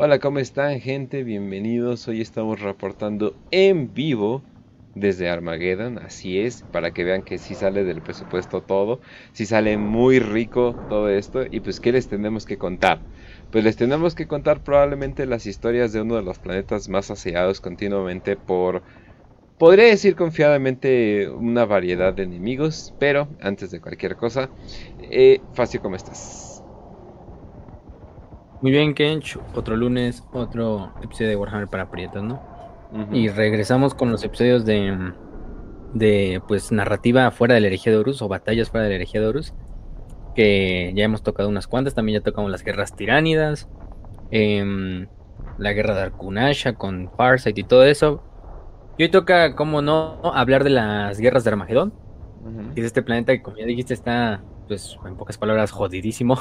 [0.00, 1.24] Hola, ¿cómo están gente?
[1.24, 2.06] Bienvenidos.
[2.06, 4.44] Hoy estamos reportando en vivo
[4.94, 9.00] desde Armageddon, así es, para que vean que sí sale del presupuesto todo,
[9.32, 13.02] sí sale muy rico todo esto y pues ¿qué les tenemos que contar?
[13.50, 17.60] Pues les tenemos que contar probablemente las historias de uno de los planetas más asediados
[17.60, 18.84] continuamente por,
[19.58, 24.52] podría decir confiadamente, una variedad de enemigos, pero antes de cualquier cosa,
[24.98, 26.47] eh, Facio, ¿cómo estás?
[28.60, 29.38] Muy bien, Kench.
[29.54, 32.40] Otro lunes, otro episodio de Warhammer para Prietos, ¿no?
[33.12, 35.12] Y regresamos con los episodios de,
[35.92, 39.20] de pues narrativa fuera de la herejía de Horus o batallas fuera de la herejía
[39.20, 39.54] de Horus.
[40.34, 41.94] Que ya hemos tocado unas cuantas.
[41.94, 43.68] También ya tocamos las guerras tiránidas.
[44.30, 45.06] Em,
[45.58, 48.22] la guerra de Arkunasha con Farsight y todo eso.
[48.96, 51.92] Y hoy toca, como no, hablar de las guerras de Armagedón.
[52.74, 56.38] Y de este planeta que, como ya dijiste, está pues en pocas palabras, jodidísimo.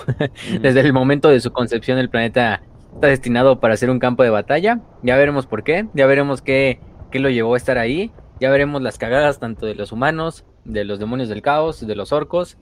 [0.61, 2.61] Desde el momento de su concepción, el planeta
[2.93, 4.81] está destinado para ser un campo de batalla.
[5.01, 8.11] Ya veremos por qué, ya veremos qué, qué lo llevó a estar ahí.
[8.39, 12.11] Ya veremos las cagadas tanto de los humanos, de los demonios del caos, de los
[12.11, 12.57] orcos,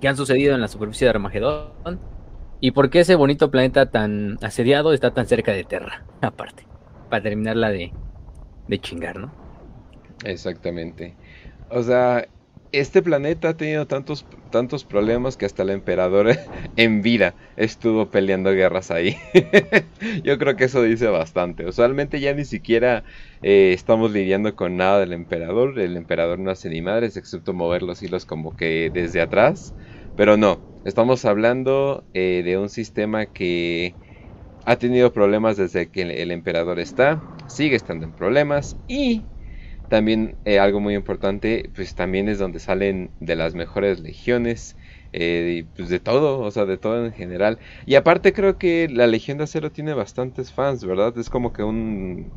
[0.00, 2.00] que han sucedido en la superficie de Armagedón.
[2.60, 6.66] Y por qué ese bonito planeta tan asediado está tan cerca de Terra, aparte.
[7.08, 7.92] Para terminarla de,
[8.66, 9.30] de chingar, ¿no?
[10.24, 11.14] Exactamente.
[11.70, 12.26] O sea,
[12.78, 16.28] este planeta ha tenido tantos, tantos problemas que hasta el emperador
[16.76, 19.16] en vida estuvo peleando guerras ahí.
[20.24, 21.66] Yo creo que eso dice bastante.
[21.66, 23.04] Usualmente ya ni siquiera
[23.42, 25.78] eh, estamos lidiando con nada del emperador.
[25.78, 29.74] El emperador no hace ni madres excepto mover los hilos como que desde atrás.
[30.16, 33.96] Pero no, estamos hablando eh, de un sistema que
[34.64, 39.24] ha tenido problemas desde que el emperador está, sigue estando en problemas y
[39.88, 44.76] también eh, algo muy importante, pues también es donde salen de las mejores legiones,
[45.12, 47.58] eh, pues de todo, o sea, de todo en general.
[47.86, 51.16] Y aparte creo que la Legión de Acero tiene bastantes fans, ¿verdad?
[51.18, 52.34] Es como que un...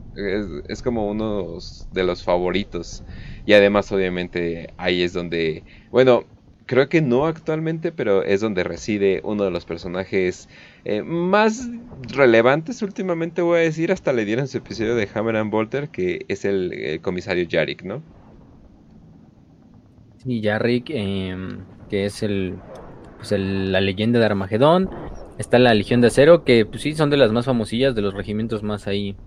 [0.68, 1.58] es como uno
[1.92, 3.04] de los favoritos.
[3.46, 5.66] Y además obviamente ahí es donde...
[5.92, 6.30] Bueno,
[6.66, 10.50] creo que no actualmente, pero es donde reside uno de los personajes
[10.90, 11.68] eh, más
[12.14, 16.26] relevantes últimamente, voy a decir, hasta le dieron su episodio de Hammer and Bolter, que
[16.30, 18.02] es el, comisario Jarrick, ¿no?
[20.24, 22.26] Sí, Jarrick, em, que es
[23.18, 24.90] pues el, la leyenda de Armagedón.
[25.38, 28.14] Está la Legión de Acero, que pues sí, son de las más famosillas, de los
[28.14, 29.18] regimientos más ahí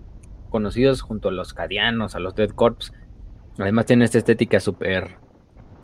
[0.49, 2.91] conocidos, junto a los Cadianos, a los Dead Corps.
[3.59, 5.19] Además tiene esta estética súper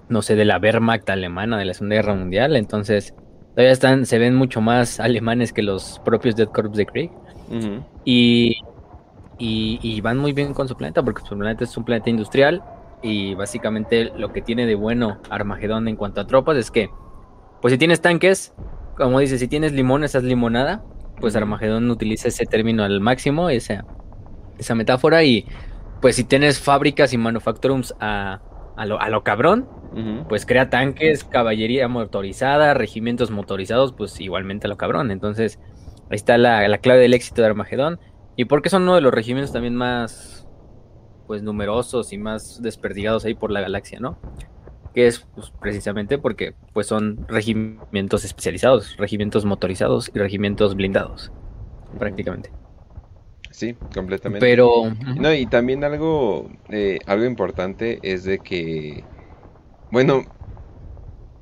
[0.10, 3.14] no sé, de la Wehrmacht alemana de la Segunda Guerra Mundial, entonces
[3.58, 7.10] todavía están, se ven mucho más alemanes que los propios Dead Corps de Krieg.
[8.06, 8.56] y,
[9.40, 12.64] y, van muy bien con su planeta, porque su planeta es un planeta industrial,
[13.02, 16.92] y básicamente lo que tiene de bueno Armagedón en cuanto a tropas es que,
[17.60, 18.54] pues si tienes tanques,
[18.96, 20.84] como dice, si tienes limones, haz limonada,
[21.20, 23.86] pues Armagedón utiliza ese término al máximo, esa,
[24.60, 25.48] esa metáfora, y
[26.00, 28.40] pues si tienes fábricas y manufacturums a
[28.78, 29.68] a lo, a lo cabrón,
[30.30, 35.10] pues crea tanques, caballería motorizada, regimientos motorizados, pues igualmente a lo cabrón.
[35.10, 35.60] Entonces,
[36.12, 38.00] ahí está la, clave del éxito de Armagedón.
[38.36, 40.48] Y porque son uno de los regimientos también más,
[41.26, 44.20] pues, numerosos y más desperdigados ahí por la galaxia, ¿no?
[44.94, 51.32] Que es pues, precisamente porque, pues, son regimientos especializados, regimientos motorizados y regimientos blindados,
[51.98, 52.52] prácticamente.
[53.58, 54.46] Sí, completamente.
[54.46, 54.94] Pero.
[55.16, 59.08] No, y también algo, eh, algo importante es de que.
[59.92, 60.26] Bueno,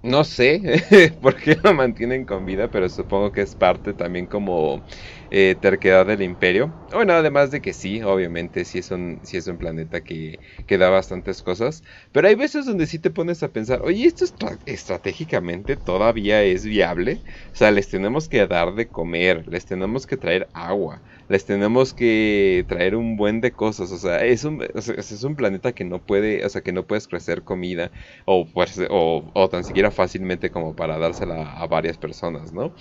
[0.01, 4.83] no sé por qué lo mantienen con vida, pero supongo que es parte también como
[5.29, 6.73] eh, terquedad del imperio.
[6.91, 10.77] Bueno, además de que sí, obviamente, sí es un, sí es un planeta que, que
[10.77, 11.83] da bastantes cosas.
[12.11, 14.25] Pero hay veces donde sí te pones a pensar, oye, esto
[14.65, 17.23] estratégicamente todavía es viable.
[17.53, 21.93] O sea, les tenemos que dar de comer, les tenemos que traer agua, les tenemos
[21.93, 23.91] que traer un buen de cosas.
[23.91, 27.07] O sea, es un, es un planeta que no puede, o sea, que no puedes
[27.07, 27.91] crecer comida
[28.25, 32.73] o, pues, o, o, tan siquiera fácilmente como para dársela a varias personas, ¿no?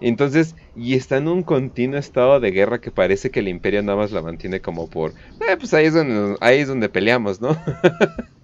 [0.00, 3.96] Entonces, y está en un continuo estado de guerra que parece que el imperio nada
[3.96, 7.50] más la mantiene como por, eh, pues ahí es donde, ahí es donde peleamos, ¿no?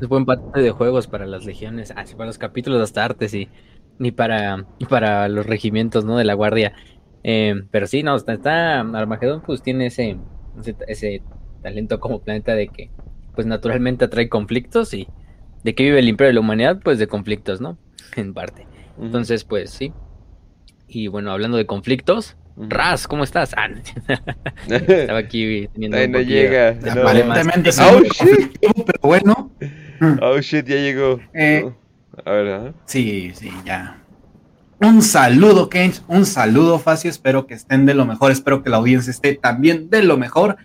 [0.00, 3.48] es buen parte de juegos para las legiones, así para los capítulos hasta artes y
[3.98, 6.16] ni para, para los regimientos, ¿no?
[6.16, 6.74] De la guardia.
[7.24, 10.16] Eh, pero sí, no, está, está, Armagedón pues tiene ese,
[10.86, 11.22] ese,
[11.62, 12.90] talento como planeta de que
[13.34, 15.08] pues naturalmente atrae conflictos y
[15.64, 17.76] de que vive el imperio de la humanidad, pues de conflictos, ¿no?
[18.16, 18.66] En parte.
[19.00, 19.92] Entonces, pues sí.
[20.88, 23.54] Y bueno, hablando de conflictos, Raz, ¿cómo estás?
[23.56, 23.68] Ah,
[24.68, 26.70] estaba aquí teniendo un no llega.
[26.90, 28.58] Aparentemente oh, shit.
[28.60, 29.52] pero bueno.
[30.22, 31.20] Oh shit, ya llegó.
[31.34, 31.70] Eh,
[32.24, 32.72] a ver, ¿eh?
[32.86, 34.02] Sí, sí, ya.
[34.80, 37.10] Un saludo, Kench, un saludo, Facio.
[37.10, 40.56] Espero que estén de lo mejor, espero que la audiencia esté también de lo mejor.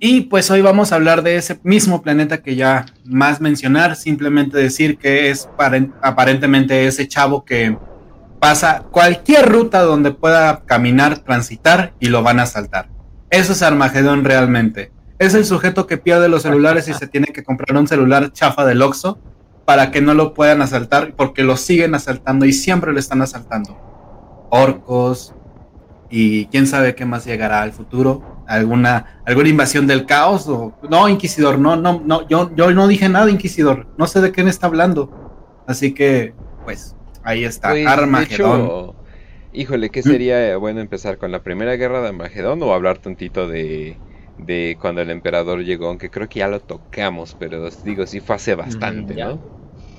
[0.00, 4.58] Y pues hoy vamos a hablar de ese mismo planeta que ya más mencionar, simplemente
[4.58, 5.48] decir que es
[6.02, 7.76] aparentemente ese chavo que
[8.44, 12.90] pasa cualquier ruta donde pueda caminar, transitar y lo van a saltar.
[13.30, 14.92] Eso es Armagedón realmente.
[15.18, 18.66] Es el sujeto que pierde los celulares y se tiene que comprar un celular chafa
[18.66, 19.18] del Oxxo
[19.64, 23.78] para que no lo puedan asaltar porque lo siguen asaltando y siempre lo están asaltando.
[24.50, 25.34] Orcos
[26.10, 31.08] y quién sabe qué más llegará al futuro alguna, alguna invasión del caos o no,
[31.08, 34.50] Inquisidor, no, no, no, yo, yo no dije nada, Inquisidor, no sé de qué me
[34.50, 35.64] está hablando.
[35.66, 36.34] Así que,
[36.66, 36.94] pues,
[37.24, 38.92] ahí está, pues, Armagedón.
[39.52, 43.96] híjole, ¿qué sería bueno empezar con la primera guerra de Armagedón o hablar tantito de,
[44.38, 45.88] de cuando el emperador llegó?
[45.88, 49.40] Aunque creo que ya lo tocamos, pero digo, sí fue hace bastante, ya, ¿no?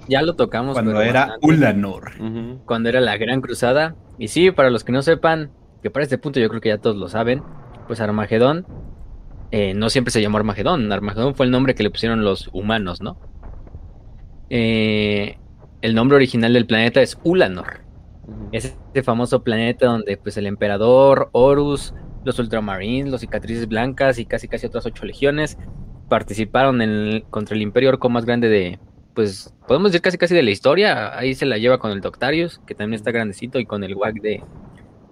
[0.07, 0.73] Ya lo tocamos.
[0.73, 2.11] Cuando era Ulanor.
[2.65, 3.95] Cuando era la Gran Cruzada.
[4.17, 5.51] Y sí, para los que no sepan,
[5.81, 7.43] que para este punto yo creo que ya todos lo saben,
[7.87, 8.65] pues Armagedón
[9.51, 10.91] eh, no siempre se llamó Armagedón.
[10.91, 13.17] Armagedón fue el nombre que le pusieron los humanos, ¿no?
[14.49, 15.37] Eh,
[15.85, 17.81] el nombre original del planeta es Ulanor.
[18.51, 21.93] Es este famoso planeta donde pues el emperador, Horus,
[22.23, 25.59] los ultramarines, los cicatrices blancas y casi casi otras ocho legiones
[26.09, 28.79] participaron en contra el imperio orco más grande de,
[29.13, 31.15] pues podemos decir casi casi de la historia.
[31.17, 34.15] Ahí se la lleva con el Doctarius, que también está grandecito, y con el Wag
[34.15, 34.43] de,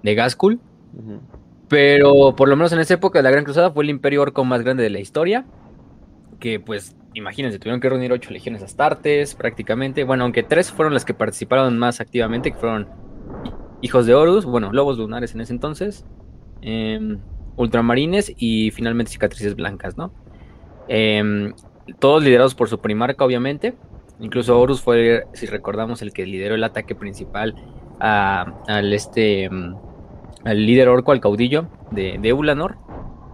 [0.01, 0.59] de Gaskul.
[1.69, 4.43] Pero por lo menos en esa época de la Gran Cruzada fue el imperio orco
[4.43, 5.45] más grande de la historia.
[6.39, 10.03] Que pues, imagínense, tuvieron que reunir ocho legiones astartes prácticamente.
[10.03, 12.87] Bueno, aunque tres fueron las que participaron más activamente, que fueron
[13.81, 16.05] hijos de Horus, bueno, lobos lunares en ese entonces,
[16.61, 17.19] em,
[17.55, 20.13] ultramarines y finalmente cicatrices blancas, ¿no?
[20.87, 21.53] Em,
[21.99, 23.73] todos liderados por su primarca, obviamente.
[24.19, 27.55] Incluso Horus fue, si recordamos, el que lideró el ataque principal
[27.99, 29.75] al este em,
[30.43, 32.77] al líder orco, al caudillo de, Ulanor,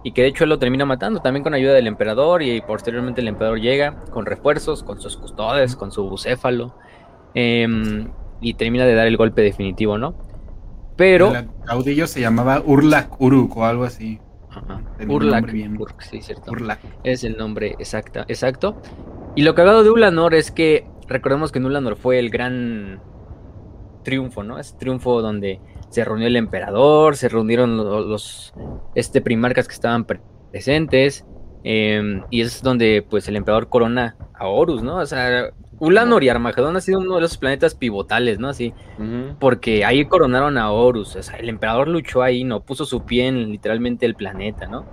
[0.02, 3.20] y que de hecho él lo termina matando también con ayuda del emperador, y posteriormente
[3.20, 6.74] el emperador llega con refuerzos, con sus custodes, con su bucéfalo,
[7.34, 8.10] em,
[8.40, 10.14] y termina de dar el golpe definitivo, ¿no?
[10.96, 11.34] Pero...
[11.34, 14.20] El caudillo se llamaba Urlak Uruk o algo así.
[15.08, 16.50] Urlak, Urk, sí, cierto.
[16.50, 16.80] Urlak.
[17.04, 18.76] Es el nombre exacto, exacto.
[19.36, 23.00] Y lo cagado de Ulanor es que recordemos que en Ulanor fue el gran
[24.02, 24.58] triunfo, ¿no?
[24.58, 25.60] Es triunfo donde
[25.90, 28.54] se reunió el emperador, se reunieron los,
[28.94, 30.06] este, primarcas que estaban
[30.50, 31.26] presentes,
[31.64, 34.96] em, y es donde pues el emperador corona a Horus, ¿no?
[34.96, 35.50] O sea,
[35.80, 38.48] Ulanor y Armagedón ha sido uno de los planetas pivotales, ¿no?
[38.48, 38.72] Así,
[39.38, 43.26] porque ahí coronaron a Horus, o sea, el emperador luchó ahí, no puso su pie
[43.26, 44.86] en literalmente el planeta, ¿no?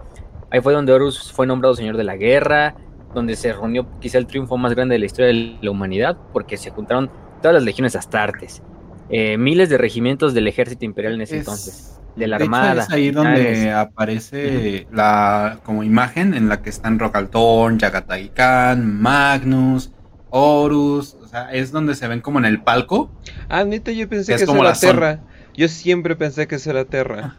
[0.50, 2.76] Ahí fue donde Horus fue nombrado señor de la guerra,
[3.14, 6.58] donde se reunió quizá el triunfo más grande de la historia de la humanidad, porque
[6.58, 7.12] se juntaron
[7.42, 8.64] todas las legiones astartes.
[9.10, 12.84] Eh, miles de regimientos del ejército imperial en ese entonces, de la armada.
[12.84, 18.32] es ahí donde aparece la como imagen en la que están Rogaltorn, Yagatai
[18.78, 19.92] Magnus,
[20.30, 23.10] Horus, o sea, es donde se ven como en el palco.
[23.48, 25.22] Ah, neta, yo pensé que, es como la Terra.
[25.56, 27.38] Yo siempre pensé que eso era Terra.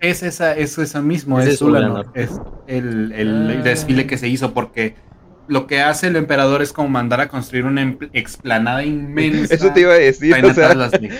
[0.00, 1.62] Es esa, es esa mismo, es,
[2.14, 3.62] es el, el ah.
[3.62, 4.94] desfile que se hizo porque
[5.50, 9.52] lo que hace el emperador es como mandar a construir una explanada inmensa.
[9.52, 10.32] Eso te iba a decir.
[10.44, 10.74] O sea,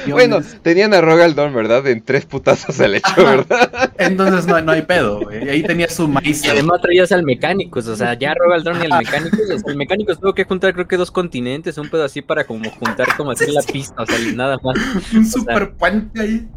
[0.09, 1.85] bueno, tenían a Rogaldon, ¿verdad?
[1.89, 3.93] En tres putazos el hecho, ¿verdad?
[3.99, 5.49] Entonces no, no hay pedo, güey.
[5.49, 6.49] Ahí tenía su maíz.
[6.49, 9.41] Además traías al Mecánicos, o sea, ya Rogaldon y el Mecánicos.
[9.67, 13.09] el Mecánicos tuvo que juntar, creo que dos continentes, un pedo así para como juntar
[13.17, 14.77] como así la pista, o sea, nada más.
[15.13, 16.49] Un super puente ahí.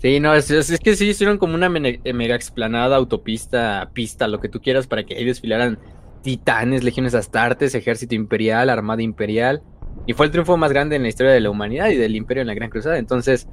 [0.00, 4.48] Sí, no, es, es, que sí hicieron como una mega explanada, autopista, pista, lo que
[4.48, 5.80] tú quieras, para que ahí desfilaran
[6.22, 9.62] titanes, legiones astartes, ejército imperial, armada imperial.
[10.06, 12.40] Y fue el triunfo más grande en la historia de la humanidad y del imperio
[12.40, 12.98] en la Gran Cruzada.
[12.98, 13.48] Entonces,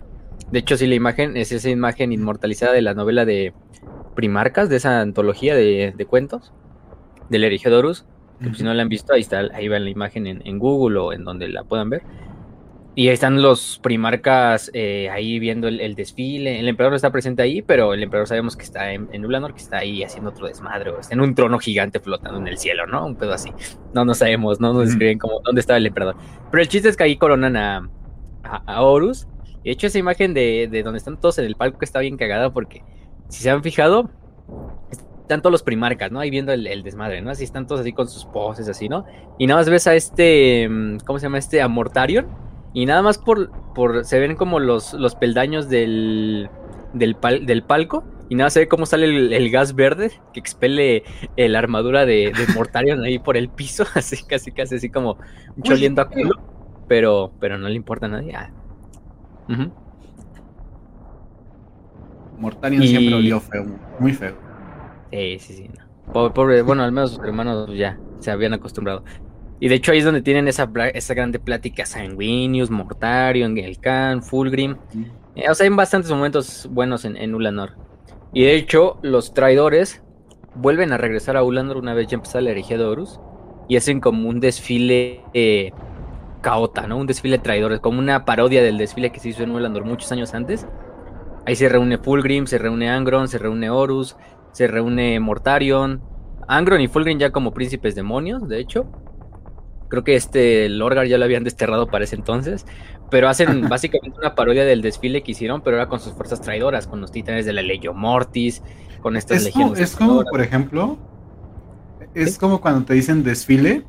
[0.51, 3.53] de hecho, sí, la imagen es esa imagen inmortalizada de la novela de
[4.15, 6.53] Primarcas, de esa antología de, cuentos,
[7.29, 8.05] del Erigedorus.
[8.39, 10.59] Que pues, si no la han visto, ahí está, ahí va la imagen en, en
[10.59, 12.03] Google o en donde la puedan ver.
[12.97, 16.61] Y están los primarcas eh, ahí viendo el, desfile.
[16.61, 19.61] El emperador está presente ahí, pero el emperador sabemos que está en, en Ulanor, que
[19.61, 20.91] está ahí haciendo otro desmadre.
[20.91, 23.05] O está en un trono gigante flotando en el cielo, ¿no?
[23.05, 23.51] Un pedo así.
[23.93, 26.15] No, no sabemos, no nos describen cómo, dónde estaba el emperador.
[26.49, 27.89] Pero el chiste es que ahí coronan a,
[28.43, 29.27] a, Horus.
[29.63, 32.15] Y de hecho, esa imagen de, de, donde están todos en el palco está bien
[32.15, 32.81] cagada porque,
[33.27, 34.09] si se han fijado,
[35.21, 36.21] están todos los primarcas, ¿no?
[36.21, 37.29] Ahí viendo el, el, desmadre, ¿no?
[37.29, 39.05] Así están todos así con sus poses, así, ¿no?
[39.37, 41.39] Y nada más ves a este, mm, ¿cómo se llama?
[41.39, 46.49] Este Amortarion y nada más por, por se ven como los, los peldaños del,
[46.93, 48.03] del, del palco.
[48.27, 51.03] Y nada, se ve cómo sale el, gas verde que expele
[51.37, 53.85] eh, la armadura de, de Mortarion ahí por el piso.
[53.95, 55.17] Así, casi, casi así como
[55.63, 56.33] choliendo a culo.
[56.87, 58.35] Pero, pero no le importa a nadie.
[58.35, 58.49] Ah.
[62.37, 63.65] Mortarion Y- siempre olió feo,
[63.99, 64.35] muy feo.
[65.11, 65.69] Sí, sí, sí.
[65.69, 66.13] no.
[66.13, 69.03] Pobre, pobre- bueno, al menos sus hermanos ya se habían acostumbrado.
[69.59, 74.77] Y de hecho ahí es donde tienen esa, esa grande plática Sanguinius, Mortarion, Gelkan, Fulgrim.
[75.35, 77.73] Eh, o sea, hay bastantes momentos buenos en, en Ulanor.
[78.33, 80.03] Y de hecho, los traidores
[80.55, 83.19] vuelven a regresar a Ulanor una vez ya empezada la herejía de Horus.
[83.67, 85.71] Y hacen como un desfile eh,
[86.41, 86.97] caota, ¿no?
[86.97, 90.11] Un desfile de traidores, como una parodia del desfile que se hizo en Ulanor muchos
[90.11, 90.67] años antes.
[91.45, 94.15] Ahí se reúne Fulgrim, se reúne Angron, se reúne Horus,
[94.51, 96.01] se reúne Mortarion.
[96.47, 98.85] Angron y Fulgrim ya como príncipes demonios, de hecho.
[99.89, 102.65] Creo que este Lorgar ya lo habían desterrado para ese entonces.
[103.09, 106.87] Pero hacen básicamente una parodia del desfile que hicieron, pero ahora con sus fuerzas traidoras,
[106.87, 108.63] con los titanes de la Legio Mortis,
[108.99, 109.79] con estas Es como, legiones.
[109.79, 110.97] es como, por ejemplo,
[112.13, 113.85] es como cuando te dicen desfile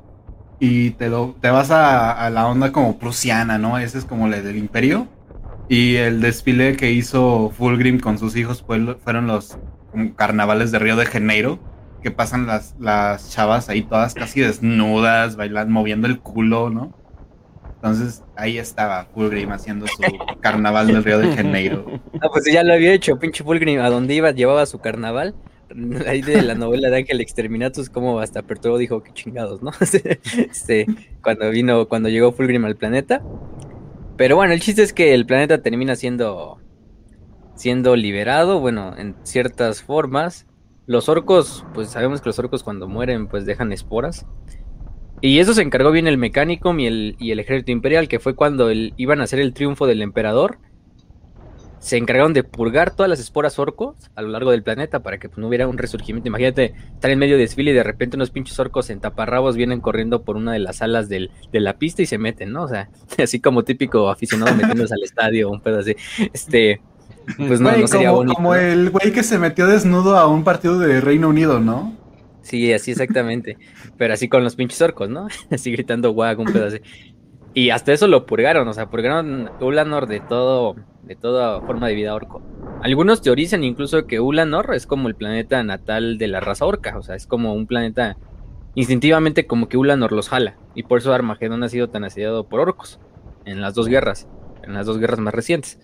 [0.58, 3.78] y te, lo, te vas a, a la onda como prusiana, ¿no?
[3.78, 5.08] Ese es como la del imperio.
[5.68, 9.58] Y el desfile que hizo Fulgrim con sus hijos fue fueron los
[9.90, 11.60] como carnavales de Río de Janeiro,
[12.06, 16.94] que pasan las, las chavas ahí todas casi desnudas, bailando, moviendo el culo, ¿no?
[17.74, 19.96] Entonces ahí estaba Fulgrim haciendo su
[20.40, 22.00] carnaval del Río de Janeiro.
[22.22, 25.34] Ah, pues ya lo había hecho, pinche Fulgrim, a donde iba llevaba su carnaval.
[26.06, 29.72] Ahí de la novela de Ángel Exterminatus, como hasta Perturbo dijo que chingados, ¿no?
[29.80, 30.86] este,
[31.24, 33.20] cuando vino, cuando llegó Fulgrim al planeta.
[34.16, 36.60] Pero bueno, el chiste es que el planeta termina siendo
[37.56, 40.46] siendo liberado, bueno, en ciertas formas.
[40.86, 44.24] Los orcos, pues sabemos que los orcos cuando mueren, pues dejan esporas.
[45.20, 48.34] Y eso se encargó bien el Mechanicum y el, y el ejército imperial, que fue
[48.34, 50.58] cuando iban a hacer el triunfo del emperador.
[51.78, 55.28] Se encargaron de purgar todas las esporas orcos a lo largo del planeta para que
[55.28, 56.28] pues, no hubiera un resurgimiento.
[56.28, 59.80] Imagínate estar en medio de desfile y de repente unos pinches orcos en taparrabos vienen
[59.80, 62.64] corriendo por una de las alas del- de la pista y se meten, ¿no?
[62.64, 62.90] O sea,
[63.22, 65.94] así como típico aficionado metiéndose al estadio, un pedo así.
[66.32, 66.80] Este,
[67.36, 68.34] pues no, no sería como, bonito.
[68.34, 71.96] como el güey que se metió desnudo a un partido de Reino Unido, ¿no?
[72.42, 73.58] Sí, así exactamente.
[73.98, 75.26] Pero así con los pinches orcos, ¿no?
[75.50, 76.80] Así gritando guag, un pedo así.
[77.54, 81.94] Y hasta eso lo purgaron, o sea, purgaron Ulanor de todo, de toda forma de
[81.94, 82.42] vida orco.
[82.82, 87.02] Algunos teorizan incluso que Ulanor es como el planeta natal de la raza orca, o
[87.02, 88.18] sea, es como un planeta
[88.74, 90.56] instintivamente como que Ulanor los jala.
[90.74, 93.00] Y por eso Armagedón ha sido tan asediado por orcos
[93.46, 94.28] en las dos guerras,
[94.62, 95.80] en las dos guerras más recientes.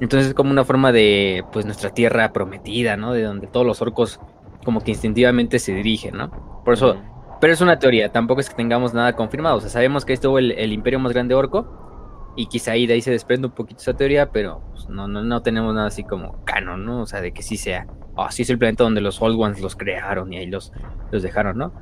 [0.00, 3.12] Entonces es como una forma de, pues, nuestra tierra prometida, ¿no?
[3.12, 4.20] De donde todos los orcos
[4.64, 6.62] como que instintivamente se dirigen, ¿no?
[6.64, 6.96] Por eso,
[7.40, 9.56] pero es una teoría, tampoco es que tengamos nada confirmado.
[9.56, 12.94] O sea, sabemos que estuvo el, el imperio más grande orco y quizá ahí de
[12.94, 16.02] ahí se desprende un poquito esa teoría, pero pues, no, no, no tenemos nada así
[16.02, 17.02] como canon, ¿no?
[17.02, 17.86] O sea, de que sí sea,
[18.16, 20.72] oh, sí es el planeta donde los Old Ones los crearon y ahí los,
[21.12, 21.72] los dejaron, ¿no?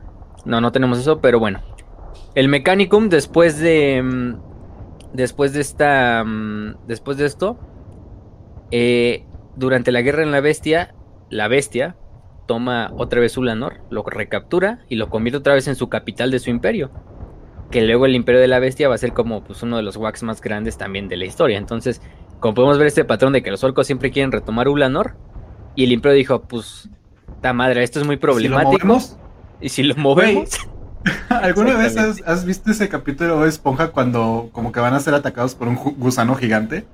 [0.44, 1.60] No, no tenemos eso, pero bueno.
[2.34, 4.02] El Mechanicum después de...
[4.02, 4.52] mm,
[5.14, 6.24] Después de esta...
[6.24, 7.58] mm, Después de esto...
[8.72, 9.24] eh,
[9.54, 10.94] durante la guerra en la bestia,
[11.30, 11.96] la bestia
[12.46, 16.40] toma otra vez Ulanor, lo recaptura y lo convierte otra vez en su capital de
[16.40, 16.90] su imperio.
[17.70, 19.96] Que luego el imperio de la bestia va a ser como pues, uno de los
[19.96, 21.58] wax más grandes también de la historia.
[21.58, 22.02] Entonces,
[22.40, 25.14] como podemos ver este patrón de que los orcos siempre quieren retomar Ulanor,
[25.74, 26.90] y el imperio dijo, pues,
[27.40, 28.86] ta madre, esto es muy Si lo problemático.
[28.86, 29.16] movemos,
[29.60, 30.50] y si lo movemos,
[31.28, 35.14] ¿Alguna vez has, has visto ese capítulo de Esponja cuando como que van a ser
[35.14, 36.84] atacados por un gusano gigante?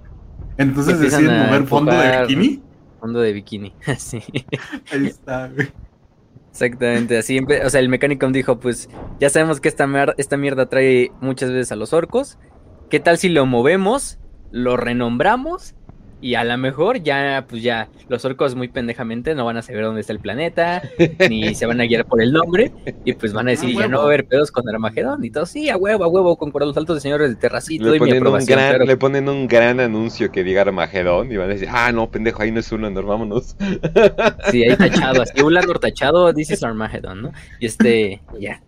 [0.58, 2.62] Entonces deciden mover fondo de bikini.
[3.00, 3.72] fondo de bikini.
[3.98, 4.22] sí.
[4.92, 5.68] Ahí está, güey.
[6.50, 8.88] Exactamente, así, o sea, el Mechanicum dijo, pues
[9.20, 9.86] ya sabemos que esta,
[10.16, 12.36] esta mierda trae muchas veces a los orcos,
[12.90, 14.18] ¿qué tal si lo movemos,
[14.50, 15.76] lo renombramos
[16.20, 19.84] y a lo mejor ya, pues ya, los orcos muy pendejamente no van a saber
[19.84, 20.82] dónde está el planeta,
[21.30, 22.72] ni se van a guiar por el nombre,
[23.04, 25.30] y pues van a decir, A ya no va a haber pedos con Armagedón y
[25.30, 27.92] todo, sí, a huevo, a huevo, con los altos de señores de Terracito Le y
[27.92, 28.84] mi ponen, un aprobación, gran, claro.
[28.84, 32.42] le ponen un gran anuncio que diga Armagedón y van a decir, ah, no, pendejo,
[32.42, 33.56] ahí no es Ulanor, vámonos.
[34.50, 37.32] Sí, ahí tachado, así, Ulanor tachado, dices Armageddon, ¿no?
[37.60, 38.60] Y este, ya.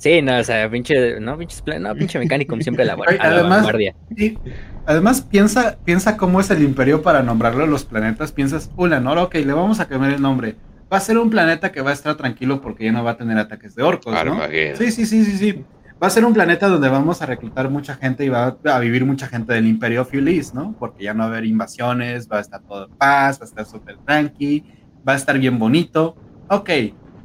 [0.00, 3.18] Sí, no, o sea, pinche, no, pinche, plan- no, pinche mecánico, siempre a la, Ay,
[3.20, 3.94] a la además- vanguardia.
[4.16, 4.38] Y
[4.86, 8.32] además piensa, piensa cómo es el imperio para nombrarlo a los planetas.
[8.32, 10.56] Piensas, Ulanor, ok, le vamos a cambiar el nombre.
[10.90, 13.16] Va a ser un planeta que va a estar tranquilo porque ya no va a
[13.18, 14.40] tener ataques de orcos, ¿no?
[14.76, 15.64] Sí, sí, sí, sí, sí.
[16.02, 19.04] Va a ser un planeta donde vamos a reclutar mucha gente y va a vivir
[19.04, 20.74] mucha gente del Imperio Feliz, ¿no?
[20.78, 23.48] Porque ya no va a haber invasiones, va a estar todo en paz, va a
[23.48, 24.64] estar súper tranqui,
[25.06, 26.16] va a estar bien bonito.
[26.48, 26.70] Ok,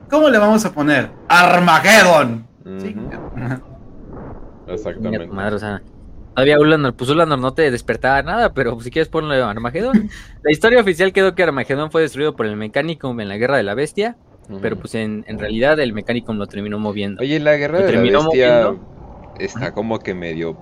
[0.09, 1.09] ¿cómo le vamos a poner?
[1.29, 2.45] Armageddon.
[2.79, 2.95] Sí.
[4.67, 5.27] Exactamente.
[5.27, 5.81] madre, o sea,
[6.33, 10.09] todavía Ulanor, pues Ulanor no te despertaba nada, pero pues, si quieres ponle Armagedón.
[10.43, 13.63] La historia oficial quedó que Armagedón fue destruido por el Mechanicum en la Guerra de
[13.63, 14.17] la Bestia,
[14.61, 17.21] pero pues en, en realidad el Mechanicum lo terminó moviendo.
[17.21, 19.33] Oye, la guerra Lo de la bestia moviendo.
[19.39, 20.57] está como que medio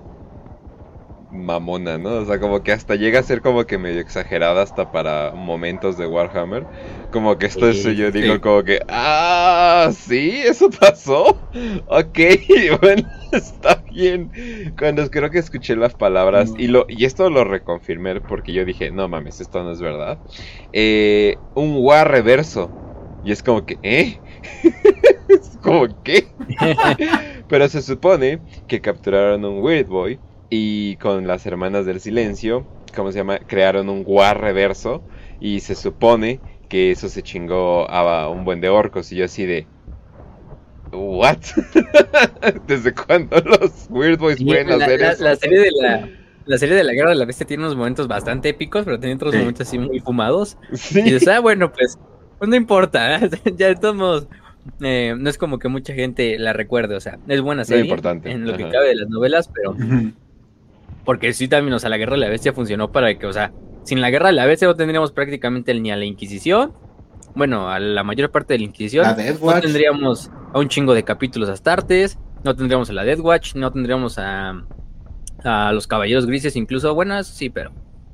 [1.34, 2.14] mamona, ¿no?
[2.14, 5.98] O sea, como que hasta llega a ser como que medio exagerada hasta para momentos
[5.98, 6.64] de Warhammer.
[7.10, 11.38] Como que esto es, yo digo como que, ah, sí, eso pasó.
[11.86, 12.18] Ok,
[12.80, 14.30] bueno, está bien.
[14.78, 18.90] Cuando creo que escuché las palabras y lo y esto lo reconfirmé porque yo dije,
[18.90, 20.18] no mames, esto no es verdad.
[20.72, 22.70] Eh, un war reverso.
[23.24, 24.18] Y es como que, ¿eh?
[25.28, 26.26] es como que...
[27.48, 30.18] Pero se supone que capturaron un Weird Boy
[30.56, 33.40] y con las hermanas del silencio, ¿cómo se llama?
[33.40, 35.02] Crearon un war reverso
[35.40, 39.46] y se supone que eso se chingó a un buen de orcos y yo así
[39.46, 39.66] de...
[40.92, 41.38] ¿What?
[42.68, 45.24] ¿Desde cuándo los Weird Boys pueden hacer eso?
[45.24, 46.08] La serie de la...
[46.46, 49.14] La serie de la Guerra de la Bestia tiene unos momentos bastante épicos, pero tiene
[49.14, 50.58] otros momentos así muy fumados.
[50.90, 51.98] Y dices, ah, bueno, pues,
[52.38, 53.18] pues no importa,
[53.56, 54.28] ya estamos
[54.80, 58.30] eh, no es como que mucha gente la recuerde, o sea, es buena serie importante.
[58.30, 59.74] en lo que cabe de las novelas, pero
[61.04, 63.52] porque sí también, o sea, la Guerra de la Bestia funcionó para que, o sea,
[63.84, 66.72] sin la Guerra de la Bestia no tendríamos prácticamente ni a la Inquisición,
[67.34, 71.48] bueno, a la mayor parte de la Inquisición, no tendríamos a un chingo de capítulos
[71.48, 74.64] astartes, no tendríamos a la Death Watch, no tendríamos a,
[75.42, 77.72] a los Caballeros Grises, incluso, buenas, sí, pero,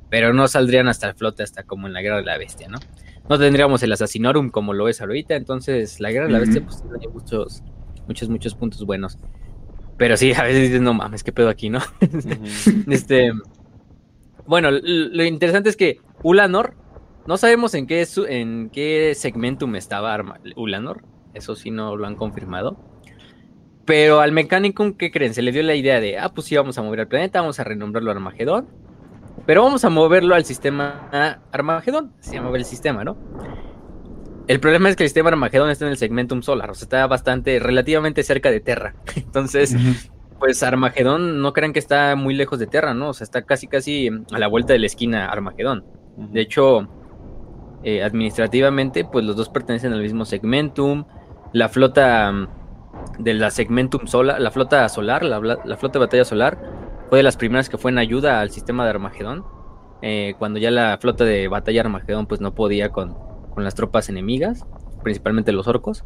[0.09, 2.79] pero no saldrían hasta el flote, hasta como en la Guerra de la Bestia, ¿no?
[3.31, 6.81] no tendríamos el Assassinorum como lo es ahorita, entonces la guerra de la bestia pues
[6.81, 7.63] tiene muchos,
[8.05, 9.17] muchos, muchos puntos buenos.
[9.97, 11.79] Pero sí, a veces dices, no mames, qué pedo aquí, ¿no?
[12.89, 13.31] este,
[14.45, 16.75] bueno, lo interesante es que Ulanor,
[17.27, 20.19] no sabemos en qué, en qué segmentum estaba
[20.55, 22.77] Ulanor, eso sí no lo han confirmado.
[23.85, 25.33] Pero al Mechanicum, ¿qué creen?
[25.33, 27.59] Se le dio la idea de, ah, pues sí, vamos a mover al planeta, vamos
[27.59, 28.67] a renombrarlo Armagedón.
[29.45, 31.09] Pero vamos a moverlo al sistema
[31.51, 32.13] Armagedón.
[32.19, 33.17] Se llama el sistema, ¿no?
[34.51, 37.07] El problema es que el sistema Armagedón está en el segmentum solar, o sea, está
[37.07, 38.95] bastante, relativamente cerca de Terra.
[39.15, 39.73] Entonces,
[40.39, 43.11] pues Armagedón, no crean que está muy lejos de Terra, ¿no?
[43.11, 45.85] O sea, está casi, casi a la vuelta de la esquina Armagedón.
[46.17, 46.89] De hecho,
[47.83, 51.05] eh, administrativamente, pues los dos pertenecen al mismo segmentum.
[51.53, 52.47] La flota mm,
[53.19, 56.59] de la segmentum solar, la flota solar, la flota de batalla solar,
[57.07, 59.45] fue de las primeras que fue en ayuda al sistema de Armagedón.
[60.01, 63.15] Eh, cuando ya la flota de batalla Armagedón pues no podía con,
[63.63, 64.65] las tropas enemigas,
[65.03, 66.05] principalmente los orcos.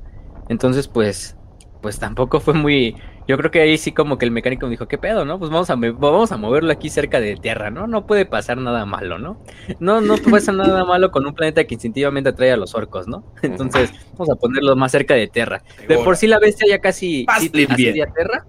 [0.49, 1.37] Entonces pues
[1.85, 2.95] pues tampoco fue muy...
[3.27, 5.37] Yo creo que ahí sí como que el mecánico me dijo, ¿qué pedo, no?
[5.37, 7.85] Pues vamos a, vamos a moverlo aquí cerca de Tierra, ¿no?
[7.85, 9.39] No puede pasar nada malo, ¿no?
[9.79, 13.31] No, no pasar nada malo con un planeta que instintivamente atrae a los orcos, ¿no?
[13.43, 15.61] Entonces vamos a ponerlo más cerca de Tierra.
[15.87, 17.27] De por sí la bestia ya casi...
[17.37, 18.47] Sí, Tierra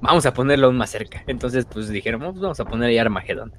[0.00, 1.22] vamos a ponerlo aún más cerca.
[1.28, 3.54] Entonces, pues dijeron, pues, vamos a poner ahí Armagedón.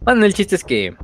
[0.00, 0.94] Bueno, el chiste es que,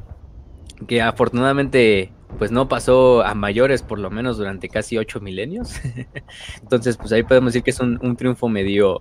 [0.86, 5.80] que afortunadamente, pues no pasó a mayores, por lo menos durante casi ocho milenios.
[6.62, 9.00] Entonces, pues ahí podemos decir que es un, triunfo medio,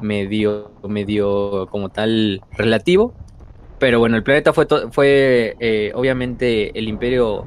[0.00, 3.14] medio, medio como tal relativo.
[3.78, 7.46] Pero bueno, el planeta fue, fue eh, obviamente, el imperio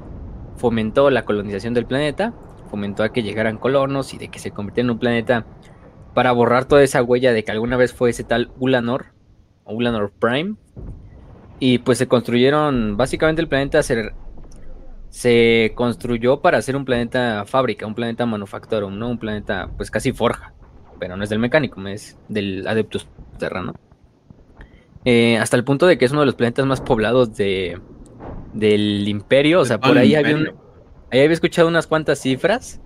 [0.58, 2.34] fomentó la colonización del planeta,
[2.69, 5.45] fomentó a que llegaran colonos y de que se convirtiera en un planeta
[6.13, 9.13] para borrar toda esa huella de que alguna vez fue ese tal Ulanor,
[9.65, 10.56] Ulanor Prime.
[11.60, 14.12] Y pues se construyeron, básicamente el planeta se,
[15.13, 19.10] se construyó para ser un planeta fábrica, un planeta manufactorum, ¿no?
[19.12, 20.56] Un planeta pues casi forja,
[20.99, 23.76] pero no es del mecánico, es del Adeptus Terra, ¿no?
[25.06, 27.80] Eh, hasta el punto de que es uno de los planetas más poblados de,
[28.54, 30.47] del imperio, o sea, por ahí había, un,
[31.12, 32.82] ahí había escuchado unas cuantas cifras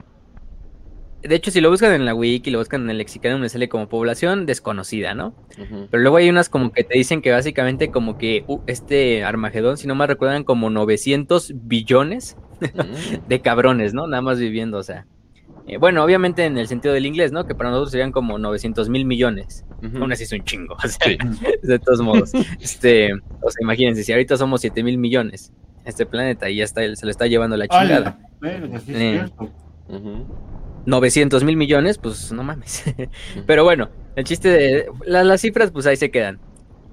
[1.23, 3.67] de hecho, si lo buscan en la wiki, lo buscan en el lexicano, me sale
[3.69, 5.33] como población desconocida, ¿no?
[5.57, 9.77] Pero luego hay unas como que te dicen que básicamente como que uh, este Armagedón,
[9.77, 13.15] si no me recuerdan, como 900 billones mm.
[13.27, 14.07] de cabrones, ¿no?
[14.07, 15.05] Nada más viviendo, o sea.
[15.67, 17.45] Eh, bueno, obviamente en el sentido del inglés, ¿no?
[17.45, 19.65] Que para nosotros serían como 900 mil millones.
[19.99, 20.75] Aún así es un chingo.
[20.75, 21.17] O sea,
[21.61, 22.31] De todos modos.
[22.61, 25.51] este, o sea, imagínense, si ahorita somos 7 mil millones,
[25.83, 28.19] este planeta y ya está, se le está llevando la chingada.
[28.41, 29.25] Ay,
[30.87, 32.83] 900 mil millones, pues no mames.
[33.45, 36.39] Pero bueno, el chiste de las cifras, pues ahí se quedan.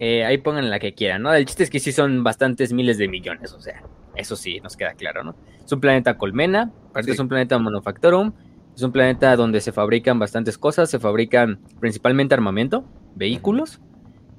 [0.00, 1.32] Eh, ahí pongan la que quieran, ¿no?
[1.32, 3.82] El chiste es que sí son bastantes miles de millones, o sea,
[4.16, 5.36] eso sí nos queda claro, ¿no?
[5.64, 8.32] Es un planeta colmena, aparte es un planeta manufactorum,
[8.74, 13.80] es un planeta donde se fabrican bastantes cosas, se fabrican principalmente armamento, vehículos,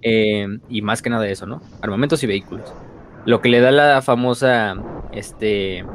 [0.01, 1.61] eh, y más que nada eso, ¿no?
[1.81, 2.73] Armamentos y vehículos.
[3.25, 4.75] Lo que le da la famosa,
[5.13, 5.85] este,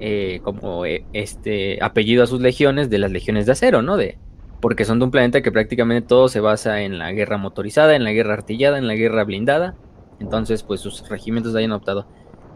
[0.00, 3.96] eh, como eh, este apellido a sus legiones de las legiones de acero, ¿no?
[3.96, 4.18] De,
[4.60, 8.04] porque son de un planeta que prácticamente todo se basa en la guerra motorizada, en
[8.04, 9.74] la guerra artillada, en la guerra blindada.
[10.18, 12.06] Entonces, pues sus regimientos hayan optado.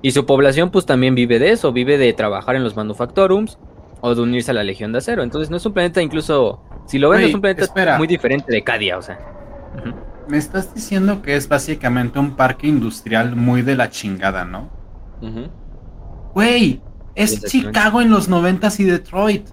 [0.03, 3.59] Y su población, pues también vive de eso, vive de trabajar en los manufactorums
[4.00, 5.22] o de unirse a la Legión de Acero.
[5.22, 8.62] Entonces, no es un planeta, incluso, si lo ven, es un planeta muy diferente de
[8.62, 9.18] Cadia, o sea.
[10.26, 14.70] me estás diciendo que es básicamente un parque industrial muy de la chingada, ¿no?
[16.33, 16.81] Güey,
[17.14, 19.48] es Chicago en los noventas y Detroit.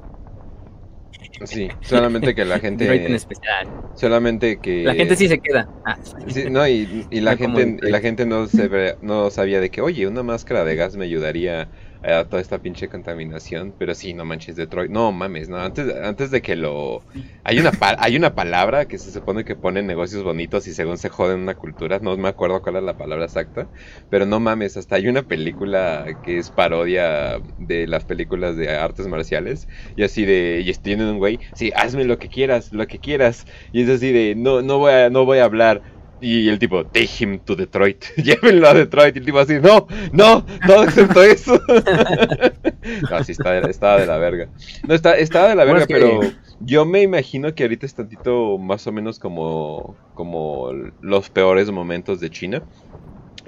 [1.46, 3.06] Sí, solamente que la gente.
[3.06, 3.68] en especial.
[3.96, 4.84] Solamente que.
[4.84, 5.70] La gente sí se queda.
[5.86, 5.98] Ah.
[6.28, 10.08] Sí, no, y, la gente, y la gente no, se, no sabía de que, oye,
[10.08, 11.70] una máscara de gas me ayudaría
[12.04, 13.74] a toda esta pinche contaminación.
[13.78, 14.92] Pero sí, no manches, Detroit.
[14.92, 15.58] No mames, no.
[15.58, 17.02] Antes, antes de que lo.
[17.44, 21.10] Hay una, hay una palabra que se supone que pone negocios bonitos y según se
[21.10, 22.00] joden una cultura.
[22.00, 23.68] No me acuerdo cuál es la palabra exacta.
[24.10, 29.08] Pero no mames, hasta hay una película que es parodia de las películas de artes
[29.08, 29.68] marciales.
[29.96, 30.64] Y así de.
[30.66, 31.40] Y tienen un güey.
[31.54, 33.46] Sí, hazme lo que quieras, lo que quieras.
[33.72, 34.36] Y es así de.
[34.36, 38.04] No, no, voy, a, no voy a hablar y el tipo, take him to Detroit.
[38.18, 39.16] Llévenlo a Detroit.
[39.16, 41.62] Y el tipo así, no, no, todo excepto eso.
[43.12, 44.50] no, sí, está, estaba de la verga.
[44.88, 46.22] No, está, estaba de la verga, pero
[46.60, 52.20] yo me imagino que ahorita es tantito más o menos como, como los peores momentos
[52.20, 52.64] de China.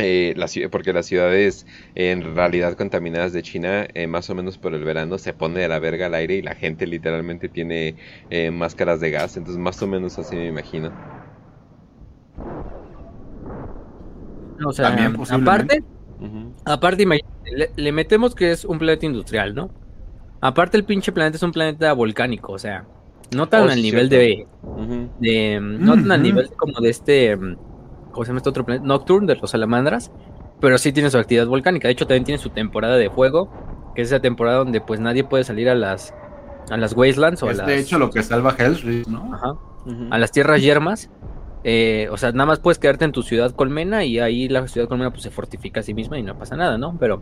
[0.02, 4.74] Eh, la, porque las ciudades en realidad contaminadas de China, eh, más o menos por
[4.74, 7.96] el verano, se pone de la verga al aire y la gente literalmente tiene
[8.30, 9.36] eh, máscaras de gas.
[9.36, 10.94] Entonces, más o menos así me imagino.
[14.66, 15.84] O sea, aparte,
[16.66, 17.06] aparte
[17.76, 19.70] le, metemos que es un planeta industrial, ¿no?
[20.42, 22.86] Aparte el pinche planeta es un planeta volcánico, o sea,
[23.36, 24.48] no tan oh, al nivel de,
[25.62, 27.38] no tan al nivel como de este,
[28.12, 28.86] ¿cómo se llama este otro planeta?
[28.86, 30.12] Nocturne de los salamandras,
[30.60, 31.88] pero sí tiene su actividad volcánica.
[31.88, 33.52] De hecho, también tiene su temporada de fuego,
[33.96, 36.14] que es esa temporada donde pues nadie puede salir a las
[36.70, 37.66] a las wastelands o a las...
[37.66, 39.34] de hecho lo que salva Hell's ¿no?
[39.34, 39.56] Ajá.
[40.12, 41.10] A las tierras yermas
[41.64, 44.88] eh, o sea, nada más puedes quedarte en tu ciudad colmena y ahí la ciudad
[44.88, 46.98] colmena pues se fortifica a sí misma y no pasa nada, ¿no?
[47.00, 47.22] Pero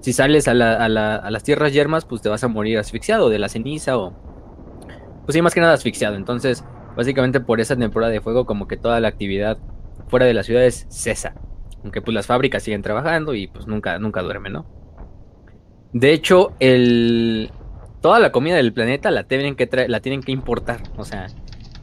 [0.00, 3.96] si sales a, las tierras yermas, pues te vas a morir asfixiado de la ceniza
[3.96, 4.14] o...
[5.24, 6.16] Pues sí, más que nada asfixiado.
[6.16, 6.64] Entonces,
[6.96, 9.58] básicamente por esa temporada de fuego, como que toda la actividad
[10.08, 11.34] fuera de las ciudades cesa.
[11.84, 14.66] Aunque pues las fábricas siguen trabajando y pues nunca, nunca duermen, ¿no?
[15.92, 17.52] De hecho, el...
[18.00, 20.80] Toda la comida del planeta la tienen que, la tienen que importar.
[20.96, 21.26] O sea,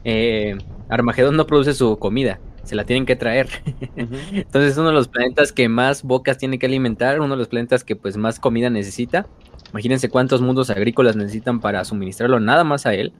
[0.02, 3.48] eh, Armagedón no produce su comida, se la tienen que traer.
[3.96, 7.48] Entonces es uno de los planetas que más bocas tiene que alimentar, uno de los
[7.48, 9.26] planetas que pues más comida necesita.
[9.70, 13.12] Imagínense cuántos mundos agrícolas necesitan para suministrarlo nada más a él.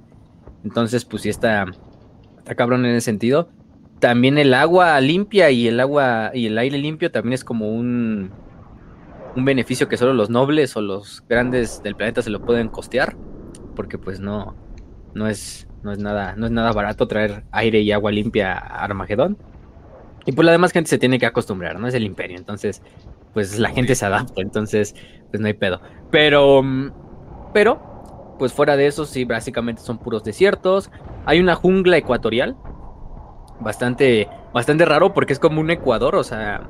[0.64, 1.66] Entonces pues sí está,
[2.38, 3.48] está cabrón en ese sentido.
[4.00, 8.30] También el agua limpia y el agua y el aire limpio también es como un,
[9.36, 13.16] un beneficio que solo los nobles o los grandes del planeta se lo pueden costear.
[13.74, 14.56] Porque pues no,
[15.18, 18.84] no es no es nada, no es nada barato traer aire y agua limpia a
[18.84, 19.38] Armagedón.
[20.26, 21.86] Y pues la demás gente se tiene que acostumbrar, ¿no?
[21.86, 22.36] Es el imperio.
[22.36, 22.82] Entonces,
[23.32, 24.42] pues la gente se adapta.
[24.42, 24.94] Entonces,
[25.30, 25.80] pues no hay pedo.
[26.10, 26.90] Pero, mm,
[27.54, 30.90] pero, pues fuera de eso, sí, básicamente son puros desiertos.
[31.24, 32.56] Hay una jungla ecuatorial.
[33.60, 36.68] Bastante, bastante raro porque es como un Ecuador, o sea,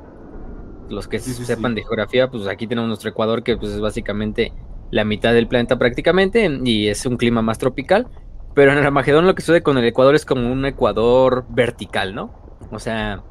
[0.89, 4.53] los que sepan de geografía, pues aquí tenemos nuestro Ecuador que pues es básicamente
[4.89, 8.07] la mitad del planeta prácticamente y es un clima más tropical.
[8.53, 12.15] Pero en el Armagedón lo que sucede con el Ecuador es como un Ecuador vertical,
[12.15, 12.33] ¿no?
[12.71, 13.23] O sea,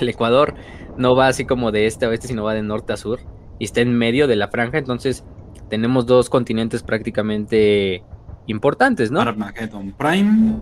[0.00, 0.54] el Ecuador
[0.96, 3.20] no va así como de este a oeste, sino va de norte a sur.
[3.58, 5.24] Y está en medio de la franja, entonces
[5.68, 8.04] tenemos dos continentes prácticamente
[8.46, 9.20] importantes, ¿no?
[9.20, 10.60] Armageddon Prime.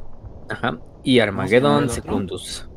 [0.49, 0.79] Ajá.
[1.05, 2.69] Y Armageddon Secundus.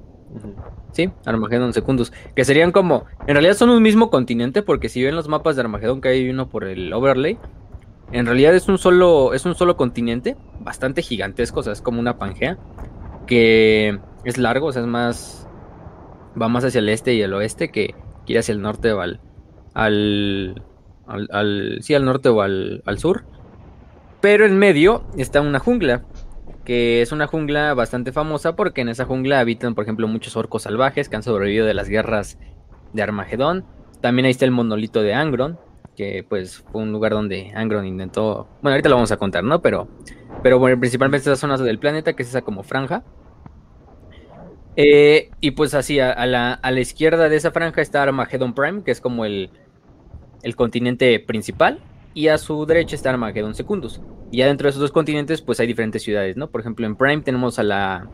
[0.91, 2.11] Sí, Armageddon Secundus.
[2.35, 3.05] Que serían como.
[3.27, 6.29] En realidad son un mismo continente, porque si ven los mapas de Armageddon que hay
[6.29, 7.37] uno por el overlay,
[8.11, 11.99] en realidad es un solo, es un solo continente, bastante gigantesco, o sea, es como
[11.99, 12.57] una pangea,
[13.25, 15.47] que es largo, o sea, es más,
[16.39, 17.95] va más hacia el este y el oeste que,
[18.27, 19.19] ir hacia el norte o al,
[19.73, 20.63] al,
[21.07, 23.23] al, sí, al norte o al, al sur.
[24.21, 26.03] Pero en medio está una jungla,
[26.63, 30.63] que es una jungla bastante famosa porque en esa jungla habitan, por ejemplo, muchos orcos
[30.63, 32.39] salvajes que han sobrevivido de las guerras
[32.93, 33.65] de Armagedón.
[34.01, 35.59] También ahí está el monolito de Angron,
[35.95, 39.61] que pues fue un lugar donde Angron intentó, bueno, ahorita lo vamos a contar, ¿no?
[39.61, 39.87] Pero,
[40.43, 43.03] pero bueno, principalmente esa zona del planeta, que es esa como franja.
[44.75, 48.83] Eh, y pues así, a, la, a, la, izquierda de esa franja está Armageddon Prime,
[48.83, 49.49] que es como el,
[50.43, 51.79] el continente principal,
[52.13, 54.01] y a su derecha está Armageddon Secundus.
[54.31, 56.49] Y ya dentro de esos dos continentes, pues hay diferentes ciudades, ¿no?
[56.49, 58.09] Por ejemplo, en Prime tenemos a la,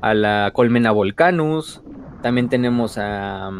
[0.00, 1.82] a la colmena Volcanus,
[2.22, 3.50] también tenemos a,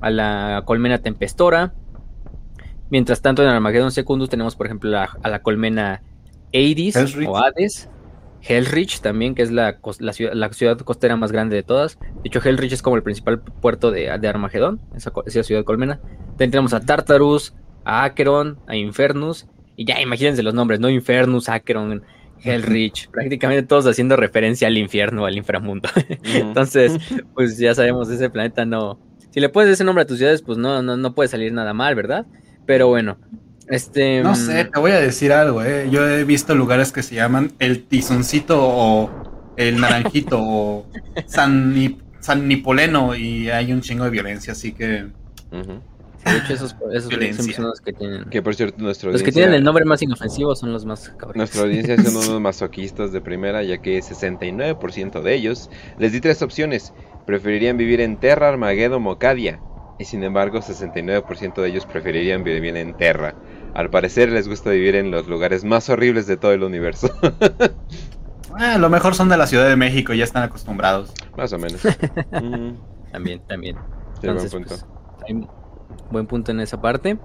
[0.00, 1.74] a la colmena Tempestora,
[2.90, 6.02] Mientras tanto, en Armageddon Secundus tenemos, por ejemplo, a la colmena
[6.52, 6.96] Hades
[7.26, 7.88] o Hades.
[8.48, 9.78] Hellrich también, que es la,
[10.12, 11.98] ciudad, costera más grande de todas.
[11.98, 15.98] De hecho, Hellrich es como el principal puerto de, Armagedón, esa, esa, ciudad colmena.
[16.30, 19.46] También tenemos a Tartarus, a Acheron, a Infernus.
[19.74, 20.88] Y ya imagínense los nombres, ¿no?
[20.88, 22.04] Infernus, Acheron,
[22.42, 25.88] Hellrich, prácticamente todos haciendo referencia al infierno, al inframundo.
[26.24, 26.98] Entonces,
[27.34, 29.00] pues ya sabemos, ese planeta no.
[29.30, 31.74] Si le pones ese nombre a tus ciudades, pues no, no, no puede salir nada
[31.74, 32.26] mal, ¿verdad?
[32.66, 33.16] Pero bueno,
[33.68, 34.22] este.
[34.22, 35.88] No sé, mm, te voy a decir algo, ¿eh?
[35.90, 39.10] Yo he visto lugares que se llaman el tizoncito o
[39.56, 40.86] el naranjito o
[41.26, 41.74] San,
[42.20, 45.06] San Nipoleno y hay un chingo de violencia, así que.
[46.26, 48.24] De hecho, esos, esos son los que tienen.
[48.24, 51.36] Que por cierto, nuestro Los que tienen el nombre más inofensivo son los más cabrones.
[51.36, 56.42] Nuestra audiencia son unos masoquistas de primera, ya que 69% de ellos les di tres
[56.42, 56.92] opciones.
[57.26, 59.60] Preferirían vivir en Terra, Armageddon, Mocadia.
[59.98, 63.34] Y sin embargo, 69% de ellos preferirían vivir en Terra.
[63.74, 67.10] Al parecer les gusta vivir en los lugares más horribles de todo el universo.
[68.58, 71.12] ah, lo mejor son de la Ciudad de México, ya están acostumbrados.
[71.36, 71.80] Más o menos.
[73.12, 73.76] También, también.
[74.22, 74.74] buen punto.
[75.20, 75.34] Pues,
[76.10, 77.16] buen punto en esa parte.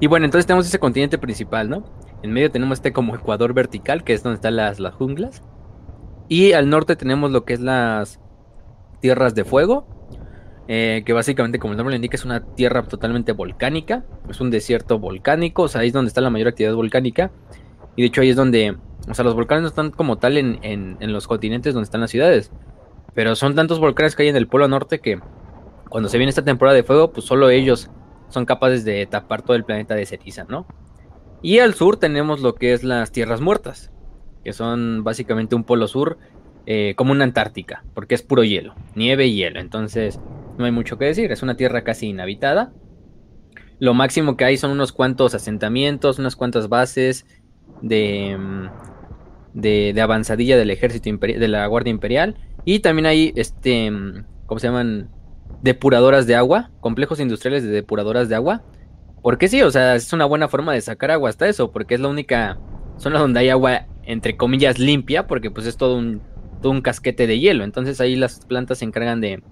[0.00, 1.84] Y bueno, entonces tenemos ese continente principal, ¿no?
[2.22, 5.42] En medio tenemos este como ecuador vertical, que es donde están las, las junglas.
[6.28, 8.20] Y al norte tenemos lo que es las
[9.00, 9.86] tierras de fuego,
[10.68, 14.50] eh, que básicamente, como el nombre lo indica, es una tierra totalmente volcánica, es un
[14.50, 17.30] desierto volcánico, o sea, ahí es donde está la mayor actividad volcánica.
[17.94, 18.76] Y de hecho ahí es donde,
[19.08, 22.10] o sea, los volcanes no están como tal en, en los continentes donde están las
[22.10, 22.52] ciudades,
[23.14, 25.18] pero son tantos volcanes que hay en el Polo Norte que
[25.88, 27.90] cuando se viene esta temporada de fuego, pues solo ellos
[28.28, 30.66] son capaces de tapar todo el planeta de ceniza, ¿no?
[31.42, 33.90] Y al sur tenemos lo que es las tierras muertas,
[34.44, 36.18] que son básicamente un polo sur
[36.66, 40.20] eh, como una Antártica, porque es puro hielo, nieve y hielo, entonces
[40.58, 42.72] no hay mucho que decir, es una tierra casi inhabitada.
[43.78, 47.26] Lo máximo que hay son unos cuantos asentamientos, unas cuantas bases
[47.82, 48.66] de, mm,
[49.54, 52.36] de, de avanzadilla del ejército de la Guardia Imperial.
[52.64, 55.10] Y también hay, este, mm, ¿cómo se llaman?
[55.62, 58.62] depuradoras de agua, complejos industriales de depuradoras de agua.
[59.22, 62.00] Porque sí, o sea, es una buena forma de sacar agua hasta eso, porque es
[62.00, 62.58] la única
[62.98, 66.22] zona donde hay agua, entre comillas, limpia, porque pues es todo un,
[66.62, 67.64] todo un casquete de hielo.
[67.64, 69.42] Entonces ahí las plantas se encargan de,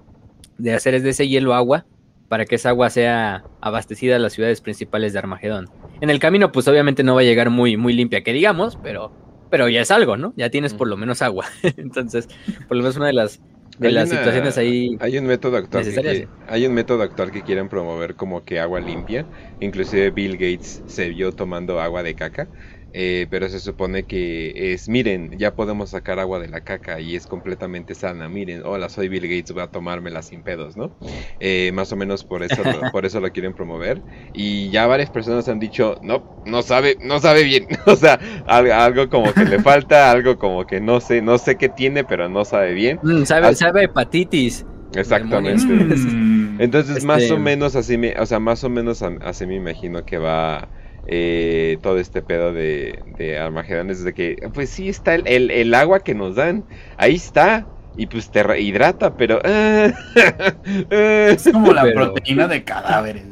[0.58, 1.86] de hacer de ese hielo agua
[2.28, 5.68] para que esa agua sea abastecida a las ciudades principales de Armagedón.
[6.00, 9.12] En el camino, pues obviamente no va a llegar muy, muy limpia, que digamos, pero,
[9.50, 10.32] pero ya es algo, ¿no?
[10.36, 11.46] Ya tienes por lo menos agua.
[11.76, 12.28] Entonces,
[12.66, 13.40] por lo menos una de las
[13.78, 14.96] de las situaciones ahí.
[15.00, 18.80] Hay un método actual que, hay un método actual que quieren promover como que agua
[18.80, 19.26] limpia.
[19.60, 22.48] Inclusive Bill Gates se vio tomando agua de caca.
[22.96, 27.16] Eh, pero se supone que es, miren, ya podemos sacar agua de la caca y
[27.16, 28.28] es completamente sana.
[28.28, 30.96] Miren, hola, soy Bill Gates, voy a tomármela sin pedos, ¿no?
[31.40, 34.00] Eh, más o menos por eso, lo, por eso lo quieren promover.
[34.32, 37.66] Y ya varias personas han dicho, no, no sabe, no sabe bien.
[37.86, 41.68] o sea, algo, como que le falta, algo como que no sé, no sé qué
[41.68, 43.00] tiene, pero no sabe bien.
[43.02, 44.64] Mm, sabe, sabe hepatitis.
[44.94, 45.66] Exactamente.
[45.66, 46.60] Mm.
[46.60, 50.04] Entonces, más o este menos así me, o sea, más o menos así me imagino
[50.04, 50.68] que va
[51.06, 55.74] eh, todo este pedo de, de Armagedón es de que, pues sí, está el, el,
[55.74, 56.64] agua que nos dan,
[56.96, 59.40] ahí está, y pues te rehidrata, pero...
[60.90, 63.24] es como la proteína de cadáveres.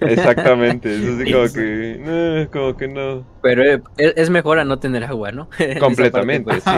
[0.00, 3.24] Exactamente, es así como que, no, como que no.
[3.42, 5.48] Pero eh, es mejor a no tener agua, ¿no?
[5.80, 6.64] Completamente, pues.
[6.64, 6.70] sí.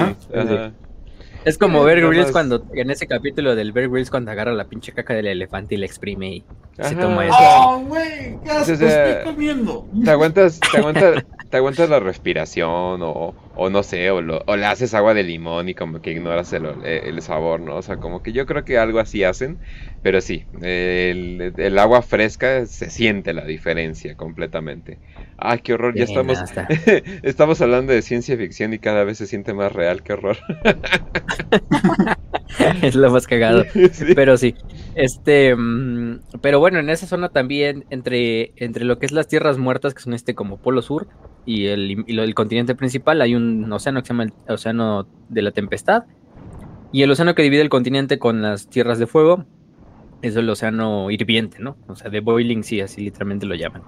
[1.46, 4.90] Es como Bear Grylls cuando, en ese capítulo del Bear Grylls cuando agarra la pinche
[4.90, 6.44] caca del elefante y le exprime y
[6.82, 7.36] se toma eso.
[7.38, 8.36] ¡Oh, güey!
[8.42, 8.80] ¿Qué haces?
[8.80, 9.86] estoy comiendo?
[10.04, 14.66] Te aguantas, te aguantas, te aguantas la respiración o, o no sé, o, o, le
[14.66, 17.76] haces agua de limón y como que ignoras el, el, sabor, ¿no?
[17.76, 19.58] O sea, como que yo creo que algo así hacen,
[20.02, 24.98] pero sí, el, el agua fresca se siente la diferencia completamente.
[25.38, 26.38] Ay, qué horror, ya estamos,
[27.22, 30.36] estamos hablando de ciencia ficción y cada vez se siente más real, qué horror.
[32.82, 33.64] es lo más cagado.
[34.14, 34.54] Pero sí.
[34.94, 39.58] Este, mm, pero bueno, en esa zona también, entre, entre lo que es las tierras
[39.58, 41.06] muertas, que son este como polo sur,
[41.46, 45.42] y el, y el continente principal, hay un océano que se llama el océano de
[45.42, 46.04] la tempestad.
[46.92, 49.44] Y el océano que divide el continente con las tierras de fuego
[50.22, 51.76] es el océano hirviente, ¿no?
[51.86, 53.82] O sea, de boiling, sí, así literalmente lo llaman.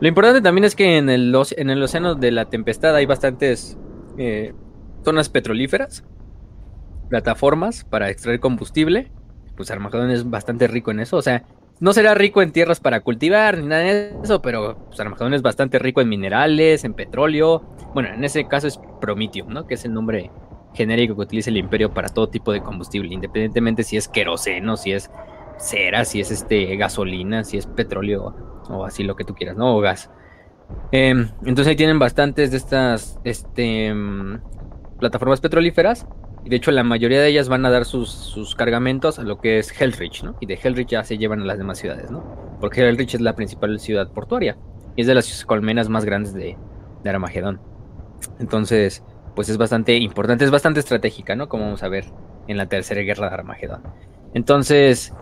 [0.00, 3.78] Lo importante también es que en el, en el océano de la tempestad hay bastantes
[4.18, 4.52] eh,
[5.04, 6.04] zonas petrolíferas,
[7.08, 9.10] plataformas para extraer combustible.
[9.56, 11.16] Pues Armagedón es bastante rico en eso.
[11.16, 11.44] O sea,
[11.80, 15.00] no será rico en tierras para cultivar ni nada de eso, pero pues,
[15.32, 17.62] es bastante rico en minerales, en petróleo.
[17.94, 19.66] Bueno, en ese caso es Promitium, ¿no?
[19.66, 20.30] Que es el nombre
[20.74, 24.92] genérico que utiliza el imperio para todo tipo de combustible, independientemente si es queroseno, si
[24.92, 25.10] es
[25.58, 28.34] cera, si es este gasolina, si es petróleo
[28.68, 29.76] o así lo que tú quieras, ¿no?
[29.76, 30.10] O gas.
[30.92, 34.40] Em, entonces ahí tienen bastantes de estas este, em,
[34.98, 36.06] plataformas petrolíferas.
[36.46, 39.58] Y de hecho la mayoría de ellas van a dar sus, cargamentos a lo que
[39.58, 40.36] es Hellrich, ¿no?
[40.38, 42.22] Y de Hellrich ya se llevan a las demás ciudades, ¿no?
[42.60, 44.56] Porque Hellrich es la principal ciudad portuaria.
[44.94, 46.56] Y es de las colmenas más grandes de,
[47.02, 47.60] de Armagedón.
[48.38, 49.02] Entonces,
[49.34, 51.48] pues es bastante importante, es bastante estratégica, ¿no?
[51.48, 52.04] Como vamos a ver
[52.46, 53.82] en la tercera guerra de Armagedón.
[54.32, 55.12] Entonces,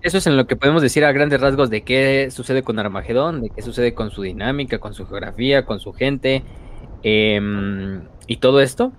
[0.00, 3.42] eso es en lo que podemos decir a grandes rasgos de qué sucede con Armagedón,
[3.42, 6.42] de qué sucede con su dinámica, con su geografía, con su gente
[7.02, 8.92] em, y todo esto.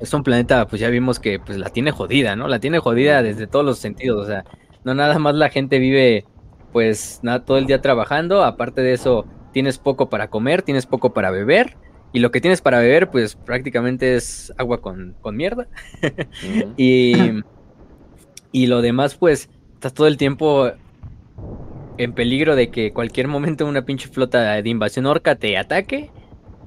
[0.00, 2.48] Es un planeta, pues ya vimos que pues la tiene jodida, ¿no?
[2.48, 4.44] La tiene jodida desde todos los sentidos, o sea,
[4.84, 6.24] no nada más la gente vive
[6.72, 11.12] pues nada todo el día trabajando, aparte de eso tienes poco para comer, tienes poco
[11.12, 11.76] para beber
[12.12, 15.68] y lo que tienes para beber, pues prácticamente es agua con, mierda.
[16.76, 17.14] y,
[18.50, 20.72] y lo demás, pues, estás todo el tiempo
[21.98, 26.10] en peligro de que cualquier momento una pinche flota de invasión orca te ataque.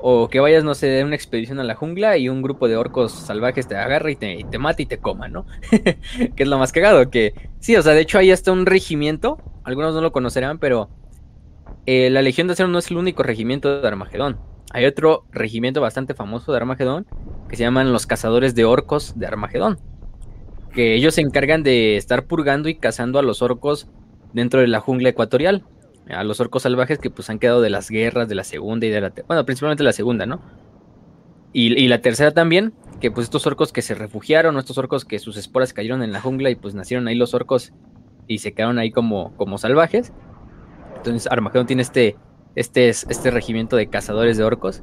[0.05, 2.75] O que vayas, no sé, de una expedición a la jungla y un grupo de
[2.75, 5.45] orcos salvajes te agarre y te, y te mate y te coma, ¿no?
[5.71, 9.37] que es lo más cagado, que sí, o sea, de hecho hay hasta un regimiento,
[9.63, 10.89] algunos no lo conocerán, pero
[11.85, 14.39] eh, la Legión de Acero no es el único regimiento de Armagedón
[14.73, 17.05] hay otro regimiento bastante famoso de Armagedón
[17.47, 19.79] que se llaman los cazadores de orcos de Armagedón.
[20.73, 23.87] Que ellos se encargan de estar purgando y cazando a los orcos
[24.33, 25.63] dentro de la jungla ecuatorial.
[26.09, 28.89] A los orcos salvajes que pues han quedado de las guerras de la segunda y
[28.89, 29.13] de la...
[29.27, 30.41] Bueno, principalmente la segunda, ¿no?
[31.55, 35.37] Y, la tercera también, que pues estos orcos que se refugiaron, estos orcos que sus
[35.37, 37.73] esporas cayeron en la jungla y pues nacieron ahí los orcos
[38.27, 40.11] y se quedaron ahí como, como salvajes.
[40.97, 42.15] Entonces Armagedón tiene este,
[42.55, 44.81] este, es, este regimiento de cazadores de orcos,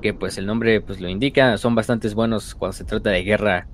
[0.00, 3.66] que pues el nombre pues lo indica, son bastante buenos cuando se trata de guerra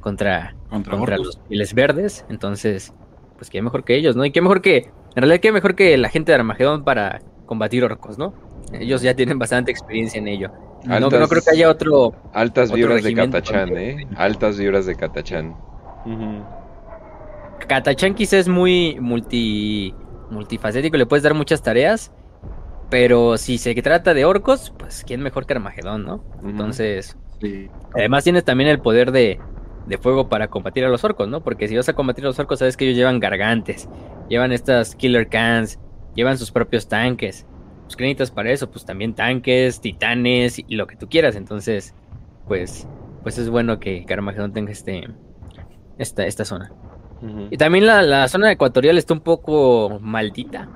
[0.00, 2.94] contra, contra, los piles verdes, entonces
[3.36, 4.24] pues qué mejor que ellos, ¿no?
[4.24, 7.82] Y qué mejor que, en realidad qué mejor que la gente de Armagedón para combatir
[7.82, 8.34] orcos, ¿no?
[8.72, 10.50] Ellos ya tienen bastante experiencia en ello.
[10.84, 12.14] no, creo que haya otro...
[12.34, 14.06] Altas vibras de Katachan, ¿eh?
[14.16, 15.56] Altas vibras de Katachan.
[17.66, 19.94] Katachan quizás es muy multi
[20.30, 22.12] multifacético, le puedes dar muchas tareas,
[22.90, 26.22] pero si se trata de orcos, pues quién mejor que Armagedón, ¿no?
[26.44, 27.16] Entonces,
[27.94, 29.38] además tienes también el poder de,
[29.98, 31.42] fuego para combatir a los orcos, ¿no?
[31.42, 33.88] Porque si vas a combatir a los orcos, sabes que ellos llevan gargantes,
[34.28, 35.78] llevan estas killer cans,
[36.14, 37.46] llevan sus propios tanques.
[37.84, 41.36] Pues necesitas para eso, pues también tanques, titanes y lo que tú quieras.
[41.36, 41.94] Entonces,
[42.48, 42.88] pues,
[43.22, 45.08] pues es bueno que, Armagedón tenga este,
[45.98, 46.72] esta, esta zona.
[47.50, 50.68] Y también la, la zona ecuatorial está un poco maldita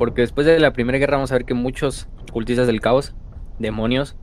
[0.00, 3.14] porque después de la Primera Guerra vamos a ver que muchos cultistas del caos,
[3.58, 4.16] demonios,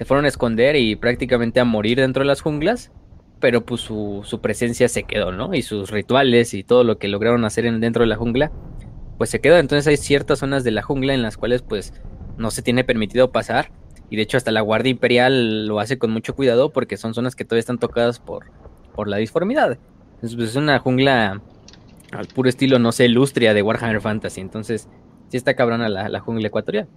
[0.00, 2.90] se fueron a esconder y prácticamente a morir dentro de las junglas.
[3.38, 5.52] Pero pues su, presencia se quedó, ¿no?
[5.52, 8.50] Y sus rituales y todo lo que lograron hacer en, dentro de la jungla,
[9.18, 9.58] pues se quedó.
[9.58, 11.92] Entonces hay ciertas zonas de la jungla en las cuales pues
[12.38, 13.72] no se tiene permitido pasar.
[14.08, 17.36] Y de hecho hasta la Guardia Imperial lo hace con mucho cuidado porque son zonas
[17.36, 18.46] que todavía están tocadas por,
[18.94, 19.76] por la disformidad.
[20.14, 21.42] Entonces pues, es una jungla
[22.12, 24.40] al puro estilo, no sé, lustria de Warhammer Fantasy.
[24.40, 24.88] Entonces
[25.28, 26.88] sí está cabrona la, la jungla ecuatorial.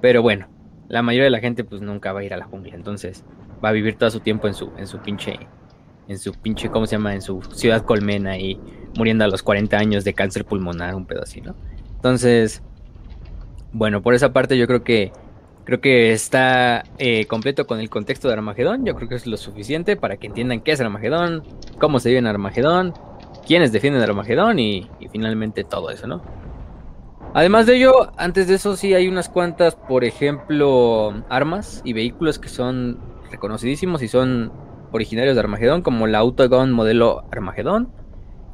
[0.00, 0.48] Pero bueno,
[0.88, 3.24] la mayoría de la gente pues nunca va a ir a la jungla, entonces
[3.62, 5.38] va a vivir todo su tiempo en su, en su pinche,
[6.08, 7.14] en su pinche, ¿cómo se llama?
[7.14, 8.58] En su ciudad colmena y
[8.96, 11.54] muriendo a los 40 años de cáncer pulmonar, un pedo así, ¿no?
[11.96, 12.62] Entonces,
[13.72, 15.12] bueno, por esa parte yo creo que
[15.64, 18.86] creo que está eh, completo con el contexto de Armagedón.
[18.86, 21.42] Yo creo que es lo suficiente para que entiendan qué es Armagedón,
[21.78, 22.94] cómo se vive en Armagedón,
[23.46, 26.22] quiénes defienden Armagedón y, y finalmente todo eso, ¿no?
[27.34, 32.38] Además de ello, antes de eso sí hay unas cuantas, por ejemplo, armas y vehículos
[32.38, 32.98] que son
[33.30, 34.50] reconocidísimos y son
[34.92, 37.92] originarios de Armagedón, como la Autogun modelo Armagedón.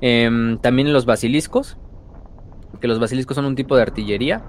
[0.01, 1.79] Em, también los basiliscos,
[2.81, 4.45] que los basiliscos son un tipo de artillería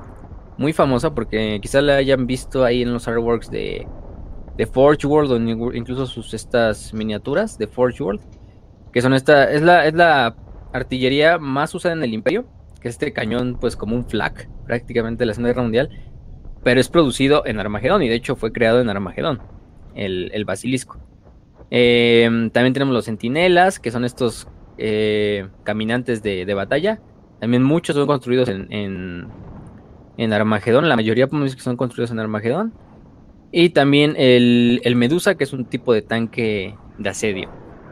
[0.57, 3.87] muy famosa porque quizás la hayan visto ahí en los artworks de,
[4.57, 8.21] de Forge World o incluso sus estas miniaturas de Forge World,
[8.91, 10.35] que son esta es la es la
[10.73, 12.45] artillería más usada en el Imperio
[12.89, 15.89] este cañón, pues como un flak, prácticamente de la Segunda Guerra Mundial,
[16.63, 19.39] pero es producido en Armagedón y de hecho fue creado en Armagedón,
[19.93, 20.97] el, basilisco.
[21.69, 27.01] Em, también tenemos los centinelas, que son estos eh, caminantes de, batalla.
[27.39, 28.67] También muchos son construidos en,
[30.17, 32.73] en, Armagedón, la mayoría que son construidos en Armagedón.
[33.51, 37.49] Y también el, el, Medusa, que es un tipo de tanque de asedio,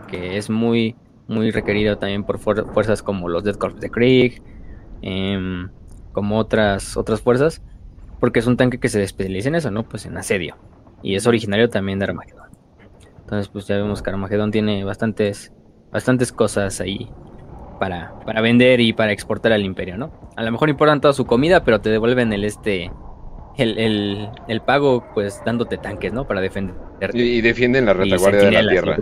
[0.07, 0.95] que es muy,
[1.27, 4.41] muy requerido también por fuerzas como los Dead Corps de Krieg,
[5.05, 5.69] Em,
[6.13, 7.61] como otras, otras fuerzas,
[8.21, 9.83] porque es un tanque que se especializa en eso, ¿no?
[9.83, 10.55] Pues en asedio.
[11.01, 12.47] Y es originario también de Armagedón.
[13.19, 15.51] Entonces, pues ya vemos que Armagedón tiene bastantes,
[15.91, 17.09] bastantes cosas ahí
[17.81, 20.13] para, para vender y para exportar al imperio, ¿no?
[20.37, 22.89] A lo mejor importan toda su comida, pero te devuelven el este.
[23.57, 26.25] El, el, pago, pues dándote tanques, ¿no?
[26.25, 27.17] Para defenderte.
[27.17, 28.97] Y, defienden la retaguardia de la tierra.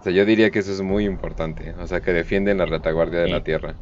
[0.00, 1.74] O sea, yo diría que eso es muy importante.
[1.78, 3.76] O sea, que defienden la retaguardia de la tierra.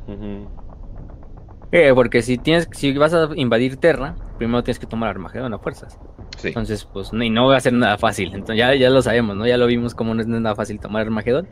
[1.72, 5.58] Eh, porque si tienes, si vas a invadir Terra, primero tienes que tomar Armagedón a
[5.58, 5.98] fuerzas.
[6.42, 8.28] Entonces, pues, y no va a ser nada fácil.
[8.34, 9.46] Entonces, ya, ya lo sabemos, ¿no?
[9.46, 11.46] Ya lo vimos como no es nada fácil tomar Armagedón.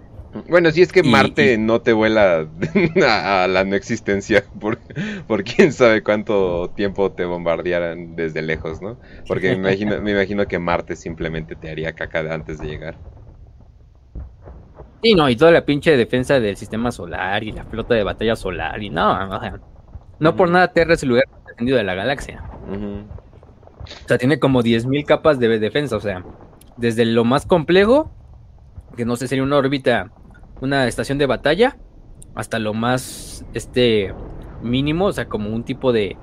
[0.49, 2.47] Bueno, si es que Marte no te vuela
[3.07, 4.79] a, la no existencia por,
[5.27, 8.99] por quién sabe cuánto tiempo te bombardearan desde lejos, ¿no?
[9.27, 12.97] Porque me imagino, me imagino que Marte simplemente te haría caca antes de llegar.
[15.03, 18.35] Sí, no, y toda la pinche defensa del sistema solar y la flota de batalla
[18.35, 19.31] solar y no,
[20.21, 22.43] no por nada Terra es el lugar más defendido de la galaxia.
[22.69, 26.25] O sea, tiene como 10.000 capas de defensa, o sea,
[26.77, 28.11] desde lo más complejo,
[28.97, 30.11] que no sé, sería una órbita,
[30.61, 31.77] una estación de batalla,
[32.35, 34.13] hasta lo más, este,
[34.63, 36.17] mínimo, o sea, como un tipo de,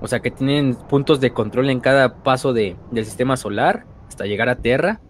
[0.00, 4.26] o sea, que tienen puntos de control en cada paso de, del sistema solar, hasta
[4.26, 5.00] llegar a Terra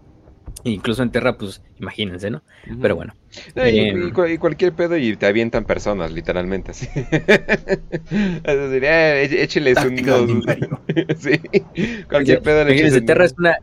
[0.65, 2.43] Incluso en Terra, pues imagínense, ¿no?
[2.81, 3.13] Pero bueno.
[3.55, 6.71] y, cualquier pedo y te avientan personas, literalmente.
[6.71, 6.89] Así.
[6.95, 9.97] es decir, eh, écheles un.
[11.19, 11.41] sí.
[12.09, 13.59] Cualquier pedo le Terra es una.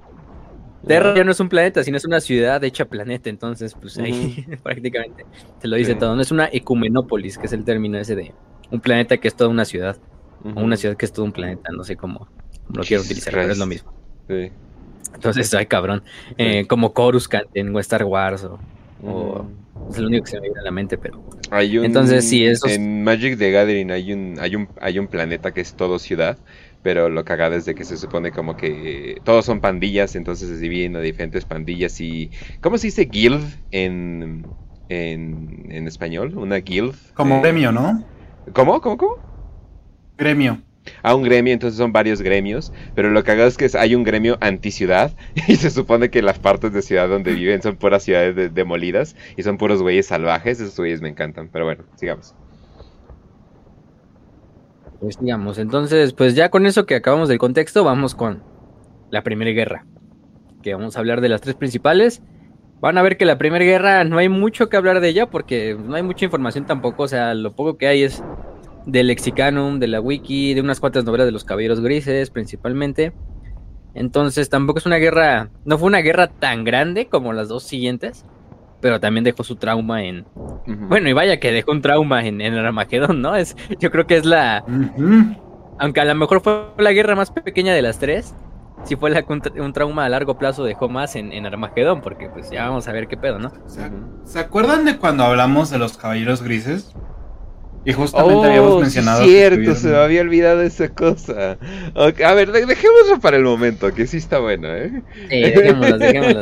[0.86, 4.46] Terra ya no es un planeta, sino es una ciudad hecha planeta, entonces, pues ahí
[4.64, 5.26] prácticamente
[5.60, 6.16] se lo dice todo.
[6.16, 8.32] No es una ecumenópolis, que es el término ese de
[8.70, 9.98] un planeta que es toda una ciudad,
[10.44, 12.28] o una ciudad que es todo un planeta, no sé cómo,
[12.74, 13.92] lo quiero utilizar, pero es lo mismo.
[14.28, 14.52] Sí.
[15.14, 16.04] Entonces, ay, cabrón.
[16.38, 18.48] Eh, como Coruscant en Star Wars
[19.04, 19.46] o,
[19.90, 21.22] es lo único que se me viene a la mente, pero.
[21.50, 22.68] Hay un, Entonces, sí, eso.
[22.68, 26.38] En Magic the Gathering hay un, hay un, hay un planeta que es todo ciudad.
[26.84, 30.58] Pero lo cagado es de que se supone como que todos son pandillas, entonces se
[30.58, 32.32] dividen a diferentes pandillas y...
[32.60, 34.48] ¿Cómo se dice guild en,
[34.90, 36.36] en, en español?
[36.36, 36.96] ¿Una guild?
[37.14, 38.04] Como gremio, ¿no?
[38.54, 38.82] ¿Cómo?
[38.82, 38.98] ¿Cómo?
[38.98, 39.18] ¿Cómo?
[40.18, 40.58] Gremio
[41.04, 44.04] a un gremio, entonces son varios gremios, pero lo que hago es que hay un
[44.04, 45.12] gremio anti-ciudad
[45.48, 49.44] y se supone que las partes de ciudad donde viven son puras ciudades demolidas y
[49.44, 52.36] son puros güeyes salvajes, esos güeyes me encantan, pero bueno, sigamos.
[55.00, 58.44] Pues digamos, entonces, pues ya con eso que acabamos del contexto, vamos con
[59.10, 59.86] la Primera Guerra,
[60.62, 62.22] que vamos a hablar de las tres principales.
[62.82, 65.76] Van a ver que la Primera Guerra no hay mucho que hablar de ella porque
[65.76, 68.24] no hay mucha información tampoco, o sea, lo poco que hay es
[68.86, 73.14] del Lexicanum, de la Wiki, de unas cuantas novelas de los Caballeros Grises, principalmente.
[73.94, 78.26] Entonces tampoco es una guerra, no fue una guerra tan grande como las dos siguientes,
[78.80, 80.26] pero también dejó su trauma en...
[80.66, 83.36] Bueno, y vaya que dejó un trauma en, en Armagedón, ¿no?
[83.36, 84.64] Es, yo creo que es la...
[85.80, 88.36] Aunque a lo mejor fue la guerra más pequeña de las tres,
[88.84, 92.50] sí fue la, un, trauma a largo plazo dejó más en, en, Armagedón, porque pues
[92.50, 93.52] ya vamos a ver qué pedo, ¿no?
[94.24, 96.94] ¿Se acuerdan de cuando hablamos de los Caballeros Grises?
[97.84, 99.24] Y justamente habíamos oh, mencionado.
[99.24, 101.58] cierto, se me había olvidado esa cosa.
[101.96, 105.02] a ver, dejémoslo para el momento, que sí está bueno, ¿eh?
[105.30, 106.42] Sí, dejémoslo, dejémoslo.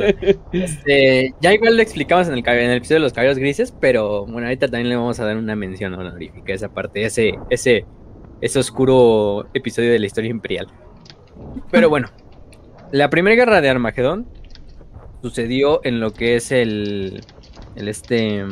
[0.51, 4.25] Este, ya igual lo explicamos en el, en el episodio de los caballos grises, pero
[4.25, 7.85] bueno, ahorita también le vamos a dar una mención honorífica a esa parte, ese, ese,
[8.41, 10.67] ese oscuro episodio de la historia imperial.
[11.71, 12.09] Pero bueno,
[12.91, 14.27] la primera guerra de Armagedón
[15.21, 17.21] sucedió en lo que es el,
[17.75, 18.43] el este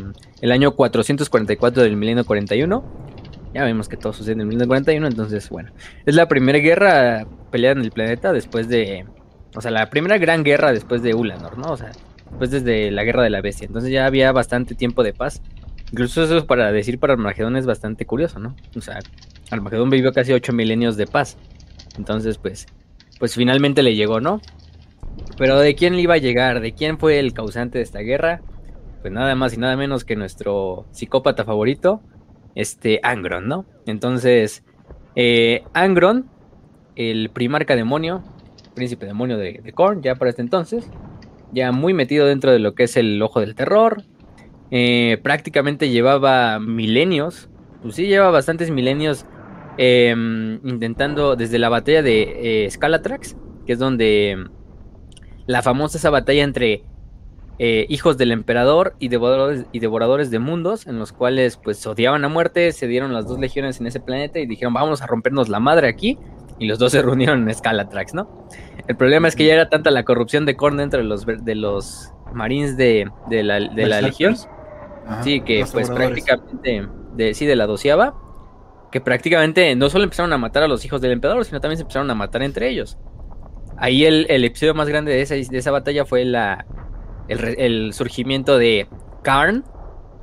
[0.42, 3.08] el año 444 del milenio 41.
[3.54, 5.72] Ya vemos que todo sucede en el milenio 41, entonces, bueno.
[6.06, 9.06] Es la primera guerra peleada en el planeta después de...
[9.56, 11.72] O sea, la primera gran guerra después de Ulanor, ¿no?
[11.72, 11.92] O sea,
[12.30, 13.66] después desde la guerra de la bestia.
[13.66, 15.42] Entonces ya había bastante tiempo de paz.
[15.92, 18.56] Incluso eso para decir para Armagedón es bastante curioso, ¿no?
[18.76, 19.00] O sea,
[19.50, 21.38] Armagedón vivió casi 8 milenios de paz.
[21.98, 22.68] Entonces, pues,
[23.20, 24.42] pues finalmente le llegó, ¿no?
[25.38, 26.60] Pero ¿de quién le iba a llegar?
[26.60, 28.42] ¿De quién fue el causante de esta guerra?
[29.02, 32.02] Pues nada más y nada menos que nuestro psicópata favorito,
[32.56, 33.66] este Angron, ¿no?
[33.86, 34.64] Entonces,
[35.16, 36.30] eh, Angron,
[36.96, 38.24] el primarca demonio,
[38.76, 40.90] príncipe demonio de, Korn, ya para este entonces,
[41.52, 44.04] ya muy metido dentro de lo que es el ojo del terror,
[44.72, 47.50] eh, prácticamente llevaba milenios,
[47.82, 49.26] pues sí, lleva bastantes milenios
[49.78, 54.48] em, intentando desde la batalla de eh, Scalatrax, que es donde
[55.46, 56.84] la famosa esa batalla entre
[57.60, 62.24] eh, hijos del emperador y devoradores, y devoradores de mundos, en los cuales pues odiaban
[62.24, 65.50] a muerte, se dieron las dos legiones en ese planeta y dijeron vamos a rompernos
[65.50, 66.20] la madre aquí,
[66.60, 68.48] y los dos se reunieron en Scalatrax, ¿no?
[68.88, 71.56] El problema es que ya era tanta la corrupción de Korn dentro de los, de
[71.56, 73.60] los marines de, la,
[74.02, 74.36] legión,
[75.24, 78.14] sí, que pues prácticamente, de, sí, de la doceava,
[78.92, 81.82] que prácticamente no solo empezaron a matar a los hijos del emperador, sino también se
[81.82, 82.98] empezaron a matar entre ellos.
[83.78, 86.66] Ahí el, episodio más grande de esa, de esa batalla fue la,
[87.28, 88.88] el, surgimiento de
[89.24, 89.64] Karn,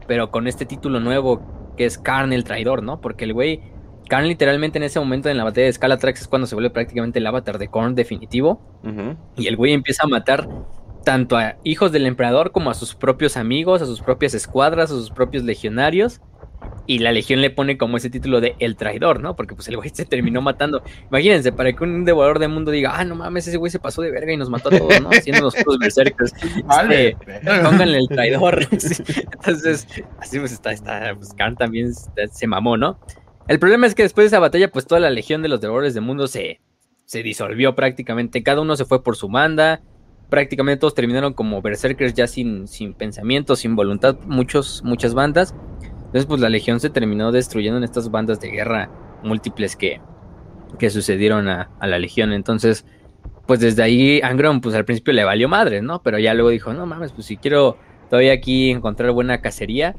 [0.06, 3.00] pero con este título nuevo que es Karn el traidor, ¿no?
[3.00, 3.60] Porque el güey,
[4.08, 7.18] Karn literalmente en ese momento en la batalla de Scalatrax es cuando se vuelve prácticamente
[7.18, 8.60] el avatar de Korn definitivo.
[9.36, 10.48] Y el güey empieza a matar
[11.04, 14.94] tanto a hijos del emperador como a sus propios amigos, a sus propias escuadras, a
[14.94, 16.20] sus propios legionarios.
[16.86, 19.36] Y la Legión le pone como ese título de El Traidor, ¿no?
[19.36, 20.82] Porque pues el güey se terminó matando.
[21.08, 24.02] Imagínense, para que un devorador de mundo diga, ah, no mames, ese güey se pasó
[24.02, 25.08] de verga y nos mató a todos, ¿no?
[25.12, 26.32] Haciendo los puros berserkers.
[26.64, 27.16] Vale.
[27.26, 28.66] Este, pónganle el traidor.
[28.70, 29.86] Entonces,
[30.18, 32.98] así pues está, está, pues Khan también se mamó, ¿no?
[33.46, 35.94] El problema es que después de esa batalla, pues toda la Legión de los devoradores
[35.94, 36.60] de mundo se,
[37.04, 38.42] se disolvió prácticamente.
[38.42, 39.82] Cada uno se fue por su banda.
[40.28, 45.54] Prácticamente todos terminaron como berserkers ya sin, sin pensamiento, sin voluntad, muchos, muchas bandas.
[46.06, 48.90] Entonces, pues la Legión se terminó destruyendo en estas bandas de guerra
[49.22, 50.00] múltiples que,
[50.78, 52.32] que sucedieron a, la Legión.
[52.32, 52.86] Entonces,
[53.46, 56.02] pues desde ahí Angron, pues al principio le valió madre, ¿no?
[56.02, 57.78] Pero ya luego dijo, no mames, pues si quiero
[58.10, 59.96] todavía aquí encontrar buena cacería,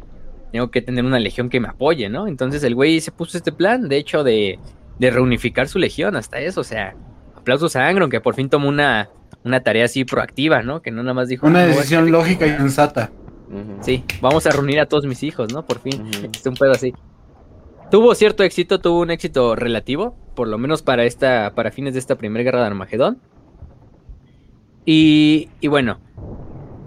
[0.51, 2.27] tengo que tener una legión que me apoye, ¿no?
[2.27, 4.59] Entonces el güey se puso este plan, de hecho, de,
[4.99, 6.95] de reunificar su legión, hasta eso, o sea,
[7.35, 9.09] aplausos a Angron, que por fin tomó una,
[9.45, 10.81] una tarea así proactiva, ¿no?
[10.81, 11.47] Que no nada más dijo...
[11.47, 13.11] Una ah, decisión lógica y sensata.
[13.81, 15.65] Sí, vamos a reunir a todos mis hijos, ¿no?
[15.65, 16.03] Por fin.
[16.35, 16.93] Es un pedo así.
[17.91, 21.99] Tuvo cierto éxito, tuvo un éxito relativo, por lo menos para esta, para fines de
[21.99, 23.19] esta primera guerra de Armagedón.
[24.83, 25.99] Y, y bueno,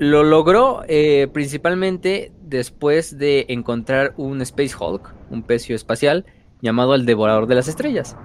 [0.00, 6.26] lo logró eh, principalmente después de encontrar un Space Hulk, un pecio espacial,
[6.60, 8.16] llamado el Devorador de las Estrellas.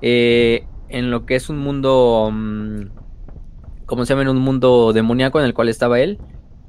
[0.00, 2.82] Eh, en lo que es un mundo, mm,
[3.90, 4.22] como se llama?
[4.22, 6.18] En un mundo demoníaco en el cual estaba él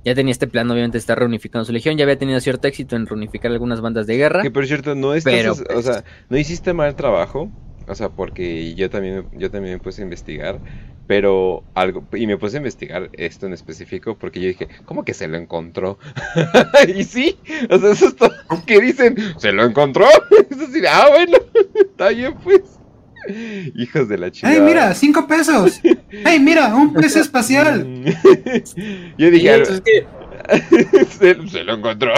[0.03, 1.95] ya tenía este plan, obviamente, de estar reunificando su legión.
[1.95, 4.41] Ya había tenido cierto éxito en reunificar algunas bandas de guerra.
[4.41, 7.51] Que por cierto, no estás, pero, o sea, no hiciste mal trabajo.
[7.88, 10.59] O sea, porque yo también, yo también me puse a investigar.
[11.07, 15.13] Pero algo, y me puse a investigar esto en específico porque yo dije, ¿cómo que
[15.13, 15.99] se lo encontró?
[16.95, 17.38] y sí,
[17.69, 18.32] o sea, eso es todo
[18.65, 20.05] que dicen, ¿se lo encontró?
[20.49, 21.38] Eso sí, ah, bueno,
[21.76, 22.80] está bien, pues.
[23.76, 24.53] Hijos de la chica.
[24.53, 24.93] ¡Ey, mira!
[24.93, 25.80] ¡Cinco pesos!
[26.11, 26.74] ¡Ey, mira!
[26.76, 27.86] ¡Un peso espacial!
[29.17, 29.65] Yo dije.
[31.09, 32.13] se, lo encontró.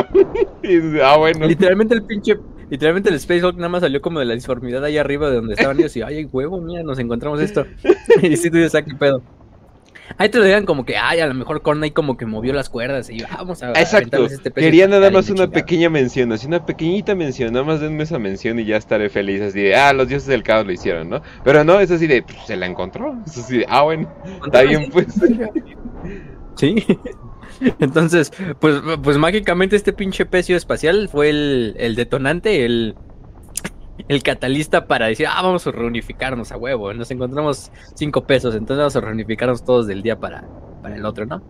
[1.04, 1.48] ah, bueno.
[1.48, 2.38] Literalmente el pinche.
[2.70, 5.54] Literalmente el Space Hulk nada más salió como de la disformidad ahí arriba de donde
[5.54, 7.68] estaban ellos y, ay, huevo, mira, nos encontramos esto.
[8.22, 9.22] y sí, tú dices, ah, qué pedo.
[10.18, 12.70] Ahí te lo digan como que, ay, a lo mejor Corney como que movió las
[12.70, 14.26] cuerdas y vamos a Exacto.
[14.26, 18.20] Este Quería nada más una pequeña mención, así una pequeñita mención, nada más denme esa
[18.20, 21.22] mención y ya estaré feliz, así de, ah, los dioses del caos lo hicieron, ¿no?
[21.44, 24.12] Pero no, es así de, pues, se la encontró, es así de, ah, bueno,
[24.46, 25.08] está bien, pues.
[26.56, 26.86] Sí.
[27.80, 32.96] Entonces, pues, pues mágicamente este pinche pecio espacial fue el, el detonante, el,
[34.08, 36.94] el catalista para decir, ah, vamos a reunificarnos a huevo.
[36.94, 40.48] Nos encontramos cinco pesos, entonces vamos a reunificarnos todos del día para,
[40.82, 41.42] para el otro, ¿no?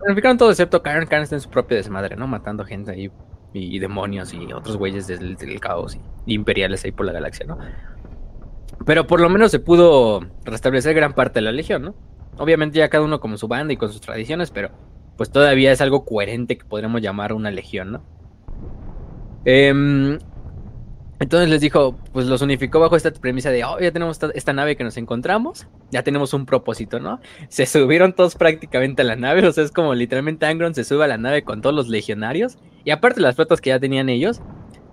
[0.00, 1.06] Reunificaron todo excepto Karen.
[1.06, 2.26] Karen está en su propia desmadre, ¿no?
[2.26, 3.10] Matando gente ahí
[3.52, 5.96] y, demonios y otros güeyes del, caos
[6.26, 7.58] y, imperiales ahí por la galaxia, ¿no?
[8.84, 11.94] Pero por lo menos se pudo restablecer gran parte de la legión, ¿no?
[12.38, 14.70] Obviamente ya cada uno como su banda y con sus tradiciones, pero
[15.16, 18.02] pues todavía es algo coherente que podríamos llamar una legión, ¿no?
[19.46, 20.18] Eh,
[21.18, 24.76] entonces les dijo, pues los unificó bajo esta premisa de, oh, ya tenemos esta, nave
[24.76, 27.20] que nos encontramos, ya tenemos un propósito, ¿no?
[27.48, 31.04] Se subieron todos prácticamente a la nave, o sea, es como literalmente Angron se sube
[31.04, 34.42] a la nave con todos los legionarios, y aparte las flotas que ya tenían ellos,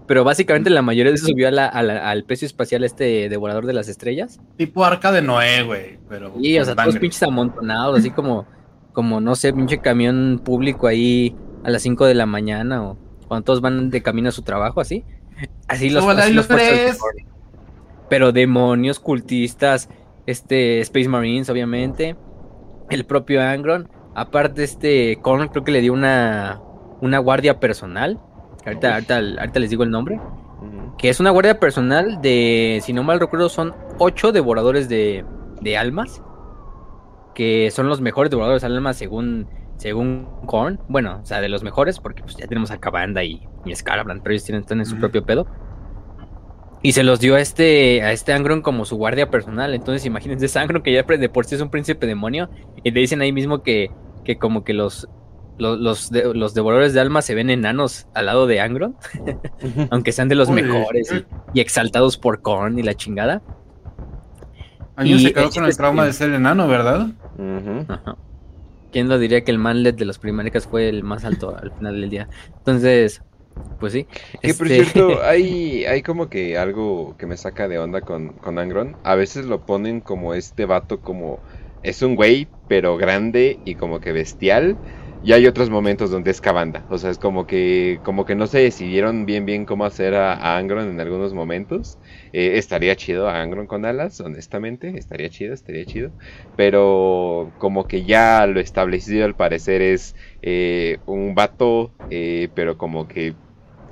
[0.08, 4.40] pero básicamente la mayoría se subió al pecio espacial este devorador de las estrellas.
[4.58, 6.34] Tipo arca de Noé, güey, pero...
[6.42, 8.46] Sí, o sea, todos pinches amontonados, así como,
[8.94, 12.98] como, no sé, pinche camión público ahí a las 5 de la mañana, o
[13.28, 15.04] cuando todos van de camino a su trabajo, así.
[15.68, 16.06] Así los,
[18.10, 19.90] Pero demonios, cultistas,
[20.26, 22.16] este, Space Marines, obviamente.
[22.90, 23.90] El propio Angron.
[24.16, 26.62] Aparte, este, Con creo que le dio una,
[27.02, 28.20] una guardia personal.
[28.66, 30.20] Ahorita, ahorita, les digo el nombre.
[30.98, 35.26] Que es una guardia personal de, si no mal recuerdo, son ocho devoradores de,
[35.62, 36.22] de almas.
[37.34, 39.48] Que son los mejores devoradores de almas según
[39.84, 43.46] según Korn, bueno, o sea, de los mejores, porque pues ya tenemos a Cabanda y,
[43.66, 45.46] y Scarabrand, pero ellos tienen, están en su propio pedo.
[46.82, 49.74] Y se los dio a este, a este Angron como su guardia personal.
[49.74, 52.50] Entonces imagínense ese Angron que ya de por sí es un príncipe demonio.
[52.82, 53.92] Y le dicen ahí mismo que,
[54.24, 55.10] que como que los,
[55.58, 58.96] los, los, devoradores de almas se ven enanos al lado de Angron.
[59.92, 61.14] aunque sean de los mejores
[61.54, 63.42] y, exaltados por Korn y la chingada.
[64.96, 67.08] Año se quedó con el trauma de ser enano, ¿verdad?
[67.90, 68.16] Ajá.
[68.94, 72.00] ¿Quién lo diría que el manlet de los primarias fue el más alto al final
[72.00, 72.30] del día?
[72.60, 73.24] Entonces,
[73.80, 74.06] pues sí.
[74.40, 78.34] Que por este cierto, hay, hay como que algo que me saca de onda con,
[78.34, 78.96] con Angron.
[79.04, 81.40] A veces lo ponen como este vato como...
[81.82, 84.78] Es un güey, pero grande y como que bestial.
[85.24, 86.86] Y hay otros momentos donde es cabanda.
[86.90, 90.58] O sea, es como que, como que no se decidieron bien bien cómo hacer a,
[90.58, 91.98] Angron en algunos momentos.
[92.34, 94.98] Eh, estaría chido a Angron con alas, honestamente.
[94.98, 96.12] Estaría chido, estaría chido.
[96.58, 103.08] Pero como que ya lo establecido al parecer es eh, un vato, eh, pero como
[103.08, 103.34] que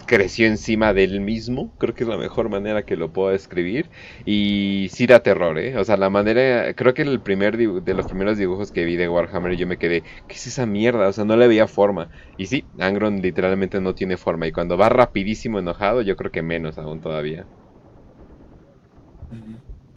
[0.04, 1.74] creció encima del mismo.
[1.78, 3.90] Creo que es la mejor manera que lo puedo describir.
[4.26, 5.78] Y sí da terror, ¿eh?
[5.78, 6.74] O sea, la manera.
[6.76, 10.04] Creo que el primer de los primeros dibujos que vi de Warhammer, yo me quedé,
[10.28, 11.08] ¿qué es esa mierda?
[11.08, 12.10] O sea, no le veía forma.
[12.38, 14.48] Y sí, Angron literalmente no tiene forma.
[14.48, 17.48] Y cuando va rapidísimo enojado, yo creo que menos aún todavía.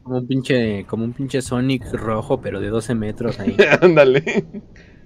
[0.02, 3.56] Como un pinche, como un pinche Sonic rojo, pero de 12 metros ahí.
[3.80, 4.22] Ándale.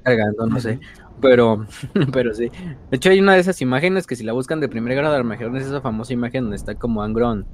[0.03, 0.81] cargando, no sé.
[1.21, 1.67] Pero,
[2.13, 2.51] pero sí.
[2.91, 5.21] De hecho, hay una de esas imágenes que si la buscan de primer grado de
[5.21, 7.47] Armagedón es esa famosa imagen donde está como Angron.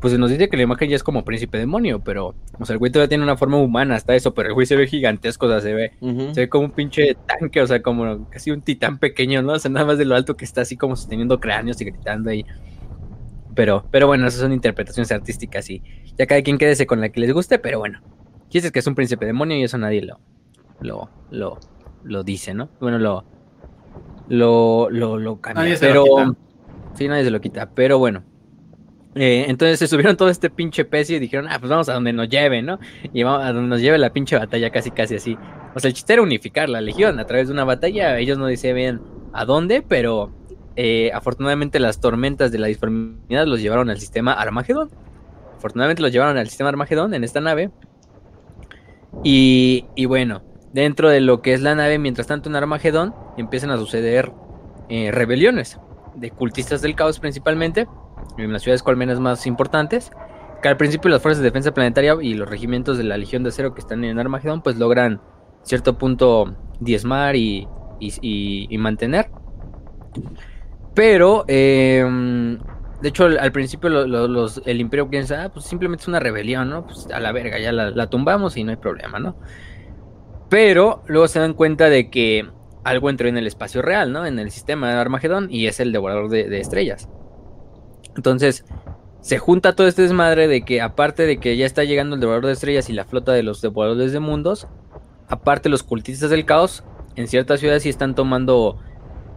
[0.00, 2.74] Pues se nos dice que la imagen ya es como príncipe demonio, pero, o sea,
[2.74, 5.46] el güey todavía tiene una forma humana hasta eso, pero el güey se ve gigantesco,
[5.46, 5.92] o sea, se ve,
[6.32, 9.54] se ve como un pinche tanque, o sea, como casi un titán pequeño, ¿no?
[9.54, 12.28] O sea, nada más de lo alto que está así como sosteniendo cráneos y gritando
[12.28, 12.44] ahí.
[13.54, 15.82] Pero, pero bueno, esas son interpretaciones artísticas y
[16.18, 18.00] ya cada quien quédese con la que les guste, pero bueno.
[18.50, 20.18] Dices que es un príncipe demonio y eso nadie lo,
[20.80, 21.58] lo, lo,
[22.04, 22.68] lo dice, ¿no?
[22.80, 23.24] Bueno, lo,
[24.28, 25.76] lo, lo, lo cambia.
[25.80, 26.04] pero,
[26.94, 27.70] sí, nadie se lo quita.
[27.74, 28.22] Pero bueno,
[29.14, 32.12] eh, entonces se subieron todo este pinche pez y dijeron, ah, pues vamos a donde
[32.12, 32.78] nos lleve, ¿no?
[33.12, 35.38] Y vamos a donde nos lleve la pinche batalla casi casi así.
[35.74, 38.18] O sea, el chiste era unificar la legión a través de una batalla.
[38.18, 39.00] Ellos no decían bien
[39.32, 40.32] a dónde, pero
[40.76, 44.90] eh, afortunadamente las tormentas de la disformidad los llevaron al sistema Armagedón.
[45.56, 47.70] Afortunadamente los llevaron al sistema Armagedón en esta nave.
[49.24, 50.42] Y, y bueno,
[50.72, 54.32] dentro de lo que es la nave, mientras tanto en Armagedón empiezan a suceder
[54.88, 55.78] eh, rebeliones
[56.14, 57.86] de cultistas del caos principalmente,
[58.38, 60.10] en las ciudades colmenas más importantes,
[60.62, 63.50] que al principio las fuerzas de defensa planetaria y los regimientos de la Legión de
[63.50, 65.20] Acero que están en Armagedón pues logran
[65.62, 67.68] cierto punto diezmar y,
[68.00, 69.30] y, mantener.
[70.94, 72.58] Pero, em,
[73.02, 73.90] de hecho, al, principio
[74.64, 76.86] el imperio piensa, ah, pues simplemente es una rebelión, ¿no?
[76.86, 79.36] Pues a la verga, ya la, la tumbamos y no hay problema, ¿no?
[80.48, 82.48] Pero luego se dan cuenta de que
[82.84, 84.26] algo entró en el espacio real, ¿no?
[84.26, 87.08] En el sistema de Armagedón y es el devorador de, estrellas.
[88.14, 88.64] Entonces,
[89.20, 92.46] se junta todo este desmadre de que aparte de que ya está llegando el devorador
[92.46, 94.68] de estrellas y la flota de los devoradores de mundos,
[95.28, 96.84] aparte los cultistas del caos
[97.16, 98.78] en ciertas ciudades sí están tomando...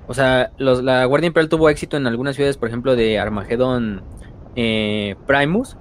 [0.07, 4.03] O sea, la Guardia Imperial tuvo éxito en algunas ciudades, por ejemplo, de Armagedón
[4.55, 5.77] eh, Primus,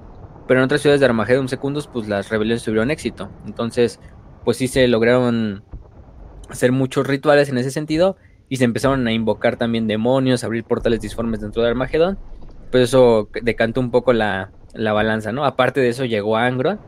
[0.46, 3.30] pero en otras ciudades de Armagedón Secundus, pues las rebeliones tuvieron éxito.
[3.46, 4.00] Entonces,
[4.48, 5.62] pues sí se lograron
[6.48, 8.16] hacer muchos rituales en ese sentido
[8.48, 12.18] y se empezaron a invocar también demonios, abrir portales disformes dentro de Armagedón.
[12.70, 15.44] Pues eso decantó un poco la, balanza, ¿no?
[15.44, 16.80] Aparte de eso llegó Angron.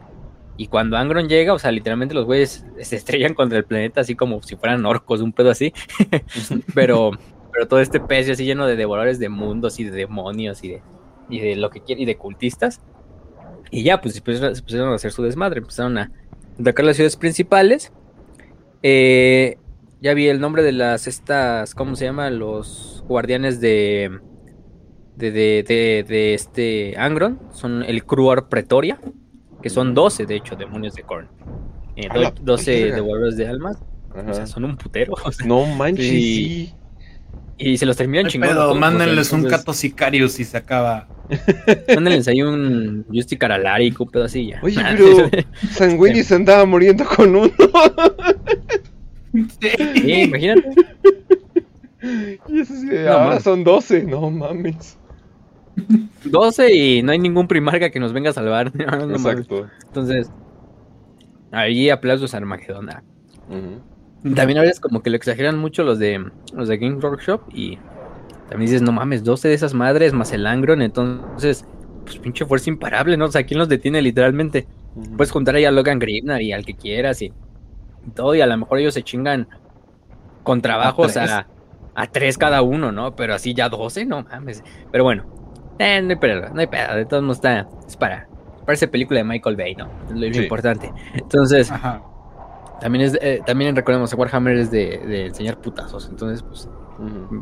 [0.57, 4.15] Y cuando Angron llega, o sea, literalmente los güeyes se estrellan contra el planeta así
[4.15, 5.75] como si fueran orcos, un pedo así.
[6.75, 7.11] pero,
[7.53, 10.83] pero todo este pez así lleno de devoradores de mundos y de demonios y de,
[11.29, 12.81] y de lo que quiere y de cultistas.
[13.71, 16.11] Y ya, pues se pusieron a hacer su desmadre, empezaron a,
[16.61, 17.93] atacar las ciudades principales.
[18.83, 19.59] Eh,
[20.01, 22.31] ya vi el nombre de las estas, ¿cómo se llama?
[22.31, 24.21] Los guardianes de
[25.17, 27.39] de, de, de, este Angron.
[27.53, 28.99] Son el Cruor Pretoria,
[29.63, 31.29] que son 12, de hecho, demonios de Korn.
[32.41, 33.79] 12 eh, devoradores de almas.
[34.15, 35.15] O sea, son un putero.
[35.45, 36.75] no manches, sí.
[37.61, 38.69] Y se los terminan chingando.
[38.69, 41.07] Pero mándenles un Cato Sicarius y se acaba.
[41.95, 44.61] Mándenles ahí un Justy Caralari, un pedo así ya.
[44.63, 45.31] Oye, pero
[45.71, 47.51] Sanguini se andaba muriendo con uno.
[49.61, 50.71] sí, imagínate.
[52.49, 54.97] Y eso sí, ahora son 12, no mames.
[56.25, 58.73] 12 y no hay ningún primarca que nos venga a salvar.
[58.79, 59.69] Exacto.
[59.87, 60.31] Entonces,
[61.53, 63.05] ahí aplausos a Armagedona.
[64.35, 67.79] También a veces como que lo exageran mucho los de los de Game Workshop y
[68.51, 71.65] también dices, no mames, 12 de esas madres más el Angron, entonces,
[72.05, 73.27] pues pinche fuerza imparable, ¿no?
[73.27, 74.67] O sea, ¿quién los detiene literalmente?
[75.17, 77.33] Puedes juntar ahí a Logan Gribnar y al que quieras y,
[78.15, 79.47] todo, y a lo mejor ellos se chingan
[80.43, 81.47] con trabajos a,
[81.95, 83.15] a, tres cada uno, ¿no?
[83.15, 84.65] Pero así ya 12, no mames.
[84.91, 85.25] Pero bueno,
[85.79, 88.29] eh, no hay pedo, no hay pedo, de todos modos está, es para,
[88.67, 89.89] parece película de Michael Bay, ¿no?
[90.09, 90.93] Es lo, importante.
[91.15, 91.73] Entonces,
[92.81, 96.69] también es, eh, también recordemos, Warhammer es de, de enseñar putazos, entonces, pues,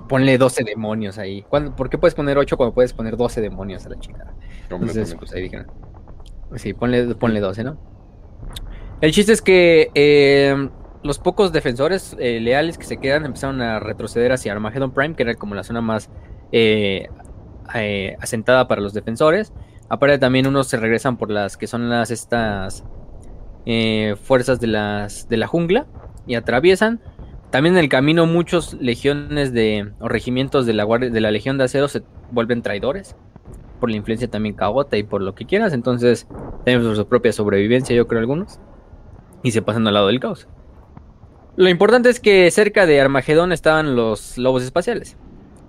[0.08, 1.44] ponle 12 demonios ahí.
[1.50, 4.34] ¿Por qué puedes poner 8 cuando puedes poner 12 demonios a la chingada?
[4.62, 5.66] Entonces, pues ahí dijeron.
[6.56, 7.76] Sí, ponle, ponle 12, ¿no?
[9.00, 10.68] El chiste es que eh,
[11.02, 15.22] los pocos defensores eh, leales que se quedan empezaron a retroceder hacia Armageddon Prime, que
[15.24, 16.10] era como la zona más
[18.20, 19.52] asentada para los defensores.
[19.88, 22.84] Aparte también unos se regresan por las que son las estas
[23.70, 25.86] eh, fuerzas de, de la jungla
[26.26, 27.00] y atraviesan.
[27.50, 31.64] También en el camino muchos legiones de, o regimientos de la, de la Legión de
[31.64, 33.14] Acero se vuelven traidores.
[33.78, 35.74] Por la influencia también cagota y por lo que quieras.
[35.74, 36.26] Entonces
[36.64, 38.58] tenemos su propia sobrevivencia, yo creo algunos.
[39.42, 40.48] Y se pasan al lado del caos.
[41.56, 45.18] Lo importante es que cerca de Armagedón estaban los lobos espaciales.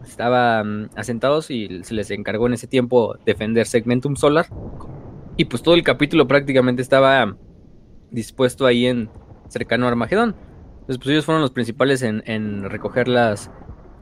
[0.06, 4.48] estaban asentados y se les encargó en ese tiempo defender Segmentum Solar.
[5.36, 7.36] Y pues todo el capítulo prácticamente estaba
[8.12, 9.10] dispuesto ahí en
[9.48, 10.36] cercano a Armagedón.
[10.82, 13.52] Entonces pues ellos fueron los principales en, recoger las,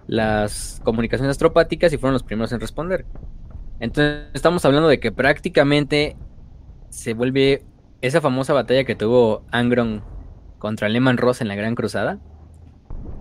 [0.07, 3.05] las comunicaciones astropáticas y fueron los primeros en responder.
[3.79, 6.15] Entonces estamos hablando de que prácticamente
[6.89, 7.63] se vuelve
[8.01, 10.03] esa famosa batalla que tuvo Angron
[10.59, 12.19] contra Lehman Ross en la Gran Cruzada.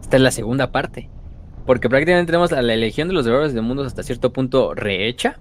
[0.00, 1.10] Esta es la segunda parte.
[1.66, 5.40] Porque prácticamente tenemos a la Legión de los Devoradores de Mundos hasta cierto punto rehecha,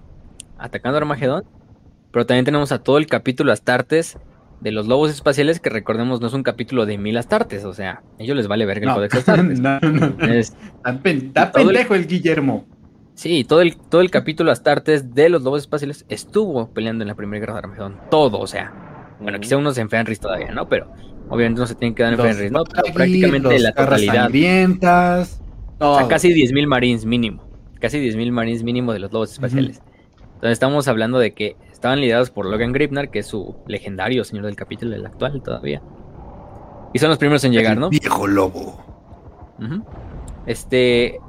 [0.58, 1.46] atacando a Armagedón.
[2.12, 4.18] Pero también tenemos a todo el capítulo Astartes
[4.66, 8.02] de los lobos espaciales, que recordemos no es un capítulo de mil Astartes, o sea,
[8.20, 9.60] a ellos les vale ver el Codex Astartes.
[9.62, 12.08] no, no, está, pendejo el...
[12.08, 12.66] Guillermo.
[13.14, 17.14] Sí, todo el, todo el capítulo Astartes de los lobos espaciales estuvo peleando en la
[17.14, 17.98] Primera Guerra de Armagedón.
[18.10, 19.16] Todo, o sea.
[19.20, 20.68] Bueno, quizá unos en Fenris todavía, ¿no?
[20.68, 20.92] Pero
[21.30, 22.64] obviamente no se tienen que dar en Fenris, ¿no?
[22.64, 24.32] Pero prácticamente la totalidad.
[25.78, 27.48] O sea, casi 10.000 Marines mínimo.
[27.80, 29.84] Casi 10.000 Marines mínimo de los lobos espaciales.
[30.34, 31.56] Entonces estamos hablando de que
[31.86, 35.84] estaban liderados por Logan Gripnar, que es su legendario señor del capítulo, el actual todavía.
[36.94, 37.90] Y son los primeros en llegar, ¿no?
[37.90, 38.84] Viejo lobo.
[40.48, 41.20] Este.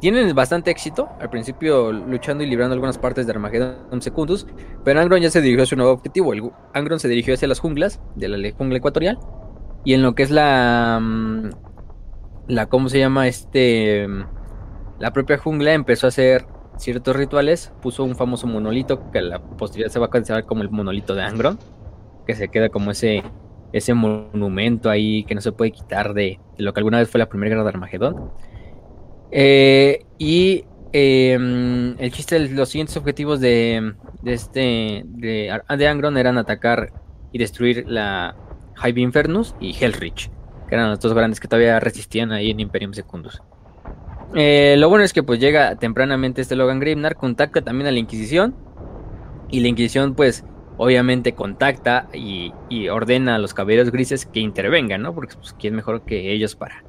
[0.00, 4.48] Tienen bastante éxito, al principio luchando y librando algunas partes de Armageddon Secundus,
[4.84, 6.32] pero Angron ya se dirigió a su nuevo objetivo.
[6.32, 9.20] El, Angron se dirigió hacia las junglas, de la jungla ecuatorial,
[9.84, 11.50] y en lo que es la, mm,
[12.48, 13.28] la ¿cómo se llama?
[13.28, 14.08] Este,
[14.98, 16.46] la propia jungla empezó a hacer
[16.76, 20.62] ciertos rituales, puso un famoso monolito que a la posterior se va a considerar como
[20.62, 21.58] el monolito de Angron,
[22.26, 23.22] que se queda como ese,
[23.72, 27.28] ese monumento ahí que no se puede quitar de, lo que alguna vez fue la
[27.28, 28.30] primera guerra de Armagedón.
[29.30, 36.36] Eh, y em, el chiste los siguientes objetivos de, de este de, de Angron eran
[36.36, 36.92] atacar
[37.32, 38.36] y destruir la
[38.84, 40.30] Hive Infernus y Hellrich
[40.74, 43.42] eran los dos grandes que todavía resistían ahí en Imperium Secundus.
[44.34, 47.98] Eh, lo bueno es que pues llega tempranamente este Logan Grimnar, contacta también a la
[47.98, 48.54] Inquisición
[49.50, 50.44] y la Inquisición pues
[50.78, 52.52] obviamente contacta y,
[52.88, 55.14] ordena a los caballeros grises que intervengan, ¿no?
[55.14, 56.82] Porque pues quién mejor que ellos para,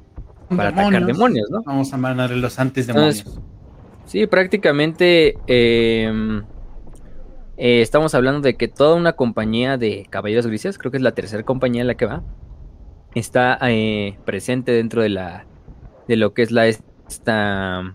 [0.48, 1.62] para atacar demonios, ¿no?
[1.64, 3.38] Vamos a mandar los antes demonios.
[4.06, 6.44] sí, prácticamente em,
[7.56, 11.12] eh, estamos hablando de que toda una compañía de caballeros grises, creo que es la
[11.12, 12.22] tercera compañía en la que va,
[13.14, 15.46] está eh, presente dentro de la
[16.08, 16.66] de lo que es la
[17.14, 17.94] esta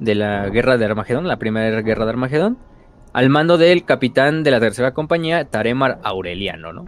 [0.00, 2.58] de la guerra de Armagedón, la primera guerra de Armagedón,
[3.12, 6.84] al mando del capitán de la tercera compañía, Taremar Aureliano, ¿no?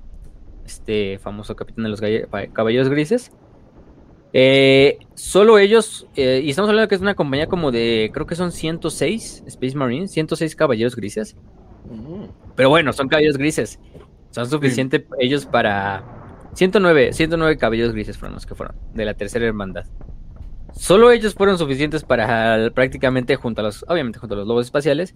[0.65, 2.01] Este famoso capitán de los
[2.53, 3.33] caballeros grises.
[4.33, 8.37] Eh, solo ellos, eh, y estamos hablando que es una compañía como de, creo que
[8.37, 11.37] son 106 Space Marines, 106 caballeros grises.
[12.55, 13.81] Pero bueno, son caballeros grises.
[14.31, 16.05] Son suficientes ellos para
[16.55, 19.87] 109, 109 caballeros grises fueron los que fueron, de la tercera hermandad.
[20.73, 25.15] Solo ellos fueron suficientes para prácticamente, junto a los, obviamente junto a los lobos espaciales,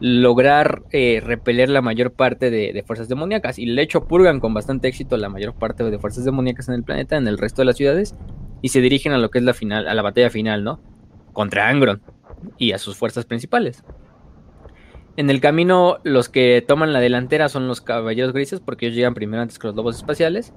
[0.00, 3.58] lograr eh, repeler la mayor parte de, fuerzas demoníacas.
[3.58, 6.84] Y de hecho purgan con bastante éxito la mayor parte de fuerzas demoníacas en el
[6.84, 8.14] planeta, en el resto de las ciudades,
[8.62, 10.80] y se dirigen a lo que es la final, a la batalla final, ¿no?
[11.32, 12.02] Contra Angron
[12.58, 13.84] y a sus fuerzas principales.
[15.16, 19.14] En el camino, los que toman la delantera son los caballeros grises, porque ellos llegan
[19.14, 20.52] primero antes que los lobos espaciales.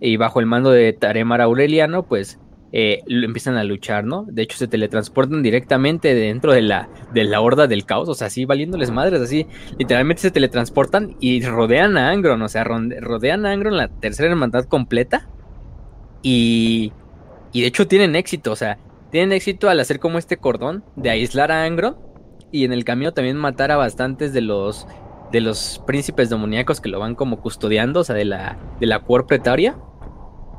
[0.00, 2.40] Y bajo el mando de Taremar Aureliano, pues
[2.72, 4.24] eh, empiezan a luchar, ¿no?
[4.28, 8.28] De hecho, se teletransportan directamente dentro de la, de la horda del caos, o sea,
[8.28, 9.46] así valiéndoles madres, así.
[9.78, 14.64] Literalmente se teletransportan y rodean a Angron, o sea, rodean a Angron la tercera hermandad
[14.64, 15.28] completa.
[16.22, 16.92] Y,
[17.52, 18.78] y de hecho tienen éxito, o sea,
[19.10, 21.96] tienen éxito al hacer como este cordón de aislar a Angron
[22.50, 24.86] y en el camino también matar a bastantes de los
[25.32, 29.00] de los príncipes demoníacos que lo van como custodiando, o sea, de la de la
[29.00, 29.76] cuor pretaria.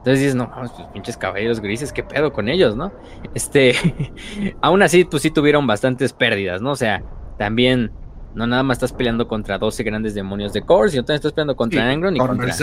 [0.04, 2.91] Entonces dices, no, pues pinches caballeros grises, qué pedo con ellos, ¿no?
[3.34, 3.74] Este,
[4.62, 6.72] aún así, pues sí tuvieron bastantes pérdidas, ¿no?
[6.72, 7.01] O sea,
[7.38, 7.89] también
[8.36, 11.56] no nada más estás peleando contra 12 grandes demonios de Core, sino también estás peleando
[11.56, 12.54] contra Angron y contra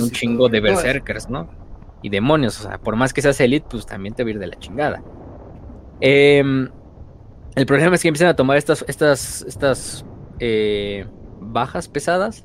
[0.00, 1.50] un chingo de berserkers, ¿no?
[2.00, 4.38] Y demonios, o sea, por más que seas elite, pues también te va a ir
[4.38, 5.02] de la chingada.
[6.00, 6.68] Eh,
[7.56, 10.04] el problema es que empiezan a tomar estas, estas, estas
[10.38, 11.08] eh,
[11.40, 12.44] bajas pesadas.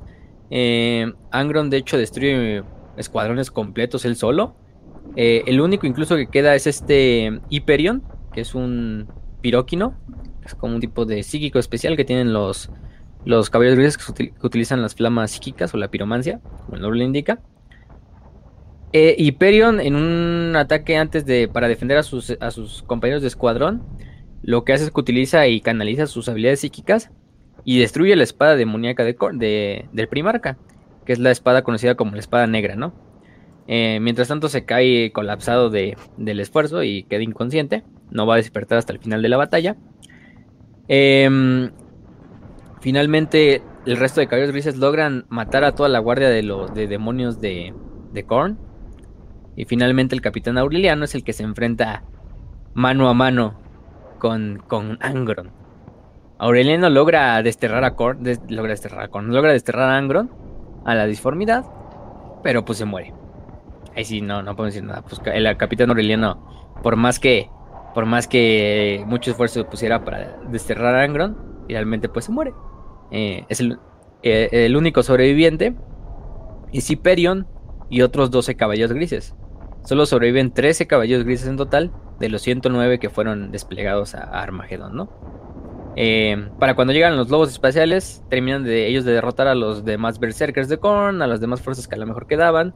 [0.50, 2.64] Eh, Angron, de hecho, destruye
[2.96, 4.56] escuadrones completos él solo.
[5.16, 9.08] Eh, el único incluso que queda es este Hyperion, que es un
[9.40, 9.94] piróquino.
[10.44, 12.70] Es como un tipo de psíquico especial que tienen los,
[13.24, 17.04] los caballeros grises que, utilizan las flamas psíquicas o la piromancia, como el nombre le
[17.04, 17.40] indica.
[18.92, 21.48] Hyperion, en un ataque antes de.
[21.48, 23.82] para defender a sus, a sus compañeros de escuadrón
[24.44, 27.10] lo que hace es que utiliza y canaliza sus habilidades psíquicas
[27.64, 30.58] y destruye la espada demoníaca de, del Primarca,
[31.04, 32.92] que es la espada conocida como la espada negra, ¿no?
[33.66, 37.82] Eh, mientras tanto se cae colapsado de, del esfuerzo y queda inconsciente.
[38.10, 39.76] No va a despertar hasta el final de la batalla.
[40.88, 41.70] Em,
[42.80, 46.86] finalmente el resto de caballeros grises logran matar a toda la guardia de los de
[46.86, 47.74] demonios de,
[48.12, 48.58] de Korn.
[49.56, 52.02] Y finalmente el capitán Aureliano es el que se enfrenta
[52.74, 53.60] mano a mano
[54.18, 55.50] con, con Angron.
[56.38, 60.30] Aureliano logra desterrar a Korn, logra desterrar a Korn, logra desterrar a Angron
[60.84, 61.64] a la disformidad,
[62.42, 63.12] pero pues se muere.
[63.96, 65.02] Ahí sí, no, no puedo decir nada.
[65.02, 67.48] Pues el capitán Aureliano, por más que,
[67.94, 71.36] por más que mucho esfuerzo pusiera para desterrar a Angron,
[71.68, 72.52] realmente pues se muere.
[73.10, 73.78] Eh, es el,
[74.22, 75.74] eh, el, único sobreviviente.
[76.72, 77.46] Y Ciperion
[77.88, 79.34] y otros 12 caballos grises.
[79.84, 84.96] Solo sobreviven 13 caballos grises en total de los 109 que fueron desplegados a, Armagedón,
[84.96, 85.10] ¿no?
[85.96, 90.18] Eh, para cuando llegan los lobos espaciales, terminan de ellos de derrotar a los demás
[90.18, 92.74] berserkers de Korn, a las demás fuerzas que a lo mejor quedaban.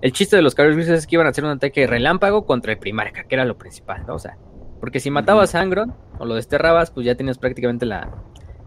[0.00, 2.72] El chiste de los caballos grises es que iban a hacer un ataque relámpago contra
[2.72, 4.14] el primarca, que era lo principal, ¿no?
[4.14, 4.36] O sea,
[4.80, 8.10] porque si matabas a Angron o lo desterrabas, pues ya tenías prácticamente la,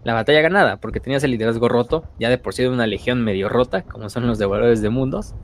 [0.05, 3.23] la batalla ganada, porque tenías el liderazgo roto, ya de por sí de una legión
[3.23, 5.35] medio rota, como son los devoradores de mundos.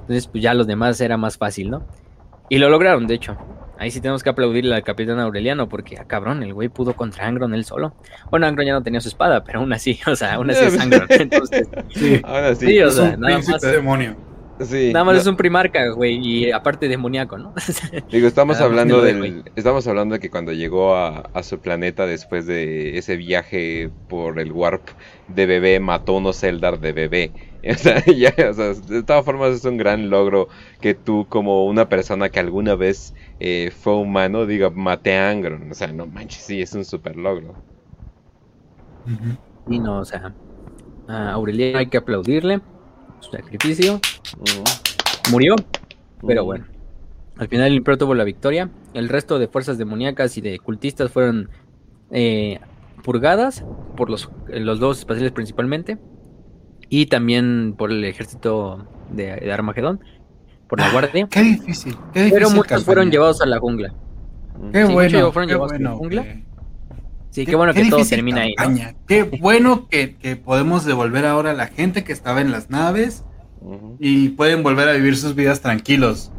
[0.00, 1.86] Entonces, pues ya los demás era más fácil, ¿no?
[2.48, 3.36] Y lo lograron, de hecho.
[3.78, 7.26] Ahí sí tenemos que aplaudirle al capitán Aureliano, porque, ah, cabrón, el güey pudo contra
[7.26, 7.94] Angron él solo.
[8.30, 10.80] Bueno, Angron ya no tenía su espada, pero aún así, o sea, aún así es
[10.80, 11.06] Angron.
[11.10, 12.20] Entonces, sí,
[12.58, 12.80] sí.
[12.80, 13.60] o sea, nada más.
[13.60, 14.16] demonio.
[14.58, 17.52] Nada más es un primarca, güey, y aparte demoníaco, ¿no?
[18.10, 22.46] Digo, estamos hablando del, estamos hablando de que cuando llegó a, a, su planeta después
[22.46, 24.88] de ese viaje por el warp
[25.28, 27.32] de bebé, mató unos Eldar de bebé.
[27.68, 30.48] O sea, ya, o sea, de todas formas es un gran logro
[30.80, 35.70] que tú como una persona que alguna vez eh, fue humano diga, mate a Angron.
[35.70, 37.54] O sea, no manches, sí, es un super logro.
[39.68, 40.34] Y no, o sea,
[41.08, 42.60] a Aureliano hay que aplaudirle
[43.20, 44.00] su sacrificio.
[45.30, 45.56] Murió,
[46.26, 46.66] pero bueno.
[47.36, 48.70] Al final el Imperio tuvo la victoria.
[48.94, 51.50] El resto de fuerzas demoníacas y de cultistas fueron
[52.10, 52.60] eh,
[53.02, 53.64] purgadas
[53.96, 55.98] por los, los dos espaciales principalmente.
[56.88, 60.00] Y también por el ejército de, Armagedón.
[60.68, 61.28] Por la ah, guardia.
[61.30, 61.96] Qué difícil.
[62.12, 63.94] pero muchos fueron llevados a la jungla.
[64.72, 65.32] Qué bueno.
[65.32, 66.24] Fueron llevados a la jungla.
[67.30, 68.54] Sí, qué, bueno que todo termina ahí.
[69.06, 73.24] Qué bueno que, que, podemos devolver ahora a la gente que estaba en las naves
[73.98, 76.30] y pueden volver a vivir sus vidas tranquilos,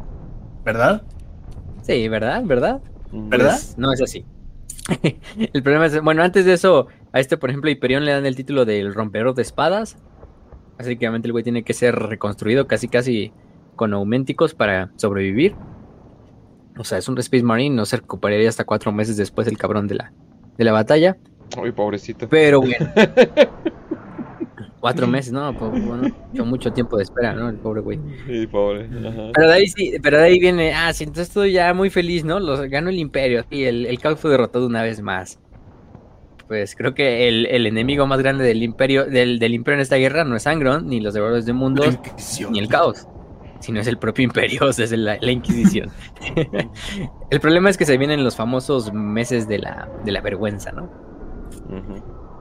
[0.64, 1.02] ¿verdad?
[1.82, 2.42] Sí, ¿verdad?
[2.44, 2.80] ¿Verdad?
[3.12, 3.58] ¿Verdad?
[3.58, 4.24] Pues, no es así.
[5.52, 8.36] el problema es, bueno, antes de eso, a este, por ejemplo, Hyperion le dan el
[8.36, 9.96] título del rompedor de espadas.
[10.78, 13.32] Así que obviamente el güey tiene que ser reconstruido casi casi
[13.76, 15.54] con auménticos para sobrevivir.
[16.78, 19.88] O sea, es un Space Marine, no se recuperaría hasta cuatro meses después del cabrón
[19.88, 20.12] de la,
[20.56, 21.16] de la batalla.
[21.60, 22.28] Ay, pobrecito.
[22.28, 22.76] Pero bueno.
[24.80, 25.52] Cuatro meses, ¿no?
[25.52, 26.14] Bueno,
[26.44, 27.48] mucho tiempo de espera, ¿no?
[27.48, 27.98] El pobre güey.
[28.26, 28.88] Sí, pobre.
[29.34, 32.24] Pero de ahí sí, pero de ahí viene, ah, sí, entonces estoy ya muy feliz,
[32.24, 32.38] ¿no?
[32.38, 35.40] Los, ganó el imperio y el, el caos fue derrotado una vez más.
[36.48, 39.96] Pues creo que el, el enemigo más grande del imperio, del, del, imperio en esta
[39.96, 41.98] guerra no es Angron, ni los devoradores de mundos,
[42.50, 43.06] ni el caos,
[43.60, 45.90] sino es el propio imperio, o sea, es la, la Inquisición.
[47.30, 51.06] el problema es que se vienen los famosos meses de la, de la vergüenza, ¿no?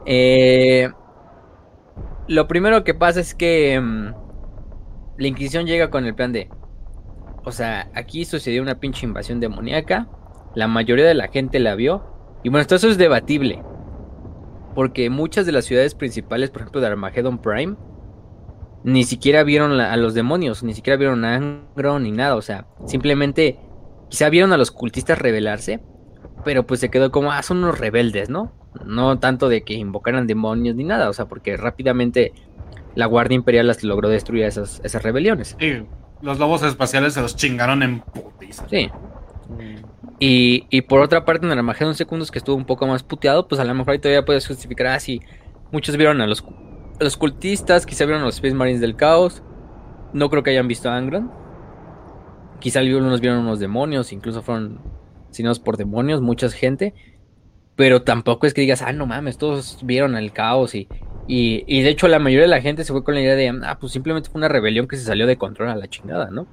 [0.06, 0.90] eh
[2.28, 4.14] lo primero que pasa es que mm,
[5.18, 6.50] la Inquisición llega con el plan de.
[7.46, 10.10] O sea, aquí sucedió una pinche invasión demoníaca.
[10.54, 12.04] La mayoría de la gente la vio.
[12.44, 13.64] Y bueno, esto eso es debatible.
[14.78, 17.76] Porque muchas de las ciudades principales, por ejemplo, de Armageddon Prime,
[18.84, 22.36] ni siquiera vieron a los demonios, ni siquiera vieron a Angron ni nada.
[22.36, 23.60] O sea, simplemente
[24.10, 25.80] quizá vieron a los cultistas rebelarse.
[26.46, 28.52] Pero pues se quedó como, ah, son unos rebeldes, ¿no?
[28.86, 32.34] No tanto de que invocaran demonios ni nada, o sea, porque rápidamente
[32.94, 35.56] la Guardia Imperial las logró destruir esas, esas rebeliones.
[35.60, 35.88] Sí,
[36.22, 38.70] los lobos espaciales se los chingaron en putiza.
[38.70, 38.92] Sí.
[40.20, 43.48] Y, y, por otra parte, en el Armagedón Secundos, que estuvo un poco más puteado,
[43.48, 45.22] pues a lo mejor ahí todavía puedes justificar así.
[45.24, 46.44] Ah, muchos vieron a los,
[47.00, 49.44] los cultistas, quizá vieron a los Space Marines del Caos.
[50.14, 51.32] No creo que hayan visto a Angron.
[52.60, 54.80] Quizá algunos vieron unos demonios, incluso fueron
[55.30, 56.94] sinados por demonios, mucha gente.
[57.76, 60.88] Pero tampoco es que digas, ah, no mames, todos vieron el caos y,
[61.28, 63.78] y, de hecho la mayoría de la gente se fue con la idea de, ah,
[63.80, 66.48] pues simplemente fue una rebelión que se salió de control a la chingada, ¿no?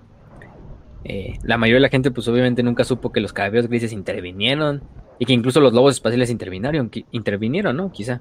[1.04, 4.82] Eh, la mayoría de la gente pues obviamente nunca supo que los caballeros grises intervinieron
[5.18, 7.92] y que incluso los lobos espaciales intervinieron, intervinieron, ¿no?
[7.92, 8.20] Quizá.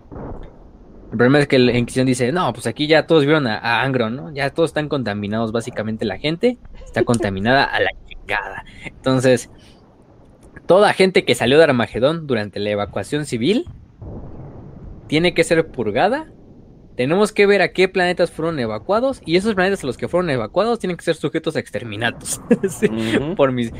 [1.12, 3.84] El problema es que la Inquisición dice, no, pues aquí ya todos vieron a, a
[3.84, 4.34] Angron, ¿no?
[4.34, 8.66] Ya todos están contaminados, básicamente la gente está contaminada a la chingada.
[8.86, 9.50] Entonces,
[10.66, 13.66] Toda gente que salió de Armagedón durante la evacuación civil
[15.08, 16.32] tiene que ser purgada
[16.96, 20.30] tenemos que ver a qué planetas fueron evacuados y esos planetas a los que fueron
[20.30, 22.40] evacuados tienen que ser sujetos a exterminatos.
[22.70, 22.88] sí,
[23.36, 23.72] Por mis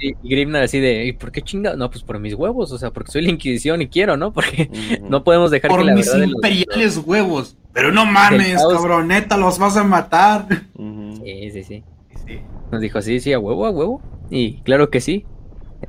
[0.00, 1.76] y Grimnar así de, ¿y por qué chingado?
[1.76, 4.32] No, pues por mis huevos, o sea, porque soy la Inquisición y quiero, ¿no?
[4.36, 4.70] Porque
[5.08, 7.56] no podemos dejar por que la mis verdad imperiales huevos.
[7.72, 10.46] Pero no mames, cabroneta, los vas a matar.
[10.76, 11.84] Sí, sí, sí,
[12.26, 12.40] sí.
[12.70, 14.02] Nos dijo, sí, sí, a huevo, a huevo.
[14.30, 15.24] Y claro que sí.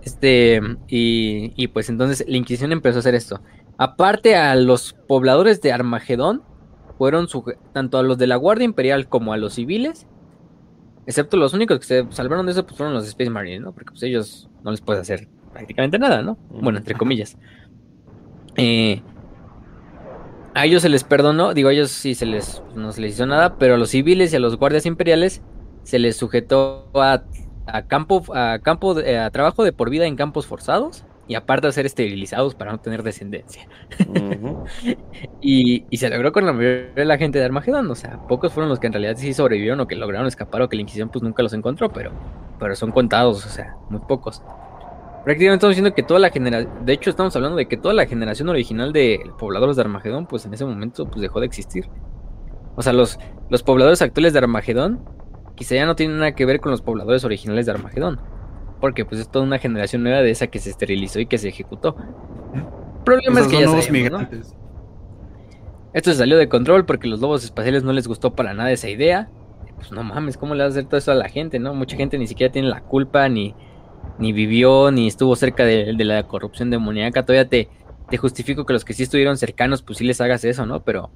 [0.04, 3.42] Este, y, y pues entonces la Inquisición empezó a hacer esto.
[3.78, 6.44] Aparte a los pobladores de Armagedón,
[6.98, 7.28] fueron
[7.74, 10.08] tanto a los de la Guardia Imperial como a los civiles,
[11.06, 13.72] excepto los únicos que se salvaron de eso pues fueron los Space Marines, ¿no?
[13.72, 16.38] Porque pues ellos no les puede hacer prácticamente nada, ¿no?
[16.50, 17.38] Bueno, entre comillas.
[18.60, 19.04] Eh,
[20.56, 23.28] a ellos se les perdonó, digo, a ellos sí se les, no se les hizo
[23.28, 25.44] nada, pero a los civiles y a los guardias imperiales
[25.84, 27.22] se les sujetó a,
[27.86, 31.86] campo, a campo, a trabajo de por vida en campos forzados y aparte de ser
[31.86, 33.68] esterilizados para no tener descendencia.
[35.42, 38.70] y, se logró con la mayoría de la gente de Armagedón, o sea, pocos fueron
[38.70, 41.24] los que en realidad sí sobrevivieron o que lograron escapar o que la Inquisición pues
[41.24, 42.12] nunca los encontró, pero,
[42.60, 44.42] pero son contados, o sea, muy pocos.
[45.26, 48.06] Prácticamente estamos diciendo que toda la generación, de hecho estamos hablando de que toda la
[48.06, 51.90] generación original de pobladores de Armagedón pues en ese momento pues dejó de existir.
[52.78, 53.20] O sea, los,
[53.50, 55.04] los pobladores actuales de Armagedón
[55.56, 58.22] quizá ya no tienen nada que ver con los pobladores originales de Armagedón
[58.80, 61.50] porque pues es toda una generación nueva de esa que se esterilizó y que se
[61.50, 61.96] ejecutó.
[62.54, 62.64] El
[63.04, 64.56] problema es que ya sabemos,
[65.94, 68.90] Esto se salió de control porque los lobos espaciales no les gustó para nada esa
[68.90, 69.30] idea.
[69.76, 71.74] Pues no mames, ¿cómo le vas a hacer todo eso a la gente, no?
[71.74, 73.54] Mucha gente ni siquiera tiene la culpa, ni,
[74.18, 77.24] ni vivió, ni estuvo cerca de, la corrupción demoníaca.
[77.24, 77.70] Todavía te,
[78.10, 80.82] te justifico que los que sí estuvieron cercanos, pues sí les hagas eso, ¿no?
[80.82, 81.12] Pero,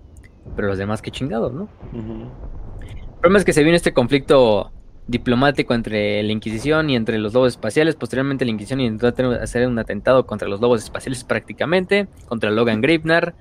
[0.56, 1.68] pero los demás, qué chingados, ¿no?
[1.94, 4.72] El problema es que se viene este conflicto
[5.12, 7.96] diplomático entre la Inquisición y entre los lobos espaciales.
[7.96, 13.36] Posteriormente la Inquisición intentó hacer un atentado contra los lobos espaciales prácticamente, contra Logan Gripnar.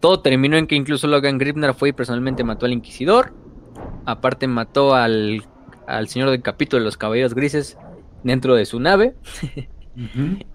[0.00, 3.32] Todo terminó en que incluso Logan Gripnar fue y personalmente mató al Inquisidor.
[4.04, 5.44] Aparte mató al,
[5.86, 7.78] al señor del capítulo de los Caballeros Grises
[8.22, 9.14] dentro de su nave.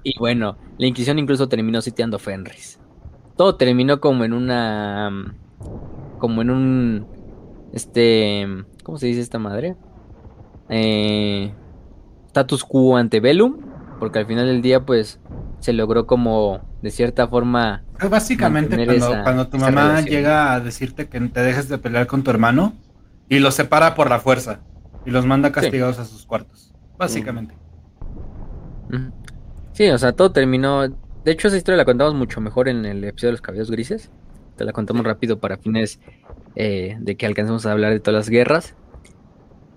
[0.03, 2.79] Y bueno, la Inquisición incluso terminó sitiando Fenris.
[3.35, 5.35] Todo terminó como en una...
[6.17, 7.07] como en un...
[7.73, 8.47] Este...
[8.83, 9.75] ¿Cómo se dice esta madre?
[10.75, 11.53] Eh,
[12.27, 13.57] status quo ante Velum,
[13.99, 15.19] porque al final del día pues
[15.59, 17.83] se logró como de cierta forma...
[17.99, 18.75] Pues, básicamente
[19.23, 22.73] cuando, tu mamá llega a decirte que te dejes de pelear con tu hermano
[23.29, 24.61] y los separa por la fuerza
[25.05, 27.55] y los manda castigados a sus cuartos, básicamente.
[29.73, 30.87] Sí, o sea, todo terminó...
[30.87, 34.11] De hecho, esa historia la contamos mucho mejor en el episodio de los cabellos grises.
[34.57, 35.99] Te la contamos rápido para fines
[36.55, 38.75] eh, de que alcancemos a hablar de todas las guerras.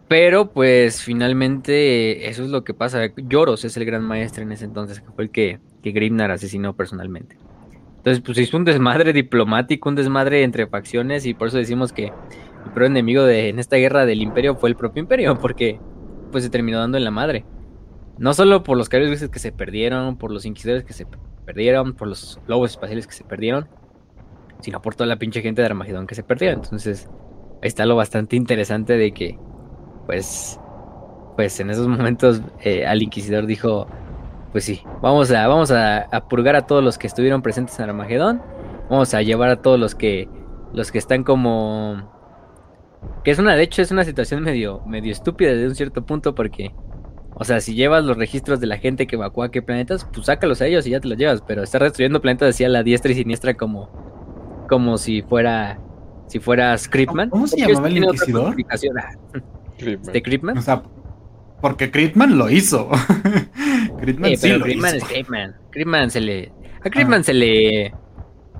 [0.09, 3.11] Pero pues finalmente eso es lo que pasa.
[3.17, 6.77] Lloros es el gran maestro en ese entonces, que fue el que, que Grimnar asesinó
[6.77, 7.37] personalmente.
[7.97, 12.13] Entonces pues hizo un desmadre diplomático, un desmadre entre facciones y por eso decimos que
[12.67, 15.81] el peor enemigo de, en esta guerra del imperio fue el propio imperio, porque
[16.31, 17.45] pues se terminó dando en la madre.
[18.19, 21.07] No solo por los caballeros que se perdieron, por los inquisidores que se
[21.45, 23.69] perdieron, por los lobos espaciales que se perdieron,
[24.61, 26.51] sino por toda la pinche gente de Armagedón que se perdió.
[26.51, 27.11] Entonces
[27.61, 29.37] ahí está lo bastante interesante de que
[30.07, 30.59] pues,
[31.37, 33.87] pues en esos momentos eh, al inquisidor dijo,
[34.53, 38.41] pues sí, vamos a, vamos a, purgar a todos los que estuvieron presentes en Armagedón,
[38.89, 40.29] vamos a llevar a todos los que,
[40.73, 42.11] los que están como,
[43.23, 46.35] que es una, de hecho es una situación medio, medio estúpida desde un cierto punto
[46.35, 46.73] porque,
[47.35, 50.63] o sea, si llevas los registros de la gente que evacúa qué planetas, pues sácalos
[50.63, 53.13] a ellos y ya te los llevas, pero estar destruyendo planetas así a la diestra
[53.13, 53.91] y siniestra como,
[54.69, 55.79] como si fuera,
[56.29, 57.29] si fuera Scriptman.
[57.31, 58.57] ¿Cómo se llamaba el inquisidor?
[59.79, 60.59] ¿De Creepman?
[60.59, 60.83] O sea,
[61.61, 62.89] porque Creepman lo hizo.
[64.01, 65.57] Creepman sí, pero Creepman es Creepman.
[65.71, 66.53] Creepman se le.
[66.85, 67.25] A Creepman ah.
[67.25, 67.95] se le.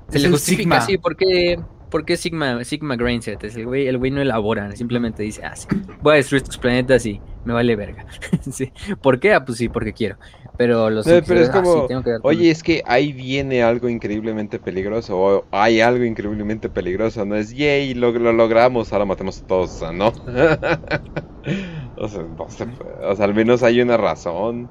[0.09, 1.59] Se le justifica así, porque.
[1.89, 5.67] Porque Sigma, Sigma Grainset, el güey, el güey no elabora, simplemente dice, ah, sí,
[6.01, 8.05] voy a destruir estos planetas y me vale verga.
[8.51, 8.73] sí.
[9.01, 9.33] ¿Por qué?
[9.33, 10.17] Ah, pues sí, porque quiero.
[10.57, 11.87] Pero los pero es ah, como,
[12.23, 17.53] oye, es que ahí viene algo increíblemente peligroso, o hay algo increíblemente peligroso, no es,
[17.53, 20.07] yay, lo, lo logramos, ahora matemos a todos, ¿no?
[21.97, 22.65] o, sea, no se
[23.03, 24.69] o sea, al menos hay una razón.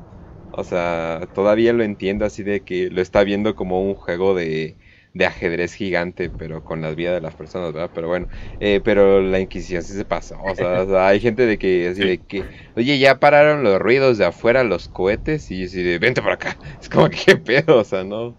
[0.53, 4.76] O sea, todavía lo entiendo así de que lo está viendo como un juego de
[5.16, 7.90] de ajedrez gigante, pero con las vidas de las personas, ¿verdad?
[7.94, 8.28] Pero bueno,
[8.60, 10.36] eh, pero la Inquisición sí se pasó.
[10.42, 12.44] O sea, hay gente de que, así de que,
[12.76, 16.58] oye, ya pararon los ruidos de afuera, los cohetes, y así de, vente por acá.
[16.80, 17.78] Es como que, ¿qué pedo?
[17.78, 18.34] O sea, ¿no?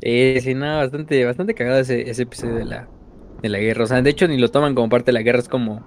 [0.00, 2.88] Eh, sí, no, bastante, bastante cagado ese, ese episodio de la,
[3.40, 3.84] de la guerra.
[3.84, 5.86] O sea, de hecho, ni lo toman como parte de la guerra, es como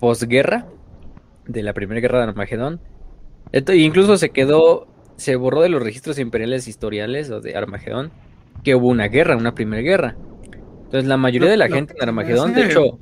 [0.00, 0.66] posguerra
[1.46, 2.80] de la primera guerra de Armagedón.
[3.52, 4.88] Esto, incluso se quedó
[5.20, 8.10] se borró de los registros imperiales historiales o de Armagedón
[8.64, 10.16] que hubo una guerra, una primera guerra.
[10.84, 12.98] Entonces la mayoría de la gente en Armagedón, de hecho...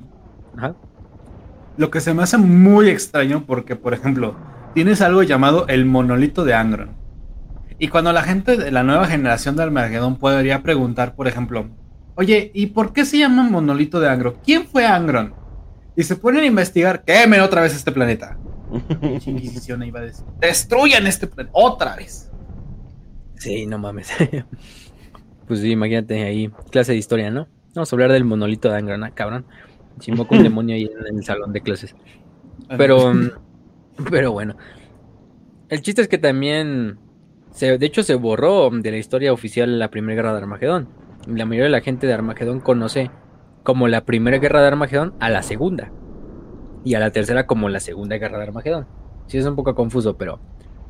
[1.77, 4.35] Lo que se me hace muy extraño porque, por ejemplo,
[4.73, 6.89] tienes algo llamado el monolito de Angron.
[7.77, 11.69] Y cuando la gente de la nueva generación de Armagedón podría preguntar, por ejemplo,
[12.15, 14.35] oye, ¿y por qué se llama monolito de Angron?
[14.43, 15.33] ¿Quién fue Angron?
[15.95, 18.37] Y se ponen a investigar, quemen otra vez este planeta.
[18.71, 22.29] Iba a decir, destruyan este planeta otra vez.
[23.35, 24.11] Sí, no mames.
[25.47, 27.47] pues sí, imagínate ahí, clase de historia, ¿no?
[27.73, 29.45] Vamos a hablar del monolito de Angron, ¿ah, cabrón.
[29.99, 31.95] Chimo con demonio ahí en el salón de clases.
[32.77, 33.13] Pero,
[34.09, 34.55] pero bueno.
[35.69, 36.97] El chiste es que también,
[37.51, 40.89] se, de hecho, se borró de la historia oficial la Primera Guerra de Armagedón.
[41.27, 43.11] La mayoría de la gente de Armagedón conoce
[43.63, 45.91] como la Primera Guerra de Armagedón a la Segunda.
[46.83, 48.87] Y a la tercera como la Segunda Guerra de Armagedón.
[49.27, 50.39] Sí, es un poco confuso, pero,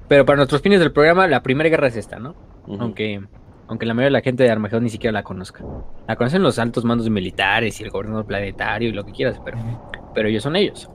[0.07, 2.35] pero para nuestros fines del programa, la Primera Guerra es esta, ¿no?
[2.79, 3.21] Aunque
[3.69, 5.63] aunque la mayoría de la gente de Armagedón ni siquiera la conozca.
[6.07, 9.59] La conocen los altos mandos militares y el gobierno planetario y lo que quieras, pero,
[10.15, 10.89] pero ellos son ellos.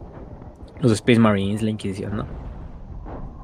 [0.80, 2.26] Los Space Marines, la Inquisición, ¿no?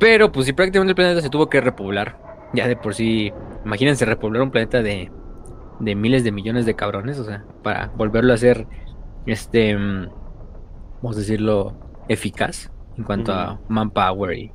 [0.00, 2.18] Pero pues si prácticamente el planeta se tuvo que repoblar.
[2.54, 3.32] Ya de por sí,
[3.64, 5.12] imagínense repoblar un planeta de,
[5.78, 8.66] de miles de millones de cabrones, o sea, para volverlo a hacer,
[9.26, 10.08] este, mm,
[11.02, 11.74] vamos a decirlo,
[12.08, 14.52] eficaz en cuanto a manpower y,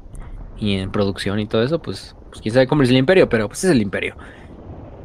[0.58, 3.48] y en producción y todo eso, pues, pues quién sabe cómo es el imperio, pero
[3.48, 4.16] pues es el imperio.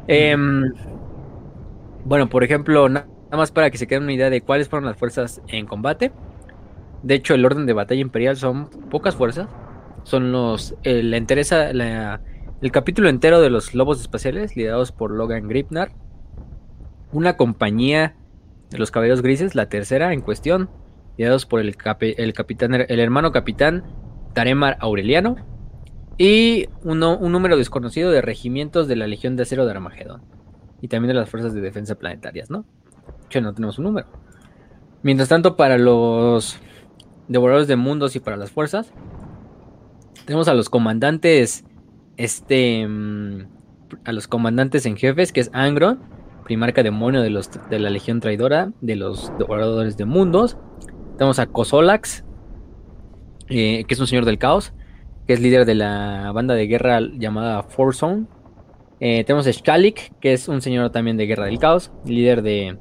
[0.07, 0.73] Em,
[2.05, 4.97] bueno, por ejemplo, nada más para que se queden una idea de cuáles fueron las
[4.97, 6.11] fuerzas en combate.
[7.03, 9.47] De hecho, el orden de batalla imperial son pocas fuerzas.
[10.03, 10.75] Son los.
[10.83, 15.91] Eh, la interesa, el capítulo entero de los lobos espaciales, liderados por Logan Gripnar.
[17.11, 18.15] Una compañía
[18.69, 20.69] de los caballeros grises, la tercera en cuestión,
[21.17, 23.83] liderados por el, capitán, el hermano capitán
[24.33, 25.35] Taremar Aureliano
[26.17, 30.21] y un número desconocido de regimientos de la Legión de Acero de Armagedón.
[30.81, 32.65] Y también de las fuerzas de defensa planetarias, ¿no?
[33.29, 34.07] Que no tenemos un número.
[35.03, 36.59] Mientras tanto, para los
[37.27, 38.91] devoradores de mundos y para las fuerzas,
[40.25, 41.65] tenemos a los comandantes,
[42.17, 43.47] este, mm,
[44.05, 45.99] a los comandantes en jefes, que es Angron,
[46.43, 50.57] primarca demonio de, los, de la Legión Traidora, de los devoradores de mundos.
[51.21, 52.23] Tenemos a Kozolax,
[53.47, 54.73] eh, que es un señor del caos
[55.27, 58.25] que es líder de la banda de guerra llamada Forzone.
[58.99, 62.79] Eh, tenemos a Skalik, que es un señor también de Guerra del Caos, líder de,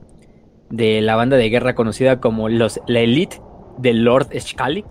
[0.70, 3.42] de la banda de guerra conocida como los, la Elite
[3.76, 4.86] del Lord Skalik.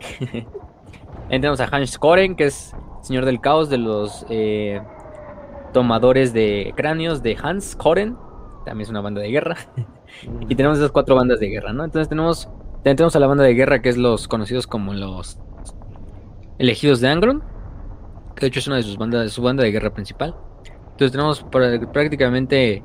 [1.27, 4.79] tenemos a Hans Koren, que es señor del caos de los eh,
[5.73, 8.15] tomadores de cráneos de Hans Koren.
[8.63, 9.55] También es una banda de guerra.
[10.47, 11.83] y tenemos esas cuatro bandas de guerra, ¿no?
[11.83, 12.47] Entonces tenemos,
[12.83, 15.37] tenemos a la banda de guerra, que es los conocidos como los
[16.57, 17.43] elegidos de Angron,
[18.35, 20.35] que de hecho es una de sus bandas, su banda de guerra principal.
[20.91, 21.43] Entonces tenemos
[21.93, 22.83] prácticamente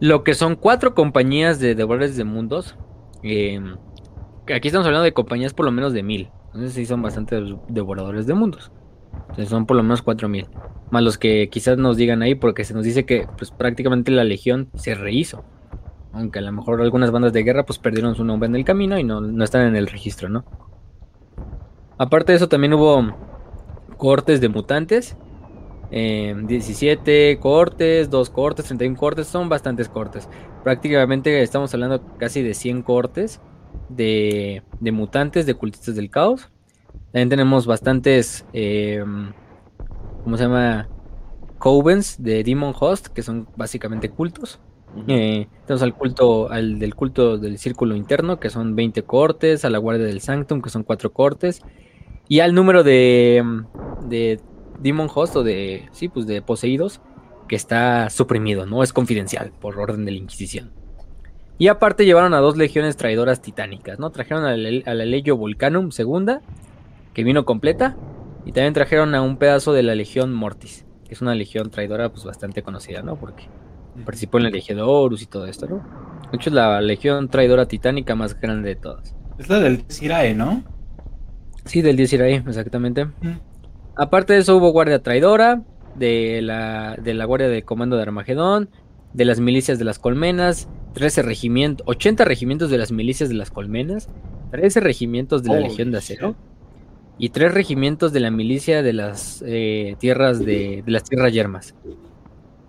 [0.00, 2.76] lo que son cuatro compañías de devoradores de mundos.
[3.22, 3.76] Em,
[4.54, 6.30] aquí estamos hablando de compañías por lo menos de mil.
[6.46, 8.70] Entonces sí son bastantes devoradores de mundos.
[9.12, 10.46] Entonces son por lo menos cuatro mil.
[10.90, 14.24] Más los que quizás nos digan ahí porque se nos dice que pues prácticamente la
[14.24, 15.44] legión se rehizo.
[16.16, 18.98] Aunque a lo mejor algunas bandas de guerra pues perdieron su nombre en el camino
[18.98, 20.44] y no, no están en el registro, ¿no?
[21.98, 23.14] Aparte de eso, también hubo
[23.96, 25.16] cortes de mutantes.
[25.90, 30.28] 17 em, cortes, 2 cortes, 31 cortes, son bastantes cortes.
[30.64, 33.40] Prácticamente estamos hablando casi de 100 cortes
[33.88, 36.50] de, mutantes, de cultistas del caos.
[37.12, 39.32] También tenemos bastantes, em,
[40.24, 40.88] ¿cómo se llama?
[41.58, 44.60] Covens de Demon Host, que son básicamente cultos.
[45.08, 49.70] Eh, tenemos al culto, al del culto del círculo interno, que son 20 cortes, a
[49.70, 51.62] la guardia del Sanctum, que son 4 cortes,
[52.28, 53.44] y al número de,
[54.08, 54.40] de
[54.80, 57.00] Demon Host o de, sí, pues de poseídos
[57.46, 60.72] que está suprimido, no es confidencial por orden de la Inquisición.
[61.58, 64.10] Y aparte llevaron a dos legiones traidoras titánicas, ¿no?
[64.10, 66.42] Trajeron a la, Legio Volcanum segunda,
[67.14, 67.96] que vino completa,
[68.44, 72.10] y también trajeron a un pedazo de la Legión Mortis, que es una legión traidora
[72.10, 73.16] pues bastante conocida, ¿no?
[73.16, 73.48] Porque
[74.04, 75.76] participó en la Legión de Horus y todo esto, ¿no?
[76.30, 79.14] De hecho es la legión traidora titánica más grande de todas.
[79.38, 80.64] Es la del Sirae, ¿no?
[81.64, 83.08] Sí, del 10 ahí, exactamente.
[83.96, 85.62] Aparte de eso, hubo guardia traidora,
[85.96, 88.70] de la, de la guardia de comando de Armagedón,
[89.12, 93.50] de las milicias de las colmenas, 13 regimientos, 80 regimientos de las milicias de las
[93.50, 94.08] colmenas,
[94.50, 96.36] 13 regimientos de la Legión de Acero
[97.18, 101.74] y 3 regimientos de la milicia de las eh, tierras de, las tierras yermas.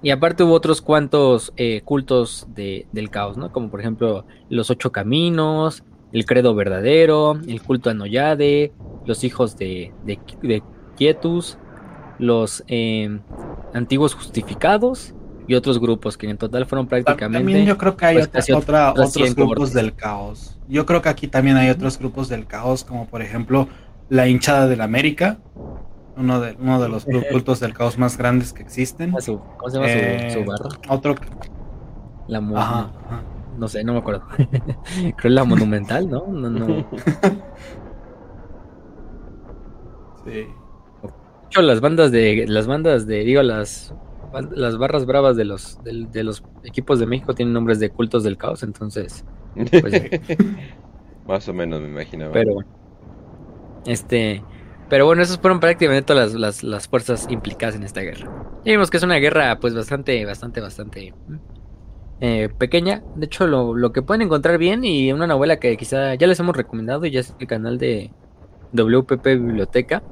[0.01, 3.51] Y aparte hubo otros cuantos eh, cultos del caos, ¿no?
[3.51, 8.71] Como por ejemplo los ocho caminos, el credo verdadero, el culto a Noyade,
[9.05, 10.61] los hijos de, de,
[10.95, 11.57] Quietus,
[12.19, 13.21] los em,
[13.73, 15.13] antiguos justificados,
[15.47, 17.39] y otros grupos que en total fueron prácticamente.
[17.39, 20.57] También yo creo que hay pues, otra, otros grupos del caos.
[20.67, 23.69] Yo creo que aquí también hay otros grupos del caos, como por ejemplo
[24.09, 25.37] la hinchada del América,
[26.17, 29.11] uno de, uno de los cultos del caos más grandes que existen.
[29.11, 30.69] ¿Cómo se llama su, eh, barra?
[30.89, 31.15] Otro.
[32.27, 32.41] La
[33.57, 34.23] No sé, no me acuerdo.
[34.37, 36.27] Creo que la monumental, ¿no?
[36.27, 36.67] No, no.
[40.25, 40.47] sí.
[41.61, 42.45] las bandas de.
[42.47, 43.23] Las bandas de.
[43.23, 43.93] Digo, las
[44.51, 48.37] las barras bravas de los, de, los equipos de México tienen nombres de cultos del
[48.37, 49.25] caos, entonces.
[49.55, 50.01] Pues,
[51.27, 52.33] Más o menos me imaginaba.
[52.33, 52.69] Pero bueno.
[53.85, 54.43] Este.
[54.89, 58.31] Pero bueno, esos fueron prácticamente todas las, las, fuerzas implicadas en esta guerra.
[58.63, 61.13] Y vimos que es una guerra, pues bastante, bastante, bastante
[62.21, 63.03] eh, pequeña.
[63.15, 66.39] De hecho, lo, lo, que pueden encontrar bien y una novela que quizá ya les
[66.39, 68.11] hemos recomendado y ya es el canal de
[68.71, 70.03] WPP Biblioteca,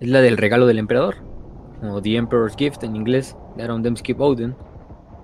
[0.00, 1.16] es la del regalo del emperador
[1.82, 4.54] o The Emperor's Gift en inglés, de Aaron Dembski Bowden.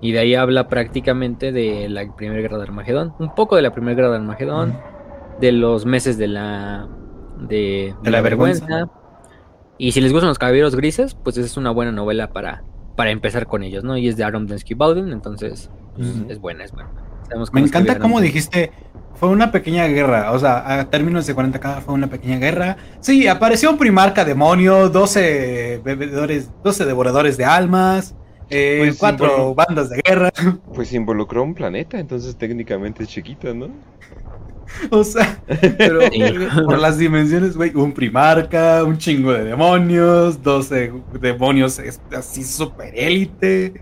[0.01, 3.73] Y de ahí habla prácticamente de la Primera Guerra de Armagedón, un poco de la
[3.73, 4.77] Primera Guerra de Armagedón,
[5.41, 6.89] de los meses de la
[7.49, 8.89] de, la, vergüenza.
[9.79, 12.65] Y si les gustan los caballeros grises, pues es una buena novela para,
[12.97, 13.97] para empezar con ellos, ¿no?
[13.97, 16.91] Y es de Aaron Dembski Bowden, entonces pues, es buena, es buena.
[17.53, 18.71] Me encanta cómo dijiste
[19.15, 22.77] fue una pequeña guerra, o sea, a términos de 40k fue una pequeña guerra.
[22.99, 28.17] Sí, apareció un primarca demonio, 12 bebedores, 12 devoradores de almas,
[28.51, 30.33] eh, pues cuatro bandas de guerra.
[30.75, 33.69] Pues involucró un planeta, entonces técnicamente es chiquito, ¿no?
[34.91, 35.41] O sea,
[35.79, 36.01] pero
[36.65, 41.81] por las dimensiones, güey, un primarca, un chingo de demonios, 12 demonios
[42.11, 43.75] así super élite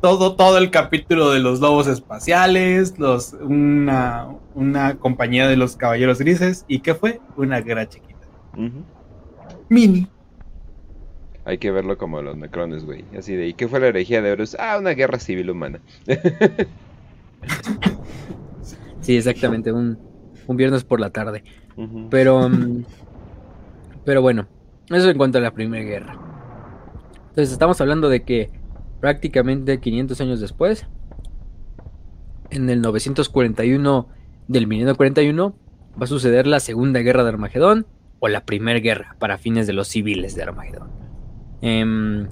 [0.00, 6.18] todo, todo el capítulo de los lobos espaciales, los, una, una compañía de los caballeros
[6.18, 6.64] grises.
[6.68, 7.20] ¿Y qué fue?
[7.36, 8.18] Una guerra chiquita.
[9.68, 10.08] Mini.
[11.44, 13.04] Hay que verlo como los necrones, güey.
[13.16, 14.56] Así de, ¿y qué fue la herejía de Horus?
[14.58, 15.80] Ah, una guerra civil humana.
[19.00, 19.98] sí, exactamente, un,
[20.48, 21.44] un, viernes por la tarde.
[22.10, 22.84] Pero, mm,
[24.04, 24.48] pero bueno,
[24.90, 26.18] eso en cuanto a la primera guerra.
[27.28, 28.50] Entonces estamos hablando de que
[29.00, 30.86] prácticamente 500 años después,
[32.50, 34.08] en el 941
[34.48, 35.54] del 1941,
[36.00, 37.86] va a suceder la Segunda Guerra de Armagedón
[38.18, 40.90] o la Primera Guerra para fines de los civiles de Armagedón.
[41.60, 42.28] Em,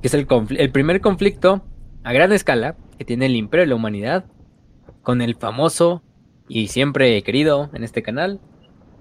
[0.00, 0.26] que es el,
[0.58, 1.62] el primer conflicto
[2.02, 4.24] a gran escala que tiene el Imperio de la Humanidad
[5.02, 6.02] con el famoso
[6.48, 8.40] y siempre querido en este canal,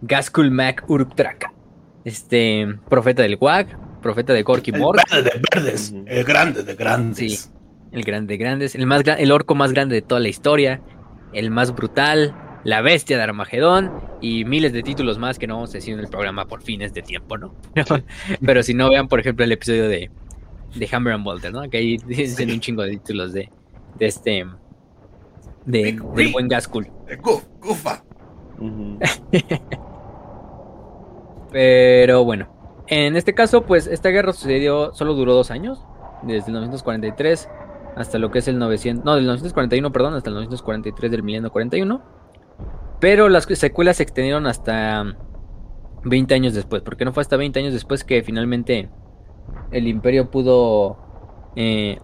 [0.01, 1.53] Gaskul Mac Uruktraka,
[2.05, 5.01] este profeta del Wag, profeta de Corky Mork.
[5.11, 7.17] El de verdes, el grande de grandes.
[7.17, 7.51] Sí,
[7.91, 10.81] el grande de grandes, el, más, el orco más grande de toda la historia,
[11.33, 13.91] el más brutal, la bestia de Armagedón
[14.21, 16.93] y miles de títulos más que no vamos a decir en el programa por fines
[16.93, 17.55] de tiempo, ¿no?
[18.45, 20.09] Pero si no, vean por ejemplo el episodio de,
[20.75, 21.69] de Hammer and Bolter, ¿no?
[21.69, 23.49] Que ahí dicen un chingo de títulos de,
[23.97, 24.45] de este...
[25.65, 26.87] De, del buen Gaskul.
[27.07, 28.03] De Gufa.
[31.51, 32.47] Pero bueno,
[32.87, 35.85] en este caso, pues esta guerra sucedió, solo duró dos años,
[36.23, 37.49] desde el 943
[37.95, 41.51] hasta lo que es el 900, no, del 941, perdón, hasta el 943 del milenio
[41.51, 42.01] 41.
[42.99, 45.17] Pero las secuelas se extendieron hasta
[46.03, 48.89] 20 años después, porque no fue hasta 20 años después que finalmente
[49.71, 50.97] el imperio pudo
[51.55, 51.97] eh,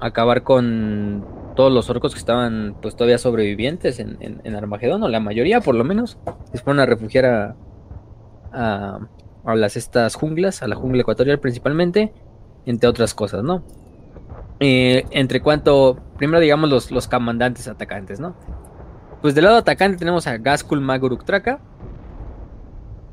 [0.00, 1.24] acabar con
[1.60, 5.84] todos los orcos que estaban pues todavía sobrevivientes en, Armagedón, o la mayoría por lo
[5.84, 6.16] menos,
[6.54, 8.98] se fueron a refugiar a,
[9.44, 12.14] a las estas junglas, a la jungla ecuatorial principalmente,
[12.64, 13.62] entre otras cosas, ¿no?
[14.58, 18.34] Eh, entre cuanto, primero digamos los, los comandantes atacantes, ¿no?
[19.20, 21.60] Pues del lado atacante tenemos a Gaskul Maguruk Traka.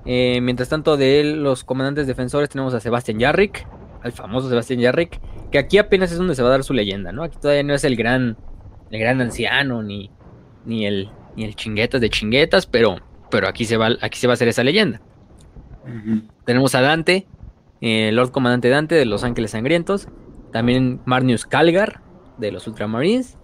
[0.05, 3.67] Eh, mientras tanto, de él, los comandantes defensores tenemos a Sebastian Yarrick,
[4.03, 5.19] al famoso Sebastian Yarrick,
[5.51, 7.23] que aquí apenas es donde se va a dar su leyenda, ¿no?
[7.23, 8.37] Aquí todavía no es el gran,
[8.91, 10.11] el gran anciano, ni,
[10.65, 12.97] ni, el, ni el chinguetas de chinguetas, pero,
[13.31, 15.01] pero aquí, se va, aquí se va a hacer esa leyenda.
[16.43, 17.27] Tenemos a Dante,
[17.79, 20.09] eh, Lord Comandante Dante de los Ángeles Sangrientos.
[20.51, 22.01] También Marnius Calgar
[22.37, 23.37] de los Ultramarines.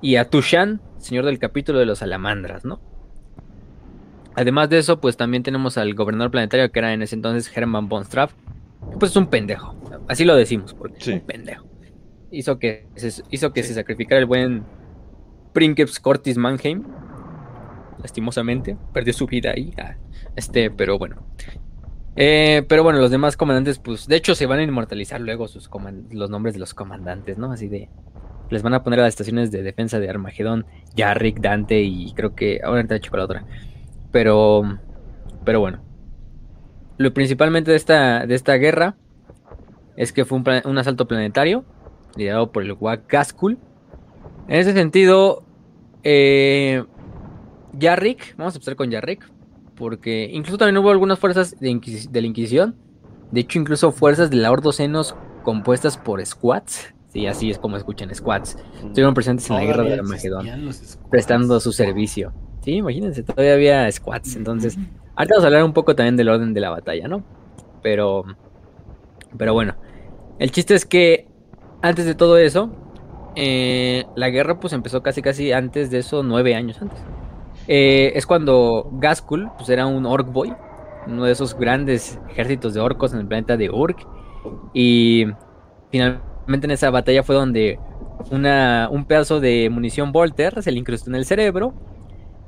[0.00, 2.80] Y a Tushan, señor del capítulo de los Salamandras, ¿no?
[4.34, 7.88] Además de eso, pues también tenemos al gobernador planetario que era en ese entonces Hermann
[7.88, 8.32] von Straff.
[8.98, 9.74] Pues es un pendejo.
[10.08, 11.66] Así lo decimos, porque es un pendejo.
[12.30, 14.64] Hizo que, se, hizo que se sacrificara el buen
[15.52, 16.84] Princeps Cortis Mannheim.
[18.00, 18.76] Lastimosamente.
[18.92, 19.74] Perdió su vida ahí.
[19.78, 19.96] Ah,
[20.36, 21.22] este, pero bueno.
[22.16, 25.70] Eh, pero bueno, los demás comandantes, pues, de hecho, se van a inmortalizar luego sus
[26.10, 27.52] los nombres de los comandantes, ¿no?
[27.52, 27.88] Así de.
[28.50, 32.34] Les van a poner a las estaciones de defensa de Armagedón, Jarrick, Dante y creo
[32.34, 32.60] que.
[32.62, 33.44] Ahora te hecho con la otra.
[34.10, 34.78] Pero.
[35.44, 35.91] Pero bueno.
[36.98, 38.96] Lo principalmente de esta, de esta guerra
[39.96, 41.64] es que fue un, un asalto planetario
[42.16, 43.58] liderado por el Wag Gaskul.
[44.48, 45.44] En ese sentido,
[46.02, 46.84] eh,
[47.78, 49.30] Yarrick, vamos a empezar con Yarrick,
[49.76, 51.66] porque incluso también hubo algunas fuerzas de,
[52.12, 52.76] la Inquisición,
[53.30, 58.14] de hecho incluso fuerzas de la Ordocenos compuestas por squats, sí, así es como escuchan
[58.14, 60.46] squats, estuvieron presentes en la guerra de Armagedón,
[61.10, 62.32] prestando su servicio.
[62.62, 64.78] Sí, imagínense, todavía había squats, entonces,
[65.16, 67.22] ahorita vamos a hablar un poco también del orden de la batalla, ¿no?
[67.82, 68.24] Pero,
[69.36, 69.74] pero bueno,
[70.38, 71.26] el chiste es que
[71.82, 72.70] antes de todo eso,
[73.34, 77.00] eh, la guerra pues empezó casi casi antes de eso, nueve años antes.
[77.68, 80.52] Eh, es cuando Gaskul pues era un orc boy,
[81.06, 84.06] uno de esos grandes ejércitos de orcos en el planeta de Urk.
[84.74, 85.26] Y
[85.90, 87.78] finalmente en esa batalla fue donde
[88.30, 91.74] una, un pedazo de munición Volter se le incrustó en el cerebro,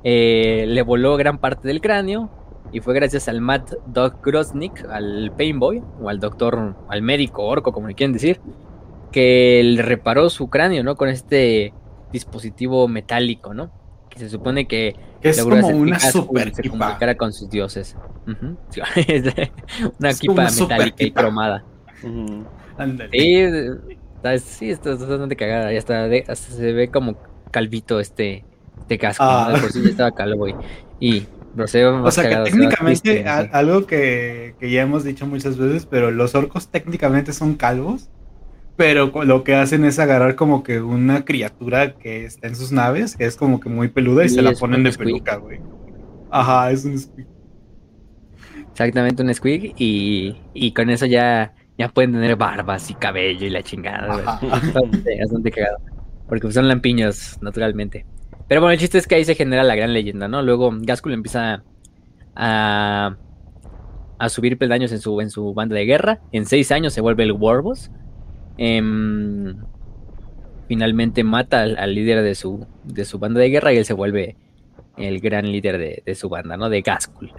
[0.03, 2.29] eh, le voló gran parte del cráneo.
[2.71, 7.71] Y fue gracias al Matt Doc Grosnick, al Painboy, o al doctor, al médico orco,
[7.71, 8.39] como le quieren decir,
[9.11, 10.95] que le reparó su cráneo, ¿no?
[10.95, 11.73] Con este
[12.11, 13.71] dispositivo metálico, ¿no?
[14.09, 17.95] Que se supone que, es como una super se comunicara con sus dioses.
[19.99, 21.63] una equipa metálica y cromada.
[23.11, 25.71] Sí, está, sí, está bastante cagada.
[25.71, 27.15] Ya está, se ve como
[27.51, 28.43] calvito este,
[28.79, 29.23] este casco.
[29.23, 29.55] Ah.
[29.59, 30.55] Por sí ya estaba calvo y,
[30.99, 31.27] y
[31.57, 36.69] o sea que técnicamente algo que, que, ya hemos dicho muchas veces, pero los orcos
[36.69, 38.09] técnicamente son calvos
[38.75, 43.15] pero lo que hacen es agarrar como que una criatura que está en sus naves,
[43.15, 45.59] que es como que muy peluda y, se la ponen de peluca, güey.
[46.29, 47.25] Ajá, es un squig.
[48.71, 53.49] Exactamente, un squig y, y con eso ya, ya pueden tener barbas y cabello y
[53.49, 55.77] la chingada, bastante, bastante cagado.
[56.27, 58.05] Porque son lampiños, naturalmente.
[58.47, 60.41] Pero bueno, el chiste es que ahí se genera la gran leyenda, ¿no?
[60.41, 61.63] Luego Gaskul empieza
[62.35, 63.15] a,
[64.19, 66.21] a subir peldaños en su, en su banda de guerra.
[66.31, 67.89] En seis años se vuelve el Warboss
[68.57, 69.57] Em,
[70.67, 74.37] finalmente mata al, líder de su, de su banda de guerra y él se vuelve
[74.97, 76.69] el gran líder de, su banda, ¿no?
[76.69, 77.33] De Gaskul.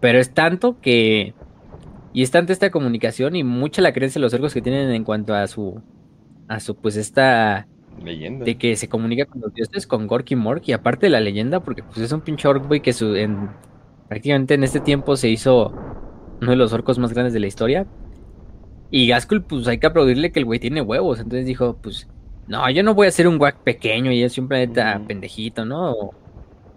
[0.00, 1.34] Pero es tanto que...
[2.12, 5.02] Y es tanta esta comunicación y mucha la creencia de los orcos que tienen en
[5.02, 5.82] cuanto a su...
[6.46, 7.66] A su, pues, esta...
[8.04, 8.44] Leyenda.
[8.44, 10.62] De que se comunica con los dioses, con Gorky Mork.
[10.66, 13.50] Y aparte de la leyenda, porque pues es un pinche orc, que su, en,
[14.08, 15.72] prácticamente en este tiempo se hizo
[16.40, 17.86] uno de los orcos más grandes de la historia.
[18.90, 21.18] Y Gaskell, pues hay que aplaudirle que el güey tiene huevos.
[21.18, 22.08] Entonces dijo, pues,
[22.46, 26.12] no, yo no voy a ser un guac pequeño y es un planeta pendejito, ¿no?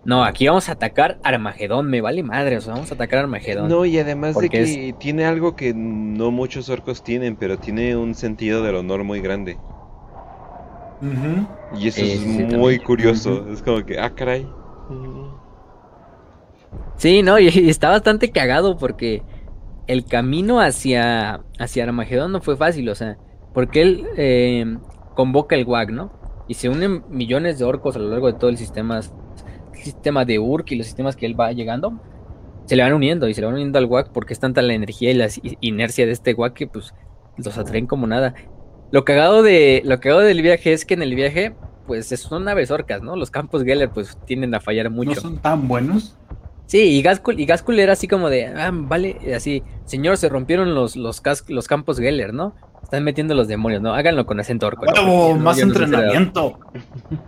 [0.07, 3.67] No, aquí vamos a atacar Armagedón, me vale madre, o sea, vamos a atacar Armagedón.
[3.67, 8.15] No, y además de que tiene algo que no muchos orcos tienen, pero tiene un
[8.15, 9.57] sentido del honor muy grande.
[11.79, 14.47] Y eso es muy curioso, es como que, ah, caray.
[16.95, 19.23] Sí, no, y está bastante cagado porque
[19.87, 23.17] el camino hacia, hacia Armagedón no fue fácil, o sea,
[23.53, 24.77] porque él eh,
[25.15, 26.11] convoca el WAG, ¿no?
[26.47, 30.25] Y se unen millones de orcos a lo largo de todo el sistema, el sistema
[30.25, 31.99] de Urk y los sistemas que él va llegando,
[32.65, 34.73] se le van uniendo y se le van uniendo al WAG porque es tanta la
[34.73, 35.27] energía y la
[35.61, 36.93] inercia de este WAG que pues
[37.37, 38.33] los atraen como nada.
[38.91, 41.53] Lo cagado, de, lo cagado del viaje es que en el viaje,
[41.85, 43.15] pues son naves orcas, ¿no?
[43.15, 45.15] Los campos Geller pues tienden a fallar mucho.
[45.15, 46.15] ¿No son tan buenos?
[46.67, 50.97] Sí, y Gaskul, y era así como de, ah, vale, así, señor, se rompieron los,
[50.97, 52.55] los, los campos Geller, ¿no?
[52.83, 53.93] Están metiendo los demonios, ¿no?
[53.93, 54.85] Háganlo con acento orco.
[54.85, 55.35] ¿no?
[55.35, 56.59] más entrenamiento!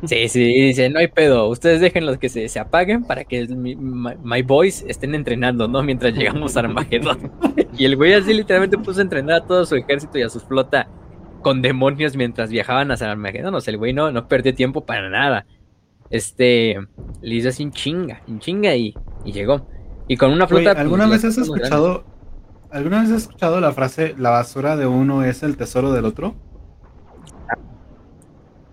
[0.06, 3.48] sí, sí, dice, no hay pedo, ustedes dejen los que se, se apaguen para que
[3.48, 5.84] mi, my, boys estén entrenando, ¿no?
[5.84, 7.32] Mientras llegamos a Armagedón.
[7.78, 10.42] y el güey así literalmente puso a entrenar a todo su ejército y a su
[10.42, 10.88] flota
[11.42, 13.56] con demonios mientras viajaban hacia Armagedón.
[13.56, 15.46] O sea, el güey no, no perdió tiempo para nada
[16.10, 16.76] este,
[17.22, 18.96] le hizo así chinga, en chinga y,
[19.26, 19.68] y, llegó.
[20.08, 20.72] Y con una flota...
[20.72, 22.04] Pues, ¿Alguna vez has escuchado,
[22.72, 26.36] alguna vez has escuchado la frase, la basura de uno es el tesoro del otro?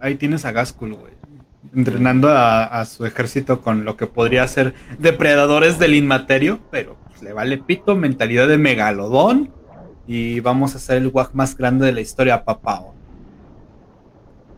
[0.01, 1.13] Ahí tienes a Gaskul, güey.
[1.75, 7.35] Entrenando a, su ejército con lo que podría ser depredadores del inmaterio, pero pues, le
[7.35, 9.53] vale pito, mentalidad de megalodón.
[10.07, 12.85] Y vamos a ser el wag más grande de la historia, papá.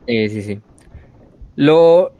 [0.07, 0.63] Sí, sí, sí.
[1.57, 2.13] Lo,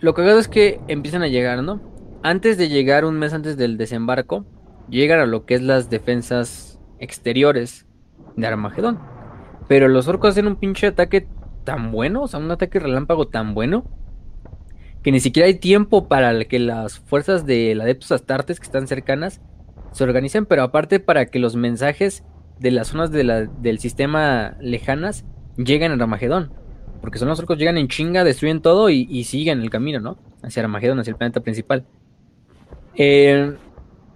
[0.00, 1.80] lo cagado es que empiezan a llegar, ¿no?
[2.22, 4.44] Antes de llegar, un mes antes del desembarco,
[4.88, 7.86] llegan a lo que es las defensas exteriores
[8.36, 9.00] de Armagedón.
[9.68, 11.26] Pero los orcos hacen un pinche ataque
[11.64, 13.84] tan bueno, o sea, un ataque relámpago tan bueno,
[15.02, 19.40] que ni siquiera hay tiempo para que las fuerzas del Adeptus Astartes que están cercanas
[19.90, 22.24] se organicen, pero aparte para que los mensajes
[22.62, 25.24] de las zonas del sistema lejanas
[25.56, 26.52] lleguen a Armagedón.
[27.00, 30.18] Porque son los orcos, llegan en chinga, destruyen todo y, siguen el camino, ¿no?
[30.42, 31.84] Hacia Armagedón, hacia el planeta principal.
[32.94, 33.54] Eh,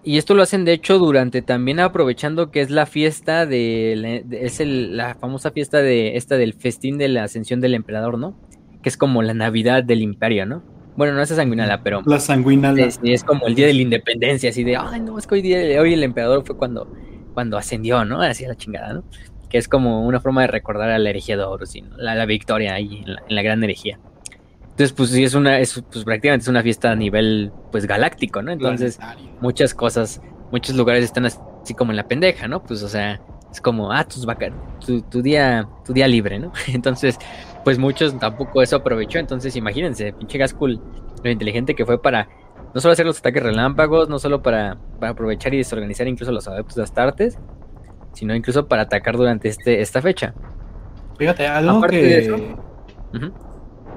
[0.05, 4.61] y esto lo hacen de hecho durante también aprovechando que es la fiesta de, es
[4.61, 8.39] la famosa fiesta de esta del festín de la ascensión del emperador, ¿no?
[8.85, 10.63] Que es como la Navidad del Imperio, ¿no?
[10.97, 14.51] Bueno, no es sanguinala, pero la sanguinala es, es, como el día de la independencia,
[14.51, 16.89] así de, ay, no, es que hoy día hoy el emperador fue cuando
[17.37, 18.23] cuando ascendió, ¿no?
[18.23, 19.05] Así la chingada, ¿no?
[19.51, 22.73] Que es como una forma de recordar a la herejía de Horus, la, la, victoria
[22.73, 23.99] ahí en la, en la gran herejía.
[24.63, 28.41] Entonces, pues sí, es una, es, pues prácticamente es una fiesta a nivel, pues galáctico,
[28.41, 28.53] ¿no?
[28.53, 28.99] Entonces,
[29.43, 32.63] muchas cosas, muchos lugares están así como en la pendeja, ¿no?
[32.63, 33.21] Pues, o sea,
[33.53, 34.51] es como, ah, tus vaca,
[34.85, 36.55] tu, tu, día, tu día libre, ¿no?
[36.69, 37.19] Entonces,
[37.65, 39.19] pues muchos tampoco eso aprovechó.
[39.19, 40.81] Entonces, imagínense, pinche Gaskul,
[41.23, 42.31] lo inteligente que fue para
[42.77, 46.47] no solo hacer los ataques relámpagos, no solo para, para aprovechar y desorganizar incluso los
[46.47, 47.39] adeptos de Astartes,
[48.13, 50.35] sino incluso para atacar durante este, esta fecha.
[51.17, 52.55] Fíjate, algo que...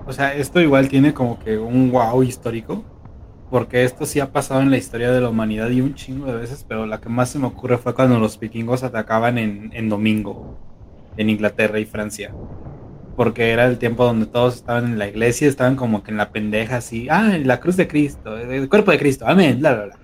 [0.08, 2.86] O sea, esto igual tiene como que un wow histórico.
[3.50, 6.38] Porque esto sí ha pasado en la historia de la humanidad y un chingo de
[6.38, 9.90] veces, pero la que más se me ocurre fue cuando los vikingos atacaban en, en
[9.90, 10.58] domingo
[11.18, 12.34] en Inglaterra y Francia.
[13.20, 16.32] Porque era el tiempo donde todos estaban en la iglesia, estaban como que en la
[16.32, 20.00] pendeja así, ah, la cruz de Cristo, el cuerpo de Cristo, amén, bla, bla, bla.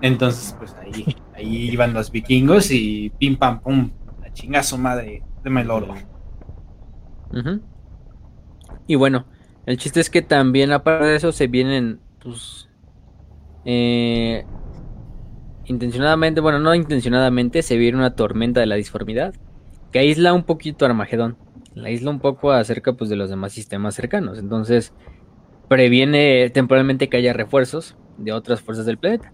[0.00, 3.90] Entonces, pues ahí, ahí iban los vikingos y pim pam pum,
[4.22, 5.94] la chingazo madre, de meloro.
[8.86, 9.26] Y bueno,
[9.66, 12.70] el chiste es que también aparte de eso se vienen, pues,
[13.66, 14.46] eh,
[15.66, 19.34] intencionadamente, bueno, no intencionadamente, se viene una tormenta de la disformidad
[19.92, 21.36] que aísla un poquito Armagedón,
[21.74, 24.92] la aísla un poco acerca pues de los demás sistemas cercanos, entonces
[25.68, 29.32] previene temporalmente que haya refuerzos de otras fuerzas del planeta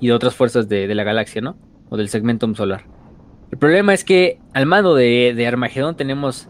[0.00, 1.56] y de otras fuerzas de, la galaxia, ¿no?
[1.90, 2.84] O del segmentum solar.
[3.50, 6.48] El problema es que al mando de, de Armagedón tenemos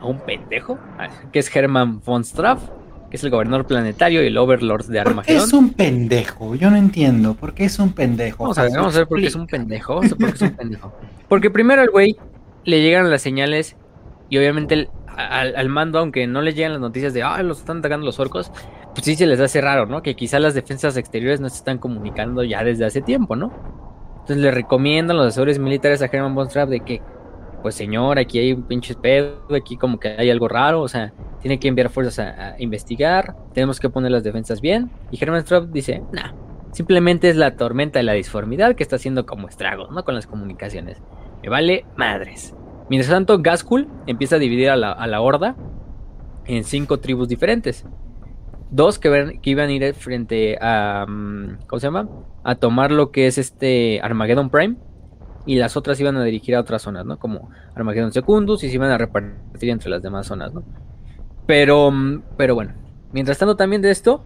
[0.00, 0.78] a un pendejo,
[1.32, 2.62] que es Hermann von Straff,
[3.10, 5.24] que es el gobernador planetario y el overlord de Armagedón.
[5.24, 6.54] ¿Por qué es un pendejo?
[6.54, 7.34] Yo no entiendo.
[7.34, 8.44] ¿Por qué es un pendejo?
[8.44, 10.00] Vamos a ver, vamos a ver por qué es un pendejo.
[11.28, 12.16] Porque primero al güey
[12.64, 13.76] le llegan las señales
[14.30, 18.06] y obviamente al, mando, aunque no le llegan las noticias de, ah, los están atacando
[18.06, 18.50] los orcos,
[18.94, 20.02] pues sí se les hace raro, ¿no?
[20.02, 23.52] Que quizá las defensas exteriores no se están comunicando ya desde hace tiempo, ¿no?
[24.12, 27.02] Entonces le recomiendan los asesores militares a Hermann von de que
[27.62, 31.12] pues señor, aquí hay un pinche pedo, aquí como que hay algo raro, o sea,
[31.40, 34.90] tiene que enviar fuerzas a, investigar, tenemos que poner las defensas bien.
[35.10, 36.32] Y Herman Straub dice, nah,
[36.72, 40.04] simplemente es la tormenta de la disformidad que está haciendo como estragos, ¿no?
[40.04, 40.98] Con las comunicaciones.
[41.42, 42.54] Me vale madres.
[42.90, 45.54] Mientras tanto, Gaskul empieza a dividir a la, horda
[46.44, 47.86] en cinco tribus diferentes.
[48.72, 51.06] Dos que, que, iban a ir frente a.
[51.08, 52.08] Mm, ¿Cómo se llama?
[52.42, 54.76] A tomar lo que es este Armageddon Prime
[55.46, 57.16] y las otras iban a dirigir a otras zonas, ¿no?
[57.18, 60.64] Como Armageddon Secundus y se iban a repartir entre las demás zonas, ¿no?
[61.46, 62.74] Pero, mm, pero bueno,
[63.12, 64.24] mientras tanto también de esto,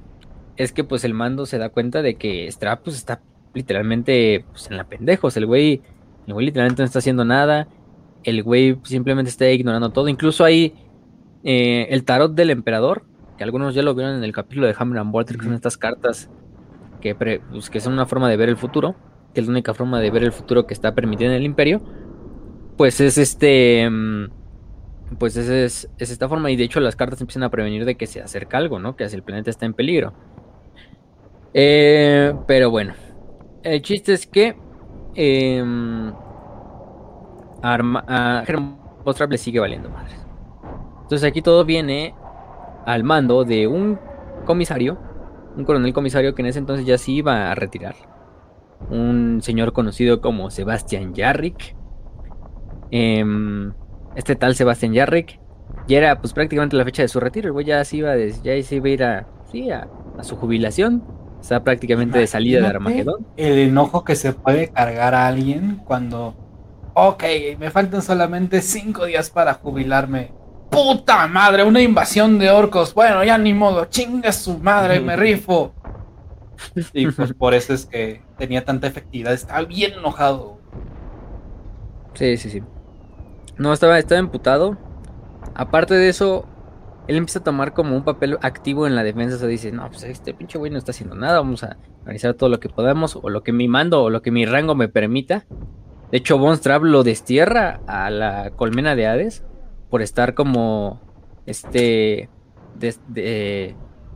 [0.56, 3.20] es que pues el mando se da cuenta de que Strap pues está
[3.52, 5.82] literalmente pues, en la pendejos, el güey,
[6.26, 7.68] el güey literalmente no está haciendo nada,
[8.24, 10.74] el güey simplemente está ignorando todo, incluso hay
[11.44, 13.04] eh, el tarot del emperador,
[13.38, 15.76] que algunos ya lo vieron en el capítulo de Hammer and Bolter, que son estas
[15.76, 16.30] cartas
[17.00, 18.94] que, pues, que son una forma de ver el futuro
[19.34, 21.82] que es la única forma de ver el futuro que está permitido en el imperio,
[22.76, 24.28] pues es este, mm,
[25.18, 28.22] pues es, esta forma y de hecho las cartas empiezan a prevenir de que se
[28.22, 28.96] acerca algo, ¿no?
[28.96, 30.14] Que el planeta está en peligro.
[31.52, 32.94] Eh, pero bueno,
[33.62, 34.56] el chiste es que
[35.14, 35.62] eh,
[37.72, 38.44] a
[39.28, 40.24] le sigue valiendo madres.
[41.02, 42.14] Entonces aquí todo viene
[42.86, 43.98] al mando de un
[44.44, 44.98] comisario,
[45.56, 47.94] un coronel comisario que en ese entonces ya sí iba a retirar
[48.90, 51.76] un señor conocido como Sebastián Yarrick.
[52.90, 53.72] Em,
[54.14, 55.40] este tal Sebastián Yarrick
[55.88, 58.62] ya era pues prácticamente la fecha de su retiro, el güey ya se iba, ya
[58.62, 59.88] se iba a ir a, sí, a,
[60.22, 61.02] su jubilación,
[61.40, 63.26] está prácticamente de salida de Armagedón.
[63.36, 66.34] El enojo que se puede cargar a alguien cuando,
[66.94, 67.24] ok,
[67.58, 70.32] me faltan solamente cinco días para jubilarme.
[70.70, 72.94] Puta madre, una invasión de orcos.
[72.94, 75.74] Bueno, ya ni modo, chinga su madre, me rifo.
[76.92, 79.32] Y pues por eso es que tenía tanta efectividad.
[79.32, 80.58] Estaba bien enojado.
[82.14, 82.62] Sí, sí, sí.
[83.56, 84.76] No, estaba, estaba emputado.
[85.54, 86.46] Aparte de eso,
[87.06, 89.36] él empieza a tomar como un papel activo en la defensa.
[89.36, 91.38] O sea, dice, no, pues este pinche güey no está haciendo nada.
[91.38, 93.16] Vamos a organizar todo lo que podamos.
[93.16, 95.44] O lo que mi mando o lo que mi rango me permita.
[96.14, 96.60] De hecho, Von
[96.92, 99.42] lo destierra a la colmena de Hades.
[99.90, 101.00] Por estar como.
[101.44, 102.28] Este.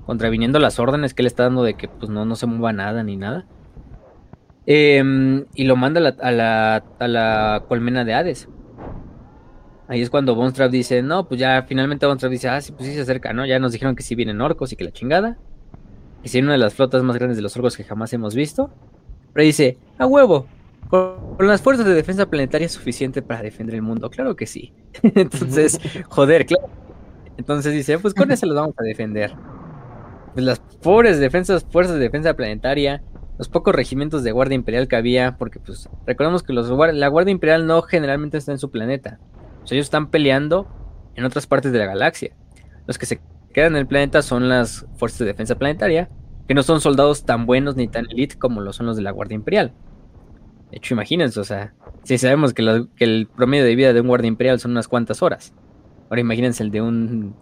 [0.06, 3.02] contraviniendo las órdenes que él está dando de que pues no, no se mueva nada
[3.02, 3.46] ni nada.
[4.64, 8.48] Em, y lo manda a la, a, la, colmena de Hades.
[9.88, 12.94] Ahí es cuando Bonstrap dice, no, pues ya finalmente Bonstrap dice, ah, sí, pues sí
[12.94, 13.44] se acerca, ¿no?
[13.44, 15.36] Ya nos dijeron que sí vienen orcos y que la chingada.
[16.22, 18.70] Y si una de las flotas más grandes de los orcos que jamás hemos visto.
[19.32, 20.46] Pero dice, a huevo,
[20.88, 24.10] con las fuerzas de defensa planetaria suficiente para defender el mundo.
[24.10, 24.72] Claro que sí.
[25.02, 25.78] Entonces,
[26.08, 26.68] joder, claro.
[27.36, 29.34] Entonces dice, pues con eso los vamos a defender.
[30.34, 33.02] Pues las pobres defensas, fuerzas de defensa planetaria,
[33.38, 37.32] los pocos regimientos de guardia imperial que había, porque pues recordemos que los, la guardia
[37.32, 39.20] imperial no generalmente está en su planeta.
[39.62, 40.66] O sea, ellos están peleando
[41.14, 42.32] en otras partes de la galaxia.
[42.86, 43.20] Los que se
[43.52, 46.08] quedan en el planeta son las fuerzas de defensa planetaria,
[46.46, 49.10] que no son soldados tan buenos ni tan elite como lo son los de la
[49.10, 49.72] guardia imperial.
[50.70, 51.74] De hecho, imagínense, o sea,
[52.04, 55.54] si sabemos que, el promedio de vida de un guardia imperial son unas cuantas horas.
[56.10, 57.34] Ahora imagínense el de un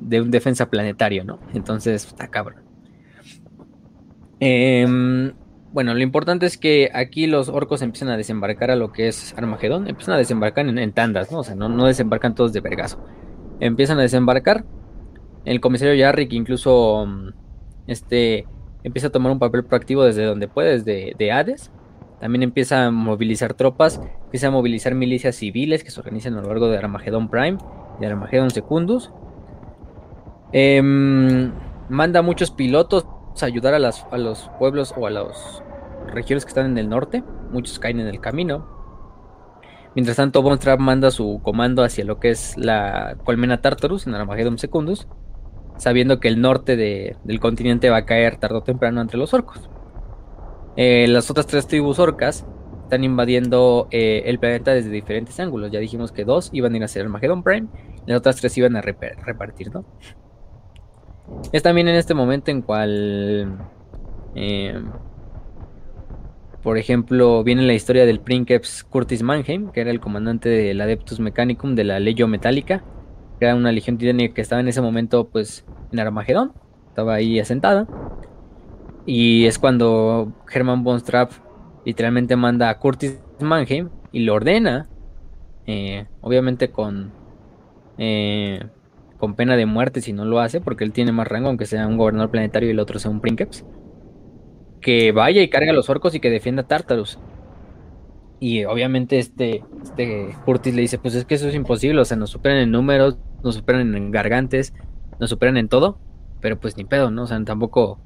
[0.00, 1.40] de un defensa planetario, ¿no?
[1.54, 2.62] Entonces, está cabrón.
[4.40, 5.32] Em,
[5.72, 9.34] bueno, lo importante es que aquí los orcos empiezan a desembarcar a lo que es
[9.36, 9.88] Armagedón.
[9.88, 11.40] Empiezan a desembarcar en, tandas, ¿no?
[11.40, 13.04] O sea, no, no, desembarcan todos de vergazo.
[13.60, 14.64] Empiezan a desembarcar.
[15.44, 17.28] El comisario Yarrick incluso mm,
[17.86, 18.46] este,
[18.82, 21.70] empieza a tomar un papel proactivo desde donde puede, desde de Hades.
[22.20, 26.48] También empieza a movilizar tropas, empieza a movilizar milicias civiles que se organizan a lo
[26.48, 27.58] largo de Armageddon Prime,
[28.00, 29.10] de Armageddon Secundus.
[30.52, 31.52] Em,
[31.88, 33.06] manda muchos pilotos
[33.42, 35.62] a ayudar a, a los pueblos o a las
[36.06, 37.22] regiones que están en el norte.
[37.50, 38.76] Muchos caen en el camino.
[39.94, 44.58] Mientras tanto, Von manda su comando hacia lo que es la colmena Tartarus en Armageddon
[44.58, 45.08] Secundus,
[45.78, 49.70] sabiendo que el norte del continente va a caer tarde o temprano entre los orcos.
[50.76, 52.44] Eh, las otras tres tribus orcas
[52.84, 55.72] están invadiendo eh, el planeta desde diferentes ángulos.
[55.72, 57.68] Ya dijimos que dos iban a ir a hacer Armageddon Prime,
[58.06, 59.84] las otras tres iban a repartir, ¿no?
[61.52, 63.58] Es también en este momento en cual,
[64.36, 64.80] eh,
[66.62, 71.18] por ejemplo, viene la historia del Princeps Curtis Mannheim, que era el comandante del Adeptus
[71.18, 72.84] Mechanicum de la Legio Metallica,
[73.38, 76.52] que era una legión titánica que estaba en ese momento, pues, en Armagedón,
[76.88, 77.86] estaba ahí asentada.
[79.06, 81.00] Y es cuando Hermann von
[81.84, 84.88] literalmente manda a Curtis Mannheim y lo ordena,
[85.66, 87.12] eh, obviamente con,
[87.98, 88.66] eh,
[89.18, 91.86] con pena de muerte si no lo hace, porque él tiene más rango, aunque sea
[91.86, 93.64] un gobernador planetario y el otro sea un Princeps,
[94.80, 97.20] que vaya y cargue a los orcos y que defienda a Tartarus.
[98.40, 102.16] Y obviamente este, este Curtis le dice, pues es que eso es imposible, o sea,
[102.16, 104.74] nos superan en números, nos superan en gargantes,
[105.20, 105.98] nos superan en todo,
[106.40, 107.22] pero pues ni pedo, ¿no?
[107.22, 108.00] O sea, tampoco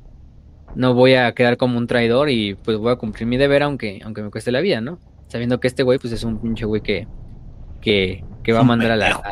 [0.74, 4.01] no voy a quedar como un traidor y pues voy a cumplir mi deber aunque,
[4.05, 4.98] aunque me cueste la vida, ¿no?
[5.28, 7.06] Sabiendo que este güey pues es un pinche güey que,
[7.80, 9.22] que, que va a mandar a la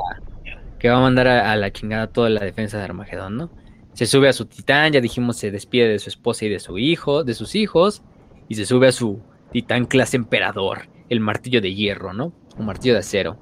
[0.78, 3.50] que va a mandar a, la chingada toda la defensa de Armagedón, ¿no?
[3.94, 6.78] Se sube a su titán, ya dijimos, se despide de su esposa y de su
[6.78, 8.02] hijo, de sus hijos,
[8.48, 9.20] y se sube a su
[9.50, 12.32] titán clase emperador, el martillo de hierro, ¿no?
[12.56, 13.38] Un martillo de acero.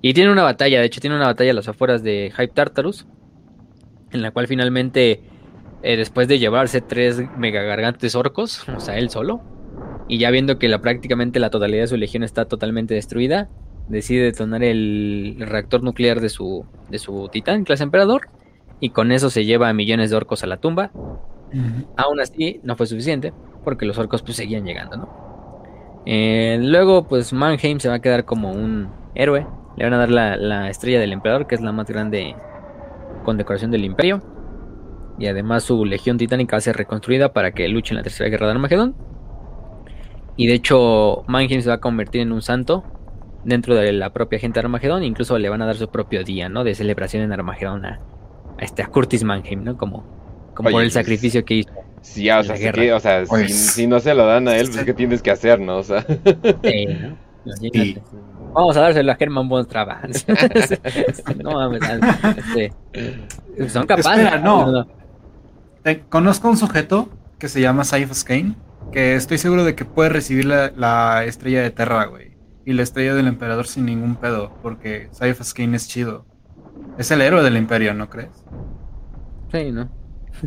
[0.00, 3.06] Y tiene una batalla, de hecho tiene una batalla a las afueras de Hype Tartarus,
[4.10, 5.20] en la cual finalmente
[5.82, 9.42] eh, después de llevarse tres mega gargantes orcos, o sea, él solo,
[10.08, 13.48] y ya viendo que la, prácticamente la totalidad de su legión está totalmente destruida,
[13.88, 18.28] decide detonar el, reactor nuclear de su, de su titán, clase emperador,
[18.78, 20.90] y con eso se lleva a millones de orcos a la tumba.
[21.96, 23.32] Aún así, no fue suficiente,
[23.64, 25.62] porque los orcos pues seguían llegando, ¿no?
[26.06, 29.46] Eh, luego, pues Mannheim se va a quedar como un héroe.
[29.76, 32.34] Le van a dar la, la estrella del emperador, que es la más grande
[33.24, 34.22] condecoración del imperio
[35.18, 38.30] y además su legión titánica va a ser reconstruida para que luche en la tercera
[38.30, 38.94] guerra de Armagedón.
[40.36, 42.84] Y de hecho, Mannheim se va a convertir en un santo
[43.44, 45.04] dentro de la propia gente de Armagedón.
[45.04, 46.64] Incluso le van a dar su propio día, ¿no?
[46.64, 48.00] De celebración en Armagedón a,
[48.58, 49.76] este, a Curtis Mannheim, ¿no?
[49.76, 50.04] Como,
[50.54, 51.70] como por el pues, sacrificio que hizo.
[52.00, 54.92] Sí, o sea, o sea pues si, no se lo dan a él, pues ¿qué
[54.92, 55.78] tienes que hacer, no?
[55.78, 56.04] O sea.
[57.60, 57.96] Sí,
[58.52, 59.66] Vamos a dárselo a Germán von
[61.42, 61.82] no mames,
[62.36, 62.72] este,
[63.68, 64.40] son capaces.
[64.40, 64.86] no
[66.08, 68.54] conozco un sujeto que se llama Saif Kane,
[68.92, 72.32] que estoy seguro de que puede recibir la, estrella de Terra, güey.
[72.64, 76.24] Y la estrella del emperador sin ningún pedo, porque Saif Kane es chido.
[76.98, 78.44] Es el héroe del imperio, ¿no crees?
[79.50, 79.90] Sí, ¿no?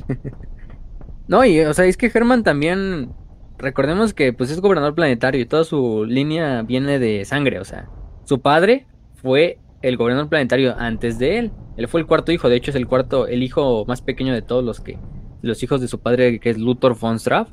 [1.27, 3.11] no, y o sea, es que Germán también,
[3.57, 7.89] recordemos que pues es gobernador planetario y toda su línea viene de sangre, o sea,
[8.23, 11.51] su padre fue el gobernador planetario antes de él.
[11.77, 14.41] Él fue el cuarto hijo, de hecho es el cuarto, el hijo más pequeño de
[14.41, 14.97] todos los que
[15.45, 17.49] los hijos de su padre, que es Luthor von Straff,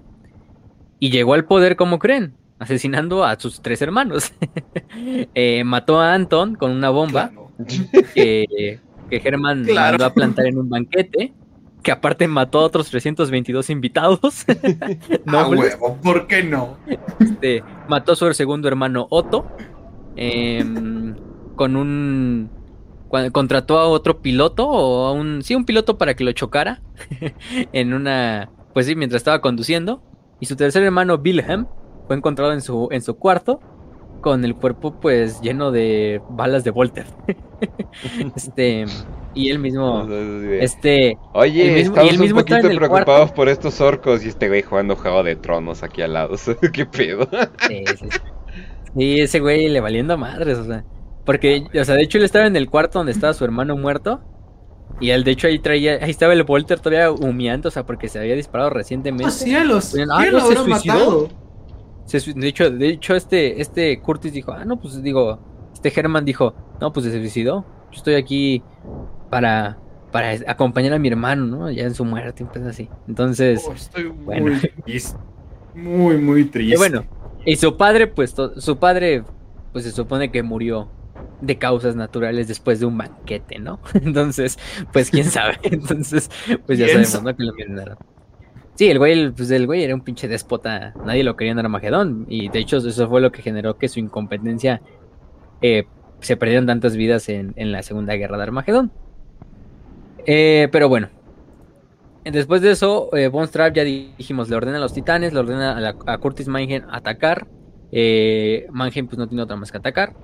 [0.99, 4.33] y llegó al poder como creen, asesinando a sus tres hermanos.
[5.35, 7.33] Eh, mató a Anton con una bomba
[8.15, 8.79] que,
[9.11, 11.33] que Herman mandó a plantar en un banquete,
[11.83, 14.45] que aparte mató a otros 322 invitados.
[15.25, 16.77] no, ah, huevo, ¿por qué no?
[17.19, 19.47] Este, mató a su segundo hermano Otto,
[20.17, 21.15] em,
[21.57, 22.51] con un
[23.33, 26.83] contrató a otro piloto o a un sí un piloto para que lo chocara
[27.73, 30.03] en una pues sí mientras estaba conduciendo.
[30.41, 31.67] Y su tercer hermano Wilhelm
[32.07, 33.61] fue encontrado en su, en su cuarto
[34.21, 37.07] con el cuerpo pues lleno de balas de Volter.
[38.37, 38.87] este
[39.35, 40.07] y él mismo
[40.61, 45.37] este oye estamos un poquito preocupados por estos orcos y este güey jugando juego de
[45.37, 46.37] tronos aquí al lado
[46.73, 47.29] qué pedo
[47.67, 48.09] sí, sí,
[48.95, 49.21] sí.
[49.21, 50.85] ese güey le valiendo madres o sea
[51.25, 54.21] porque o sea de hecho él estaba en el cuarto donde estaba su hermano muerto
[55.01, 58.09] y él, de hecho, ahí traía, ahí estaba el Volter todavía humeando, o sea, porque
[58.09, 59.27] se había disparado recientemente.
[59.27, 59.97] ¡Oh, cielos!
[60.11, 61.29] Ah, ¿Quién lo habrá matado?
[62.13, 65.41] de hecho, de hecho, este, este Curtis dijo, ah, no, pues digo,
[65.73, 67.65] este Herman dijo, no, pues se suicidó.
[67.91, 68.63] Yo estoy aquí
[69.31, 69.79] para,
[70.11, 71.71] para acompañar a mi hermano, ¿no?
[71.71, 72.89] Ya en su muerte, pues así.
[73.09, 74.47] Entonces, oh, estoy bueno.
[74.47, 75.19] muy triste.
[75.75, 76.75] Muy, muy triste.
[76.75, 77.05] Y bueno,
[77.45, 79.25] y su padre, pues, su padre,
[79.73, 80.91] pues se supone que murió
[81.43, 83.81] de causas naturales después de un banquete, ¿no?
[83.95, 84.59] Entonces,
[84.93, 85.59] pues quién sabe.
[85.65, 86.31] Entonces,
[86.67, 87.37] pues ya sabemos, ¿no?
[87.37, 87.99] Que lo envenenaron.
[88.75, 90.95] Sí, el güey, pues el güey era un pinche déspota.
[91.05, 92.27] Nadie lo quería en Armagedón.
[92.29, 94.81] Y de hecho, eso fue lo que generó que su incompetencia
[95.61, 95.85] eh,
[96.21, 98.93] se perdieron tantas vidas en, la Segunda Guerra de Armagedón.
[100.25, 101.11] Eh, pero bueno.
[102.25, 103.31] Después de eso, eh,
[103.75, 107.49] ya dijimos, le ordena a los titanes, le ordena a, Curtis Mannheim atacar.
[107.91, 110.15] Eh, Mannheim pues no tiene otra más que atacar.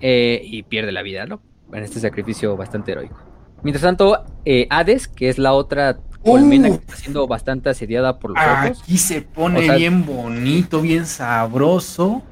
[0.00, 1.42] Eh, y pierde la vida, ¿no?
[1.72, 3.18] En este sacrificio bastante heroico.
[3.62, 8.30] Mientras tanto, eh, Hades, que es la otra colmena que está siendo bastante asediada por
[8.30, 12.22] los Aquí se pone bien bonito, bien sabroso,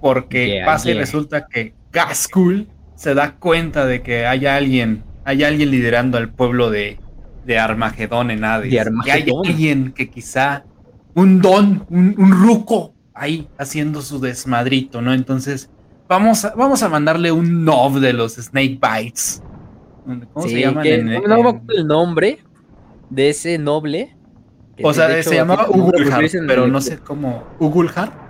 [0.00, 5.70] porque pasa y resulta que Gaskul se da cuenta de que hay alguien, hay alguien
[5.70, 6.98] liderando al pueblo de,
[7.44, 8.70] de Armagedón en Hades.
[9.04, 10.64] Que hay alguien que quizá,
[11.14, 15.12] un don, un, un ruco ahí haciendo su desmadrito, ¿no?
[15.12, 15.70] Entonces
[16.08, 19.42] Vamos a, vamos a mandarle un nov de los Snake Bites.
[20.32, 20.86] ¿Cómo se llaman?
[21.26, 22.38] no el nombre
[23.10, 24.16] de ese noble.
[24.82, 27.44] O sea, se llamaba Ugulhar, pero no sé cómo.
[27.58, 28.28] ¿Ugulhar?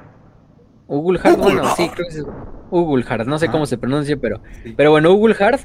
[0.88, 2.24] Ugulhar, bueno, sí, creo que es
[2.70, 3.50] Ugulhar, no sé ah.
[3.50, 4.40] cómo se pronuncia, pero,
[4.76, 5.60] pero bueno, Ugulhar,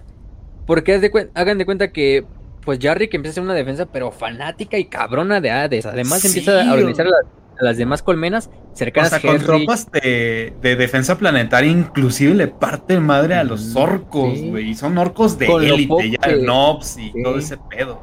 [0.68, 1.00] porque
[1.34, 2.26] hagan de cuenta que
[2.64, 5.86] pues Jarrick empieza a hacer una defensa, pero fanática y cabrona de Hades.
[5.86, 7.18] Además empieza a organizar la,
[7.60, 9.14] a las demás colmenas cercanas.
[9.14, 14.70] O sea, con tropas de, defensa planetaria, inclusive le parte madre a los orcos, güey.
[14.70, 18.02] Y son orcos de élite, ya nobs y todo ese pedo.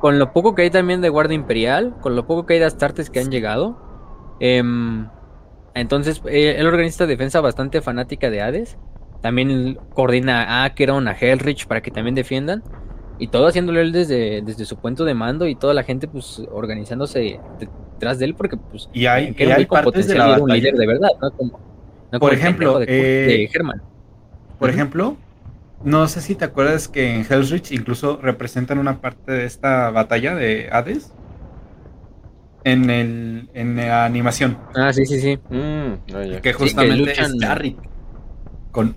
[0.00, 2.66] Con lo poco que hay también de Guardia Imperial, con lo poco que hay de
[2.66, 4.36] Astartes que han llegado.
[4.40, 5.08] Em,
[5.74, 8.76] entonces, eh, él organiza defensa bastante fanática de Hades.
[9.22, 12.62] También coordina a Acheron, a Hellrich para que también defiendan.
[13.18, 16.42] Y todo haciéndolo él desde, desde su puente de mando y toda la gente pues
[16.52, 17.40] organizándose
[18.04, 21.08] detrás de él porque pues y hay, que hay partes de un líder de verdad,
[21.20, 22.18] ¿no?
[22.18, 23.50] por ejemplo, de, eh,
[24.58, 25.16] Por ejemplo,
[25.82, 30.34] no sé si te acuerdas que en Hell's incluso representan una parte de esta batalla
[30.34, 31.12] de Hades
[32.62, 34.58] en el en la animación.
[34.76, 35.38] Ah, sí, sí, sí.
[35.50, 37.78] Mm, que justamente es Jarrick
[38.70, 38.96] con.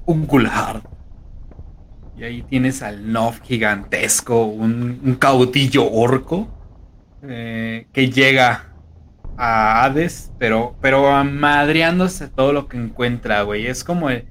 [2.18, 6.48] Y ahí tienes al Nov gigantesco, un, un caudillo orco
[7.24, 8.67] eh, que llega
[9.38, 13.68] a Hades, pero, pero amadreándose todo lo que encuentra, güey.
[13.68, 14.26] Es como el,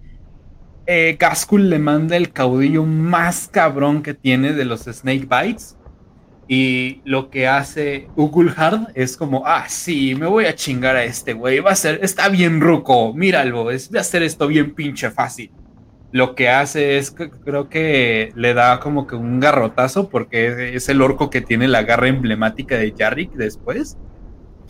[0.87, 1.16] eh,
[1.51, 5.77] le manda el caudillo más cabrón que tiene de los Snake Bites.
[6.49, 11.33] Y lo que hace Ugulhard es como, ah, sí, me voy a chingar a este
[11.33, 11.59] güey.
[11.59, 15.51] Va a ser, está bien ruco, míralo, es de hacer esto bien pinche fácil.
[16.12, 20.89] Lo que hace es, que creo que le da como que un garrotazo porque es
[20.89, 23.99] el orco que tiene la garra emblemática de Jarrick después.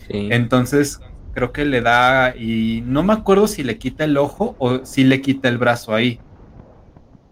[0.09, 0.99] Entonces,
[1.33, 5.03] creo que le da, y no me acuerdo si le quita el ojo o si
[5.03, 6.19] le quita el brazo ahí.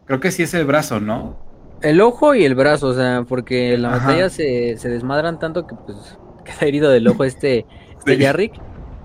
[0.05, 1.39] Creo que sí es el brazo, ¿no?
[1.81, 5.75] El ojo y el brazo, o sea, porque en la batalla se, desmadran tanto que
[5.75, 7.65] pues queda herido del ojo este,
[7.97, 8.53] este Yarrick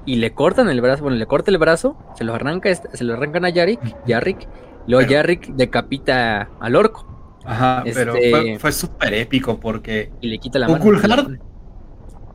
[0.05, 3.05] y le cortan el brazo, bueno, le corta el brazo, se lo arranca, este, se
[3.05, 4.48] lo arrancan a Yarrick, Yarrick,
[4.86, 7.06] luego Yarrick decapita al orco.
[7.47, 10.10] Ajá, pero fue, este, súper épico porque...
[10.20, 11.38] Y le quita la mano.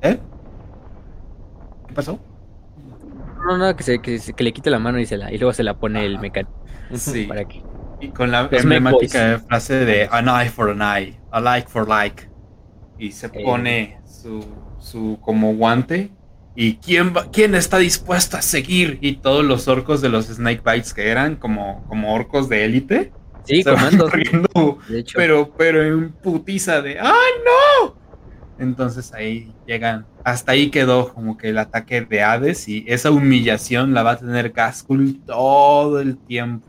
[0.02, 0.20] ¿Eh?
[1.96, 2.20] Pasó?
[3.48, 5.64] No, no, que, se, que, le quite la mano y, se la, y luego se
[5.64, 6.54] la pone el mecánico.
[6.94, 7.26] Sí.
[7.26, 7.64] ¿Para qué?
[8.02, 12.30] Y con la emblemática frase de an eye for an eye, a like for like.
[12.98, 13.42] Y se eh.
[13.44, 14.44] pone su,
[14.80, 16.12] su como guante.
[16.56, 18.98] ¿Y quién, va, quién está dispuesto a seguir?
[19.02, 23.12] Y todos los orcos de los Snake Bites que eran como, como orcos de élite.
[23.44, 24.10] Sí, comando.
[25.16, 27.96] Pero, pero en putiza de ¡Ay, no!
[28.58, 33.94] Entonces ahí llegan, hasta ahí quedó como que el ataque de Hades y esa humillación
[33.94, 36.66] la va a tener Gaskul todo el tiempo.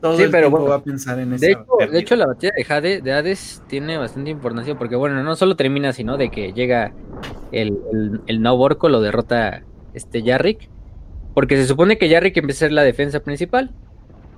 [0.00, 3.00] Todo el pero tiempo va a pensar en de hecho, de hecho, la batalla de,
[3.00, 6.92] de Hades tiene bastante importancia porque, bueno, no solo termina, sino de que llega
[7.50, 9.62] el, el, el lo derrota
[9.94, 10.68] este Yarrick.
[11.34, 13.70] Porque se supone que Jarrick empieza a ser la defensa principal.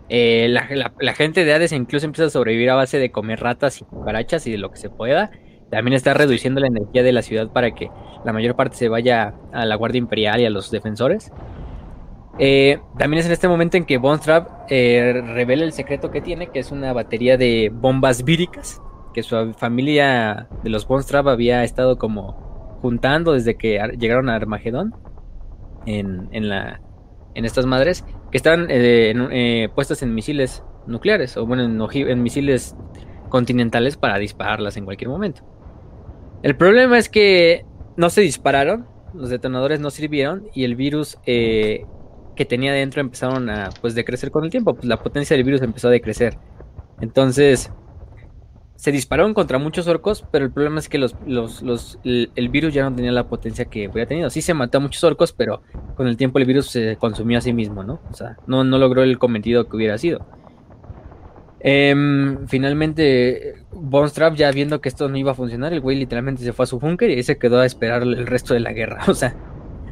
[0.08, 3.84] Eh, la, gente de Hades incluso empieza a sobrevivir a base de comer ratas y
[3.84, 5.30] cucarachas y de lo que se pueda.
[5.70, 7.90] También está reduciendo la energía de la ciudad para que
[8.24, 11.30] la mayor parte se vaya a la Guardia Imperial y a los defensores.
[12.38, 16.48] Eh, también es en este momento en que Bonstrap eh, revela el secreto que tiene,
[16.48, 18.80] que es una batería de bombas víricas,
[19.12, 24.94] que su familia de los Bonstrap había estado como juntando desde que llegaron a Armagedón
[25.84, 26.80] en, la,
[27.34, 32.76] en estas madres, que están eh, puestas en misiles nucleares, o bueno, en misiles
[33.28, 35.57] continentales para dispararlas en cualquier momento.
[36.42, 37.64] El problema es que
[37.96, 41.84] no se dispararon, los detonadores no sirvieron y el virus eh,
[42.36, 45.62] que tenía dentro empezaron a pues decrecer con el tiempo, pues la potencia del virus
[45.62, 46.38] empezó a decrecer.
[47.00, 47.72] Entonces
[48.78, 52.88] se dispararon contra muchos orcos, pero el problema es que los, los, el, virus ya
[52.88, 54.30] no tenía la potencia que hubiera tenido.
[54.30, 55.62] Sí se mató a muchos orcos, pero
[55.96, 58.00] con el tiempo el virus se consumió a sí mismo, ¿no?
[58.08, 60.24] O sea, no, no logró el cometido que hubiera sido.
[61.60, 66.52] Em, finalmente, Bonstrap ya viendo que esto no iba a funcionar, el güey literalmente se
[66.52, 69.02] fue a su búnker y se quedó a esperar el resto de la guerra.
[69.08, 69.34] O sea,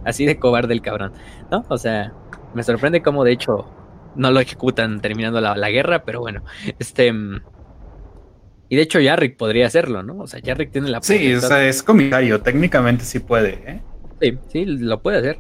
[0.05, 1.13] así de cobarde el cabrón,
[1.51, 1.65] ¿no?
[1.69, 2.13] O sea,
[2.55, 3.69] me sorprende cómo de hecho
[4.15, 6.43] no lo ejecutan terminando la, guerra, pero bueno,
[6.79, 7.09] este...
[7.09, 7.41] Em,
[8.69, 10.19] y de hecho Yarrick podría hacerlo, ¿no?
[10.19, 11.01] O sea, Yarrick tiene la...
[11.01, 13.81] Sí, o sea, es comisario, técnicamente sí puede, ¿eh?
[14.21, 15.39] Sí, sí, lo puede hacer.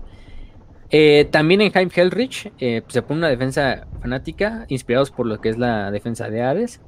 [0.90, 5.48] Eh, también en Heim Hellrich eh, se pone una defensa fanática, inspirados por lo que
[5.48, 6.80] es la defensa de Hades.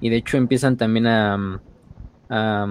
[0.00, 1.60] Y de hecho empiezan también a,
[2.28, 2.66] a,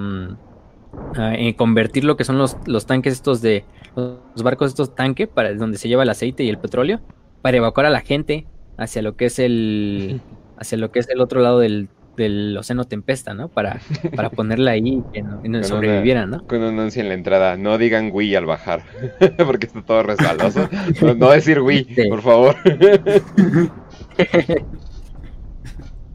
[1.38, 3.66] eh, convertir lo que son los, los, tanques estos de...
[3.96, 7.00] Los barcos estos tanque, para donde se lleva el aceite y el petróleo,
[7.42, 8.48] para evacuar a la gente
[8.78, 10.22] hacia lo que es el...
[10.58, 13.50] hacia lo que es el otro lado del, del Océano Tempesta, ¿no?
[13.50, 13.82] Para,
[14.16, 16.48] para ponerla ahí y no, sobrevivieran, ¿no?
[16.48, 18.84] Con un anuncio en la entrada, no digan Wii al bajar,
[19.46, 20.70] porque está todo resbaloso.
[21.18, 22.56] No, decir Wii, por favor.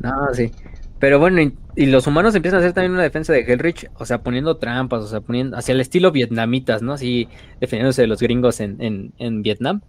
[0.01, 0.51] no, sí.
[0.99, 4.23] Pero bueno, y, los humanos empiezan a hacer también una defensa de Hellrich, o sea,
[4.23, 6.95] poniendo trampas, o sea, poniendo hacia el estilo vietnamitas, ¿no?
[6.95, 7.29] Así
[7.61, 9.83] defendiéndose de los gringos en, en, en Vietnam.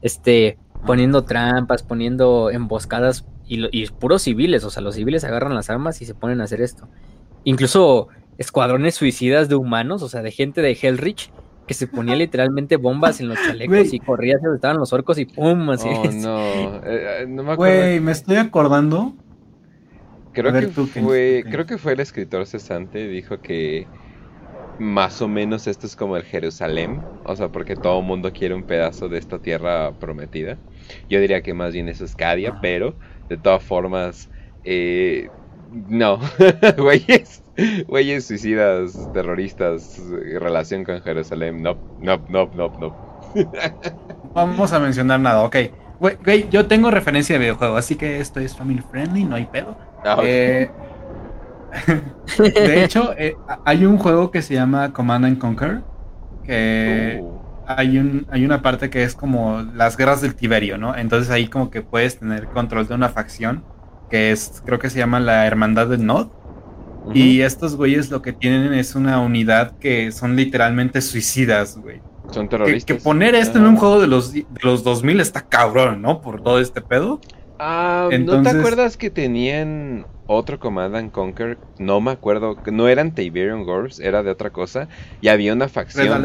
[0.00, 6.00] Este, poniendo trampas, poniendo emboscadas y, puros civiles, o sea, los civiles agarran las armas
[6.02, 6.88] y se ponen a hacer esto.
[7.44, 8.08] Incluso
[8.38, 11.30] escuadrones suicidas de humanos, o sea, de gente de Hellrich,
[11.66, 15.26] que se ponía literalmente bombas en los chalecos y corría donde estaban los orcos y
[15.26, 15.70] ¡pum!
[15.70, 17.76] Así oh, no, eh, eh, no me acuerdo.
[17.76, 19.14] Güey, me estoy acordando.
[20.32, 23.86] Creo que, fue, creo que fue el escritor cesante, dijo que
[24.80, 28.54] más o menos esto es como el Jerusalén, o sea, porque todo el mundo quiere
[28.54, 30.58] un pedazo de esta tierra prometida.
[31.08, 32.96] Yo diría que más bien es Escadia, pero
[33.28, 34.30] de todas formas,
[34.64, 35.28] eh,
[35.88, 36.18] no,
[36.76, 37.42] güeyes,
[37.86, 43.14] güeyes suicidas, terroristas, en relación con Jerusalén, no, no, no, no, no.
[44.34, 45.56] Vamos a mencionar nada, ok.
[46.00, 49.76] Güey, yo tengo referencia de videojuego, así que esto es family friendly, no hay pedo.
[50.04, 50.70] Ah, eh,
[52.38, 55.82] de hecho, eh, hay un juego que se llama Command and Conquer,
[56.44, 57.33] que uh
[57.66, 60.96] hay, un, hay una parte que es como las guerras del Tiberio, ¿no?
[60.96, 63.64] Entonces ahí como que puedes tener control de una facción
[64.10, 66.28] que es, creo que se llama la Hermandad del Nod.
[67.12, 72.00] Y estos güeyes lo que tienen es una unidad que son literalmente suicidas, güey.
[72.30, 72.84] Son terroristas.
[72.84, 76.22] Que, poner esto en un juego de los, de los 2000 está cabrón, ¿no?
[76.22, 77.20] Por todo este pedo.
[77.58, 81.58] Ah, ¿no te acuerdas que tenían otro Command and Conquer?
[81.78, 84.88] No me acuerdo, no eran Tiberian Wars, era de otra cosa.
[85.20, 86.24] Y había una facción.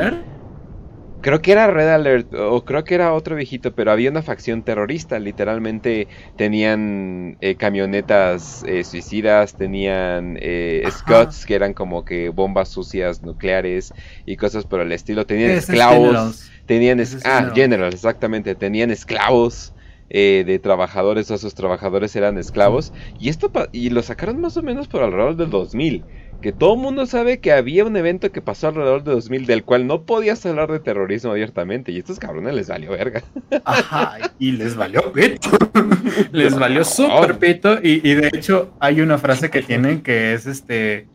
[1.21, 4.63] Creo que era Red Alert o creo que era otro viejito, pero había una facción
[4.63, 5.19] terrorista.
[5.19, 13.21] Literalmente tenían eh, camionetas eh, suicidas, tenían eh, Scots que eran como que bombas sucias
[13.21, 13.93] nucleares
[14.25, 15.25] y cosas por el estilo.
[15.25, 16.49] Tenían esclavos.
[16.65, 18.55] Tenían ah, generals, exactamente.
[18.55, 19.73] Tenían esclavos.
[20.09, 24.87] de trabajadores, o sus trabajadores eran esclavos, y esto y lo sacaron más o menos
[24.87, 26.03] por alrededor del 2000
[26.41, 29.63] que todo el mundo sabe que había un evento que pasó alrededor de 2000 del
[29.63, 33.23] cual no podías hablar de terrorismo abiertamente y estos cabrones les valió verga.
[33.65, 35.49] Ajá, y les valió pito.
[36.31, 40.45] les valió súper pito y, y, de hecho hay una frase que tienen que es
[40.45, 41.07] este,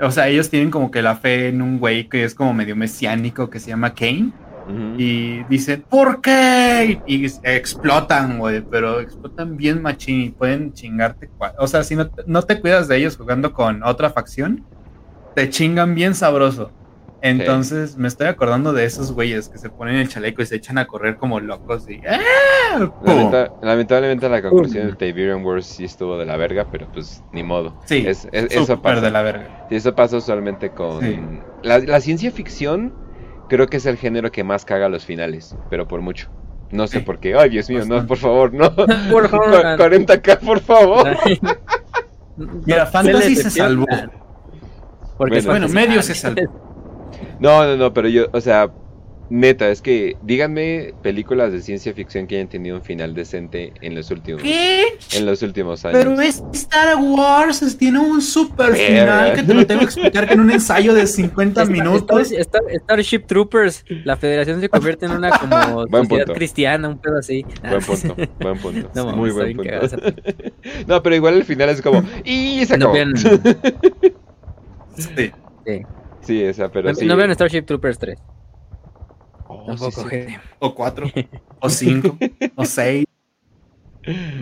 [0.00, 2.74] o sea, ellos tienen como que la fe en un güey que es como medio
[2.74, 4.32] mesiánico que se llama Kane.
[4.96, 7.00] Y dicen, ¿por qué?
[7.06, 11.30] Y explotan, güey, pero explotan bien machín y pueden chingarte.
[11.58, 14.64] O sea, si no, no te cuidas de ellos jugando con otra facción,
[15.34, 16.70] te chingan bien sabroso.
[17.22, 20.76] Entonces me estoy acordando de esos güeyes que se ponen el chaleco y se echan
[20.78, 22.90] a correr como locos y ¡ah!
[23.62, 27.80] lamentablemente la conclusión de Tiberian Wars sí estuvo de la verga, pero pues ni modo.
[27.84, 29.00] Sí, es, eso pasa.
[29.00, 29.68] de la verga.
[29.70, 32.92] Eso pasa usualmente con la, la, ciencia ficción.
[33.52, 36.30] Creo que es el género que más caga los finales, pero por mucho.
[36.70, 37.36] No sé por qué.
[37.36, 38.74] Ay, Dios mío, no, por favor, no.
[39.10, 39.62] Por favor.
[39.76, 41.06] 40k, por favor.
[42.64, 43.84] Mira, Fantasy se salvó.
[45.18, 46.40] Porque Bueno, Bueno, medio se salvó.
[47.40, 48.70] No, no, no, pero yo, o sea,
[49.34, 53.94] neta, es que díganme películas de ciencia ficción que hayan tenido un final decente en
[53.94, 54.84] los últimos, ¿Qué?
[55.14, 55.98] en los últimos años.
[55.98, 58.86] Pero es Star Wars, es- tiene un super Verga.
[58.86, 62.30] final que te lo tengo que explicar que en un ensayo de 50 Star- minutos.
[62.30, 66.34] Star- Star- Starship Troopers, la federación se convierte en una como Buen sociedad punto.
[66.34, 67.44] cristiana, un pedo así.
[67.68, 68.90] Buen punto, buen punto.
[68.94, 69.72] No, Muy buen punto.
[70.86, 73.10] no, pero igual el final es como, y se No acabó.
[74.96, 75.30] Sí.
[75.66, 75.82] sí.
[76.20, 77.06] Sí, esa, pero no, sí.
[77.06, 78.18] no vean Starship Troopers 3.
[79.54, 80.08] Oh, Tampoco, sí, sí.
[80.08, 80.40] gente.
[80.60, 81.06] O cuatro,
[81.60, 82.16] o cinco,
[82.56, 83.04] o seis.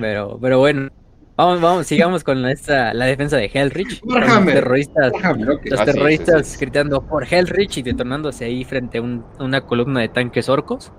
[0.01, 0.89] Pero, pero bueno.
[1.37, 4.03] Vamos, vamos, sigamos con la, esta, la defensa de Hellrich.
[4.05, 6.61] los terroristas, los Ah, sí, terroristas sí, sí.
[6.61, 10.93] gritando por Hellrich y detonándose ahí frente a un- una columna de tanques orcos.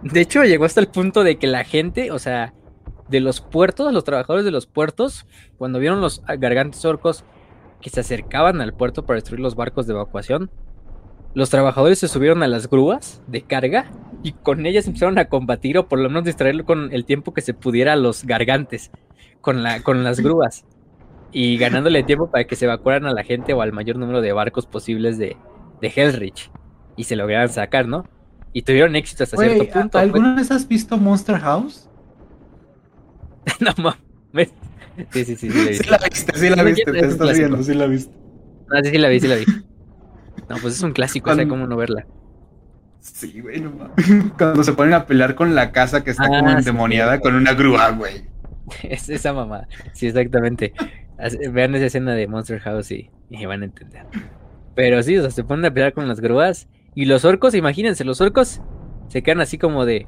[0.00, 2.54] De hecho, llegó hasta el punto de que la gente, o sea,
[3.10, 5.26] de los puertos, los trabajadores de los puertos,
[5.58, 7.24] cuando vieron los gargantes orcos
[7.82, 10.50] que se acercaban al puerto para destruir los barcos de evacuación,
[11.34, 15.78] los trabajadores se subieron a las grúas de carga y con ellas empezaron a combatir
[15.78, 18.92] o por lo menos distraerlo con el tiempo que se pudiera a los gargantes
[19.40, 20.66] con, la, con las grúas
[21.30, 24.32] y ganándole tiempo para que se evacuaran a la gente o al mayor número de
[24.32, 25.40] barcos posibles de,
[25.80, 26.52] de Hellrich
[26.96, 28.08] y se lograran sacar, ¿no?
[28.52, 29.98] Y tuvieron éxito hasta cierto punto.
[30.02, 31.88] Fue- ¿Alguna vez has visto Monster House?
[33.60, 34.54] no mames.
[35.12, 35.80] Sí, sí, sí, sí, la vi.
[35.80, 38.14] Sí la viste, sí la viste, te estás viendo, sí la viste.
[38.70, 39.50] Ah, sí, sí la vi, sí la vi.
[40.48, 42.06] No, pues es un clásico, o sea, cómo no verla.
[43.00, 44.32] Sí, güey, no mames.
[44.38, 47.34] Cuando se ponen a pelear con la casa que está Ah, como sí, endemoniada con
[47.34, 48.24] una grúa, güey.
[48.82, 49.68] Es esa mamá.
[49.92, 50.72] Sí, exactamente.
[51.52, 54.06] Vean esa escena de Monster House y, y van a entender.
[54.74, 56.66] Pero sí, o sea, se ponen a pelear con las grúas.
[56.94, 58.60] Y los orcos, imagínense, los orcos
[59.08, 60.06] se quedan así como de.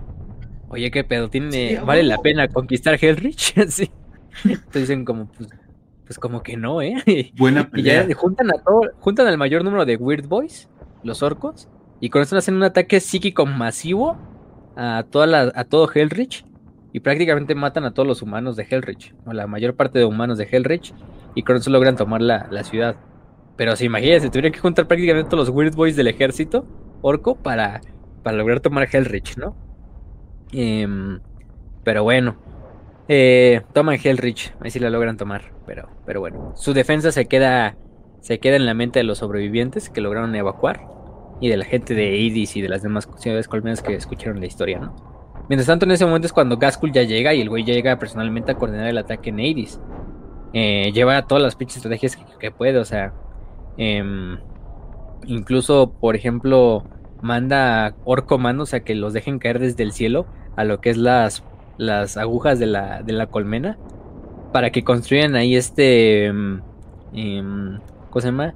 [0.69, 3.55] Oye, qué pedo, tiene, Sí, vale la pena conquistar Hellrich.
[3.69, 3.91] sí.
[4.45, 5.49] Entonces dicen como, pues,
[6.07, 7.33] pues como que no, ¿eh?
[7.37, 8.17] Buena Y ya pelea.
[8.17, 10.69] juntan a todo, juntan al mayor número de Weird Boys,
[11.03, 11.69] los orcos,
[12.01, 14.17] y con esto hacen un ataque psíquico masivo
[14.77, 16.45] a toda la, a todo Hellrich,
[16.93, 20.39] y prácticamente matan a todos los humanos de Hellrich, o la mayor parte de humanos
[20.39, 20.95] de Hellrich,
[21.35, 22.97] y con eso logran tomar la, la ciudad.
[23.57, 26.67] Pero si imagínense, tuvieron que juntar prácticamente todos los Weird Boys del ejército
[27.03, 27.81] orco para,
[28.23, 29.57] para lograr tomar Hellrich, ¿no?
[30.53, 31.21] Em,
[31.85, 32.37] pero bueno,
[33.09, 37.77] eh, toman Hellrich, ahí sí la logran tomar, pero, pero bueno, su defensa se queda,
[38.21, 40.89] se queda en la mente de los sobrevivientes que lograron evacuar
[41.41, 44.47] y de la gente de Hades y de las demás ciudades colmenas que escucharon la
[44.47, 45.17] historia, ¿no?
[45.49, 48.51] Mientras tanto, en ese momento es cuando Gaskul ya llega y el güey llega personalmente
[48.51, 49.81] a coordinar el ataque en Hades.
[50.53, 53.13] Eh, lleva todas las pinches estrategias que, que puede, o sea,
[53.77, 54.39] em,
[55.27, 56.85] incluso, por ejemplo,
[57.23, 60.27] manda a orcomanos a que los dejen caer desde el cielo
[60.57, 61.45] a lo que es las,
[61.79, 63.79] las agujas de la, de la colmena
[64.53, 66.63] para que construyan ahí este em,
[67.13, 67.79] em,
[68.11, 68.55] ¿cómo se llama?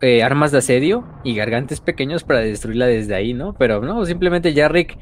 [0.00, 3.54] Eh, armas de asedio y gargantes pequeños para destruirla desde ahí, ¿no?
[3.54, 4.98] Pero no, simplemente Jarrick,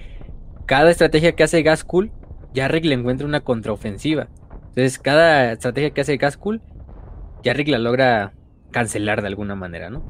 [0.66, 2.12] cada estrategia que hace Gaskul,
[2.54, 4.28] Jarrick le encuentra una contraofensiva.
[4.68, 6.60] Entonces, cada estrategia que hace Gaskul,
[7.44, 8.34] Jarrick la logra
[8.70, 10.04] cancelar de alguna manera, ¿no?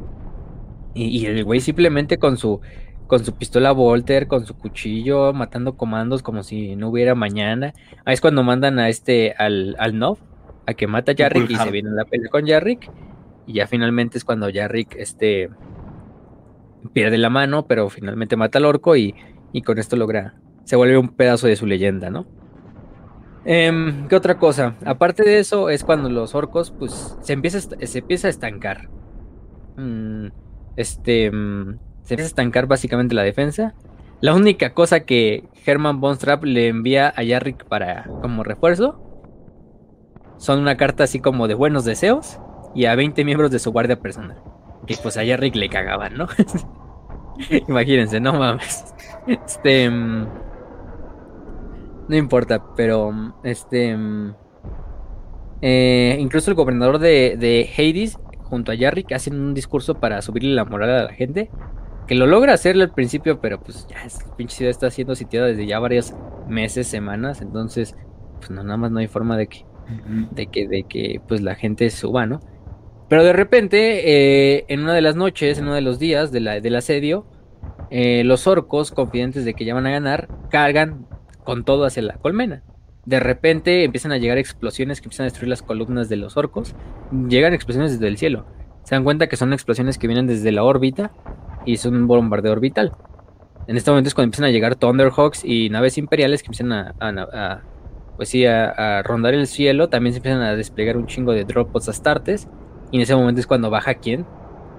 [0.94, 2.60] Y, y el güey simplemente con su
[3.06, 7.72] con su pistola Volter, con su cuchillo, matando comandos como si no hubiera mañana.
[8.04, 10.18] Ahí es cuando mandan a este, al, al Nov,
[10.66, 12.90] a que mata a Jarrick y se viene la pelea con Jarrick.
[13.46, 15.50] Y ya finalmente es cuando Jarrick este,
[16.92, 19.14] pierde la mano, pero finalmente mata al orco y,
[19.52, 20.34] y con esto logra,
[20.64, 22.26] se vuelve un pedazo de su leyenda, ¿no?
[23.44, 24.76] Em, ¿Qué otra cosa?
[24.84, 28.88] Aparte de eso, es cuando los orcos, pues, se empieza, se empieza a estancar.
[29.76, 30.28] Mm,
[30.76, 33.74] este, mm, se empieza a estancar básicamente la defensa.
[34.20, 39.00] La única cosa que Herman Von Trapp le envía a Jarrick para, como refuerzo
[40.36, 42.40] son una carta así como de buenos deseos
[42.74, 44.42] y a 20 miembros de su guardia personal.
[44.86, 46.26] Que pues a Jarrick le cagaban, ¿no?
[47.68, 48.94] Imagínense, no mames.
[49.26, 49.88] Este.
[49.90, 50.26] mm,
[52.08, 53.12] no importa, pero.
[53.12, 53.96] mm, Este.
[53.96, 54.34] mm,
[55.60, 60.54] eh, incluso el gobernador de, de Hades, junto a Jarrick, hacen un discurso para subirle
[60.54, 61.50] la moral a la gente.
[62.12, 65.46] Que lo logra hacerle al principio, pero pues ya esta pinche ciudad está siendo sitiada
[65.46, 66.12] desde ya varios
[66.46, 67.40] meses, semanas.
[67.40, 67.96] Entonces,
[68.36, 69.64] pues no, nada más no hay forma de que
[70.32, 72.40] de que, de que pues la gente suba, ¿no?
[73.08, 74.10] Pero de repente,
[74.58, 77.24] eh, en una de las noches, en uno de los días de la, del asedio,
[77.88, 81.06] eh, los orcos, confidentes de que ya van a ganar, cargan
[81.44, 82.62] con todo hacia la colmena.
[83.06, 86.74] De repente empiezan a llegar explosiones que empiezan a destruir las columnas de los orcos.
[87.30, 88.44] Llegan explosiones desde el cielo.
[88.82, 91.10] Se dan cuenta que son explosiones que vienen desde la órbita
[91.64, 92.92] y son un bombardeo orbital.
[93.66, 97.62] en este momento es cuando empiezan a llegar Thunderhawks y naves imperiales que empiezan a,
[98.16, 99.88] pues sí, a, rondar el cielo.
[99.88, 102.48] También se empiezan a desplegar un chingo de dropods astartes.
[102.90, 104.26] Y en ese momento es cuando baja quién?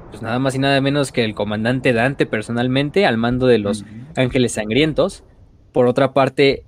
[0.10, 3.86] Pues nada más y nada menos que el comandante Dante personalmente al mando de los
[4.16, 5.24] Ángeles Sangrientos.
[5.72, 6.66] Por otra parte,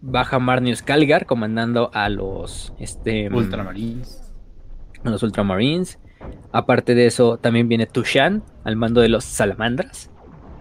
[0.00, 4.32] baja Marnius Calgar comandando a los este, Ultramarines.
[5.04, 5.98] A los Ultramarines.
[6.52, 10.10] Aparte de eso, también viene Tushan al mando de los Salamandras.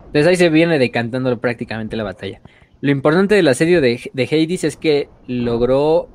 [0.08, 2.42] Entonces ahí se viene decantando prácticamente la batalla.
[2.82, 6.10] Lo importante del asedio de, de Hades es que logró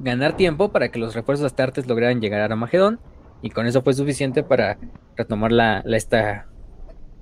[0.00, 3.00] ganar tiempo para que los refuerzos astartes lograran llegar a Armagedón.
[3.42, 4.78] Y con eso fue suficiente para
[5.16, 6.46] retomar la, esta,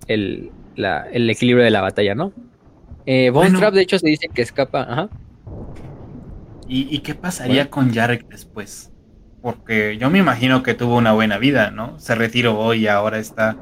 [0.07, 2.33] el, equilibrio de la batalla, ¿no?
[3.07, 4.83] Eh, de hecho, se dice que escapa.
[4.83, 5.09] Ajá.
[6.67, 8.88] ¿Y, qué pasaría con Jarek después?
[9.41, 11.99] Porque yo me imagino que tuvo una buena vida, ¿no?
[11.99, 13.57] Se retiró y ahora está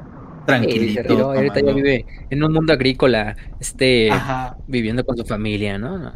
[0.47, 1.31] tranquilito.
[1.31, 4.09] ahorita ya vive en un mundo agrícola, este,
[4.65, 6.13] viviendo con su familia, ¿no?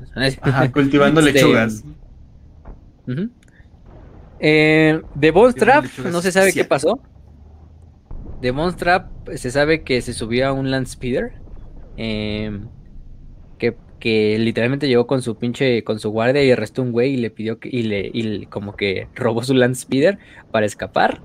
[0.74, 1.84] cultivando este, lechugas.
[4.40, 7.00] eh, de Bonstrap, no se sabe qué pasó.
[8.42, 11.34] De Bonstrap se sabe que se subió a un Landspeeder.
[11.98, 12.60] Eh,
[13.60, 17.18] que, que, literalmente llegó con su pinche, con su guardia y arrestó un güey y
[17.18, 20.20] le pidió que, y le, y como que robó su Landspeeder
[20.52, 21.22] para escapar.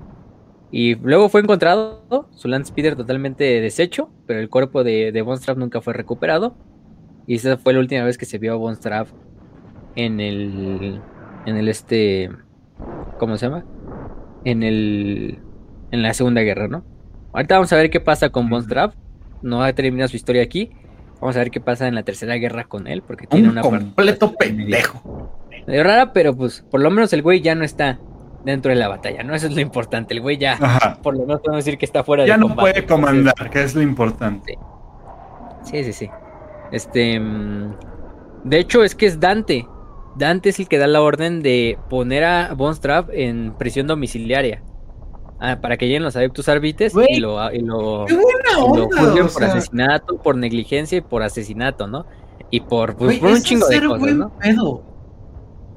[0.70, 5.80] Y luego fue encontrado su Land Speeder totalmente deshecho, pero el cuerpo de, de nunca
[5.80, 6.54] fue recuperado.
[7.26, 9.10] Y esa fue la última vez que se vio a Bonstraff
[9.94, 11.00] en el.
[11.46, 12.30] En el este.
[13.18, 13.64] ¿Cómo se llama?
[14.44, 15.38] En el.
[15.92, 16.84] En la Segunda Guerra, ¿no?
[17.32, 18.94] Ahorita vamos a ver qué pasa con Bonstraff.
[19.42, 20.70] No va a terminar su historia aquí.
[21.20, 23.62] Vamos a ver qué pasa en la Tercera Guerra con él, porque tiene Un una
[23.62, 25.30] completo pendejo.
[25.66, 27.98] Es rara, pero pues por lo menos el güey ya no está
[28.44, 29.34] dentro de la batalla, ¿no?
[29.34, 30.14] Eso es lo importante.
[30.14, 32.86] El güey ya, por lo menos podemos decir que está fuera de Ya no puede
[32.86, 34.56] comandar, que es lo importante.
[35.64, 36.10] Sí, sí, sí.
[36.70, 37.18] Este.
[37.18, 37.74] Mm,
[38.44, 39.66] de hecho, es que es Dante.
[40.16, 44.62] Dante es el que da la orden de poner a Bonstrap en prisión domiciliaria.
[45.38, 50.36] Ah, para que lleguen los adeptos arbites y lo, y lo, juzguen por asesinato, por
[50.36, 52.06] negligencia y por asesinato, ¿no?
[52.50, 54.32] Y por, pues, por un chingo de cosas, ¿no?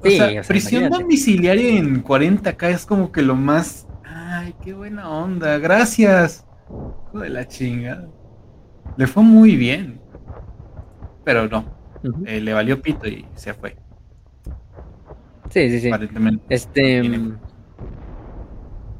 [0.02, 3.86] o sea, prisión domiciliaria en 40k es como que lo más.
[4.06, 6.46] Ay, qué buena onda, gracias.
[7.10, 8.08] Hijo de la chingada.
[8.96, 10.00] Le fue muy bien.
[11.26, 11.66] Pero no.
[12.26, 13.76] Eh, le valió pito y se fue.
[15.50, 15.92] Sí, sí, sí.
[16.50, 17.02] Este.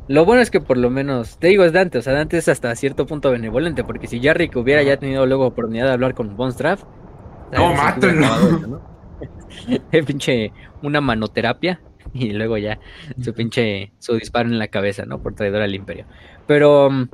[0.10, 2.50] Lo bueno es que por lo menos, te digo, es Dante, o sea, Dante es
[2.50, 6.36] hasta cierto punto benevolente, porque si Jarrick hubiera ya tenido luego oportunidad de hablar con
[6.36, 6.84] Bonstraff,
[7.52, 8.82] no, mátenlo.
[10.08, 11.80] pinche una manoterapia
[12.14, 12.80] y luego ya
[13.22, 15.22] su pinche su disparo en la cabeza, ¿no?
[15.22, 16.06] Por traidor al imperio.
[16.48, 17.10] Pero mm,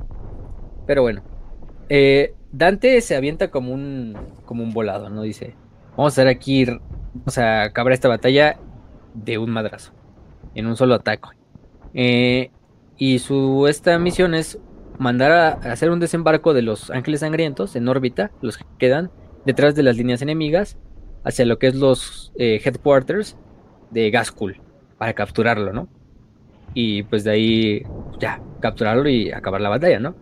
[0.86, 1.22] pero bueno.
[1.90, 4.16] Eh, Dante se avienta como un
[4.46, 5.20] como un volado, ¿no?
[5.20, 5.54] Dice,
[5.98, 8.58] vamos a hacer aquí vamos a acabar esta batalla
[9.12, 9.92] de un madrazo,
[10.54, 11.28] en un solo ataque.
[11.92, 12.50] Eh,
[12.98, 14.58] y su esta misión es
[14.98, 19.10] mandar a, hacer un desembarco de los ángeles sangrientos en órbita, los que quedan
[19.44, 20.76] detrás de las líneas enemigas
[21.24, 23.36] hacia lo que es los eh, headquarters
[23.90, 24.60] de Gaskul
[24.98, 25.88] para capturarlo, ¿no?
[26.74, 27.82] Y pues de ahí
[28.18, 30.14] ya, capturarlo y acabar la batalla, ¿no?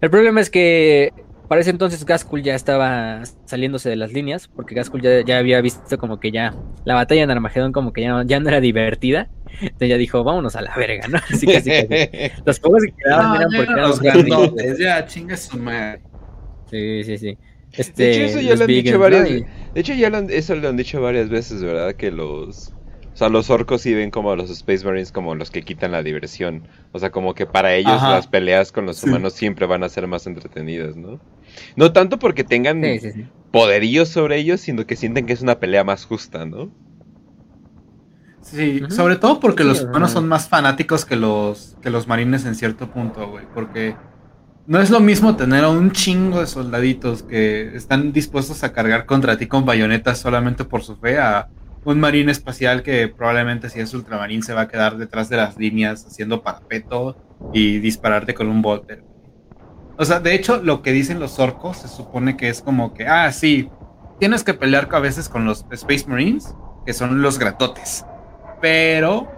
[0.00, 1.12] El problema es que
[1.52, 5.98] para ese entonces Gaskul ya estaba saliéndose de las líneas, porque Gaskul ya, había visto
[5.98, 6.54] como que ya
[6.86, 9.28] la batalla en Armagedón como que ya, ya no era divertida.
[9.60, 11.18] Entonces ya dijo, vámonos a la verga, ¿no?
[11.30, 14.78] Así que, así que los pocos que quedaban eran porque eran los grandes.
[14.78, 16.00] Ya, chinga su madre.
[16.70, 17.38] Sí, sí, sí.
[17.72, 20.76] Este, de hecho, eso ya lo han dicho varias De hecho, ya eso lo han
[20.78, 21.94] dicho varias veces, ¿verdad?
[21.96, 22.72] Que los.
[23.12, 25.92] O sea, los orcos sí ven como a los Space Marines como los que quitan
[25.92, 26.66] la diversión.
[26.92, 30.06] O sea, como que para ellos las peleas con los humanos siempre van a ser
[30.06, 31.20] más entretenidas, ¿no?
[31.76, 32.82] No tanto porque tengan
[33.50, 36.70] poderíos sobre ellos, sino que sienten que es una pelea más justa, ¿no?
[38.40, 42.54] Sí, sobre todo porque los humanos son más fanáticos que los, que los marines en
[42.54, 43.44] cierto punto, güey.
[43.54, 43.94] Porque
[44.66, 49.06] no es lo mismo tener a un chingo de soldaditos que están dispuestos a cargar
[49.06, 51.48] contra ti con bayonetas solamente por su fe a
[51.84, 55.56] un marín espacial que probablemente si es ultramarín se va a quedar detrás de las
[55.56, 57.16] líneas haciendo parapeto
[57.52, 59.02] y dispararte con un bolter.
[60.02, 63.06] O sea, de hecho, lo que dicen los orcos se supone que es como que,
[63.06, 63.70] ah, sí,
[64.18, 68.04] tienes que pelear a veces con los Space Marines, que son los gratotes.
[68.60, 69.28] Pero,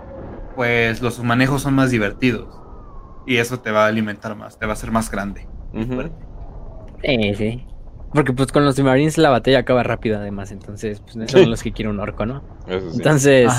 [0.57, 2.49] pues los humanejos son más divertidos.
[3.27, 5.47] Y eso te va a alimentar más, te va a hacer más grande.
[7.03, 7.67] Sí, sí.
[8.15, 11.73] Porque pues con los Marines la batalla acaba rápido además, entonces pues son los que
[11.73, 12.43] quiere un orco, ¿no?
[12.67, 13.53] Entonces,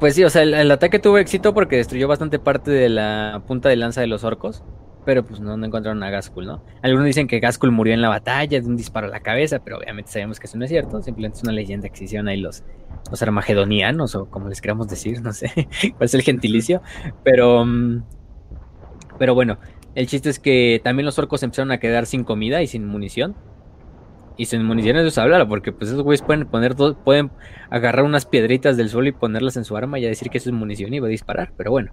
[0.00, 3.68] pues sí, o sea, el, ataque tuvo éxito porque destruyó bastante parte de la punta
[3.68, 4.64] de lanza de los orcos.
[5.04, 6.62] Pero pues no, no encontraron a Gaskul, ¿no?
[6.82, 9.78] Algunos dicen que Gaskul murió en la batalla de un disparo a la cabeza, pero
[9.78, 12.38] obviamente sabemos que eso no es cierto, simplemente es una leyenda que se hicieron ahí
[12.38, 12.64] los,
[13.10, 15.50] los armagedonianos, o como les queramos decir, no sé
[15.96, 16.82] cuál es el gentilicio,
[17.22, 18.02] pero, mm,
[19.18, 19.58] pero bueno,
[19.94, 23.36] el chiste es que también los orcos empezaron a quedar sin comida y sin munición.
[24.36, 26.74] Y sin munición es hablar, porque pues esos güeyes pueden poner
[27.04, 27.30] pueden
[27.70, 30.54] agarrar unas piedritas del suelo y ponerlas en su arma y decir que eso es
[30.56, 31.52] munición y va a disparar.
[31.56, 31.92] Pero bueno,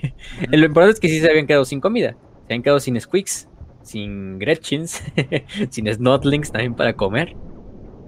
[0.50, 2.16] lo importante es que sí se habían quedado sin comida.
[2.52, 3.48] Se habían quedado sin squeaks,
[3.82, 5.02] sin Gretchins,
[5.70, 7.34] sin Snotlings también para comer.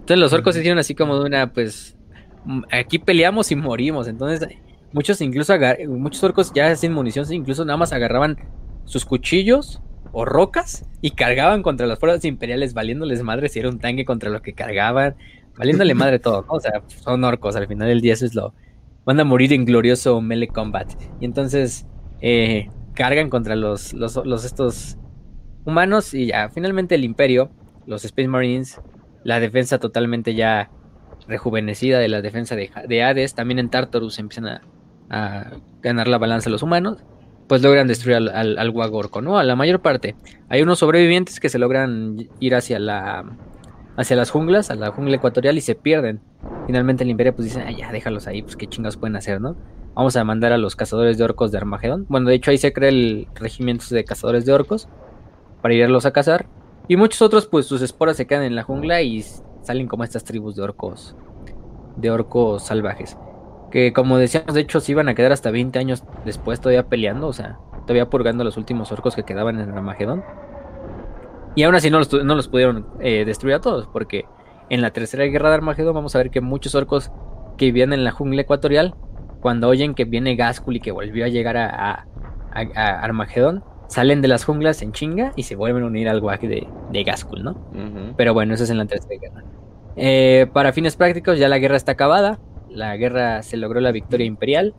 [0.00, 1.96] Entonces los orcos se hicieron así como de una, pues,
[2.44, 4.06] mm, aquí peleamos y morimos.
[4.06, 4.46] Entonces
[4.92, 5.54] muchos incluso,
[5.88, 8.36] muchos orcos ya sin munición, incluso nada más agarraban
[8.84, 9.80] sus cuchillos
[10.12, 14.28] o rocas y cargaban contra las fuerzas imperiales, valiéndoles madre si era un tanque contra
[14.28, 15.14] lo que cargaban,
[15.56, 18.52] valiéndole madre todo, O sea, son orcos, al final del día eso es lo...
[19.06, 20.90] Van a morir en glorioso melee combat.
[21.18, 21.86] Y entonces
[22.20, 24.96] eh, cargan contra los, los, estos
[25.64, 27.50] humanos y ya, finalmente el imperio,
[27.86, 28.80] los Space Marines,
[29.24, 30.70] la defensa totalmente ya
[31.26, 34.62] rejuvenecida de la defensa de, Hades, también en Tartarus empiezan a,
[35.10, 35.50] a
[35.82, 36.98] ganar la balanza los humanos
[37.48, 39.38] pues logran destruir al, al, al, Wagorco, ¿no?
[39.38, 40.16] A la mayor parte.
[40.48, 43.24] Hay unos sobrevivientes que se logran ir hacia la
[43.96, 46.20] hacia las junglas, a la jungla ecuatorial y se pierden.
[46.66, 49.56] Finalmente el imperio pues dice, ah, ya déjalos ahí, pues qué chingados pueden hacer, ¿no?
[49.94, 52.06] Vamos a mandar a los cazadores de orcos de Armagedón.
[52.08, 54.88] Bueno, de hecho ahí se crea el regimiento de cazadores de orcos
[55.62, 56.46] para irlos a cazar.
[56.88, 59.24] Y muchos otros pues sus esporas se quedan en la jungla y
[59.62, 61.16] salen como estas tribus de orcos
[61.96, 63.16] de orcos salvajes
[63.74, 67.26] que como decíamos, de hecho se iban a quedar hasta 20 años después todavía peleando,
[67.26, 67.58] o sea,
[67.88, 70.22] todavía purgando los últimos orcos que quedaban en Armagedón.
[71.56, 74.26] Y aún así no los, no los pudieron eh, destruir a todos, porque
[74.70, 77.10] en la tercera guerra de Armagedón vamos a ver que muchos orcos
[77.58, 78.94] que vivían en la jungla ecuatorial,
[79.44, 82.06] cuando oyen que viene Gaskul y que volvió a llegar a,
[82.54, 86.66] Armagedón, salen de las junglas en chinga y se vuelven a unir al guaje de,
[86.90, 87.54] de Gaskul, ¿no?
[88.16, 89.44] Pero bueno, eso es en la tercera guerra.
[89.96, 92.38] Eh, para fines prácticos, ya la guerra está acabada
[92.74, 94.74] la guerra se logró la victoria imperial.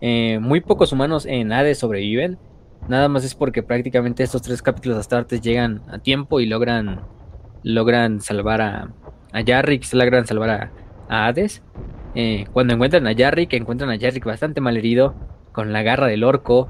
[0.00, 2.38] Eh, muy pocos humanos en Hades sobreviven.
[2.88, 7.02] Nada más es porque prácticamente estos tres capítulos astartes llegan a tiempo y logran,
[7.62, 8.88] logran salvar a,
[9.32, 11.62] a Yarrick, se logran salvar a, Hades.
[12.14, 15.14] Eh, cuando encuentran a Yarrick, encuentran a Yarrick bastante mal herido,
[15.52, 16.68] con la garra del orco,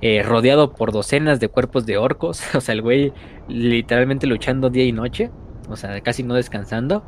[0.00, 2.42] eh, rodeado por docenas de cuerpos de orcos.
[2.54, 3.12] O sea, el güey
[3.48, 5.30] literalmente luchando día y noche,
[5.68, 7.04] o sea, casi no descansando.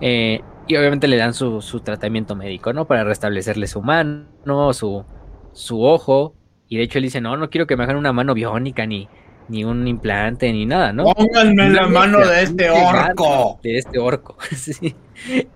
[0.00, 2.86] Eh, y obviamente le dan su, su, tratamiento médico, ¿no?
[2.86, 5.04] Para restablecerle su mano, su,
[5.52, 6.34] su ojo.
[6.68, 9.08] Y de hecho él dice, no, no quiero que me hagan una mano biónica, ni,
[9.48, 11.04] ni un implante, ni nada, ¿no?
[11.04, 13.58] Pónganme la mano de este orco.
[13.62, 14.94] De este orco, sí.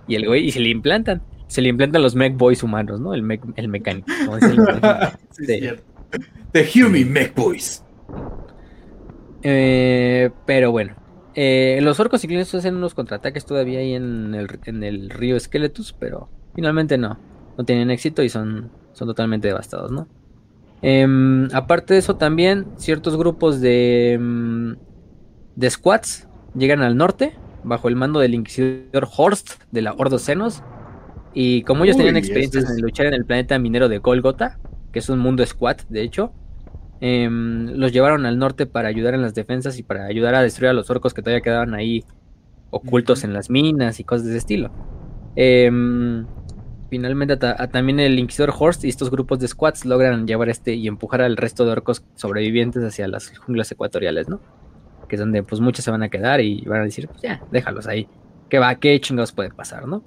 [0.09, 1.23] Y el güey, y se le implantan.
[1.53, 3.13] Se le implantan los mech boys humanos, ¿no?
[3.13, 4.11] El, mech, el mecánico.
[5.33, 5.79] sí, de,
[6.53, 7.85] The Human Mech Boys.
[9.43, 10.95] Eh, pero bueno,
[11.35, 15.93] eh, los orcos incluso hacen unos contraataques todavía ahí en el, en el río Skeletus,
[15.93, 17.19] pero finalmente no.
[17.59, 20.09] No tienen éxito y son, son totalmente devastados, ¿no?
[20.81, 24.77] Em, aparte de eso, también ciertos grupos de, em,
[25.55, 30.63] de squats llegan al norte bajo el mando del inquisidor Horst de la Ordo Senos.
[31.35, 34.59] Y como ellos tenían experiencias en luchar en el planeta minero de Golgotha,
[34.93, 36.33] que es un mundo squat, de hecho,
[37.05, 40.71] Em, los llevaron al norte para ayudar en las defensas y para ayudar a destruir
[40.71, 42.05] a los orcos que todavía quedaban ahí
[42.71, 44.71] ocultos en las minas y cosas de ese estilo.
[45.35, 46.25] Em,
[46.91, 51.23] finalmente también el Inquisidor Horst y estos grupos de squats logran llevar este y empujar
[51.23, 54.39] al resto de orcos sobrevivientes hacia las junglas ecuatoriales, ¿no?
[55.09, 57.43] Que es donde pues muchos se van a quedar y van a decir, pues ya,
[57.51, 58.07] déjalos ahí.
[58.49, 58.77] ¿Qué va?
[58.77, 60.05] ¿Qué chingados puede pasar, no?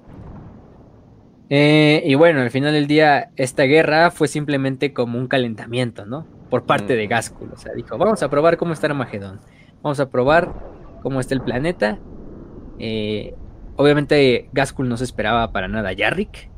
[1.48, 6.26] Eh, y bueno, al final del día, esta guerra fue simplemente como un calentamiento, ¿no?
[6.50, 7.50] por parte de Gaskul.
[7.52, 9.40] O sea, dijo, vamos a probar cómo está Armagedón.
[9.82, 10.52] Vamos a probar
[11.02, 11.98] cómo está el planeta.
[12.78, 13.34] Eh,
[13.76, 16.50] obviamente Gaskul no se esperaba para nada a Yarrick.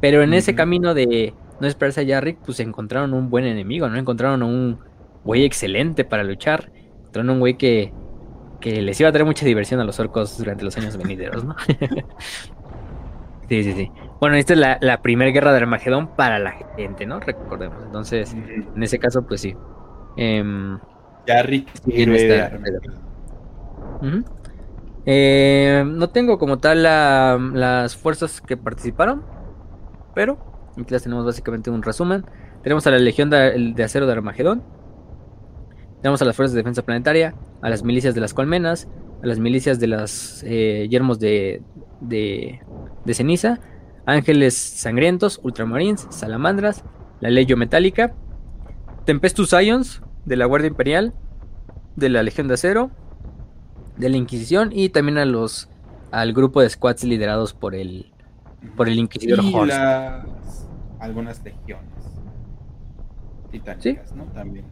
[0.00, 3.98] Pero en ese camino de no esperarse a Yarrick, pues encontraron un buen enemigo, ¿no?
[3.98, 4.78] Encontraron un
[5.24, 6.70] güey excelente para luchar.
[6.98, 7.92] Encontraron un güey que,
[8.60, 11.56] que les iba a traer mucha diversión a los orcos durante los años venideros, ¿no?
[13.48, 13.90] sí, sí, sí.
[14.20, 17.20] Bueno, esta es la, primera guerra de Armagedón para la gente, ¿no?
[17.20, 17.82] Recordemos.
[17.84, 19.54] Entonces, en ese caso, pues sí.
[20.16, 20.42] Eh,
[21.26, 21.68] ya Rick
[25.04, 29.24] eh, no tengo como tal las fuerzas que participaron,
[30.14, 30.38] pero
[30.72, 32.24] aquí las tenemos básicamente un resumen.
[32.62, 34.62] Tenemos a la Legión de, Acero de Armagedón,
[36.02, 38.88] tenemos a las Fuerzas de Defensa Planetaria, a las milicias de las Colmenas,
[39.22, 41.62] a las milicias de las eh, Yermos de,
[42.00, 42.60] de,
[43.04, 43.60] de Ceniza,
[44.08, 46.82] Ángeles Sangrientos, Ultramarines, Salamandras,
[47.20, 48.14] la Legio Metálica,
[49.04, 51.12] Tempestus Ions, de la Guardia Imperial,
[51.96, 52.90] de la Legión de Acero,
[53.98, 55.68] de la Inquisición y también a los
[56.10, 58.10] al grupo de squads liderados por el
[58.76, 59.68] por el Inquisidor Y Horst.
[59.68, 60.66] las-
[61.00, 61.84] algunas legiones
[63.50, 64.24] titánicas, ¿no?
[64.32, 64.64] También.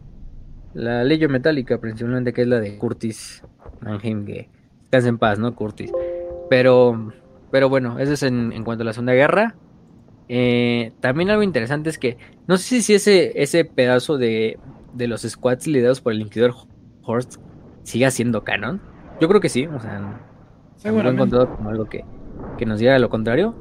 [0.73, 3.43] La Legión Metálica, principalmente, que es la de Curtis
[3.81, 4.49] Mannheim, que
[4.81, 5.55] descansa en paz, ¿no?
[5.55, 5.91] Curtis.
[6.49, 7.13] Pero,
[7.51, 9.55] pero bueno, eso es en, en cuanto a la Segunda Guerra.
[10.29, 12.17] Eh, también algo interesante es que,
[12.47, 14.59] no sé si ese, ese pedazo de,
[14.93, 16.53] de los squads liderados por el Inquisidor
[17.03, 17.37] Horst
[17.83, 18.81] siga siendo canon.
[19.21, 22.03] Yo creo que sí, o sea, no he encontrado como algo que,
[22.57, 23.55] que nos diga lo contrario.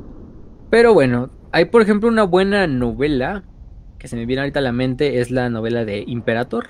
[0.68, 3.44] Pero bueno, hay por ejemplo una buena novela
[3.98, 6.66] que se me viene ahorita a la mente, es la novela de Imperator,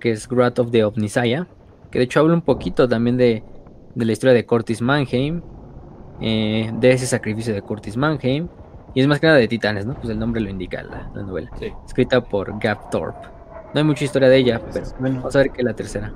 [0.00, 1.46] que es Wrath of the Omnisaya,
[1.90, 3.42] que de hecho habla un poquito también de,
[3.94, 5.42] de la historia de Curtis Mannheim,
[6.20, 8.48] eh, de ese sacrificio de Curtis Mannheim,
[8.94, 9.94] y es más que nada de titanes, ¿no?
[9.94, 11.72] Pues el nombre lo indica la, la novela, Sí.
[11.86, 13.28] escrita por Gap Thorpe.
[13.74, 16.12] No hay mucha historia de ella, pero Bueno, vamos a ver qué es la tercera.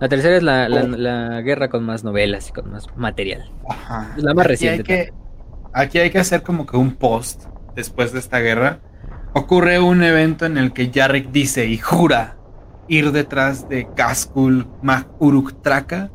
[0.00, 0.88] La tercera es la, la- Oh.
[0.88, 3.50] la guerra con más novelas y con más material.
[3.68, 4.12] ajá.
[4.16, 4.92] Es la más Aquí reciente.
[4.92, 5.12] hay, que,
[5.72, 7.44] aquí hay que hacer como que un post
[7.74, 8.80] después de esta guerra.
[9.32, 12.36] Ocurre un evento en el que Yarrick dice y jura
[12.88, 16.10] ir detrás de Gaskul Mag Uruk Traka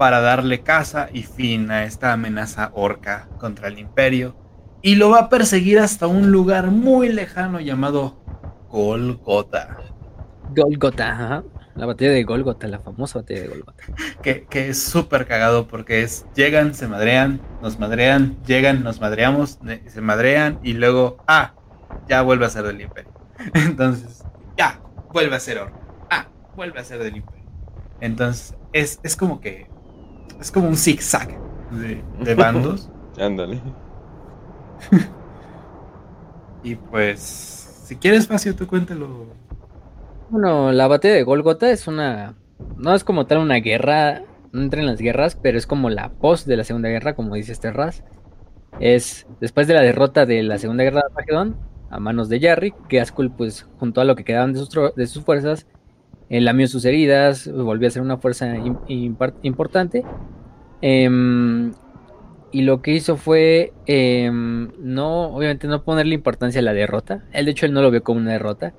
[0.00, 4.34] para darle caza y fin a esta amenaza orca contra el imperio.
[4.80, 8.24] Y lo va a perseguir hasta un lugar muy lejano llamado
[8.70, 9.76] Golgotha.
[10.56, 11.44] Golgotha, ajá.
[11.74, 13.84] La batalla de Golgotha, la famosa batalla de Golgotha.
[14.22, 19.58] que, que es súper cagado porque es llegan, se madrean, nos madrean, llegan, nos madreamos,
[19.86, 21.52] se madrean y luego, ah,
[22.08, 23.12] ya vuelve a ser del imperio.
[23.52, 24.24] Entonces,
[24.56, 24.80] ya,
[25.12, 25.78] vuelve a ser oro.
[26.08, 27.44] Ah, vuelve a ser del imperio.
[28.00, 29.69] Entonces, es, es como que,
[30.40, 31.38] es como un zigzag
[31.70, 32.88] de, de bandos.
[33.18, 33.60] Ándale.
[36.62, 39.26] y pues, si quieres, Facio, tú cuéntalo.
[40.30, 42.34] Bueno, la batalla de Golgotha es una.
[42.76, 44.22] No es como tal una guerra.
[44.52, 47.36] No entra en las guerras, pero es como la post de la Segunda Guerra, como
[47.36, 48.02] dice este Raz.
[48.80, 51.56] Es después de la derrota de la Segunda Guerra de Armagedón,
[51.88, 55.24] a manos de Yarrick, Gaskell, pues, junto a lo que quedaban de sus, de sus
[55.24, 55.68] fuerzas,
[56.30, 58.56] eh, lamió sus heridas, volvió a ser una fuerza
[58.88, 60.04] importante.
[60.80, 61.72] Em,
[62.52, 67.24] y lo que hizo fue em, no, obviamente no ponerle importancia a la derrota.
[67.32, 68.72] Él, de hecho, él no lo vio como una derrota.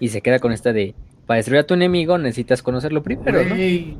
[0.00, 0.94] Y se queda con esta de,
[1.26, 3.54] para destruir a tu enemigo necesitas conocerlo primero, ¿no?
[3.54, 3.96] Güey,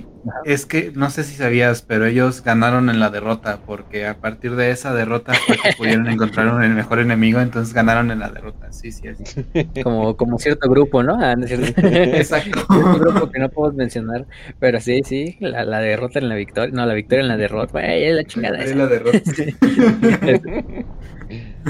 [0.00, 0.15] Ajá.
[0.44, 4.56] es que no sé si sabías, pero ellos ganaron en la derrota, porque a partir
[4.56, 8.30] de esa derrota fue que pudieron encontrar un el mejor enemigo, entonces ganaron en la
[8.30, 8.72] derrota.
[8.72, 9.18] Sí, sí, es.
[9.84, 11.18] Como, como cierto grupo, ¿no?
[11.20, 11.34] Ah.
[11.76, 12.66] Exacto.
[12.70, 14.26] Cierto grupo que no podemos mencionar,
[14.58, 17.72] pero sí, sí, la, la derrota en la victoria, no, la victoria en la derrota,
[17.72, 18.76] güey, es la chingada Es esa.
[18.76, 19.18] la derrota.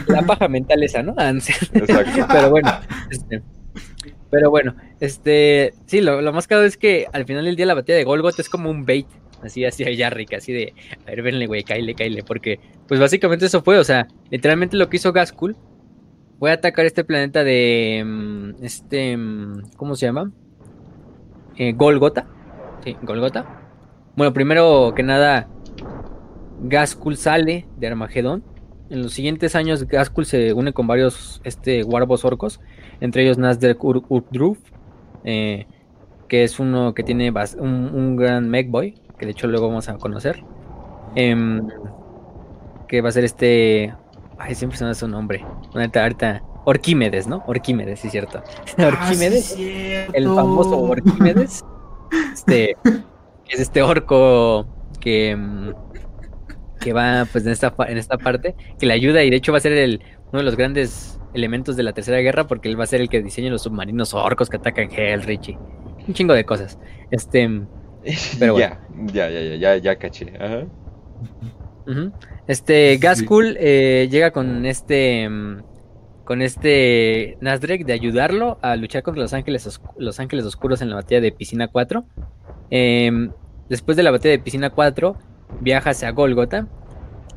[0.09, 1.15] La paja mental esa, ¿no?
[1.16, 1.31] Ah.
[1.31, 2.27] Exacto.
[2.28, 2.70] Pero bueno,
[3.11, 3.43] este,
[4.31, 7.74] pero bueno, este, sí, lo, lo más caro es que al final del día la
[7.74, 9.07] batalla de Golgot es como un bait,
[9.43, 10.74] así, así a Yarrick, así de,
[11.07, 14.89] a ver, venle, güey, caile, caile, porque, pues básicamente eso fue, o sea, literalmente lo
[14.89, 15.57] que hizo Gaskul
[16.39, 20.33] fue atacar este planeta de, mm, este, mm, ¿cómo se llama?
[21.57, 22.27] Eh, Golgota,
[22.85, 23.62] sí, Golgota.
[24.16, 25.49] Bueno, primero que nada,
[26.62, 28.43] Gaskul sale de Armagedón.
[28.89, 32.61] En los siguientes años, Gaskul se une con varios este, Warbos orcos,
[33.01, 34.59] entre ellos Nasdaq Ur Urdruf,
[35.25, 35.67] eh,
[36.29, 39.99] que es uno que tiene un, un gran Megboy, que de hecho luego vamos a
[39.99, 40.45] conocer.
[41.15, 41.67] Em,
[42.89, 43.95] que va a ser este.
[44.39, 45.45] Ay, siempre se me da su nombre.
[45.75, 47.45] Ahorita, ahorita- Orquímedes, ¿no?
[47.47, 48.43] Orquímedes, sí, cierto.
[48.79, 49.53] Orquímedes.
[49.53, 50.13] Ah, sí, cierto.
[50.15, 51.65] el famoso Orquímedes.
[52.33, 52.77] Este,
[53.49, 54.67] es este orco
[55.01, 55.71] que, mm,
[56.87, 59.59] que va pues en esta, en esta parte, que le ayuda y de hecho va
[59.59, 60.01] a ser el,
[60.31, 63.09] uno de los grandes elementos de la Tercera Guerra porque él va a ser el
[63.09, 65.57] que diseña los submarinos orcos que atacan Hellrich y
[66.07, 66.79] un chingo de cosas.
[67.11, 67.49] Este,
[68.39, 68.77] Pero bueno.
[69.13, 70.33] ya, ya, ya, ya, ya, ya caché.
[70.39, 70.63] Ajá.
[72.47, 72.99] Este Sí.
[73.01, 75.29] Gaskul eh, llega con este
[76.25, 80.91] con este Nasdrek de ayudarlo a luchar contra los ángeles Os- los ángeles oscuros en
[80.91, 82.05] la batalla de Piscina 4.
[82.71, 83.31] Em,
[83.69, 85.17] después de la batalla de Piscina 4
[85.60, 86.66] viaja hacia Golgotha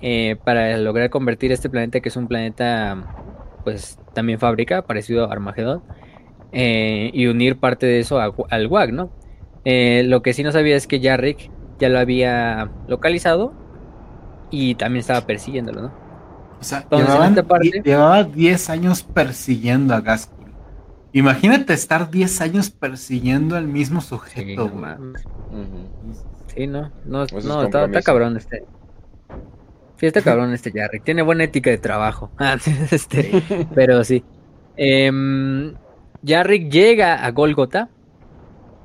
[0.01, 3.15] eh, para lograr convertir este planeta que es un planeta
[3.63, 5.83] pues también fábrica parecido a Armagedón
[6.51, 9.09] eh, y unir parte de eso a- al WAG, ¿no?
[9.65, 13.53] Eh, lo que sí no sabía es que Yarrick ya lo había localizado
[14.49, 15.91] y también estaba persiguiéndolo, ¿no?
[16.59, 20.38] O sea, Entonces, llevaban parte- llevaba 10 años persiguiendo a Gaskul.
[21.13, 24.93] Imagínate estar 10 años persiguiendo al mismo Sí, sujeto, güey.
[24.93, 25.89] Ujú.
[26.55, 28.63] Sí, no, no, no, está, cabrón este.
[29.97, 31.03] Sí, está cabrón este Yarrick.
[31.03, 32.31] Tiene buena ética de trabajo.
[32.37, 32.57] Ah,
[32.91, 34.23] este, pero sí.
[34.77, 35.73] Em,
[36.21, 37.89] Yarrick llega a Golgotha.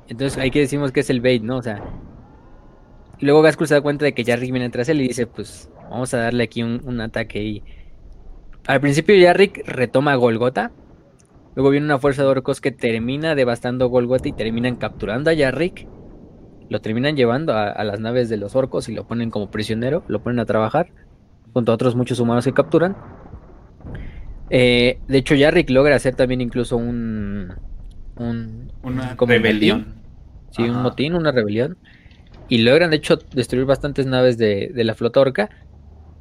[0.07, 1.57] Entonces ahí que decimos que es el bait, ¿no?
[1.57, 1.83] O sea.
[3.19, 6.13] Luego Gaskul se da cuenta de que Yarrick viene tras él y dice, pues vamos
[6.13, 7.63] a darle aquí un, un ataque y...
[8.67, 10.71] Al principio Yarrick retoma Golgotha.
[11.55, 15.89] Luego viene una fuerza de orcos que termina devastando Golgotha y terminan capturando a Yarrick.
[16.69, 20.05] Lo terminan llevando a, a las naves de los orcos y lo ponen como prisionero,
[20.07, 20.93] lo ponen a trabajar
[21.53, 22.97] junto a otros muchos humanos que capturan.
[24.49, 27.59] Eh, de hecho, Yarrick logra hacer también incluso un.
[28.15, 29.85] un Una como un rebelión.
[29.85, 30.03] motín.
[30.49, 31.79] Sí, un motín, una rebelión.
[32.47, 35.49] Y logran, de hecho, destruir bastantes naves de, de la flota orca.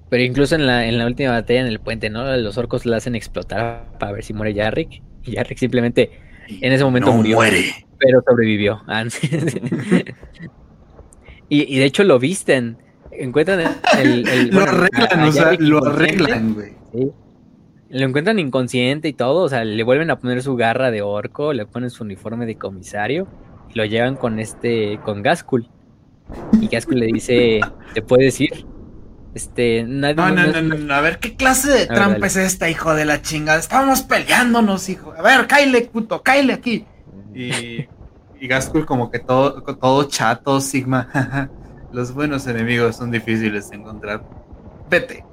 [0.08, 2.36] Pero incluso en la, en la última batalla en el puente, ¿no?
[2.38, 5.04] Los orcos la hacen explotar para ver si muere Yarrick.
[5.26, 6.10] Y simplemente
[6.48, 7.36] en ese momento no murió.
[7.36, 7.86] muere.
[7.98, 8.82] pero sobrevivió.
[8.88, 9.04] Ah,
[11.48, 12.78] y, y de hecho lo visten.
[13.12, 13.60] Encuentran
[13.98, 14.28] el.
[14.28, 16.72] el- Lo bueno, arreglan, a o sea, Yarrick lo arreglan, güey.
[16.92, 17.10] Sí.
[17.90, 21.52] Lo encuentran inconsciente y todo, o sea, le vuelven a poner su garra de orco,
[21.52, 23.28] le ponen su uniforme de comisario
[23.72, 25.68] y lo llevan con este, con Gaskul.
[26.60, 27.60] Y Gaskul le dice,
[27.92, 28.66] ¿te puedes ir?
[29.34, 32.70] Este, nadie No, no, no- no, no, a ver, ¿qué clase de trampa es esta,
[32.70, 33.58] hijo de la chingada?
[33.58, 35.12] Estábamos peleándonos, hijo.
[35.18, 36.86] A ver, cáile, puto, cáile aquí.
[37.34, 37.86] Y,
[38.40, 41.08] y Gaskul como que todo, todo chato, Sigma.
[41.92, 44.22] Los buenos enemigos son difíciles de encontrar.
[44.88, 45.24] Vete.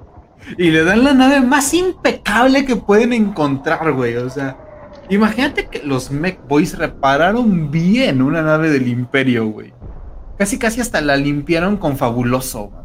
[0.58, 4.16] Y le dan la nave más impecable que pueden encontrar, güey.
[4.16, 4.56] O sea,
[5.08, 9.72] imagínate que los Mech Boys repararon bien una nave del Imperio, güey.
[10.38, 12.81] Casi, casi hasta la limpiaron con fabuloso, güey.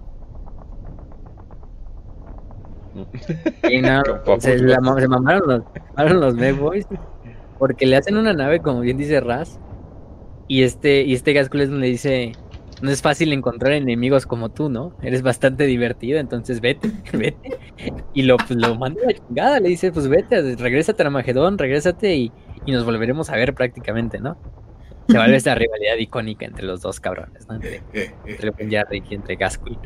[2.97, 5.61] No, se, la mamaron los,
[5.95, 6.87] mamaron los Mech Boys
[7.57, 9.59] porque le hacen una nave, como bien dice Raz,
[10.47, 12.31] y este, y este Gaskul es donde le dice,
[12.81, 14.95] no es fácil encontrar enemigos como tú, ¿no?
[15.01, 17.57] Eres bastante divertido, entonces vete, vete.
[18.13, 21.57] Y lo, pues, lo manda a la chingada, le dice, pues vete, regrésate a Armagedón,
[21.57, 22.31] regrésate y,
[22.65, 24.37] y nos volveremos a ver prácticamente, ¿no?
[25.07, 27.55] Se vuelve esta rivalidad icónica entre los dos cabrones, ¿no?
[27.55, 27.81] Entre,
[28.25, 28.53] entre
[29.07, 29.79] y entre Gaskul.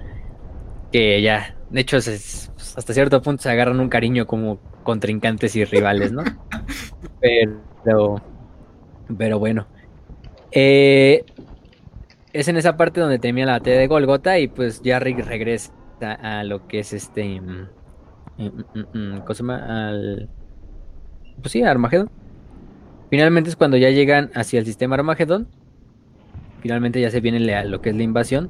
[0.92, 5.64] Que ya, de hecho, se- hasta cierto punto se agarran un cariño como contrincantes y
[5.66, 6.24] rivales, ¿no?
[7.84, 8.22] Pero,
[9.18, 9.68] pero bueno.
[10.52, 11.24] Eh,
[12.34, 15.72] es en esa parte donde termina la batalla de Golgota y pues Yarrick regresa
[16.22, 17.40] a lo que es este...
[17.42, 17.68] mm,
[18.38, 19.88] mm, mm, mm, ¿Cómo se llama?
[19.90, 20.30] Al...
[21.42, 22.10] Pues sí, a Armagedón.
[23.10, 25.48] Finalmente es cuando ya llegan hacia el sistema Armagedón.
[26.62, 28.50] Finalmente ya se viene la- lo que es la invasión.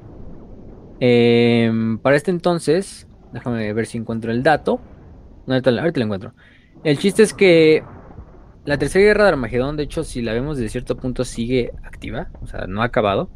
[1.04, 4.80] Em, para este entonces, déjame ver si encuentro el dato.
[5.48, 6.34] Ahorita, lo encuentro.
[6.84, 7.84] El chiste es que
[8.66, 12.30] la tercera guerra de Armagedón, de hecho, si la vemos desde cierto punto, sigue activa.
[12.44, 13.32] O sea, no ha acabado.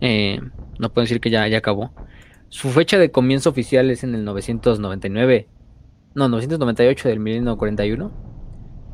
[0.00, 0.40] Eh,
[0.78, 1.92] no puedo decir que ya, ya acabó.
[2.48, 5.48] Su fecha de comienzo oficial es en el 999.
[6.14, 8.12] No, 998 del 1941.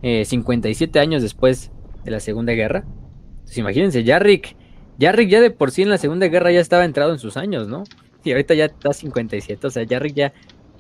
[0.01, 1.73] Eh, 57 años después
[2.05, 2.85] de la Segunda Guerra.
[3.31, 4.57] Entonces, imagínense, Yarrick.
[4.99, 7.69] Yarrick ya de por sí en la Segunda Guerra ya estaba entrado en sus años,
[7.69, 7.85] ¿no?
[8.25, 9.67] Y ahorita ya está 57.
[9.67, 10.33] O sea, Yarrick ya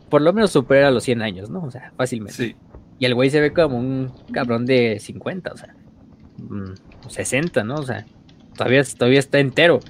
[0.08, 1.62] por lo menos supera los 100 años, ¿no?
[1.62, 2.34] O sea, fácilmente.
[2.34, 2.56] Sí.
[2.98, 5.74] Y el güey se ve como un cabrón de 50, o sea,
[6.38, 7.76] mm, 60, ¿no?
[7.76, 8.06] O sea,
[8.56, 9.80] todavía, todavía está entero.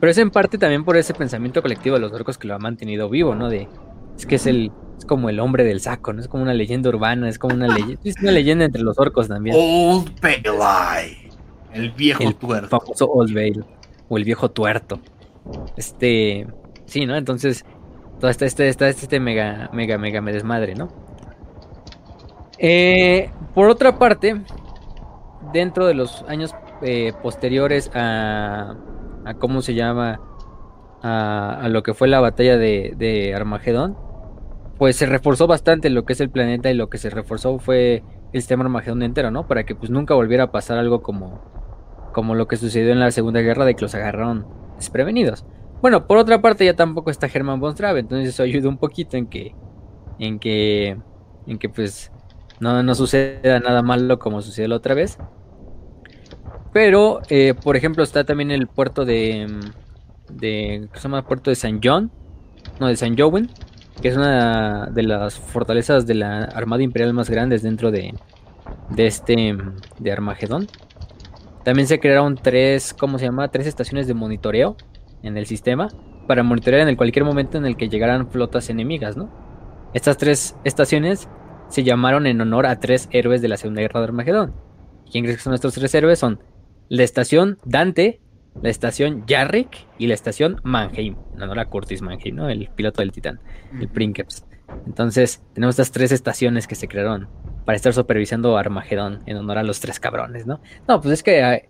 [0.00, 2.58] Pero es en parte también por ese pensamiento colectivo de los orcos que lo ha
[2.58, 3.50] mantenido vivo, ¿no?
[3.50, 3.68] De,
[4.16, 6.20] es que es el, es como el hombre del saco, ¿no?
[6.20, 9.28] Es como una leyenda urbana, es como una leyenda, es una leyenda entre los orcos
[9.28, 9.56] también.
[9.58, 11.25] Old Pale
[11.76, 12.68] El viejo El tuerto.
[12.68, 13.64] famoso Old Vale
[14.08, 14.98] o el viejo tuerto.
[15.76, 16.46] Este,
[16.86, 17.16] sí, ¿no?
[17.16, 17.64] Entonces,
[18.20, 20.88] todo este, este, este, este mega, mega, mega me desmadre, ¿no?
[22.58, 24.40] Eh, por otra parte,
[25.52, 28.76] dentro de los años eh, posteriores a,
[29.24, 30.20] a cómo se llama
[31.02, 33.98] a, a lo que fue la batalla de, de Armagedón,
[34.78, 38.04] pues se reforzó bastante lo que es el planeta y lo que se reforzó fue
[38.32, 39.46] el sistema Armagedón entero, ¿no?
[39.46, 41.40] Para que pues nunca volviera a pasar algo como,
[42.16, 45.44] como lo que sucedió en la Segunda Guerra de que los agarraron desprevenidos.
[45.82, 49.26] Bueno, por otra parte ya tampoco está Germán von entonces eso ayuda un poquito en
[49.26, 49.54] que
[50.18, 50.96] en que
[51.46, 52.10] en que pues
[52.58, 55.18] no, no suceda nada malo como sucedió la otra vez.
[56.72, 59.46] Pero, eh, por ejemplo, está también el puerto de
[60.30, 61.20] de ¿qué se llama?
[61.26, 62.10] Puerto de San John,
[62.80, 63.50] no, de San Joven,
[64.00, 68.14] que es una de las fortalezas de la Armada Imperial más grandes dentro de
[68.88, 69.54] de este
[69.98, 70.66] de Armagedón.
[71.66, 73.48] También se crearon tres, ¿cómo se llama?
[73.48, 74.76] Tres estaciones de monitoreo
[75.24, 75.88] en el sistema
[76.28, 79.32] para monitorear en el cualquier momento en el que llegaran flotas enemigas, ¿no?
[79.92, 81.28] Estas tres estaciones
[81.68, 84.54] se llamaron en honor a tres héroes de la Segunda Guerra de Armagedón.
[85.10, 86.20] ¿Quién crees que son estos tres héroes?
[86.20, 86.38] Son
[86.88, 88.20] la estación Dante,
[88.62, 92.48] la estación Yarrick y la estación Mannheim, en honor a Curtis Mannheim, ¿no?
[92.48, 93.40] El piloto del Titán,
[93.80, 94.46] el Princeps.
[94.86, 97.28] Entonces, tenemos estas tres estaciones que se crearon
[97.66, 100.60] para estar supervisando Armagedón en honor a los tres cabrones, ¿no?
[100.88, 101.60] No, pues es que ah,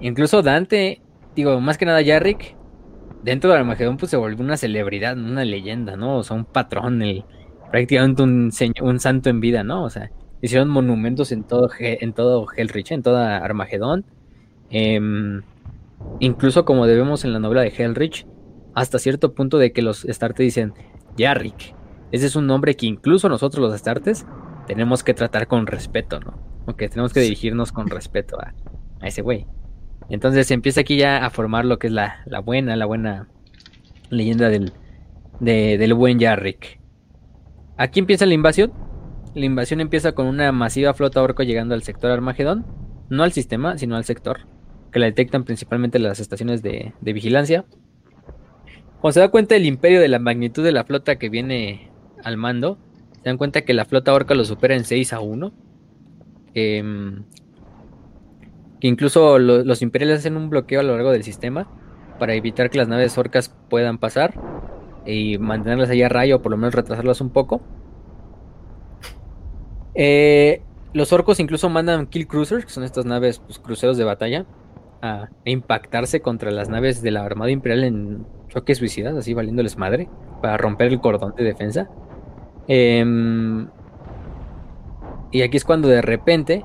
[0.00, 1.02] incluso Dante,
[1.36, 2.56] digo, más que nada Jarrick,
[3.22, 6.16] dentro de Armagedón pues se volvió una celebridad, una leyenda, ¿no?
[6.16, 7.24] O sea, un patrón, el,
[7.70, 8.50] prácticamente un,
[8.80, 9.84] un santo en vida, ¿no?
[9.84, 10.10] O sea,
[10.40, 14.06] hicieron monumentos en todo, en todo Hellrich, en toda Armagedón.
[14.70, 15.42] Em,
[16.20, 18.26] incluso como debemos en la novela de Hellrich,
[18.74, 20.72] hasta cierto punto de que los Astartes dicen,
[21.18, 21.74] Jarrick,
[22.12, 24.24] ese es un nombre que incluso nosotros los Astartes
[24.68, 26.34] tenemos que tratar con respeto, ¿no?
[26.66, 28.52] Porque tenemos que dirigirnos con respeto a,
[29.00, 29.46] ese güey.
[30.10, 33.28] Entonces se empieza aquí ya a formar lo que es la, buena, la buena
[34.10, 34.74] leyenda del,
[35.40, 36.80] del buen Jarrick.
[37.78, 38.72] Aquí empieza la invasión.
[39.34, 42.66] La invasión empieza con una masiva flota orco llegando al sector Armagedón.
[43.08, 44.40] No al sistema, sino al sector.
[44.92, 47.64] Que la detectan principalmente las estaciones de, vigilancia.
[49.00, 51.90] Cuando se da cuenta el imperio de la magnitud de la flota que viene
[52.22, 52.78] al mando,
[53.28, 55.52] dan cuenta que la flota orca lo supera en 6 a 1.
[56.54, 57.24] Em,
[58.80, 61.68] que incluso los imperiales hacen un bloqueo a lo largo del sistema
[62.18, 64.34] para evitar que las naves orcas puedan pasar
[65.04, 67.60] y mantenerlas ahí a rayo o por lo menos retrasarlas un poco.
[69.94, 74.46] Eh, los orcos incluso mandan kill cruisers, que son estas naves pues, cruceros de batalla,
[75.02, 80.08] a, impactarse contra las naves de la Armada Imperial en choques suicidas, así valiéndoles madre,
[80.40, 81.88] para romper el cordón de defensa.
[82.68, 83.68] Em,
[85.32, 86.64] y aquí es cuando de repente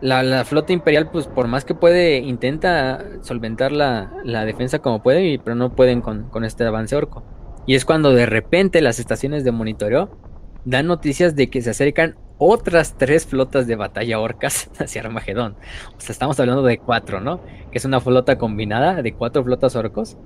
[0.00, 5.56] la, flota imperial, pues por más que puede, intenta solventar la, defensa como puede, pero
[5.56, 7.22] no pueden con, este avance orco.
[7.66, 10.16] Y es cuando de repente las estaciones de monitoreo
[10.64, 15.56] dan noticias de que se acercan otras tres flotas de batalla orcas hacia Armagedón.
[15.96, 17.40] O sea, estamos hablando de cuatro, ¿no?
[17.70, 20.16] Que es una flota combinada de cuatro flotas orcos.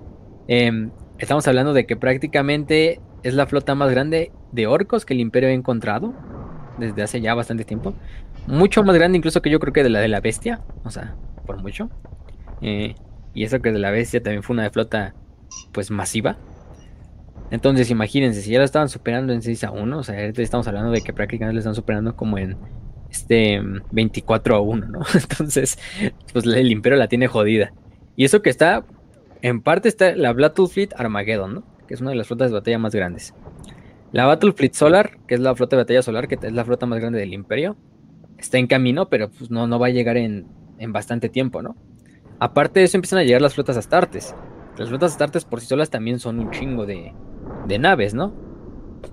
[0.48, 5.20] Em, estamos hablando de que prácticamente es la flota más grande de orcos que el
[5.20, 6.14] imperio ha encontrado
[6.78, 7.94] desde hace ya bastante tiempo.
[8.46, 10.60] Mucho más grande incluso que yo creo que de la de la bestia.
[10.84, 11.14] O sea,
[11.46, 11.90] por mucho.
[12.60, 12.94] Eh,
[13.34, 15.14] y eso que de la bestia también fue una flota
[15.72, 16.36] pues masiva.
[17.50, 20.90] Entonces, imagínense, si ya lo estaban superando en 6 a 1, o sea, estamos hablando
[20.90, 22.56] de que prácticamente lo están superando como en
[23.10, 25.00] este 24 a 1, ¿no?
[25.14, 25.78] Entonces,
[26.32, 27.74] pues el Imperio la tiene jodida.
[28.16, 28.86] Y eso que está,
[29.42, 31.71] en parte está la Battle Fleet Armageddon, ¿no?
[31.92, 33.34] Es una de las flotas de batalla más grandes.
[34.12, 36.86] La Battle Fleet Solar, que es la flota de batalla solar, que es la flota
[36.86, 37.76] más grande del Imperio,
[38.38, 40.46] está en camino, pero pues no, no va a llegar en,
[40.78, 41.76] en bastante tiempo, ¿no?
[42.38, 44.34] Aparte de eso, empiezan a llegar las flotas Astartes.
[44.78, 47.12] Las flotas Astartes por sí solas también son un chingo de,
[47.68, 48.32] de naves, ¿no?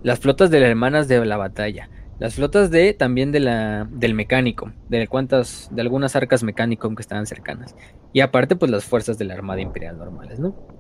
[0.02, 1.90] Las flotas de las hermanas de la batalla.
[2.18, 7.26] Las flotas de también de la del mecánico, de de algunas arcas mecánico que estaban
[7.26, 7.76] cercanas.
[8.14, 10.79] Y aparte pues las fuerzas de la Armada Imperial normales, ¿no?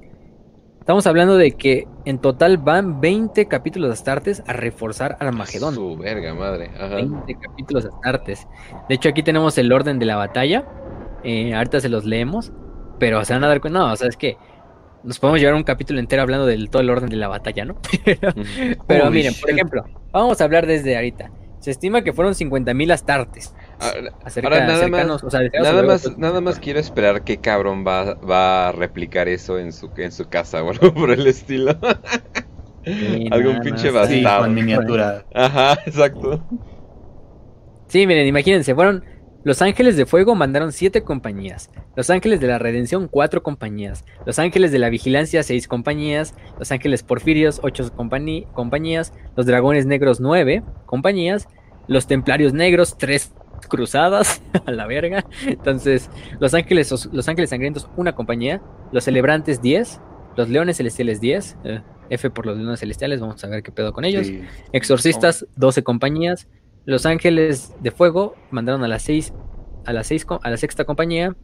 [0.90, 5.76] Estamos hablando de que en total van 20 capítulos astartes a reforzar Armagedón.
[5.76, 6.72] Su verga madre.
[6.80, 8.48] 20 capítulos astartes.
[8.88, 10.66] De hecho, aquí tenemos el orden de la batalla.
[11.24, 12.52] Eh, ahorita se los leemos.
[12.98, 13.78] Pero se van a dar cuenta.
[13.78, 14.36] No, o sea, es que
[15.03, 17.76] nos podemos llevar un capítulo entero hablando del todo el orden de la batalla, ¿no?
[18.88, 21.30] pero, miren, por ejemplo, vamos a hablar desde ahorita.
[21.60, 23.53] Se estima que fueron 50.000 astartes.
[23.80, 25.23] Ahora, nada, más,
[25.53, 29.89] nada, más, nada más quiero esperar que cabrón va, va a replicar eso en su,
[29.97, 31.77] en su casa o algo por el estilo.
[33.31, 34.45] Algún pinche bastardo.
[34.45, 35.26] con miniatura.
[35.34, 36.43] Ajá, exacto.
[37.88, 39.03] Sí, miren, imagínense, fueron
[39.43, 44.38] los Ángeles de Fuego mandaron siete compañías, Los Ángeles de la Redención cuatro compañías, Los
[44.38, 50.61] Ángeles de la Vigilancia seis compañías, Los Ángeles Porfirios ocho compañías, Los Dragones Negros nueve
[50.85, 51.47] compañías,
[51.88, 53.31] Los Templarios Negros tres
[53.70, 55.26] cruzadas a la verga.
[55.46, 56.10] Entonces,
[56.40, 60.02] Los Ángeles Los Ángeles Sangrientos una compañía, Los Celebrantes 10,
[60.36, 63.94] Los Leones Celestiales 10, eh, F por los Leones Celestiales, vamos a ver qué pedo
[63.94, 64.28] con ellos.
[64.74, 66.48] Exorcistas 12 compañías,
[66.86, 69.32] los Ángeles de Fuego mandaron a las seis,
[69.86, 71.36] a las seis, a la sexta compañía.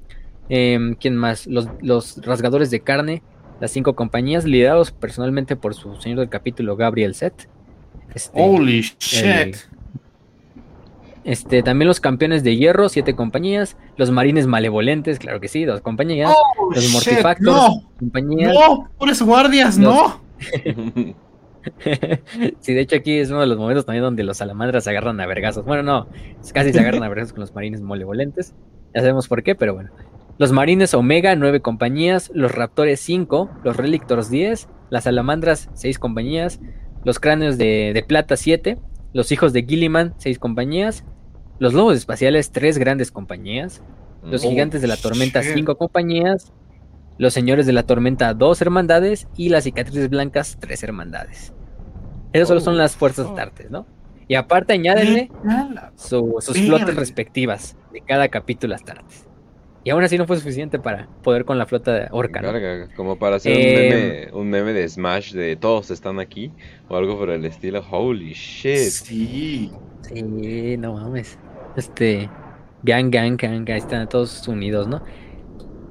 [0.50, 1.48] Em, ¿Quién más?
[1.48, 3.22] Los, Rasgadores de Carne,
[3.60, 7.48] las cinco compañías, liderados personalmente por su señor del capítulo, Gabriel Set.
[8.14, 9.58] Este, Holy shit.
[11.26, 13.78] Este, también los campeones de hierro, siete compañías.
[13.98, 16.32] Los marines malevolentes, claro que sí, dos compañías.
[16.32, 18.54] Oh, los mortifactors, no, compañías.
[18.54, 20.22] No, pobres guardias, no.
[22.60, 25.20] sí, de hecho aquí es uno de los momentos también donde los salamandras se agarran
[25.20, 25.66] a vergazos.
[25.66, 26.08] Bueno, no,
[26.54, 28.54] casi se agarran a vergazos con los marines molevolentes.
[28.94, 29.90] Ya sabemos por qué, pero bueno.
[30.38, 32.30] Los marines Omega, nueve compañías.
[32.36, 33.50] Los raptores, cinco.
[33.64, 34.68] Los relictors, diez.
[34.92, 36.60] Las salamandras, seis compañías.
[37.04, 38.78] Los cráneos de, plata, siete.
[39.12, 41.04] Los hijos de Gilliman, seis compañías.
[41.60, 43.82] Los lobos espaciales, tres grandes compañías.
[44.24, 46.52] Los oh, gigantes de la tormenta, cinco compañías
[47.18, 51.54] los señores de la tormenta, dos hermandades, y las cicatrices blancas, tres hermandades.
[52.34, 53.30] Esas solo son las fuerzas oh.
[53.30, 53.86] astartes, ¿no?
[54.28, 55.32] Y aparte añádenle
[55.96, 59.28] su- sus flotas respectivas de cada capítulo Astartes.
[59.84, 62.52] Y aún así no fue suficiente para poder con la flota de Orca, ¿no?
[62.52, 66.52] Carga, como para hacer un, Eh, meme, un meme de Smash de todos están aquí
[66.90, 67.86] o algo por el estilo.
[67.90, 68.78] Holy shit.
[68.90, 69.72] Sí.
[70.02, 71.38] Sí, no mames.
[71.76, 72.32] Este.
[72.84, 75.04] Gang, gang, gang, ahí están todos unidos, ¿no?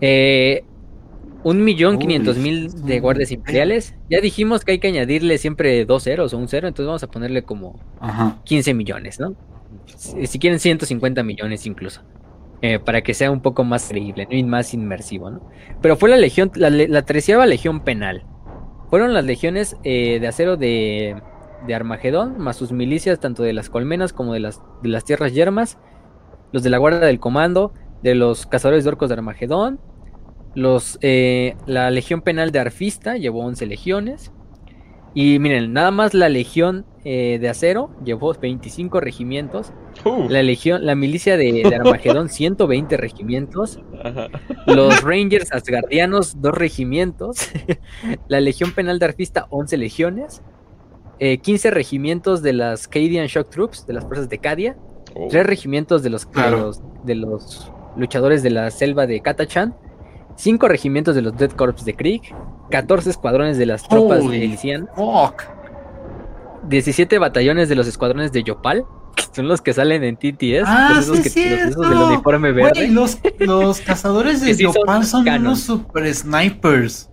[0.00, 0.68] Eh,
[1.42, 3.96] un millón quinientos mil de guardias imperiales.
[4.10, 7.10] Ya dijimos que hay que añadirle siempre dos ceros o un cero, entonces vamos a
[7.10, 8.40] ponerle como Ajá.
[8.44, 9.36] 15 millones, ¿no?
[9.96, 12.02] Si, si quieren 150 millones incluso.
[12.62, 14.36] eh, para que sea un poco más creíble ¿no?
[14.36, 15.42] y más inmersivo, ¿no?
[15.82, 18.26] Pero fue la legión, la, la treceava legión penal.
[18.90, 21.22] Fueron las legiones eh, de acero de,
[21.66, 25.32] de Armagedón, más sus milicias, tanto de las colmenas como de las, de las tierras
[25.32, 25.78] yermas,
[26.52, 27.72] los de la guardia del comando,
[28.02, 29.80] de los cazadores de orcos de Armagedón,
[30.54, 34.32] los, eh, la legión penal de Arfista llevó 11 legiones.
[35.16, 39.72] Y miren, nada más la legión eh, de acero llevó 25 regimientos.
[40.04, 43.80] Uh, La legión, la milicia de, de Armagedón, 120 regimientos.
[44.02, 44.28] ajá.
[44.66, 47.48] Los Rangers Asgardianos, 2 regimientos.
[48.28, 50.42] la legión penal de Arfista, 11 legiones.
[51.24, 54.76] Eh, 15 regimientos de las Cadian Shock Troops, de las fuerzas de Cadia.
[55.14, 59.74] Oh, Tres regimientos de los, de los, de los luchadores de la selva de Katachan.
[60.36, 62.20] Cinco regimientos de los Dead Corps de Krieg.
[62.70, 64.88] 14 escuadrones de las tropas Holy de Elysian.
[64.94, 65.44] Fuck.
[66.68, 68.84] 17 batallones de los escuadrones de Yopal.
[69.16, 70.64] Que son los que salen en TTS.
[70.66, 72.88] Ah, los esos sí, que, los esos del uniforme verde.
[72.88, 77.08] Los, los cazadores de sí son Yopal son, unos super snipers.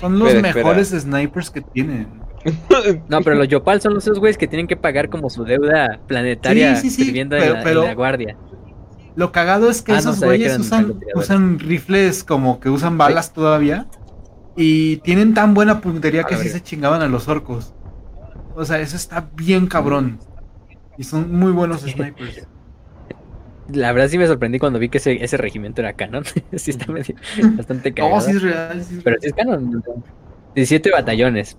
[0.00, 0.64] Son los Espera, espera.
[0.66, 2.25] mejores snipers que tienen.
[3.08, 6.76] No, pero los Yopal son esos güeyes que tienen que pagar como su deuda planetaria
[6.76, 8.36] Sí, sí, sí, sirviendo en, pero- la, en la guardia.
[9.16, 13.86] Lo cagado es que Ah, esos güeyes usan, rifles como que usan balas todavía.
[14.56, 17.72] Y tienen tan buena puntería que sí se chingaban a los orcos.
[18.54, 20.18] O sea, eso está bien cabrón.
[20.98, 22.46] Y son muy buenos snipers.
[23.68, 26.24] La verdad sí me sorprendí cuando vi que ese, ese regimiento era canon.
[26.54, 27.16] sí está medio,
[27.56, 28.14] bastante cagado.
[28.16, 28.84] No, sí es real.
[28.84, 29.82] sí es Pero sí es canon.
[30.54, 31.56] 17 batallones.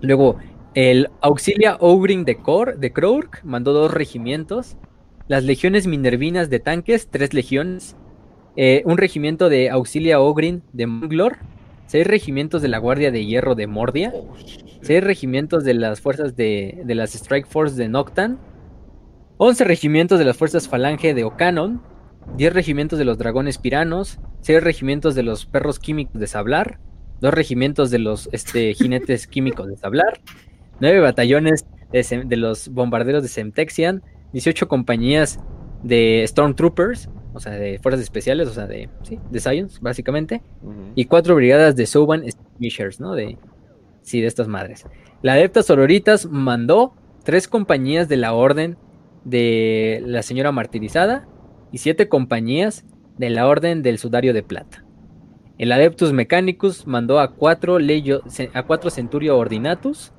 [0.00, 0.36] Luego,
[0.74, 4.76] el Auxilia Ogrin de, Cor, de Krourk mandó dos regimientos.
[5.28, 7.96] Las legiones minervinas de tanques, tres legiones.
[8.56, 11.38] Eh, un regimiento de Auxilia Ogrin de Monglor.
[11.86, 14.12] Seis regimientos de la Guardia de Hierro de Mordia.
[14.82, 18.38] Seis regimientos de las fuerzas de, de las Strike Force de Noctan.
[19.38, 21.82] 11 regimientos de las fuerzas Falange de Ocanon.
[22.36, 24.18] 10 regimientos de los dragones piranos.
[24.40, 26.80] 6 regimientos de los perros químicos de Sablar.
[27.20, 30.20] Dos regimientos de los este, jinetes químicos de Sablar.
[30.80, 34.02] 9 batallones de, de los bombarderos de Semtexian.
[34.32, 35.40] 18 compañías
[35.82, 37.08] de Stormtroopers.
[37.32, 38.48] O sea, de fuerzas especiales.
[38.48, 40.42] O sea, de, sí, de Science, básicamente
[40.96, 43.14] y cuatro brigadas de Soban Skirmishers, ¿no?
[43.14, 43.38] De,
[44.02, 44.86] sí, de estas madres.
[45.22, 48.76] La Adepta Sororitas mandó tres compañías de la Orden
[49.24, 51.28] de la Señora Martirizada
[51.70, 52.84] y siete compañías
[53.18, 54.85] de la Orden del Sudario de Plata.
[55.58, 57.78] El Adeptus Mechanicus mandó a cuatro,
[58.54, 60.12] a cuatro Centurio Ordinatus,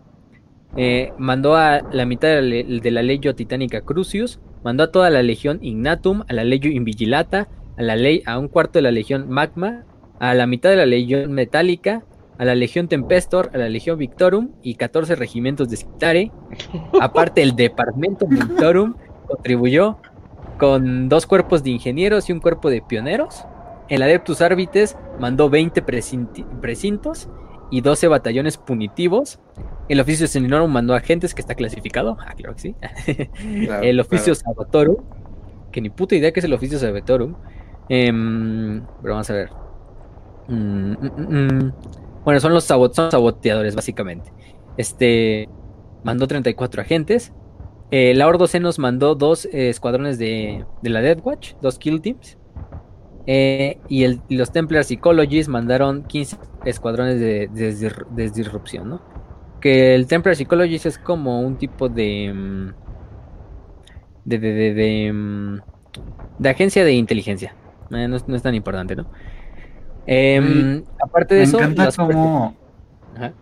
[0.75, 4.91] eh, mandó a la mitad de la, le- de la Legio Titánica Crucius, mandó a
[4.91, 7.47] toda la Legión Ignatum, a la Legio Invigilata,
[7.77, 9.85] a, la ley, a un cuarto de la Legión Magma,
[10.19, 12.03] a la mitad de la Legión Metálica,
[12.39, 16.31] a la Legión Tempestor, a la Legión Victorum y 14 regimientos de Citare.
[16.99, 18.95] Aparte, el Departamento Victorum
[19.27, 19.97] contribuyó
[20.57, 23.45] con dos cuerpos de ingenieros y un cuerpo de pioneros.
[23.89, 27.29] El Adeptus Arbites mandó 20 precinti- precintos
[27.71, 29.39] y 12 batallones punitivos.
[29.89, 32.17] El oficio Seninorum mandó agentes que está clasificado.
[32.19, 32.75] Ah, claro que sí.
[33.65, 34.53] Claro, el oficio claro.
[34.55, 34.95] Sabatorum,
[35.71, 37.35] que ni puta idea que es el oficio Sabatorum.
[37.89, 39.49] Em, pero vamos a ver.
[40.47, 41.73] Mm, mm, mm.
[42.25, 44.31] Bueno, son los sabot- son saboteadores, básicamente.
[44.75, 45.47] Este
[46.03, 47.33] mandó 34 agentes.
[47.91, 52.01] Eh, la Ordo Senos mandó dos eh, escuadrones de, de la Death Watch, dos kill
[52.01, 52.37] teams.
[53.27, 58.89] Eh, y, el- y los Templar Psychologists mandaron 15 escuadrones de, de disr- de disrupción,
[58.89, 59.01] ¿no?
[59.61, 62.33] Que el Templar Psychologist es como un tipo de.
[62.33, 62.69] mm,
[64.25, 64.39] de.
[64.39, 64.53] de.
[64.53, 64.73] de.
[64.73, 65.57] de, mm,
[66.39, 67.55] de agencia de inteligencia.
[67.91, 69.07] Eh, no, es- no es tan importante, ¿no?
[70.05, 71.59] Em, aparte de Me eso.
[71.59, 72.55] encanta cómo.
[73.15, 73.33] Ajá.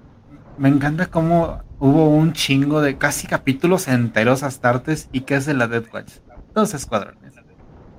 [0.57, 5.53] Me encanta cómo hubo un chingo de casi capítulos enteros astartes y que es de
[5.53, 6.13] la Death Watch.
[6.53, 7.24] Dos escuadrones.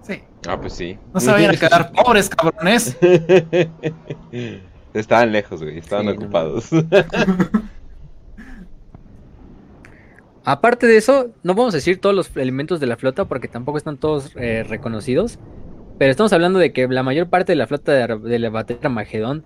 [0.06, 0.22] Sí.
[0.48, 0.98] Ah, pues sí.
[1.12, 2.96] No se vayan a quedar pobres, cabrones.
[4.94, 5.78] Estaban lejos, güey.
[5.78, 6.70] Estaban Sí, no ocupados.
[10.44, 13.78] Aparte de eso, no vamos a decir todos los elementos de la flota porque tampoco
[13.78, 15.40] están todos eh, reconocidos.
[15.98, 18.86] Pero estamos hablando de que la mayor parte de la flota de, la batalla de
[18.86, 19.44] Armagedón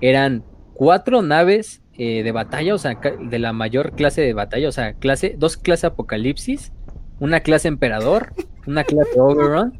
[0.00, 0.44] eran
[0.74, 4.92] cuatro naves eh, de batalla, o sea, de la mayor clase de batalla, o sea,
[4.94, 6.72] clase, dos clases Apocalipsis,
[7.20, 8.32] una clase Emperador,
[8.66, 9.78] una clase Overrun,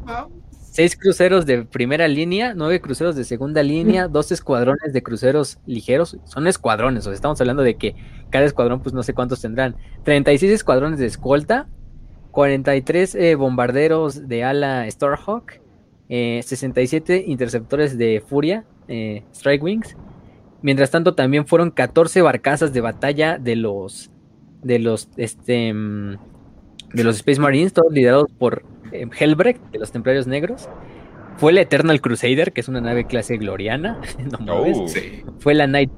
[0.70, 6.18] seis cruceros de primera línea, nueve cruceros de segunda línea, dos escuadrones de cruceros ligeros,
[6.24, 7.96] son escuadrones, o sea, estamos hablando de que
[8.30, 11.68] cada escuadrón, pues no sé cuántos tendrán, 36 escuadrones de escolta,
[12.30, 15.60] 43 eh, bombarderos de ala Starhawk,
[16.08, 19.96] 67 eh, interceptores de Furia, eh, Strike Wings.
[20.62, 24.10] Mientras tanto, también fueron 14 barcazas de batalla de los
[24.62, 26.18] de los este mm,
[26.92, 30.68] de los Space Marines, todos liderados por Helbrecht, de los Templarios Negros.
[31.36, 34.00] Fue la Eternal Crusader, que es una nave clase gloriana.
[34.48, 34.86] Oh.
[35.38, 35.90] Fue la Night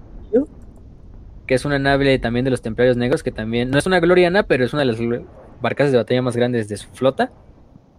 [1.46, 4.44] que es una nave también de los Templarios Negros, que también no es una gloriana,
[4.44, 4.98] pero es una de las
[5.60, 7.32] barcas de batalla más grandes de su flota.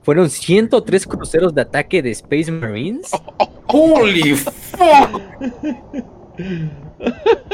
[0.02, 3.12] Fueron 103 cruceros de ataque de Space Marines.
[3.68, 5.22] ¡Holy fuck!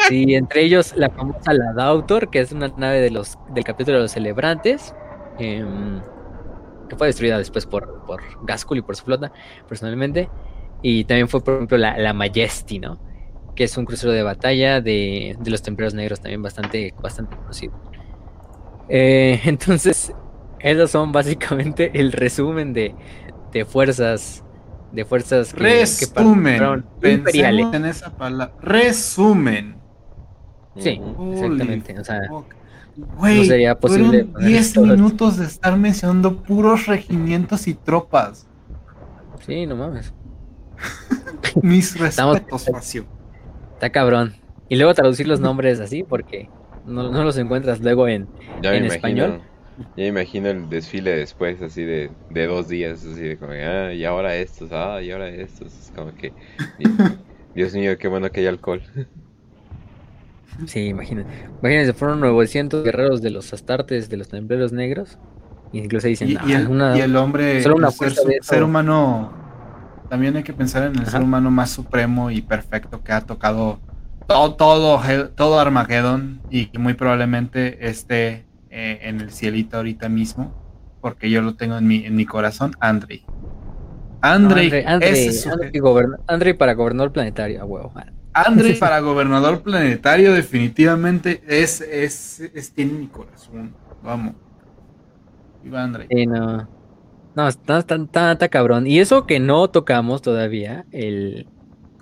[0.07, 3.97] Sí, entre ellos la famosa La Dautor, que es una nave de los, del capítulo
[3.97, 4.93] de los celebrantes,
[5.39, 6.01] em,
[6.87, 8.21] que fue destruida después por, por
[8.75, 9.31] y por su flota,
[9.67, 10.29] personalmente.
[10.81, 12.99] Y también fue, por ejemplo, la, la Majesty, ¿no?
[13.55, 17.73] Que es un crucero de batalla de, de los templarios negros, también bastante, bastante conocido.
[18.87, 20.13] Eh, entonces,
[20.59, 22.95] esos son básicamente el resumen de,
[23.51, 24.43] de fuerzas
[24.91, 27.73] de fuerzas que, resumen imperiales.
[27.73, 29.75] en esa palabra resumen
[30.75, 30.99] sí
[31.31, 32.21] exactamente o sea
[32.99, 38.47] no sería posible 10 minutos de estar mencionando puros regimientos y tropas.
[39.45, 40.13] Sí no mames.
[41.61, 43.05] Mis respetos Facio.
[43.73, 44.33] Está cabrón.
[44.67, 46.49] Y luego traducir los nombres así porque
[46.85, 48.27] no, los encuentras luego en,
[48.61, 49.41] en español.
[49.95, 53.93] Ya me imagino el desfile después, así de, de dos días, así de como, ah,
[53.93, 55.67] y ahora estos, ah, y ahora estos.
[55.67, 56.33] Es como que,
[57.55, 58.81] Dios mío, qué bueno que hay alcohol.
[60.67, 61.29] Sí, imagínate.
[61.61, 65.17] Imagínense, fueron 900 guerreros de los astartes, de los templarios negros.
[65.71, 69.31] Incluso dicen, y, y, el, hombre, solo una ser, ser humano,
[70.09, 73.79] también hay que pensar en el ser humano más supremo y perfecto que ha tocado
[74.29, 75.01] todo, todo,
[75.35, 80.53] todo Armagedón y que muy probablemente esté eh, en el cielito ahorita mismo,
[81.01, 83.23] porque yo lo tengo en mi, en mi corazón, Andre.
[84.21, 84.85] Andre,
[86.27, 87.93] Andre, para gobernador planetario, a huevo.
[88.41, 93.73] Andre para gobernador planetario definitivamente es, es, es, tiene mi corazón.
[94.03, 94.33] Vamos.
[95.63, 96.07] Viva Andre.
[96.25, 96.79] no.
[97.35, 98.87] No, está, está, está, cabrón.
[98.87, 101.47] Y eso que no tocamos todavía, el,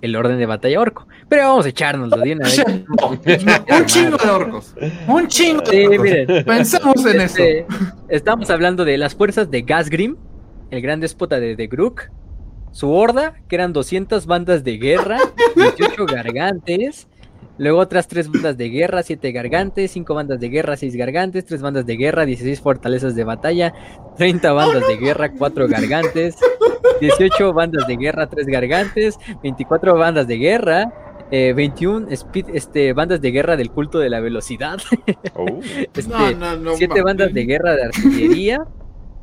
[0.00, 1.06] el orden de batalla orco.
[1.28, 2.64] Pero vamos a echarnos de una vez.
[3.78, 4.74] un chingo de orcos.
[5.06, 6.02] Un chingo de orcos.
[6.02, 7.68] Miren, Pensemos en este, eso.
[8.08, 10.16] Estamos hablando de las fuerzas de Gasgrim,
[10.70, 12.10] el gran déspota de, de Grook.
[12.78, 15.18] Su horda, que eran 200 bandas de guerra,
[15.56, 17.08] 18 gargantes,
[17.56, 21.60] Luego otras tres bandas de guerra, siete gargantes, cinco bandas de guerra, seis gargantes, tres
[21.60, 23.74] bandas de guerra, 16 fortalezas de batalla,
[24.16, 26.36] 30 bandas de guerra, cuatro gargantes,
[27.00, 30.92] 18 bandas de guerra, tres gargantes, 24 bandas de guerra,
[31.32, 34.78] 21 eh, speed, este, bandas de guerra del culto de la velocidad,
[35.34, 35.58] oh.
[35.94, 36.04] este,
[36.76, 38.64] siete bandas de guerra de artillería,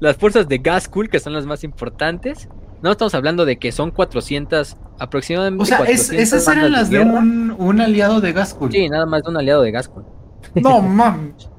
[0.02, 2.50] las fuerzas de Gaskul, que son las más importantes,
[2.82, 5.64] no estamos hablando de que son 400, aproximadamente.
[5.64, 8.72] O sea, esas eran las de, un, aliado de Gaskull.
[8.72, 10.06] Sí, nada más de un aliado de Gaskull.
[10.56, 11.50] No mames.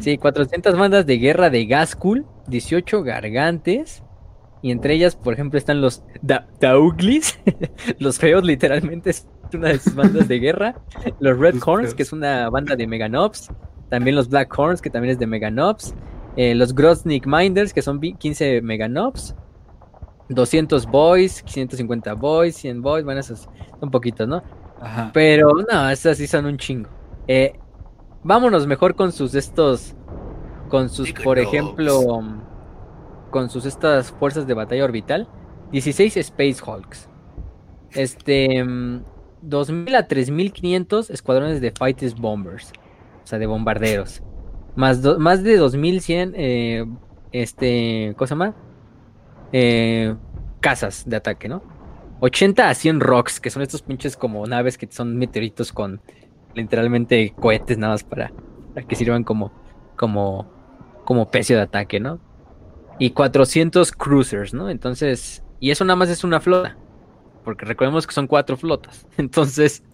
[0.00, 4.02] sí, 400 bandas de guerra de Gaskull, 18 gargantes.
[4.62, 6.02] Y entre ellas, por ejemplo, están los
[6.58, 7.38] Dauglis,
[7.98, 10.74] los feos, literalmente es una de sus bandas de guerra.
[11.20, 13.50] Los Red Horns, que es una banda de Meganobs.
[13.90, 15.94] También los Black Horns, que también es de Meganobs.
[16.36, 19.34] Eh, los Groznik Minders, que son 15 Meganobs.
[20.28, 23.48] 200 boys, 150 boys, 100 boys, bueno, esos
[23.80, 24.42] son poquitos, ¿no?
[24.80, 25.10] Ajá.
[25.12, 26.88] Pero no, esas sí son un chingo.
[27.26, 27.58] Eh,
[28.22, 29.94] vámonos mejor con sus estos,
[30.68, 32.22] con sus, por ejemplo,
[33.30, 35.28] con sus estas fuerzas de batalla orbital.
[35.72, 37.08] 16 Space Hulks.
[37.92, 38.64] Este,
[39.42, 42.72] 2000 a 3500 escuadrones de Fighters Bombers,
[43.22, 44.22] o sea, de bombarderos.
[44.76, 46.84] Más, más de 2100, eh,
[47.32, 48.54] este, cosa más
[49.56, 50.16] eh,
[50.58, 51.62] casas de ataque, ¿no?
[52.18, 56.00] 80 a 100 rocks, que son estos pinches como naves que son meteoritos con
[56.54, 58.32] literalmente cohetes nada más para,
[58.88, 59.52] que sirvan como,
[59.94, 60.50] como,
[61.04, 62.18] como pecio de ataque, ¿no?
[62.98, 64.70] Y 400 cruisers, ¿no?
[64.70, 66.76] Entonces, y eso nada más es una flota,
[67.44, 69.84] porque recordemos que son cuatro flotas, entonces,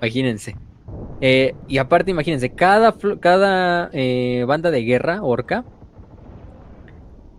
[0.00, 0.56] imagínense.
[1.20, 5.64] Eh, y aparte, imagínense, cada, cada eh, banda de guerra, orca,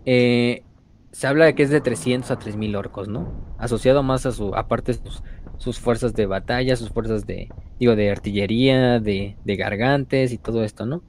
[0.06, 0.65] eh,
[1.16, 3.32] se habla de que es de 300 a 3000 orcos, ¿no?
[3.58, 5.00] Asociado más a su, aparte
[5.58, 7.48] sus, fuerzas de batalla, sus fuerzas de,
[7.80, 11.04] digo, de artillería, de, de gargantes y todo esto, ¿no?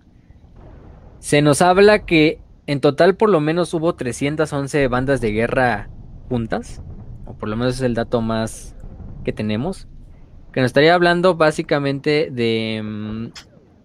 [1.18, 5.90] Se nos habla que en total por lo menos hubo 311 bandas de guerra
[6.28, 6.84] juntas,
[7.24, 8.76] o por lo menos es el dato más
[9.24, 9.88] que tenemos,
[10.52, 13.26] que nos estaría hablando básicamente de, mm,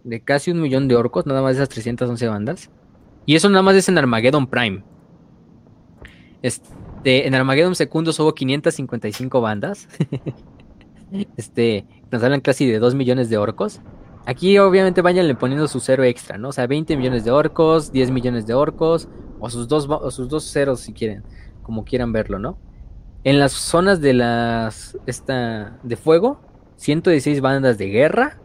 [0.03, 2.69] de casi un millón de orcos, nada más de esas 311 bandas.
[3.25, 4.83] Y eso nada más es en Armageddon Prime.
[6.41, 9.87] Este, en Armageddon Secundos hubo 555 bandas.
[11.37, 13.81] este, nos hablan casi de 2 millones de orcos.
[14.25, 16.49] Aquí obviamente váyanle poniendo su cero extra, ¿no?
[16.49, 19.07] O sea, 20 millones de orcos, 10 millones de orcos,
[19.39, 21.23] o sus dos, o sus dos ceros si quieren,
[21.63, 22.57] como quieran verlo, ¿no?
[23.23, 24.97] En las zonas de las
[25.83, 26.39] de fuego,
[26.77, 28.39] 116 bandas de guerra,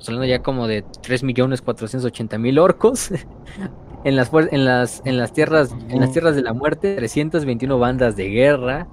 [0.00, 3.10] hablando ya como de 3 millones 480 mil orcos.
[4.06, 8.16] en las en las en las tierras en las tierras de la muerte, 321 bandas
[8.16, 8.88] de guerra,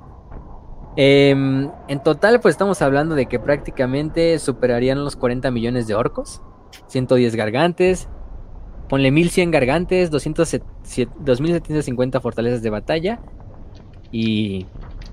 [0.95, 6.43] Em, en total, pues estamos hablando de que prácticamente superarían los 40 millones de orcos,
[6.88, 8.09] 110 gargantes,
[8.90, 13.19] ponle 1100 gargantes, 2750 fortalezas de batalla
[14.11, 14.67] y,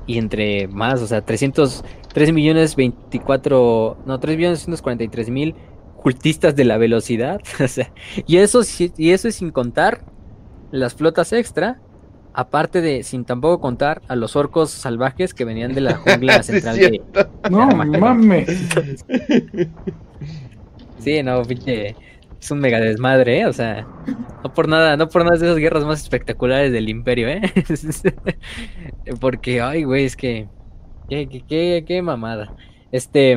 [0.06, 5.54] y entre más, o sea, 300, 3 millones 24, no, 3 millones 243 mil
[6.02, 7.92] cultistas de la velocidad, o sea,
[8.26, 8.62] y eso,
[8.96, 10.04] y eso es sin contar
[10.70, 11.80] las flotas extra
[12.32, 16.76] Aparte de, sin tampoco contar a los orcos salvajes que venían de la jungla central
[16.76, 17.02] de.
[17.50, 18.48] No mames.
[21.00, 21.96] sí, no, pinche.
[22.40, 23.46] Es un mega desmadre, ¿eh?
[23.46, 23.86] O sea,
[24.42, 27.42] no por nada, no por nada de esas guerras más espectaculares del imperio, ¿eh?
[29.20, 30.48] Porque, ay, güey, es que.
[31.08, 32.54] Qué, qué, qué, mamada.
[32.92, 33.36] Este.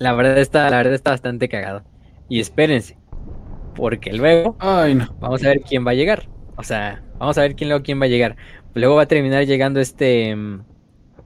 [0.00, 1.84] La verdad está, la verdad está bastante cagado.
[2.30, 2.96] Y espérense.
[3.76, 4.56] Porque luego.
[4.58, 5.14] Ay, no.
[5.20, 6.26] Vamos a ver quién va a llegar.
[6.56, 8.34] O sea, vamos a ver quién luego quién va a llegar.
[8.72, 10.64] Luego va a terminar llegando este, mm,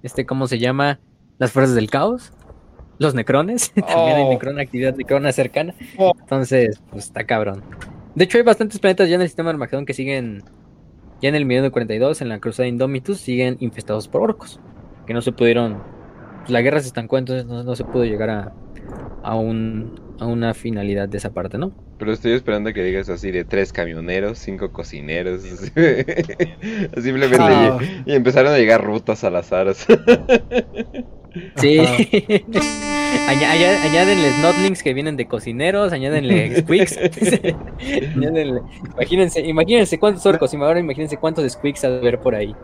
[0.03, 0.99] este, ¿cómo se llama?
[1.39, 2.33] Las fuerzas del caos.
[2.99, 3.73] Los necrones.
[3.75, 4.31] También hay oh.
[4.31, 5.73] necron, actividad necrona cercana.
[5.97, 6.13] Oh.
[6.19, 7.63] Entonces, pues está cabrón.
[8.17, 10.43] De hecho, hay bastantes planetas ya en el sistema de Armagedón que siguen,
[11.23, 14.59] ya en el de 42, en la cruzada Indomitus, siguen infestados por orcos.
[15.07, 15.81] Que no se pudieron,
[16.45, 18.53] pues, la guerra se estancó, entonces no, se pudo llegar a,
[19.23, 21.73] a, un, a una finalidad de esa parte, ¿no?
[21.99, 25.43] Pero estoy esperando que digas así de tres camioneros, cinco cocineros.
[27.03, 27.39] Simplemente.
[27.41, 27.79] Ah.
[28.05, 29.73] Y, empezaron a llegar rutas al azar.
[31.57, 31.79] Sí.
[33.27, 36.99] añádenle snotlings que vienen de cocineros, añádenle squeaks.
[38.97, 42.55] imagínense, imagínense cuántos orcos, y ahora imagínense cuántos squeaks ha de haber por ahí.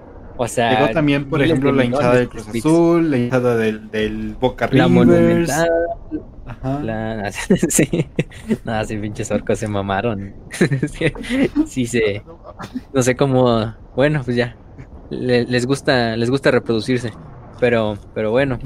[0.43, 4.35] O sea, Llegó también, por ejemplo, la hinchada del Cruz Azul, la hinchada del, del
[4.41, 4.79] Boca Rivers.
[4.79, 5.69] La monumental,
[6.47, 7.31] Ajá.
[7.69, 8.07] sí.
[8.65, 10.33] Nada, sí, pinches orcos se mamaron.
[11.67, 12.23] sí, se.
[12.95, 13.75] No sé cómo.
[13.95, 14.57] Bueno, pues ya.
[15.11, 17.13] les gusta, les gusta reproducirse.
[17.61, 18.59] Pero, pero bueno.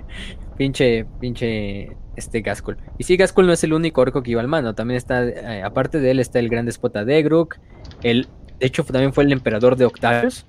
[0.58, 2.76] pinche, pinche este Gaskell.
[2.98, 4.74] Y sí, Gaskell no es el único orco que iba al mando.
[4.74, 7.56] También está, eh, aparte de él, está el gran despota de Egruk.
[8.02, 8.28] El,
[8.60, 10.44] de hecho, también fue el emperador de Octavius.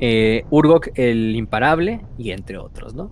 [0.00, 2.00] Eh, Urgok el imparable.
[2.18, 3.10] Y entre otros, ¿no?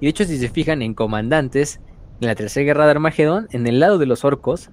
[0.00, 1.80] Y de hecho, si se fijan en comandantes,
[2.20, 4.70] en la tercera guerra de Armagedón, en el lado de los orcos,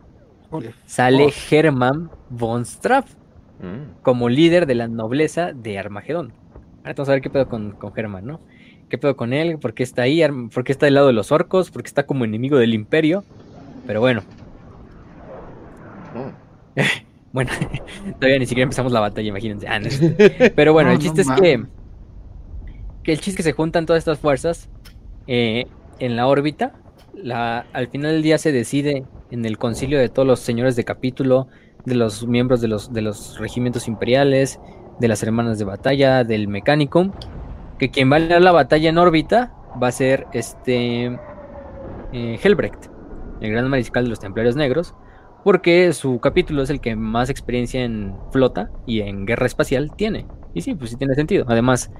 [0.85, 1.31] sale oh.
[1.51, 3.13] Hermann von Straff
[3.59, 4.01] mm.
[4.01, 6.33] como líder de la nobleza de Armagedón.
[6.79, 8.39] Ahora vamos a ver qué pedo con, con Hermann, ¿no?
[8.89, 9.59] ¿Qué pedo con él?
[9.59, 10.23] ¿Por qué está ahí?
[10.53, 11.69] ¿Por qué está del lado de los orcos?
[11.69, 13.23] ¿Por qué está como enemigo del imperio?
[13.85, 14.23] Pero bueno.
[16.15, 16.79] Mm.
[17.31, 17.51] bueno,
[18.19, 19.67] todavía ni siquiera empezamos la batalla, imagínense.
[19.67, 19.79] Ah,
[20.55, 21.63] Pero bueno, el chiste es que,
[23.03, 24.69] que el chiste es que se juntan todas estas fuerzas
[25.27, 25.65] eh,
[25.99, 26.73] en la órbita.
[27.13, 30.83] La, al final del día se decide en el concilio de todos los señores de
[30.83, 31.47] capítulo,
[31.85, 34.59] de los miembros de los, de los regimientos imperiales,
[34.99, 37.11] de las hermanas de batalla, del mecánico,
[37.77, 41.17] que quien va a ganar la batalla en órbita va a ser este
[42.13, 42.87] eh, Helbrecht,
[43.41, 44.95] el gran mariscal de los templarios negros,
[45.43, 50.25] porque su capítulo es el que más experiencia en flota y en guerra espacial tiene.
[50.53, 51.45] Y sí, pues sí tiene sentido.
[51.47, 51.91] Además,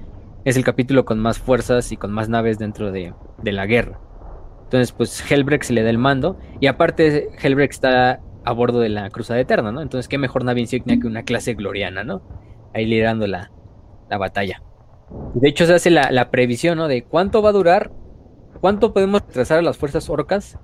[0.45, 3.99] es el capítulo con más fuerzas y con más naves dentro de, la guerra.
[4.63, 6.37] Entonces, pues Helbrecht se le da el mando.
[6.59, 9.81] Y aparte, Helbrecht está a bordo de la Cruzada Eterna, ¿no?
[9.81, 12.21] Entonces, qué mejor nave insignia que una clase gloriana, ¿no?
[12.73, 13.51] Ahí liderando la,
[14.09, 14.61] la batalla.
[15.33, 16.87] De hecho, se hace la, previsión, ¿no?
[16.87, 17.91] De cuánto va a durar,
[18.61, 20.59] cuánto podemos retrasar a las fuerzas orcas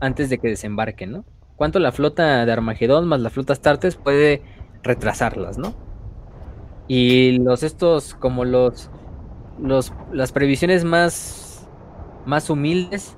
[0.00, 1.24] antes de que desembarquen, ¿no?
[1.56, 4.42] Cuánto la flota de Armagedón más la flota Astartes puede
[4.82, 5.74] retrasarlas, ¿no?
[6.88, 8.90] Y los estos, como los
[9.58, 11.68] los, las previsiones más,
[12.26, 13.16] más humildes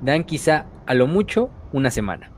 [0.00, 2.32] dan quizá a lo mucho una semana.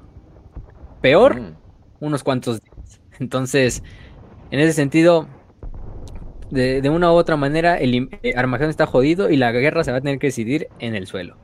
[1.01, 1.57] Peor, mm.
[2.01, 3.01] unos cuantos días.
[3.19, 3.83] Entonces,
[4.51, 5.29] en ese sentido,
[6.51, 9.93] de, de una u otra manera, el eh, Armagedón está jodido y la guerra se
[9.93, 11.37] va a tener que decidir en el suelo.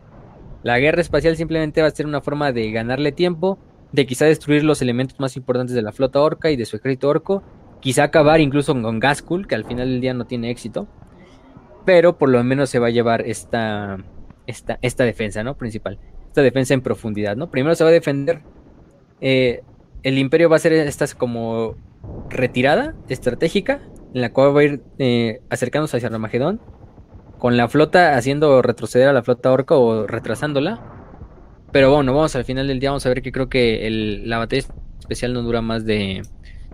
[0.62, 3.58] La guerra espacial simplemente va a ser una forma de ganarle tiempo,
[3.92, 7.08] de quizá destruir los elementos más importantes de la flota orca y de su ejército
[7.08, 7.42] orco,
[7.80, 10.88] quizá acabar incluso con Gaskul, que al final del día no tiene éxito,
[11.84, 13.98] pero por lo menos se va a llevar esta,
[14.46, 15.56] esta, esta defensa, ¿no?
[15.56, 15.98] Principal,
[16.28, 17.50] esta defensa en profundidad, ¿no?
[17.50, 18.42] Primero se va a defender,
[19.20, 19.62] eh,
[20.02, 21.76] el imperio va a hacer esta como
[22.30, 23.80] retirada estratégica,
[24.14, 26.60] en la cual va a ir eh, acercándose hacia Armagedón,
[27.38, 31.01] con la flota haciendo retroceder a la flota orca o retrasándola.
[31.73, 33.89] Pero bueno, vamos al final del día, vamos a ver que creo que
[34.25, 34.62] la batalla
[34.99, 36.23] especial no dura más de,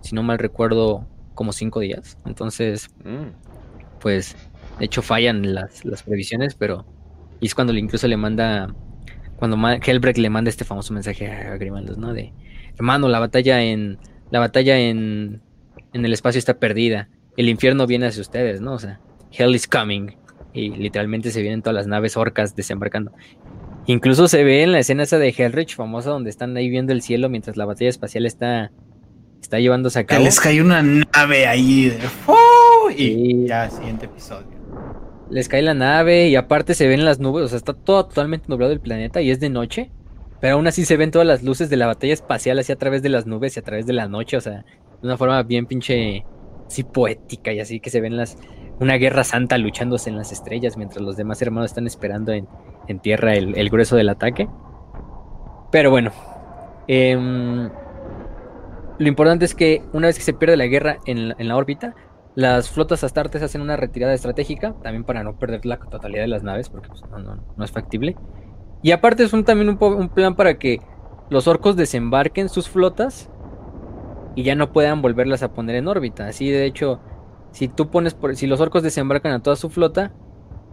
[0.03, 2.19] si no mal recuerdo, como cinco días.
[2.27, 4.01] Entonces, mm.
[4.01, 4.37] pues,
[4.79, 6.85] de hecho fallan las, las previsiones, pero...
[7.41, 8.75] Y es cuando incluso le manda
[9.39, 12.13] cuando Helbrecht le manda este famoso mensaje a Grimaldos, ¿no?
[12.13, 12.33] De,
[12.75, 13.99] hermano, la batalla en,
[14.33, 15.41] la batalla en,
[15.93, 18.73] en el espacio está perdida, el infierno viene hacia ustedes, ¿no?
[18.73, 20.17] O sea, hell is coming.
[20.53, 23.13] Y literalmente se vienen todas las naves orcas desembarcando.
[23.89, 27.01] Incluso se ve en la escena esa de Hellrich famosa donde están ahí viendo el
[27.01, 28.71] cielo mientras la batalla espacial está,
[29.41, 30.25] está llevándose a cabo.
[30.25, 31.99] les cae una nave ahí de...
[32.99, 34.47] Y ya, siguiente episodio.
[35.31, 38.45] Les cae la nave y aparte se ven las nubes, o sea, está todo totalmente
[38.49, 39.91] nublado el planeta y es de noche,
[40.39, 43.03] pero aún así se ven todas las luces de la batalla espacial así a través
[43.03, 44.67] de las nubes y a través de la noche, o sea,
[45.01, 46.27] de una forma bien pinche,
[46.67, 48.37] así poética y así que se ven las,
[48.81, 52.47] una guerra santa luchándose en las estrellas mientras los demás hermanos están esperando en,
[52.95, 54.49] tierra el, grueso del ataque.
[55.71, 56.13] Pero bueno,
[56.87, 57.69] em,
[58.99, 61.95] lo importante es que una vez que se pierde la guerra en la órbita,
[62.39, 66.45] las flotas astartes hacen una retirada estratégica, también para no perder la totalidad de las
[66.45, 68.15] naves, porque pues, no, es factible.
[68.81, 70.81] Y aparte es un, también un, plan para que
[71.31, 73.29] los orcos desembarquen sus flotas
[74.37, 76.29] y ya no puedan volverlas a poner en órbita.
[76.29, 77.01] Así de hecho,
[77.51, 80.13] si tú pones, por, si los orcos desembarcan a toda su flota,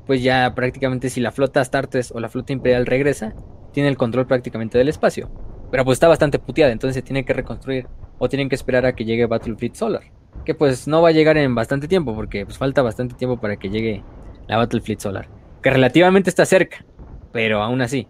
[0.06, 3.34] pues ya prácticamente si la flota Astartes o la flota Imperial regresa,
[3.72, 5.30] tiene el control prácticamente del espacio.
[5.72, 8.94] Pero pues está bastante puteada, entonces se tiene que reconstruir o tienen que esperar a
[8.94, 10.04] que llegue Battlefleet Solar
[10.44, 13.58] que pues no va a llegar en bastante tiempo, porque pues falta bastante tiempo para
[13.58, 14.04] que llegue
[14.48, 15.28] la Battlefleet Solar,
[15.62, 16.86] que relativamente está cerca,
[17.32, 18.08] pero aún así.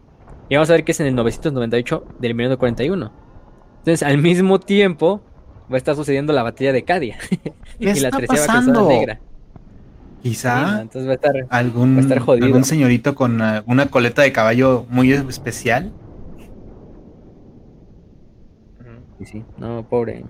[0.50, 3.12] Y vamos a ver que es en el 998 del 1941.
[3.80, 5.22] Entonces, al mismo tiempo,
[5.72, 7.18] va a estar sucediendo la batalla de Cadia.
[7.80, 9.20] y la treceava negra.
[10.26, 15.94] Quizá va a estar, algún, algún señorito con una, una coleta de caballo muy especial.
[19.20, 20.26] Sí, sí, no, pobre.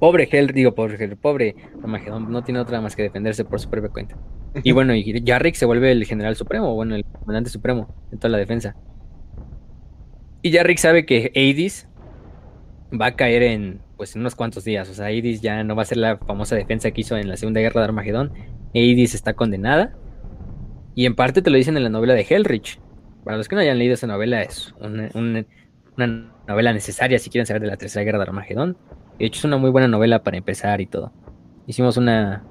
[0.00, 1.54] Pobre Hell, digo, pobre Hell, pobre
[1.84, 4.16] Armagedón, no tiene otra más que defenderse por su propia cuenta.
[4.64, 8.32] Y bueno, y Jarrick se vuelve el general supremo, bueno, el comandante supremo en toda
[8.32, 8.74] la defensa.
[10.42, 11.86] Y Jarrick sabe que Aedis
[12.92, 14.90] va a caer en, pues, en unos cuantos días.
[14.90, 17.36] O sea, Aedis ya no va a ser la famosa defensa que hizo en la
[17.36, 18.32] Segunda Guerra de Armagedón.
[18.76, 19.96] Aedis está condenada.
[20.94, 22.80] Y en parte te lo dicen en la novela de Hellrich.
[23.24, 27.46] Para los que no hayan leído esa novela, es una, una novela necesaria si quieren
[27.46, 28.76] saber de la Tercera Guerra de Armagedón.
[29.18, 31.12] De hecho, es una muy buena novela para empezar y todo.
[31.66, 32.44] Hicimos una,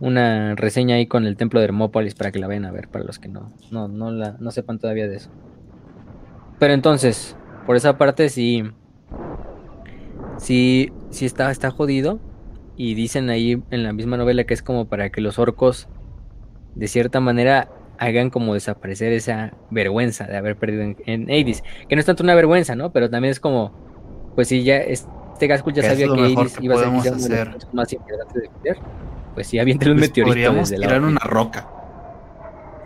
[0.00, 3.04] una reseña ahí con el templo de Hermópolis para que la vean a ver, para
[3.04, 5.30] los que no, no, no, la, no sepan todavía de eso.
[6.58, 7.36] Pero entonces,
[7.66, 8.64] por esa parte sí.
[10.38, 12.20] Sí, sí está, está jodido.
[12.76, 15.88] Y dicen ahí en la misma novela que es como para que los orcos,
[16.74, 17.68] de cierta manera,
[17.98, 21.62] hagan como desaparecer esa vergüenza de haber perdido en, en Hades.
[21.88, 22.92] Que no es tanto una vergüenza, ¿no?
[22.92, 23.72] Pero también es como,
[24.34, 25.06] pues sí, ya es,
[25.42, 27.12] este Gaskell ya sabía que Iris iba a ser hacer?
[27.12, 28.78] uno de los más importantes de Peter.
[29.34, 31.68] Pues sí, avienta un pues meteorito desde la una roca.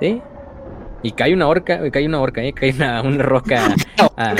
[0.00, 0.22] ¿Sí?
[1.02, 2.54] Y cae una orca, cae una orca, ¿eh?
[2.54, 3.74] Cae una, una roca.
[4.16, 4.34] a,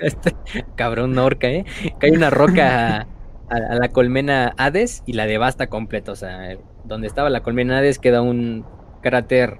[0.00, 0.36] este,
[0.74, 1.64] cabrón, una orca, ¿eh?
[1.98, 3.06] Cae una roca
[3.48, 6.12] a, la colmena Hades y la devasta completo.
[6.12, 8.64] O sea, donde estaba la colmena Hades queda un
[9.02, 9.58] cráter,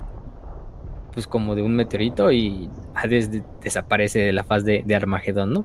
[1.13, 3.31] pues como de un meteorito y Hades
[3.63, 5.65] desaparece de la faz de, Armagedón, ¿no?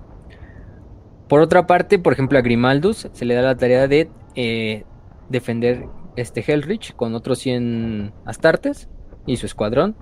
[1.27, 4.83] Por otra parte, por ejemplo, a Grimaldus se le da la tarea de eh,
[5.29, 5.85] defender
[6.15, 8.89] este Hellrich con otros 100 Astartes
[9.25, 9.95] y su escuadrón.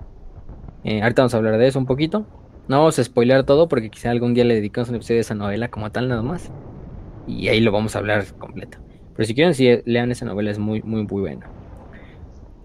[0.82, 2.26] Eh, ahorita vamos a hablar de eso un poquito.
[2.68, 5.34] No vamos a spoiler todo porque quizá algún día le dedicamos un episodio de esa
[5.34, 6.50] novela como tal nada más.
[7.26, 8.78] Y ahí lo vamos a hablar completo.
[9.14, 11.46] Pero si quieren, si lean esa novela, es muy, muy, muy buena.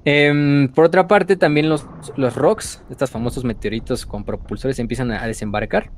[0.06, 5.25] Em, por otra parte, también los, los rocks, estos famosos meteoritos con propulsores, empiezan a,
[5.25, 5.92] desembarcar.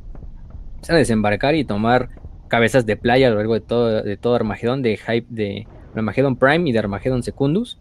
[0.76, 2.10] Empiezan a desembarcar y tomar
[2.48, 6.38] cabezas de playa a lo largo de todo, de todo Armagedón, de Hype de Armagedón
[6.38, 7.80] Prime y de Armagedón Secundus.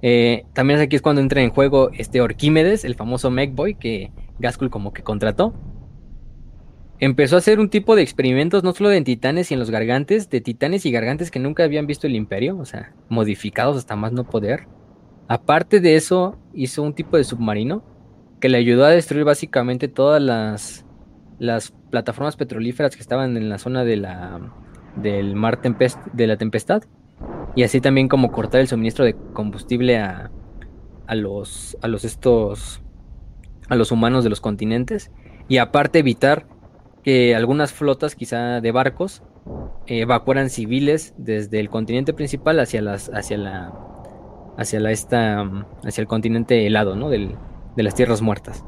[0.00, 4.70] Eh, también aquí es cuando entra en juego este Orquímedes, el famoso Megboy que Gaskell
[4.70, 5.54] como que contrató.
[7.00, 10.30] Empezó a hacer un tipo de experimentos no solo en titanes y en los gargantes,
[10.30, 14.12] de titanes y gargantes que nunca habían visto el imperio, o sea, modificados hasta más
[14.12, 14.68] no poder.
[15.26, 17.82] Aparte de eso, hizo un tipo de submarino
[18.40, 20.84] que le ayudó a destruir básicamente todas las,
[21.38, 24.52] las plataformas petrolíferas que estaban en la zona de la,
[24.96, 26.84] del mar de la tempestad.
[27.56, 30.30] Y así también como cortar el suministro de combustible a,
[31.06, 32.82] a los, a los estos,
[33.68, 35.10] a los humanos de los continentes.
[35.48, 36.46] Y aparte evitar
[37.04, 39.22] que algunas flotas, quizá de barcos,
[39.86, 43.72] evacuaran civiles desde el continente principal hacia las, hacia la,
[44.56, 45.42] hacia la esta,
[45.84, 47.10] hacia el continente helado, ¿no?
[47.10, 47.36] Del,
[47.76, 48.64] de las tierras muertas.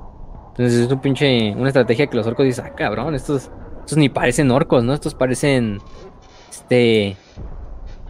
[0.48, 3.50] Entonces es un pinche, una estrategia que los orcos dicen, ah, cabrón, estos,
[3.80, 4.92] estos ni parecen orcos, ¿no?
[4.92, 5.78] Estos parecen,
[6.50, 7.16] este,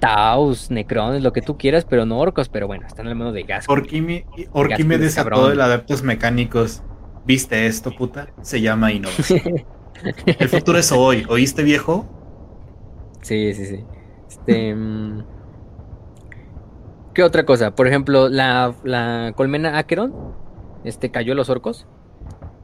[0.01, 3.45] Taos, Necrones, lo que tú quieras, pero no orcos, pero bueno, están al menos de
[3.45, 3.67] gas.
[3.69, 6.83] Orquímedes a todo el adeptos mecánicos.
[7.25, 8.29] ¿Viste esto, puta?
[8.43, 9.65] Se llama innovación.
[10.26, 12.07] El futuro es hoy, ¿oíste, viejo?
[13.23, 13.84] Sí, sí, sí.
[14.28, 14.75] Este...
[14.86, 15.23] Mm,
[17.16, 17.75] ¿Qué otra cosa?
[17.75, 20.12] Por ejemplo, la, la colmena Acheron
[20.84, 21.86] este, cayó los orcos.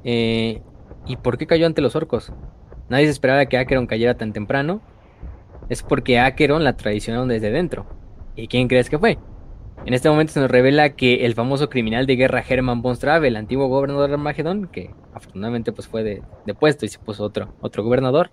[0.04, 0.60] Eh,
[1.06, 2.32] ¿Y por qué cayó ante los orcos?
[2.90, 4.82] Nadie se esperaba que Acheron cayera tan temprano.
[5.70, 7.86] Es porque Acheron la traicionaron desde dentro.
[8.36, 9.18] ¿Y quién crees que fue?
[9.84, 13.28] En este momento se nos revela que el famoso criminal de guerra Herman von Strave,
[13.28, 16.22] el antiguo gobernador de Armagedón, que afortunadamente pues fue de,
[16.54, 18.30] puesto y se puso otro, otro gobernador,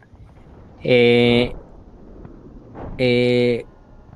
[0.84, 1.54] eh,
[2.98, 3.66] eh,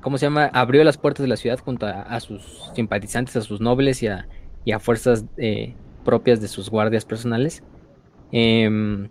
[0.00, 0.46] ¿cómo se llama?
[0.52, 4.28] Abrió las puertas de la ciudad junto a sus simpatizantes, a sus nobles y a,
[4.64, 7.62] y a fuerzas eh, propias de sus guardias personales,
[8.32, 9.08] em,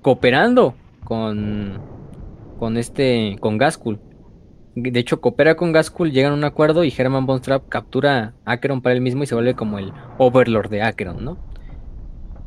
[0.00, 1.80] cooperando con,
[2.58, 4.00] con este, con Gaskul.
[4.74, 8.52] De hecho, coopera con Gaskul, llegan a un acuerdo y Herman von Trapp captura a
[8.52, 11.38] Acheron para él mismo y se vuelve como el Overlord de Acheron, ¿no?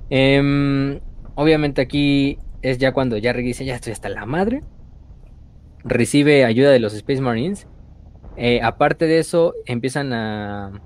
[0.10, 1.00] Em,
[1.36, 4.64] obviamente aquí es ya cuando ya dice, ya estoy hasta la madre.
[5.84, 7.68] Recibe ayuda de los Space Marines.
[8.38, 10.82] Eh, aparte de eso, empiezan a,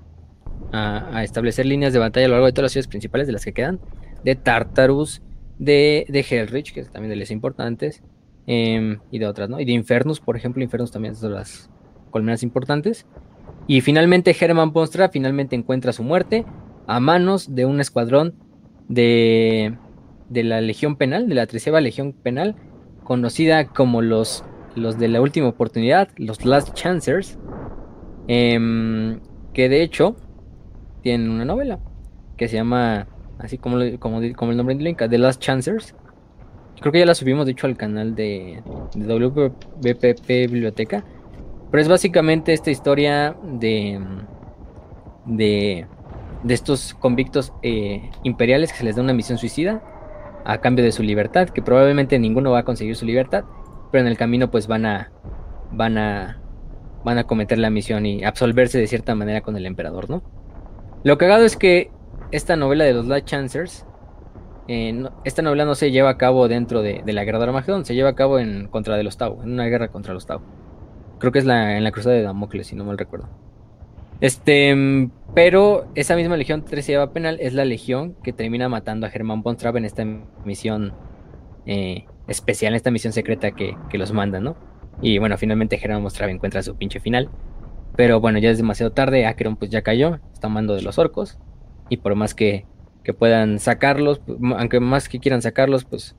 [0.72, 3.44] a, establecer líneas de batalla a lo largo de todas las ciudades principales de las
[3.44, 3.80] que quedan,
[4.24, 5.22] de Tartarus,
[5.58, 8.02] de, de Hellrich, que también de las importantes,
[8.52, 9.60] em, y de otras, ¿no?
[9.60, 11.70] Y de Infernus, por ejemplo, Infernus también de las
[12.10, 13.06] colmenas importantes.
[13.68, 16.44] Y finalmente Hermann Ponstra finalmente encuentra su muerte
[16.88, 18.34] a manos de un escuadrón
[18.88, 19.76] de,
[20.28, 22.56] de la Legión Penal, de la treceava Legión Penal,
[23.04, 27.38] conocida como los, los de la última oportunidad, los Last Chancers,
[28.26, 29.20] em,
[29.52, 30.16] que de hecho
[31.02, 31.78] tienen una novela
[32.36, 33.06] que se llama,
[33.38, 35.94] así como, como, como el nombre indica, The Last Chancers.
[36.80, 38.62] Creo que ya la subimos, de hecho, al canal de,
[38.94, 41.04] de WPP Biblioteca.
[41.70, 44.00] Pero es básicamente esta historia de,
[45.26, 45.86] de,
[46.42, 49.82] de estos convictos eh, imperiales que se les da una misión suicida
[50.44, 53.44] a cambio de su libertad, que probablemente ninguno va a conseguir su libertad,
[53.92, 55.12] pero en el camino pues van a,
[55.70, 56.40] van a,
[57.04, 60.22] van a cometer la misión y absolverse de cierta manera con el emperador, ¿no?
[61.04, 61.90] Lo cagado es que
[62.30, 63.86] esta novela de los Light Chancers,
[64.72, 67.96] eh, esta novela no se lleva a cabo dentro de, la guerra de Armagedón, se
[67.96, 70.42] lleva a cabo en contra de los Tau, en una guerra contra los Tau.
[71.18, 73.28] Creo que es la, en la cruzada de Damocles, si no mal recuerdo.
[74.20, 79.42] Este, pero esa misma legión lleva penal es la legión que termina matando a Germán
[79.42, 80.04] von en esta
[80.44, 80.92] misión
[81.66, 84.54] eh, especial, en esta misión secreta que, los manda, ¿no?
[85.02, 87.28] Y bueno, finalmente Germán von encuentra su pinche final.
[87.96, 91.40] Pero bueno, ya es demasiado tarde, Acheron pues ya cayó, está mando de los orcos.
[91.88, 92.66] Y por más que,
[93.14, 94.20] puedan sacarlos,
[94.56, 96.16] aunque más que quieran sacarlos, pues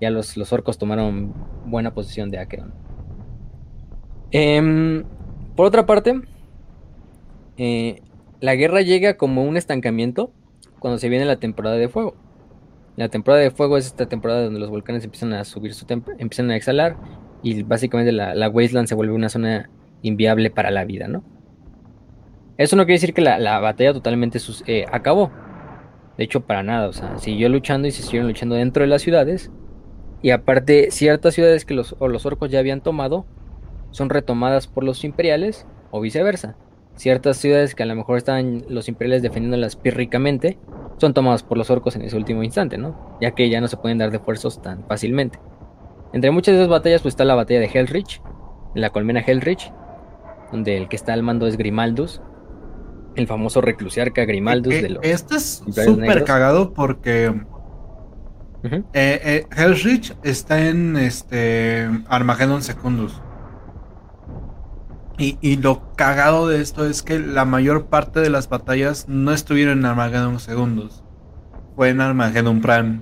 [0.00, 1.32] ya los, los orcos tomaron
[1.66, 2.72] buena posición de Acheron.
[4.30, 5.04] Em,
[5.54, 6.20] por otra parte,
[7.58, 8.00] eh,
[8.40, 10.32] la guerra llega como un estancamiento
[10.78, 12.16] cuando se viene la temporada de fuego.
[12.96, 15.86] La temporada de fuego es esta temporada donde los volcanes empiezan a subir su
[16.18, 16.96] empiezan a exhalar
[17.42, 19.70] y básicamente la, la wasteland se vuelve una zona
[20.02, 21.22] inviable para la vida, ¿no?
[22.58, 25.30] Eso no quiere decir que la, batalla totalmente eh, acabó.
[26.18, 26.88] De hecho, para nada.
[26.88, 29.50] O sea, siguió luchando y se siguieron luchando dentro de las ciudades.
[30.22, 33.26] Y aparte, ciertas ciudades que los, los orcos ya habían tomado
[33.90, 36.56] son retomadas por los imperiales o viceversa.
[36.94, 40.58] Ciertas ciudades que a lo mejor estaban los imperiales defendiéndolas pírricamente
[40.98, 43.16] son tomadas por los orcos en ese último instante, ¿no?
[43.20, 45.40] Ya que ya no se pueden dar de fuerzos tan fácilmente.
[46.12, 48.22] Entre muchas de esas batallas pues está la batalla de Hellrich,
[48.74, 49.72] la colmena Hellrich,
[50.52, 52.20] donde el que está al mando es Grimaldus,
[53.16, 55.04] el famoso reclusiarca Grimaldus eh, de los.
[55.04, 57.30] Este es súper cagado porque.
[57.30, 58.84] Uh
[60.22, 63.20] está en este Armageddon Secundus.
[65.18, 69.32] Y, y, lo cagado de esto es que la mayor parte de las batallas no
[69.32, 71.02] estuvieron en Armageddon Secundus.
[71.76, 73.00] Fue en Armageddon Prime.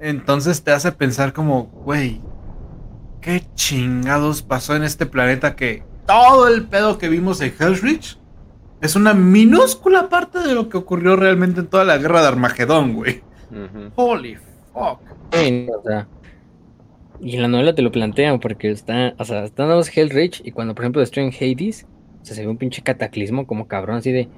[0.00, 2.20] Entonces te hace pensar como, güey,
[3.20, 8.18] ¿qué chingados pasó en este planeta que todo el pedo que vimos en Hellrich
[8.80, 12.94] es una minúscula parte de lo que ocurrió realmente en toda la guerra de Armagedón,
[12.94, 13.22] güey.
[13.94, 14.36] Holy
[14.72, 15.00] fuck.
[17.20, 20.52] y en la novela te lo plantean porque está, o sea, están los Hellrich y
[20.52, 21.86] cuando por ejemplo destruyen Hades,
[22.22, 24.28] o sea, se ve un pinche cataclismo como cabrón así de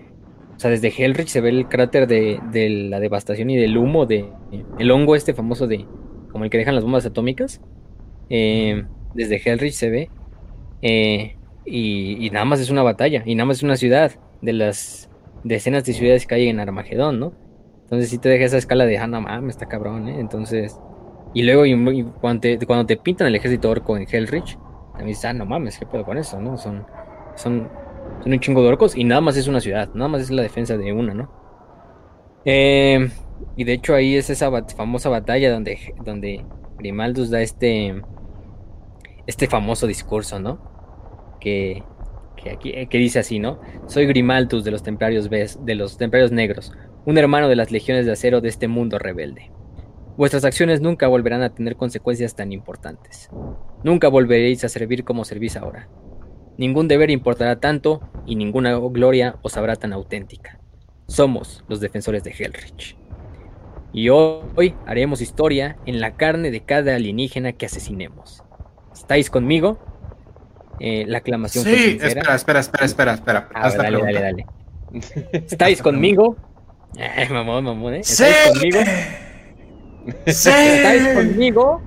[0.56, 4.06] o sea, desde Hellrich se ve el cráter de, de la devastación y del humo
[4.06, 4.30] de
[4.78, 5.86] el hongo este famoso de
[6.30, 7.60] como el que dejan las bombas atómicas.
[8.28, 8.84] Eh,
[9.14, 10.10] desde Hellrich se ve.
[10.82, 11.36] Eh,
[11.66, 13.22] y, nada más es una batalla.
[13.24, 14.12] Y nada más es una ciudad
[14.42, 15.10] de las
[15.42, 17.32] decenas de ciudades que hay en Armagedón, ¿no?
[17.84, 20.18] Entonces sí te deja esa escala de, ah, no mames, está cabrón, ¿eh?
[20.18, 20.78] Entonces...
[21.36, 21.64] Y luego
[22.20, 24.56] cuando, te, pintan el ejército orco en Hellrich,
[24.92, 26.56] también dices, ah, no mames, ¿qué pedo con eso, no?
[26.56, 26.86] Son,
[27.34, 27.68] son,
[28.22, 30.42] son un chingo de orcos y nada más es una ciudad, nada más es la
[30.42, 31.30] defensa de una, ¿no?
[32.44, 33.08] Eh,
[33.56, 36.44] y de hecho ahí es esa famosa batalla donde, donde
[36.78, 38.00] Grimaldus da este,
[39.26, 40.73] este famoso discurso, ¿no?
[41.44, 41.82] Que,
[42.36, 43.60] que, que dice así, ¿no?
[43.86, 46.72] Soy Grimaldus de los templarios de los templarios negros,
[47.04, 49.50] un hermano de las legiones de acero de este mundo rebelde.
[50.16, 53.28] Vuestras acciones nunca volverán a tener consecuencias tan importantes.
[53.82, 55.88] Nunca volveréis a servir como servís ahora.
[56.56, 60.60] Ningún deber importará tanto y ninguna gloria os habrá tan auténtica.
[61.08, 62.96] Somos los defensores de Hellrich.
[63.92, 68.42] Y hoy haremos historia en la carne de cada alienígena que asesinemos.
[68.92, 69.78] ¿Estáis conmigo?
[70.80, 71.64] Eh, la aclamación.
[71.64, 73.48] Sí, espera, espera, espera, espera, espera.
[73.54, 74.46] Ah, dale, dale, dale,
[75.32, 76.36] ¿Estáis conmigo?
[76.96, 78.00] Eh, mamón, mamón, ¿eh?
[78.00, 78.80] ¿Estáis conmigo?
[80.26, 80.50] Sí.
[80.50, 81.82] ¿Estáis conmigo?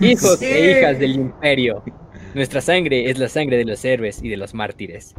[0.00, 1.82] Hijos e hijas del imperio.
[2.34, 5.14] Nuestra sangre es la sangre de los héroes y de los mártires.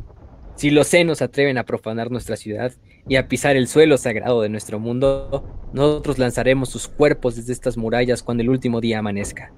[0.56, 2.74] Si los senos atreven a profanar nuestra ciudad
[3.08, 5.44] y a pisar el suelo sagrado de nuestro mundo,
[5.74, 9.52] nosotros lanzaremos sus cuerpos desde estas murallas cuando el último día amanezca.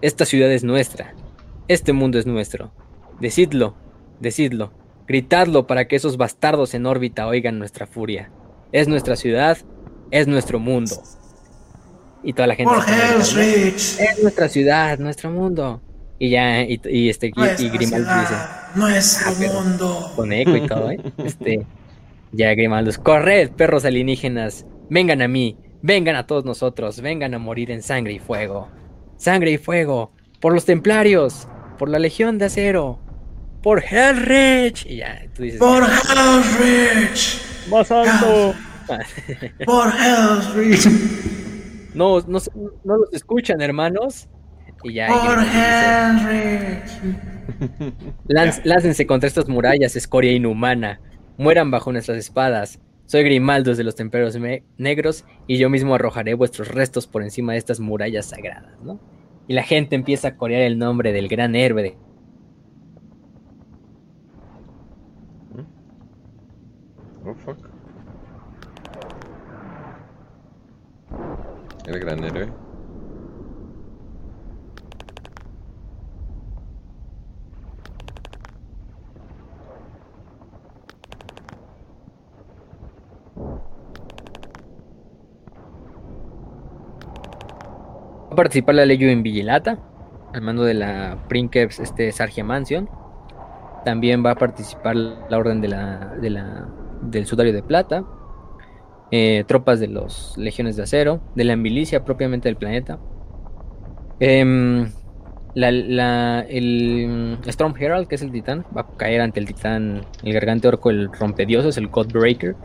[0.00, 1.14] Esta ciudad es nuestra.
[1.68, 2.72] Este mundo es nuestro.
[3.20, 3.74] Decidlo,
[4.20, 4.72] decidlo.
[5.06, 8.30] Gritadlo para que esos bastardos en órbita oigan nuestra furia.
[8.72, 9.58] Es nuestra ciudad,
[10.10, 11.02] es nuestro mundo.
[12.22, 12.72] Y toda la gente.
[13.20, 15.80] Es nuestra ciudad, nuestro mundo.
[16.18, 18.34] Y ya, y, este, y, Grimaldo dice.
[18.76, 20.12] Nuestro ah, mundo.
[20.16, 21.00] Con eco y todo, ¿eh?
[21.18, 21.66] Este.
[22.32, 27.70] Ya Grimaldo, corred, perros alienígenas, vengan a mí, vengan a todos nosotros, vengan a morir
[27.70, 28.68] en sangre y fuego.
[29.16, 32.98] Sangre y fuego, por los templarios, por la legión de acero,
[33.62, 34.84] por Hellrich.
[34.86, 35.58] Y ya, tú dices.
[35.58, 37.40] Por Hellrich.
[37.70, 38.54] Más alto.
[39.64, 40.86] por Hellrich.
[41.94, 42.38] No, no,
[42.84, 44.28] no los escuchan, hermanos.
[44.82, 45.08] Y ya.
[48.64, 51.00] láncense contra estas murallas, escoria inhumana.
[51.38, 52.78] Mueran bajo nuestras espadas.
[53.06, 54.36] Soy Grimaldo de los temperos
[54.78, 58.98] negros y yo mismo arrojaré vuestros restos por encima de estas murallas sagradas, ¿no?
[59.46, 61.98] Y la gente empieza a corear el nombre del gran héroe.
[67.26, 67.58] Oh, fuck.
[71.86, 72.63] El gran héroe.
[88.34, 89.78] A participar la ley en Vigilata,
[90.32, 92.88] al mando de la Princeps este, Sargia Mansion.
[93.84, 96.68] También va a participar la orden de la, de la,
[97.02, 98.04] del Sudario de Plata,
[99.10, 102.98] eh, tropas de los Legiones de Acero, de la milicia propiamente del planeta.
[104.20, 104.90] Em,
[105.54, 110.66] el Storm Herald, que es el titán, va a caer ante el titán, el gargante
[110.66, 112.56] orco, el rompedioses, el Godbreaker.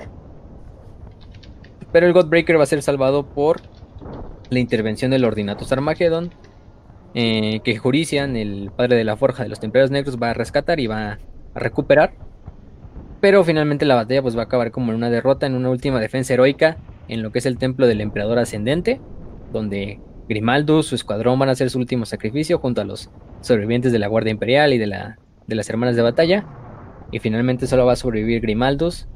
[1.92, 3.62] Pero el Godbreaker va a ser salvado por
[4.50, 6.32] la intervención del Ordinatus Armageddon,
[7.14, 10.80] eh, que Jurician, el padre de la forja de los templarios negros, va a rescatar
[10.80, 11.20] y va
[11.54, 12.14] a recuperar.
[13.22, 16.00] Pero finalmente la batalla pues va a acabar como en una derrota, en una última
[16.00, 19.02] defensa heroica en lo que es el templo del emperador ascendente,
[19.52, 23.10] donde Grimaldus, su escuadrón van a hacer su último sacrificio junto a los
[23.42, 26.46] sobrevivientes de la Guardia Imperial y de, la, de las hermanas de batalla.
[27.12, 29.08] Y finalmente solo va a sobrevivir Grimaldus,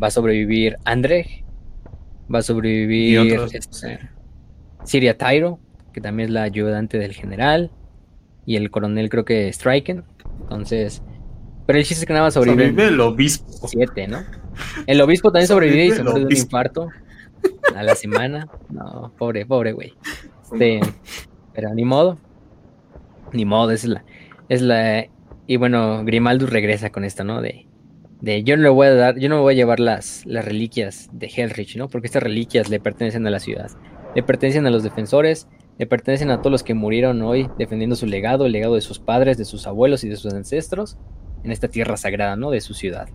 [0.00, 1.44] va a sobrevivir André,
[2.32, 3.40] va a sobrevivir...
[4.84, 5.58] Siria Tyro,
[5.92, 7.70] que también es la ayudante del general,
[8.46, 10.04] y el coronel creo que Striken.
[10.42, 11.02] Entonces,
[11.66, 12.70] pero el chiste es que nada más sobrevive.
[12.70, 13.68] Sobrevive el obispo.
[13.68, 14.24] Siete, ¿no?
[14.86, 16.88] El obispo también sobrevive, y se muere de un infarto
[17.74, 18.48] a la semana.
[18.70, 19.94] No, pobre, pobre güey.
[20.42, 20.80] Este,
[21.54, 22.18] pero ni modo.
[23.32, 24.04] Ni modo, es la,
[24.48, 25.06] es la.
[25.46, 27.40] Y bueno, Grimaldus regresa con esto, ¿no?
[27.40, 27.66] De,
[28.20, 30.44] de yo no le voy a dar, yo no me voy a llevar las, las
[30.44, 31.88] reliquias de Hellrich, ¿no?
[31.88, 33.70] Porque estas reliquias le pertenecen a la ciudad
[34.14, 38.06] le pertenecen a los defensores, le pertenecen a todos los que murieron hoy defendiendo su
[38.06, 40.98] legado, el legado de sus padres, de sus abuelos y de sus ancestros.
[41.44, 42.50] en esta tierra sagrada, ¿no?
[42.50, 43.08] De su ciudad.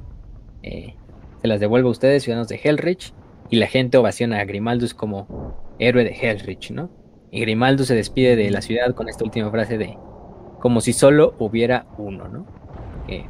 [0.62, 0.96] Eh,
[1.42, 3.14] se las devuelve a ustedes, ciudadanos de Hellrich,
[3.50, 6.90] y la gente ovaciona a Grimaldus como héroe de Hellrich, ¿no?
[7.32, 9.98] Y Grimaldus se despide de la ciudad con esta última frase de
[10.60, 12.46] como si solo hubiera uno, ¿no?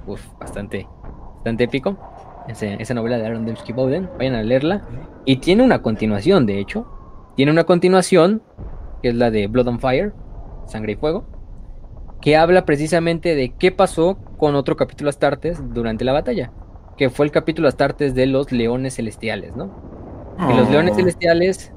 [0.08, 0.88] Uff, bastante,
[1.36, 1.98] bastante épico.
[2.48, 4.82] esa novela de Aaron Dembski Bowden, vayan a leerla.
[5.26, 6.88] Y tiene una continuación, de hecho.
[7.38, 8.42] Tiene una continuación,
[9.04, 10.12] que es la de Blood on Fire,
[10.66, 11.28] Sangre y Fuego,
[12.20, 16.52] que habla precisamente de qué pasó con otro capítulo Astartes durante la batalla,
[16.98, 19.72] que fue el capítulo Astartes de los Leones Celestiales, ¿no?
[20.40, 20.96] los Leones oh.
[20.96, 21.74] Celestiales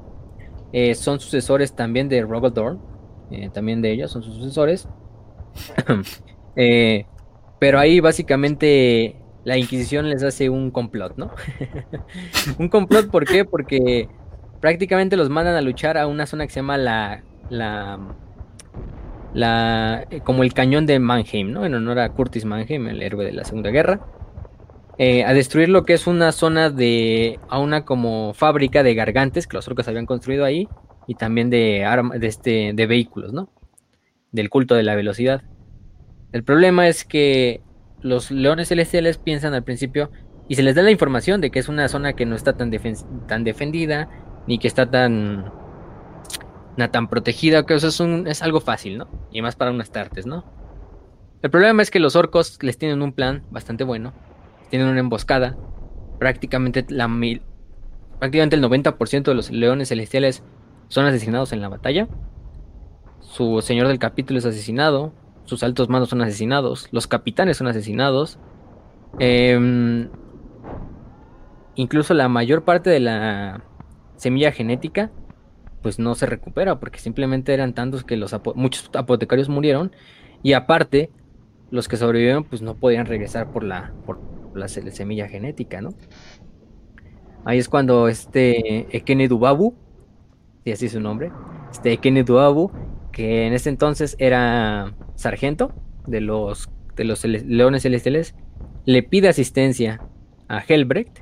[0.73, 2.81] eh, son sucesores también de Robert Dorn,
[3.29, 4.89] eh, también de ellos son sus sucesores.
[6.57, 7.05] Eh,
[7.59, 9.15] pero ahí básicamente
[9.45, 11.31] la Inquisición les hace un complot, ¿no?
[12.59, 13.45] un complot, ¿por qué?
[13.45, 14.09] Porque
[14.61, 17.99] prácticamente los mandan a luchar a una zona que se llama la, la,
[19.33, 21.65] la como el cañón de Mannheim, ¿no?
[21.65, 23.99] En honor a Curtis Mannheim, el héroe de la Segunda Guerra.
[24.97, 29.47] Eh, a destruir lo que es una zona de, a una como fábrica de gargantes
[29.47, 30.67] que los orcos habían construido ahí
[31.07, 31.87] y también de,
[32.19, 33.49] de, este, de vehículos, ¿no?
[34.31, 35.41] Del culto de la velocidad.
[36.33, 37.61] El problema es que
[38.01, 40.11] los leones celestiales piensan al principio
[40.47, 42.71] y se les da la información de que es una zona que no está tan,
[43.27, 44.09] tan defendida
[44.47, 45.51] ni que está tan
[46.91, 49.07] tan protegida, que eso es, un, es algo fácil, ¿no?
[49.31, 50.43] Y más para unas tartes, ¿no?
[51.43, 54.13] El problema es que los orcos les tienen un plan bastante bueno
[54.71, 55.55] tienen una emboscada.
[56.17, 57.43] Prácticamente, la mil,
[58.17, 60.43] prácticamente el 90% de los leones celestiales
[60.87, 62.07] son asesinados en la batalla.
[63.19, 65.13] Su señor del capítulo es asesinado.
[65.45, 66.87] Sus altos mandos son asesinados.
[66.91, 68.39] Los capitanes son asesinados.
[69.19, 70.09] Em,
[71.75, 73.63] incluso la mayor parte de la
[74.21, 75.11] semilla genética
[75.81, 79.91] pues no se recupera porque simplemente eran tantos que los muchos apotecarios murieron
[80.43, 81.09] y aparte
[81.71, 83.91] los que sobrevivieron pues no podían regresar por la
[84.53, 85.93] la semilla genética, ¿no?
[87.45, 89.75] Ahí es cuando este Ekene Dubabu,
[90.63, 91.31] si así es su nombre,
[91.71, 92.71] este Ekene Dubabu,
[93.11, 95.73] que en ese entonces era sargento
[96.05, 98.35] de los, de los Leones Celestiales,
[98.85, 100.01] le pide asistencia
[100.47, 101.19] a Helbrecht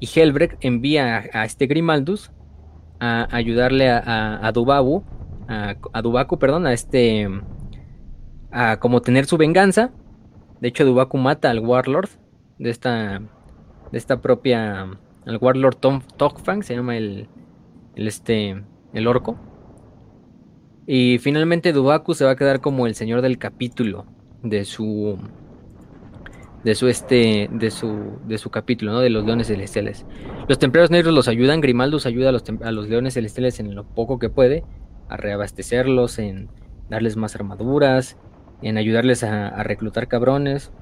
[0.00, 2.32] y Helbrecht envía a, este Grimaldus
[2.98, 5.04] a ayudarle a, a, Dubabu,
[5.48, 7.28] a, a Dubaku, perdón, a este,
[8.50, 9.92] a como tener su venganza
[10.60, 12.10] de hecho, Dubaku mata al Warlord
[12.58, 13.22] de esta,
[13.90, 14.82] de esta propia,
[15.26, 17.28] al Warlord Tom Tokfang, se llama el,
[17.96, 18.62] el, este,
[18.92, 19.38] el orco.
[20.86, 24.04] Y finalmente Dubaku se va a quedar como el señor del capítulo
[24.42, 25.18] de su,
[26.64, 29.00] de su este, de su, de su capítulo, ¿no?
[29.00, 30.04] De los leones celestiales.
[30.48, 33.84] Los templarios negros los ayudan, Grimaldus ayuda a los, a los leones celestiales en lo
[33.84, 34.64] poco que puede,
[35.08, 36.48] a reabastecerlos, en
[36.90, 38.18] darles más armaduras,
[38.62, 40.72] en ayudarles a, reclutar cabrones.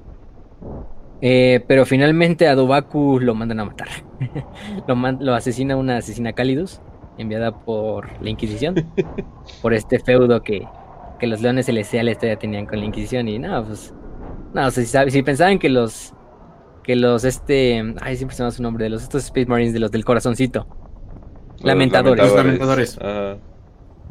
[1.21, 3.89] Eh, pero finalmente a Dobaku lo mandan a matar.
[4.87, 6.81] lo, lo, asesina una asesina Cálidus,
[7.17, 8.75] enviada por la Inquisición,
[9.61, 10.67] por este feudo que,
[11.19, 13.27] que los leones celestiales todavía tenían con la Inquisición.
[13.29, 13.93] Y nada, pues.
[14.53, 16.13] No, si, si pensaban que los.
[16.83, 17.83] Que los este.
[18.01, 18.83] Ay, siempre se llama su nombre.
[18.83, 20.67] De los estos Space Marines, de los del corazoncito.
[21.61, 22.33] lamentadores.
[22.33, 22.97] lamentadores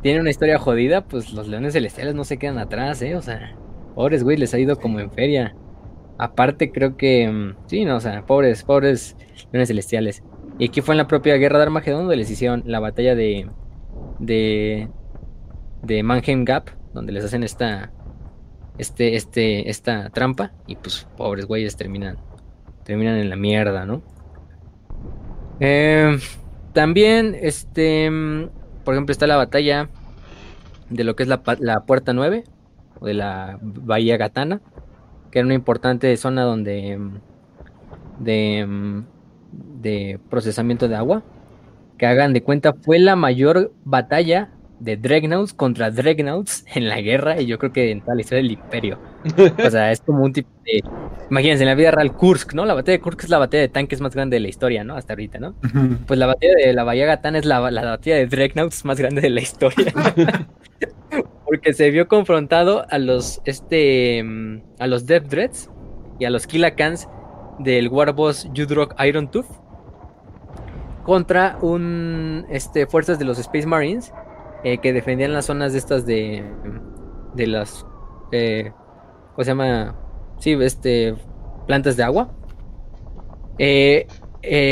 [0.02, 3.16] tienen una historia jodida, pues los leones celestiales no se quedan atrás, ¿eh?
[3.16, 3.56] O sea,
[3.94, 5.56] pobres, güey, les ha ido como en feria.
[6.18, 7.28] Aparte, creo que.
[7.28, 9.16] Mm, sí, no, o sea, pobres, pobres
[9.52, 10.22] leones celestiales.
[10.58, 13.48] Y aquí fue en la propia guerra de Armagedón donde les hicieron la batalla de.
[14.18, 14.88] de.
[15.82, 17.92] de Mannheim Gap, donde les hacen esta.
[18.78, 20.52] Este, este, esta trampa.
[20.66, 22.16] Y pues, pobres güeyes terminan.
[22.84, 24.02] terminan en la mierda, ¿no?
[25.60, 26.18] Eh,
[26.72, 28.10] también, este.
[28.84, 29.90] Por ejemplo, está la batalla
[30.88, 31.42] de lo que es la,
[31.84, 32.44] Puerta 9,
[33.00, 34.62] o de la Bahía Gatana,
[35.30, 36.98] que era una importante zona donde
[38.18, 39.02] de,
[39.52, 41.22] de procesamiento de agua.
[41.98, 44.50] Que hagan de cuenta, fue la mayor batalla
[44.80, 48.42] de Dreadnoughts contra Dreadnoughts en la guerra y yo creo que en toda la historia
[48.42, 48.98] del imperio.
[49.66, 50.82] O sea, es como un tipo de...
[51.30, 52.64] Imagínense, en la vida real, Kursk, ¿no?
[52.64, 54.94] La batalla de Kursk es la batalla de tanques más grande de la historia, ¿no?
[54.94, 55.54] Hasta ahorita, ¿no?
[56.06, 59.20] Pues la batalla de la Bahía Gatán es la, la batalla de Dreadnoughts más grande
[59.20, 59.92] de la historia.
[61.44, 64.24] Porque se vio confrontado a los, este,
[64.78, 65.70] a los Death Dreads
[66.18, 67.08] y a los Killakans
[67.58, 69.46] del Warboss Judrock Iron Tooth
[71.04, 74.12] contra un, este, fuerzas de los Space Marines
[74.64, 76.44] eh, que defendían las zonas de estas de,
[77.34, 77.86] de las,
[78.32, 78.72] eh,
[79.34, 79.96] ¿cómo se llama?
[80.38, 81.14] Sí, este,
[81.66, 82.32] plantas de agua.
[83.58, 84.06] Eh,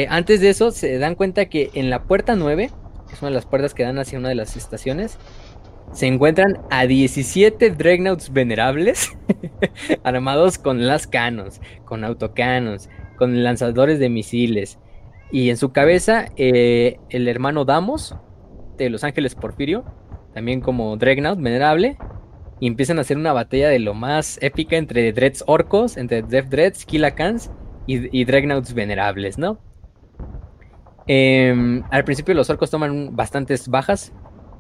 [0.08, 2.70] antes de eso se dan cuenta que en la puerta 9,
[3.08, 5.18] que es una de las puertas que dan hacia una de las estaciones,
[5.92, 9.16] se encuentran a 17 Dreadnoughts venerables
[10.04, 14.78] armados con las canos, con autocanos, con lanzadores de misiles.
[15.30, 18.16] Y en su cabeza, eh, el hermano Damos
[18.84, 19.84] de Los Ángeles Porfirio,
[20.34, 21.96] también como Dreadnought venerable,
[22.60, 26.46] y empiezan a hacer una batalla de lo más épica entre Dreads orcos, entre Death
[26.46, 27.50] Dreads, Killacans
[27.86, 29.58] y, y Dreadnoughts venerables, ¿no?
[31.06, 34.12] Em, al principio los orcos toman bastantes bajas,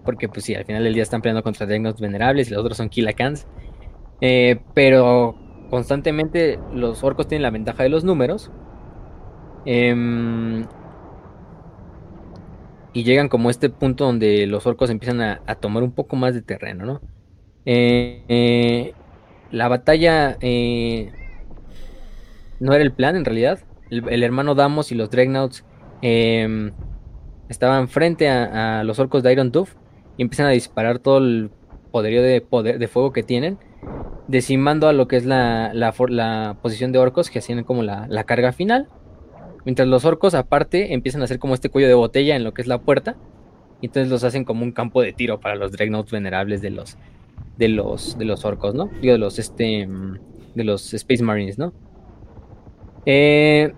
[0.04, 2.76] porque pues sí, al final del día están peleando contra Dreadnoughts venerables y los otros
[2.76, 3.46] son Killacans.
[4.20, 5.36] Eh, pero
[5.70, 8.50] constantemente los orcos tienen la ventaja de los números.
[9.64, 10.64] Em,
[12.96, 16.32] y llegan como a este punto donde los orcos empiezan a, tomar un poco más
[16.32, 17.02] de terreno, ¿no?
[17.66, 18.94] Eh, eh,
[19.50, 20.38] la batalla
[22.58, 23.58] no era el plan en realidad.
[23.90, 25.62] El, hermano Damos y los Dreadnoughts
[26.00, 26.72] em,
[27.50, 29.76] estaban frente a, los orcos de Iron Tooth
[30.16, 31.50] y empiezan a disparar todo el
[31.90, 33.58] poderío de, poder, de fuego que tienen,
[34.26, 38.52] decimando a lo que es la, la, posición de orcos que hacían como la, carga
[38.52, 38.88] final.
[39.66, 42.62] Mientras los orcos aparte empiezan a hacer como este cuello de botella en lo que
[42.62, 43.16] es la puerta.
[43.80, 46.96] Y entonces los hacen como un campo de tiro para los Dreadnoughts venerables de los,
[47.58, 48.88] de los, de los orcos, ¿no?
[49.02, 49.88] Digo, de los, este,
[50.54, 51.72] de los Space Marines, ¿no?
[53.06, 53.72] Eh,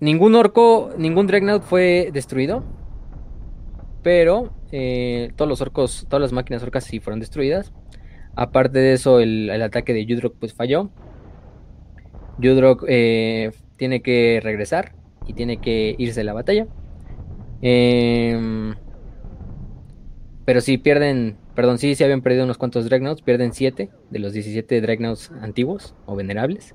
[0.00, 2.64] ningún orco, ningún Dreadnought fue destruido.
[4.02, 7.72] Pero eh, todos los orcos, todas las máquinas orcas sí fueron destruidas.
[8.34, 10.90] Aparte de eso, el, ataque de Yudrok pues falló.
[12.38, 14.92] Yudrok eh, tiene que regresar
[15.26, 16.66] y tiene que irse de la batalla.
[17.62, 18.74] Em,
[20.44, 24.32] pero si pierden, perdón, sí, se habían perdido unos cuantos Dreadnoughts, pierden 7 de los
[24.32, 26.74] 17 Dreadnoughts antiguos o venerables.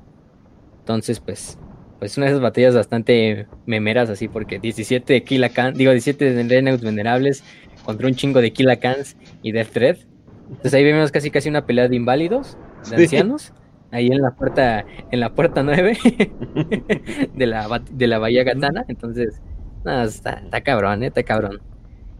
[0.79, 1.59] Entonces, pues
[1.99, 7.43] pues una de esas batallas bastante memeras así, porque 17 Killacans, digo 17 Dreadnoughts venerables
[7.83, 9.97] contra un chingo de Killacans y Death Thread.
[10.43, 12.57] Entonces ahí vemos casi casi una pelea de inválidos,
[12.89, 13.53] de ancianos,
[13.91, 15.97] ahí en la puerta, en la puerta 9
[17.35, 18.85] de la de la Bahía Katana.
[18.87, 19.41] Entonces,
[19.83, 21.59] nada, está, cabrón, eh, está cabrón.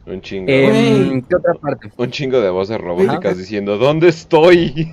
[0.06, 0.48] Un chingo.
[0.50, 1.92] Em, ¿Qué otra parte?
[1.96, 4.90] Un chingo de voces robóticas diciendo, ¿dónde estoy?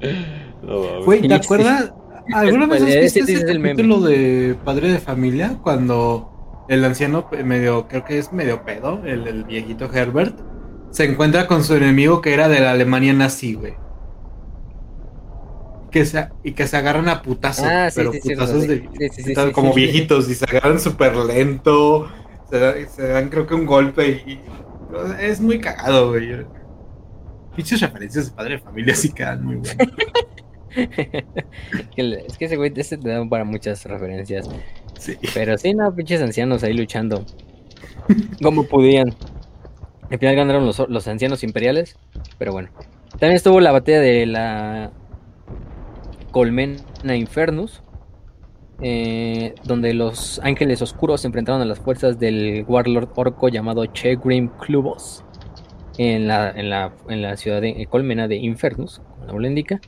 [1.04, 1.92] Güey, ¿te acuerdas?
[2.32, 5.58] ¿Alguna vez has visto ese capítulo de Padre de Familia?
[5.62, 10.38] Cuando el anciano medio, creo que es medio pedo, el, viejito Herbert,
[10.90, 13.74] se encuentra con su enemigo que era de la Alemania nazi, güey.
[15.90, 18.88] Que se, y que se agarran a putazos, ah, pero putazos de,
[19.52, 22.08] como viejitos y se agarran súper lento,
[22.48, 24.40] se, dan creo que un golpe y,
[25.20, 26.46] es muy cagado, güey.
[27.56, 29.88] Pinches referencias de padre de familia sí quedan muy buenas.
[31.96, 34.48] es que ese güey ese te da para muchas referencias.
[34.98, 35.16] Sí.
[35.34, 37.24] Pero sí, no, pinches ancianos ahí luchando.
[38.42, 39.14] Como podían.
[40.10, 41.96] Al final ganaron los, ancianos imperiales.
[42.38, 42.70] Pero bueno.
[43.12, 44.92] También estuvo la batalla de la
[46.30, 47.82] Colmena Infernus.
[48.82, 54.16] Eh, donde los ángeles oscuros se enfrentaron a las fuerzas del warlord orco llamado Che
[54.16, 55.24] Grim Clubos.
[55.98, 59.80] En la, en, la, en la ciudad de Colmena de Infernus, como nombre indica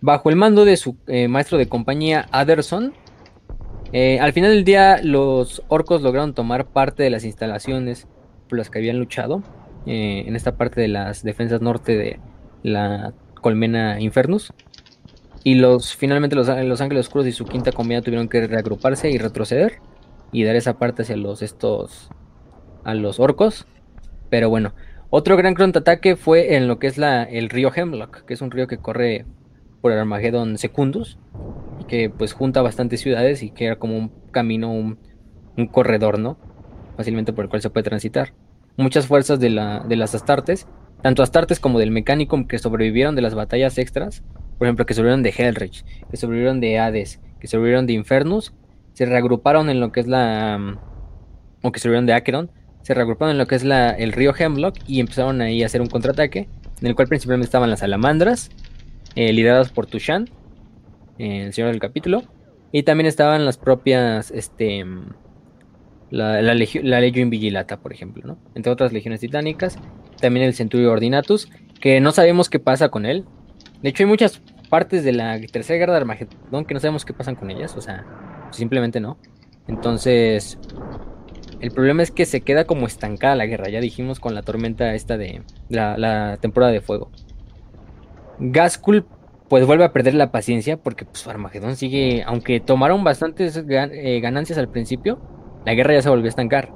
[0.00, 2.92] bajo el mando de su eh, maestro de compañía Aderson.
[3.92, 8.06] Eh, al final del día los orcos lograron tomar parte de las instalaciones
[8.48, 9.42] por las que habían luchado
[9.86, 12.20] eh, en esta parte de las defensas norte de
[12.62, 14.52] la colmena Infernus.
[15.44, 19.18] Y los finalmente los, los Ángeles Oscuros y su quinta comunidad tuvieron que reagruparse y
[19.18, 19.80] retroceder
[20.32, 22.10] y dar esa parte hacia los estos
[22.84, 23.66] a los orcos.
[24.30, 24.74] Pero bueno,
[25.10, 28.50] otro gran contraataque fue en lo que es la, el río Hemlock, que es un
[28.50, 29.24] río que corre
[29.80, 31.18] por el Armagedón Secundus,
[31.86, 34.98] que pues junta bastantes ciudades y que era como un camino, un,
[35.72, 36.36] corredor, ¿no?
[36.96, 38.32] Fácilmente por el cual se puede transitar.
[38.76, 40.68] Muchas fuerzas de, la, de las Astartes,
[41.02, 44.22] tanto Astartes como del Mechanicum, que sobrevivieron de las batallas extras,
[44.58, 48.52] por ejemplo, que sobrevivieron de Hellrich, que sobrevivieron de Hades, que sobrevivieron de Infernus,
[48.92, 50.58] se reagruparon en lo que es la.
[50.58, 50.78] Mm,
[51.62, 52.50] o que sobrevivieron de Acheron,
[52.82, 55.80] se reagruparon en lo que es la, el río Hemlock y empezaron ahí a hacer
[55.80, 56.48] un contraataque,
[56.80, 58.50] en el cual principalmente estaban las salamandras,
[59.14, 60.28] eh, lideradas por Tushan,
[61.18, 62.24] el señor del capítulo.
[62.72, 64.84] Y también estaban las propias, este,
[66.10, 68.38] la, la, Legión Vigilata, por ejemplo, ¿no?
[68.54, 69.78] Entre otras legiones titánicas.
[70.20, 71.48] También el Centurio Ordinatus,
[71.80, 73.24] que no sabemos qué pasa con él.
[73.82, 77.12] De hecho, hay muchas partes de la Tercera Guerra de Armagedón que no sabemos qué
[77.12, 78.04] pasan con ellas, o sea,
[78.50, 79.18] simplemente no.
[79.66, 80.58] Entonces,
[81.60, 84.94] el problema es que se queda como estancada la guerra, ya dijimos con la tormenta
[84.94, 87.10] esta de la, temporada de fuego.
[88.38, 89.06] Gaskul
[89.48, 94.58] pues vuelve a perder la paciencia porque pues Armagedón sigue, aunque tomaron bastantes eh, ganancias
[94.58, 95.18] al principio,
[95.64, 96.70] la guerra ya se volvió a estancar.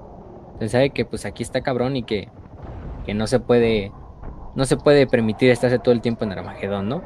[0.45, 2.29] Entonces sabe que pues aquí está cabrón y que
[3.05, 3.93] que no se puede
[4.55, 7.03] no se puede permitir estarse todo el tiempo en Armagedón, ¿no?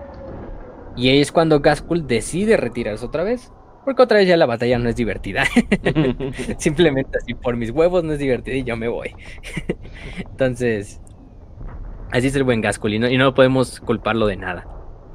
[0.97, 3.53] Y ahí es cuando Gaskul decide retirarse otra vez.
[3.85, 5.45] Porque otra vez ya la batalla no es divertida.
[6.59, 9.15] Simplemente así, por mis huevos no es divertida y yo me voy.
[10.19, 11.01] Entonces,
[12.11, 14.67] así es el buen Gaskul y no, y no podemos culparlo de nada.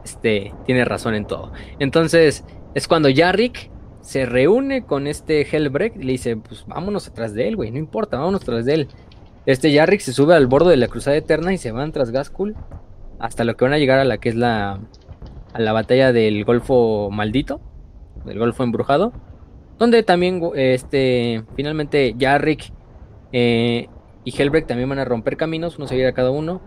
[0.06, 1.52] Este, tiene razón en todo.
[1.80, 3.70] Entonces, es cuando Yarrick
[4.02, 7.78] se reúne con este Hellbreak y le dice, pues vámonos atrás de él, güey, no
[7.78, 8.88] importa, vámonos atrás de él.
[9.46, 12.56] Este Yarrick se sube al borde de la Cruzada Eterna y se van tras Gaskul
[13.20, 14.80] hasta lo que van a llegar a la que es la
[15.54, 17.60] a la batalla del Golfo Maldito,
[18.26, 19.14] del Golfo Embrujado,
[19.78, 22.72] donde también este finalmente Yarrick
[23.34, 23.90] eh,
[24.24, 26.62] y Hellbreak también van a romper caminos, uno se a cada uno.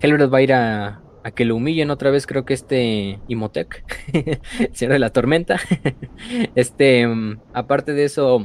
[0.00, 3.84] Hellbreak va a ir a, a que lo humillen otra vez, creo que este Imotec,
[4.72, 5.58] señor de la tormenta.
[6.54, 8.42] este, mm, aparte de eso,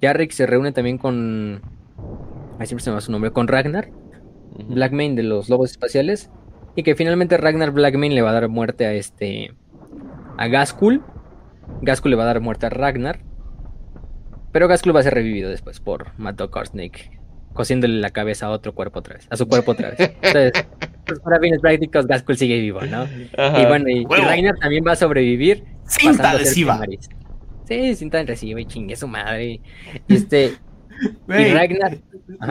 [0.00, 1.62] Yarrick se reúne también con,
[2.58, 3.90] ahí siempre se me va su nombre, con Ragnar,
[4.68, 6.30] Blackmane de los Lobos Espaciales,
[6.74, 9.54] y que finalmente Ragnar Blackmane le va a dar muerte a este,
[10.36, 11.02] a Gaskul.
[11.82, 13.20] Gaskul le va a dar muerte a Ragnar.
[14.52, 17.16] Pero Gaskul va a ser revivido después por Matt Snake
[17.56, 19.98] cosiéndole la cabeza a otro cuerpo otra vez, a su cuerpo otra vez.
[20.22, 20.52] Entonces,
[21.06, 23.06] pues, para fines prácticos, Gaskell sigue vivo, ¿no?
[23.06, 25.64] Y bueno, y, Ragnar también va a sobrevivir.
[25.88, 26.80] Cinta adhesiva.
[27.64, 29.60] Sí, cinta adhesiva y chingue su madre.
[30.06, 30.54] Este.
[31.28, 31.98] Y Ragnar.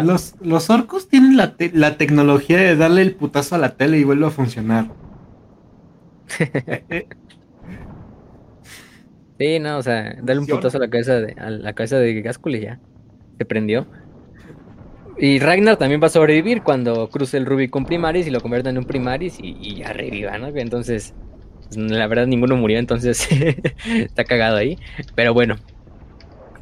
[0.03, 4.03] Los, los, orcos tienen la, la, tecnología de darle el putazo a la tele y
[4.03, 4.88] vuelve a funcionar.
[9.40, 12.22] sí, no, o sea, darle un putazo a la cabeza de, a la cabeza de
[12.22, 12.80] Gaskell y ya.
[13.38, 13.85] Se prendió.
[15.17, 18.77] Y Ragnar también va a sobrevivir cuando cruce el Rubicon Primaris y lo convierta en
[18.77, 20.48] un Primaris y, ya reviva, ¿no?
[20.48, 21.14] Entonces,
[21.64, 23.27] pues, la verdad ninguno murió, entonces
[23.85, 24.77] está cagado ahí.
[25.15, 25.56] Pero bueno,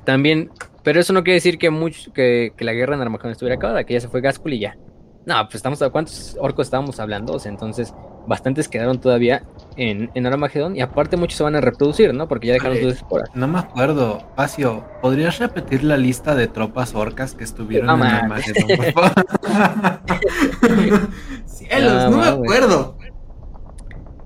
[0.04, 0.52] también,
[0.84, 3.84] pero eso no quiere decir que, mucho, que, que la guerra en Armagedón estuviera acabada,
[3.84, 4.78] que ya se fue Gaskul y ya.
[5.26, 7.94] No, pues estamos a cuántos orcos estábamos hablando, entonces
[8.28, 9.44] bastantes quedaron todavía
[9.78, 12.28] en, en Armagedón y aparte muchos se van a reproducir, ¿no?
[12.28, 13.30] Porque ya dejaron sus esporas.
[13.34, 18.68] No me acuerdo, Pacio, ¿podrías repetir la lista de tropas orcas que estuvieron en Armagedón,
[21.46, 22.98] Cielos, no, me acuerdo.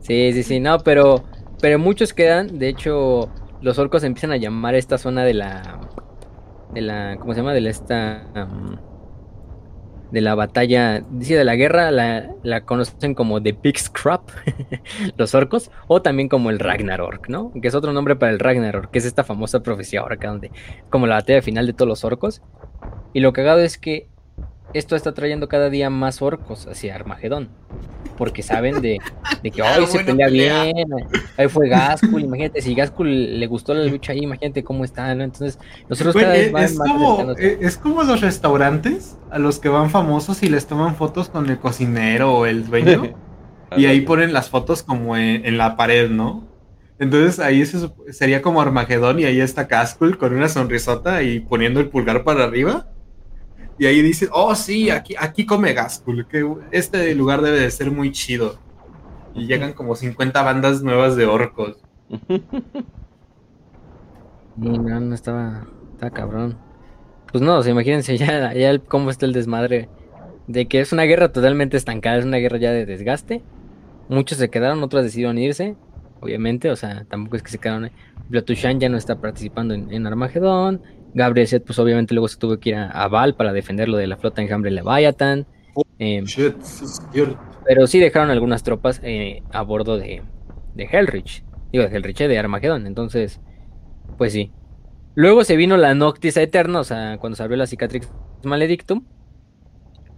[0.01, 1.23] Sí, sí, sí, no, pero,
[1.61, 3.29] pero muchos quedan, de hecho,
[3.61, 5.79] los orcos empiezan a llamar esta zona de la,
[6.73, 7.53] de la, ¿cómo se llama?
[7.53, 8.27] De la esta
[10.11, 14.29] de la batalla, dice de la guerra, la, la conocen como The Big Scrap,
[15.17, 17.51] los orcos, o también como el Ragnarok, ¿no?
[17.61, 20.51] Que es otro nombre para el Ragnarok, que es esta famosa profecía ahora donde,
[20.89, 22.41] como la batalla final de todos los orcos.
[23.13, 24.07] Y lo cagado es que
[24.73, 27.49] esto está trayendo cada día más orcos hacia Armagedón.
[28.17, 28.99] Porque saben de,
[29.43, 30.87] que hoy se pelea, bien,
[31.37, 35.23] ahí fue Gaskul, imagínate, si Gaskul le gustó la lucha ahí, imagínate cómo está, ¿no?
[35.23, 39.69] Entonces, nosotros cada vez es, más como, eh, es como los restaurantes a los que
[39.69, 43.15] van famosos y les toman fotos con el cocinero o el dueño.
[43.77, 46.47] y ahí ponen las fotos como en, la pared, ¿no?
[46.99, 47.63] Entonces ahí
[48.09, 52.45] sería como Armagedón y ahí está Gaskul con una sonrisota y poniendo el pulgar para
[52.45, 52.87] arriba.
[53.79, 57.91] Y ahí dice, oh sí, aquí, aquí come Gaskul, que este lugar debe de ser
[57.91, 58.57] muy chido.
[59.35, 61.77] Y llegan como 50 bandas nuevas de orcos.
[64.55, 66.57] no, no estaba, estaba cabrón.
[67.31, 69.89] Pues no, o imagínense ya, ya cómo está el desmadre.
[70.47, 73.43] De que es una guerra totalmente estancada, es una guerra ya de desgaste.
[74.09, 75.75] Muchos se quedaron, otros decidieron irse,
[76.21, 77.91] obviamente, o sea, tampoco es que se quedaron.
[78.29, 80.81] Blatushan ya no está participando en, en Armagedón.
[81.13, 84.17] Gabriel Set, pues obviamente luego se tuvo que ir a, Val para defenderlo de la
[84.17, 85.45] flota enjambre Leviathan.
[85.99, 86.23] Eh,
[87.65, 90.21] pero sí dejaron algunas tropas eh, a bordo de,
[90.75, 91.43] de Hellrich.
[91.71, 92.87] Digo, de Hellrich, eh, de Armagedón.
[92.87, 93.39] Entonces,
[94.17, 94.51] pues sí.
[95.15, 98.09] Luego se vino la Noctis Eterna, o sea, cuando se abrió la Cicatrix
[98.43, 99.05] Maledictum.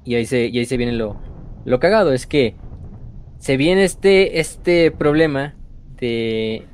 [0.04, 1.20] Y ahí se, y ahí se viene lo,
[1.66, 2.14] lo cagado.
[2.14, 2.56] Es que
[3.38, 5.56] se viene este, este problema
[6.00, 6.68] de,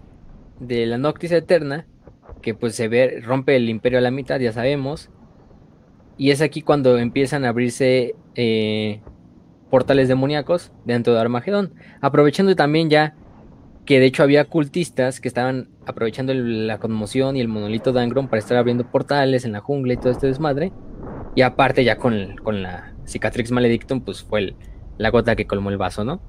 [0.59, 1.85] de la Noctis Eterna
[2.45, 5.09] que pues se ve, rompe el imperio a la mitad, ya sabemos.
[6.15, 9.01] Y es aquí cuando empiezan a abrirse eh,
[9.71, 11.73] portales demoníacos dentro de Armagedón.
[12.01, 13.15] Aprovechando también ya
[13.83, 18.27] que de hecho había cultistas que estaban aprovechando la conmoción y el monolito de Angron
[18.27, 20.71] para estar abriendo portales en la jungla y todo este desmadre.
[21.33, 24.53] Y aparte ya con, con la Cicatrix Maledictum, pues fue
[24.99, 26.21] la gota que colmó el vaso, ¿no?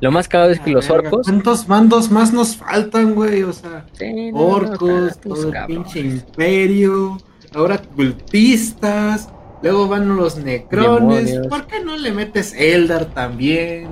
[0.00, 1.26] Lo más cagado es que los orcos.
[1.26, 3.42] ¿Cuántos mandos más nos faltan, güey?
[3.42, 3.86] O sea,
[4.34, 7.18] orcos, todo el pinche imperio,
[7.54, 9.30] ahora cultistas,
[9.62, 11.38] luego van los necrones.
[11.48, 13.88] ¿Por qué no le metes Eldar también?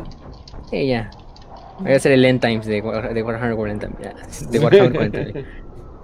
[0.71, 1.11] Sí, ya.
[1.81, 3.89] Voy a hacer el End Times de, de Warhammer 40.
[4.51, 5.41] De Warhammer 40.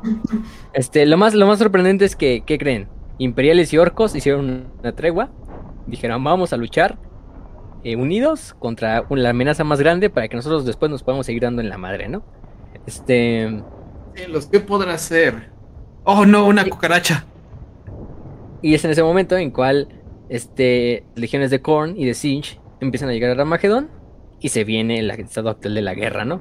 [0.73, 2.89] este, lo más, lo más sorprendente es que, ¿qué creen?
[3.19, 5.29] Imperiales y orcos hicieron una tregua.
[5.87, 6.99] Dijeron, vamos a luchar
[7.85, 11.63] eh, unidos contra la amenaza más grande para que nosotros después nos podamos seguir dando
[11.63, 12.23] en la madre, ¿no?
[12.87, 13.63] Este.
[14.29, 15.51] ¿Los qué podrá ser?
[16.05, 17.25] Oh no, una cucaracha.
[18.63, 19.89] Y es en ese momento en cual
[20.29, 23.89] este, legiones de Korn y de Sinch empiezan a llegar a Armagedón
[24.41, 26.41] y se viene el estado actual de la guerra, ¿no?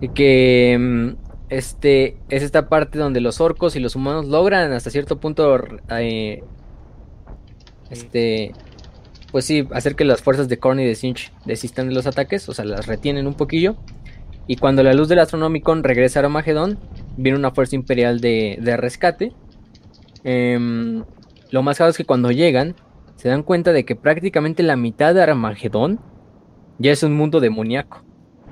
[0.00, 1.08] Y que mm,
[1.48, 5.58] este es esta parte donde los orcos y los humanos logran hasta cierto punto
[5.90, 6.42] eh,
[7.90, 8.52] este
[9.34, 12.48] pues sí, hacer que las fuerzas de Korn y de Sinch desistan de los ataques,
[12.48, 13.74] o sea, las retienen un poquillo.
[14.46, 16.78] Y cuando la luz del Astronomicon regresa a Armagedón,
[17.16, 19.32] viene una fuerza imperial de, rescate.
[20.22, 21.02] Em,
[21.50, 22.76] lo más claro es que cuando llegan,
[23.16, 25.98] se dan cuenta de que prácticamente la mitad de Armagedón
[26.78, 28.04] ya es un mundo demoníaco.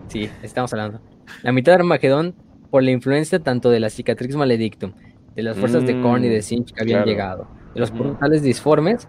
[0.08, 1.00] Sí, estamos hablando.
[1.44, 2.34] La mitad de Armagedón,
[2.72, 4.94] por la influencia tanto de la cicatrix maledictum,
[5.36, 8.42] de las fuerzas de Korn y de mm, Sinch que habían llegado, de los portales
[8.42, 9.06] disformes,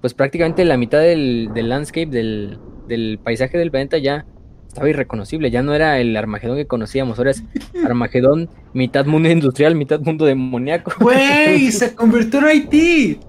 [0.00, 4.26] pues prácticamente la mitad del, landscape, del, paisaje del planeta ya
[4.66, 7.42] estaba irreconocible, ya no era el Armagedón que conocíamos, ahora es
[7.84, 10.92] Armagedón, mitad mundo industrial, mitad mundo demoníaco.
[11.00, 11.70] ¡Güey!
[11.72, 13.20] ¡Se convirtió en Haití!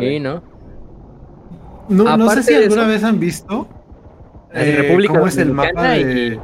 [0.00, 0.42] Sí, ¿no?
[1.88, 3.68] No, sé si alguna vez han visto
[4.52, 6.40] eh, República cómo es el mapa de...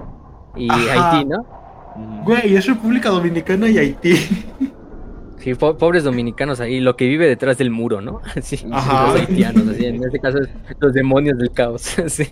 [0.54, 1.46] y, y Haití, ¿no?
[2.24, 4.14] Güey, es República Dominicana y Haití.
[5.42, 8.20] Sí, pobres dominicanos ahí, lo que vive detrás del muro, ¿no?
[8.42, 9.08] Sí, Ajá.
[9.08, 10.38] los haitianos, así, en este caso
[10.78, 11.82] los demonios del caos.
[12.06, 12.26] sí,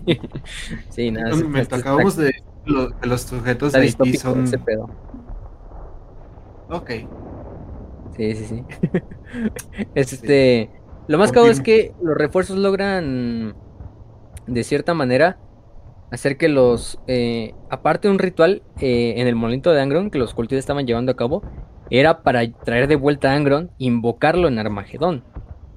[0.89, 1.35] sí, nada.
[1.35, 2.31] Me acabamos de,
[2.65, 4.45] los sujetos de Haití son...
[4.45, 4.89] Ese pedo.
[6.69, 6.91] Ok.
[8.15, 8.63] Sí, sí, sí.
[9.95, 10.69] este,
[11.07, 13.55] lo más caro es que los refuerzos logran,
[14.47, 15.37] de cierta manera,
[16.11, 20.17] hacer que los, eh, aparte de un ritual eh, en el momento de Angron que
[20.17, 21.41] los cultistas estaban llevando a cabo,
[21.91, 25.23] era para traer de vuelta a Angron e invocarlo en Armagedón.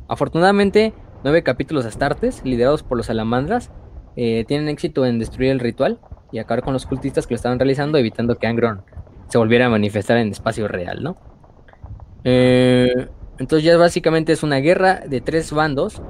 [0.08, 0.94] Afortunadamente,
[1.24, 3.72] nueve capítulos astartes, liderados por los salamandras,
[4.16, 5.98] eh, tienen éxito en destruir el ritual
[6.30, 8.82] y acabar con los cultistas que lo estaban realizando, evitando que Angron
[9.28, 11.16] se volviera a manifestar en espacio real, ¿no?
[12.22, 16.00] Eh, entonces ya básicamente es una guerra de tres bandos,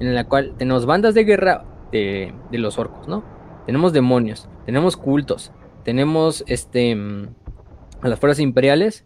[0.00, 3.22] en la cual tenemos bandas de guerra de, de los orcos, ¿no?
[3.66, 5.52] Tenemos demonios, tenemos cultos,
[5.84, 7.28] tenemos este mm,
[8.00, 9.04] a las fuerzas imperiales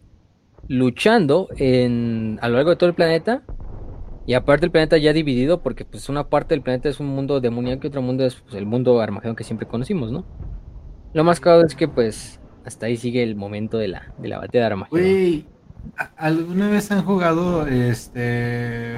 [0.67, 3.43] luchando en, a lo largo de todo el planeta.
[4.25, 7.41] Y aparte el planeta ya dividido porque pues una parte del planeta es un mundo
[7.41, 10.23] demoníaco y otro mundo es pues, el mundo Armagedón que siempre conocimos, ¿no?
[11.13, 14.39] Lo más claro es que pues hasta ahí sigue el momento de la, de la
[14.39, 15.53] batalla de Armagedón.
[16.15, 18.95] ¿alguna vez han jugado este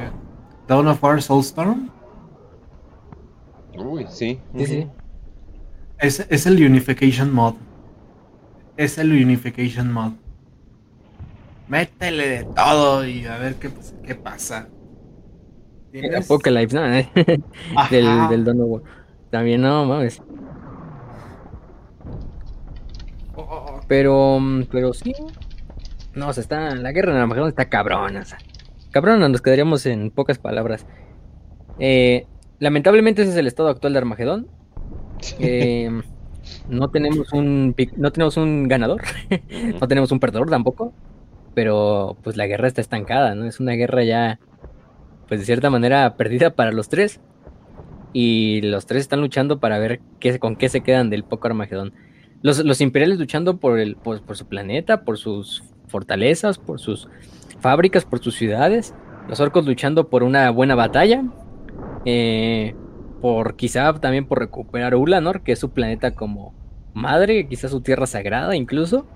[0.67, 1.89] Dawn of War Soulstorm?
[3.75, 4.39] Uy, sí.
[4.55, 4.87] Sí, sí.
[5.97, 7.55] Es, es el Unification Mod.
[8.77, 10.11] Es el Unification Mod
[11.67, 13.69] métele de todo y a ver qué,
[14.05, 14.69] qué pasa.
[16.17, 16.83] Apocalypse, ¿no?
[17.89, 18.81] del, del Dono
[19.29, 20.21] También no, mames.
[23.87, 24.39] Pero,
[24.71, 25.13] pero sí.
[26.13, 28.21] No, o sea, está, la guerra en Armagedón está cabrona.
[28.21, 28.37] O sea,
[28.91, 30.85] cabrona, nos quedaríamos en pocas palabras.
[31.79, 32.25] Eh,
[32.59, 34.47] lamentablemente ese es el estado actual de Armagedón.
[35.39, 35.89] Eh,
[36.69, 39.01] no tenemos un no tenemos un ganador,
[39.79, 40.93] no tenemos un perdedor tampoco
[41.55, 43.45] pero pues la guerra está estancada, ¿no?
[43.45, 44.39] Es una guerra ya,
[45.27, 47.21] pues de cierta manera perdida para los tres.
[48.13, 51.93] Y los tres están luchando para ver qué, con qué se quedan del poco Armagedón.
[52.41, 57.09] Los, imperiales luchando por, el, por, su planeta, por sus fortalezas, por sus
[57.59, 58.93] fábricas, por sus ciudades.
[59.27, 61.23] Los orcos luchando por una buena batalla.
[62.05, 62.75] Eh,
[63.19, 66.53] por quizá también por recuperar Ulanor, que es su planeta como
[66.93, 69.07] madre, quizá su tierra sagrada incluso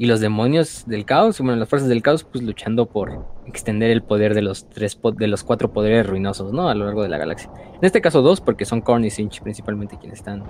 [0.00, 4.02] y los demonios del caos, bueno, las fuerzas del caos, pues luchando por extender el
[4.02, 6.70] poder de los tres de los cuatro poderes ruinosos, ¿no?
[6.70, 7.50] A lo largo de la galaxia.
[7.74, 10.42] En este caso dos, porque son Korn y Sinch principalmente quienes están.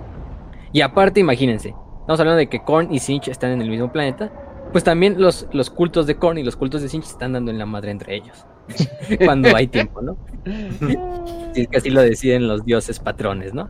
[0.72, 4.30] Y aparte, imagínense, estamos hablando de que Korn y Sinch están en el mismo planeta,
[4.70, 7.58] pues también los, los cultos de Korn y los cultos de Sinch están dando en
[7.58, 8.46] la madre entre ellos.
[9.24, 10.16] Cuando hay tiempo, ¿no?
[11.56, 13.68] es que así lo deciden los dioses patrones, ¿no?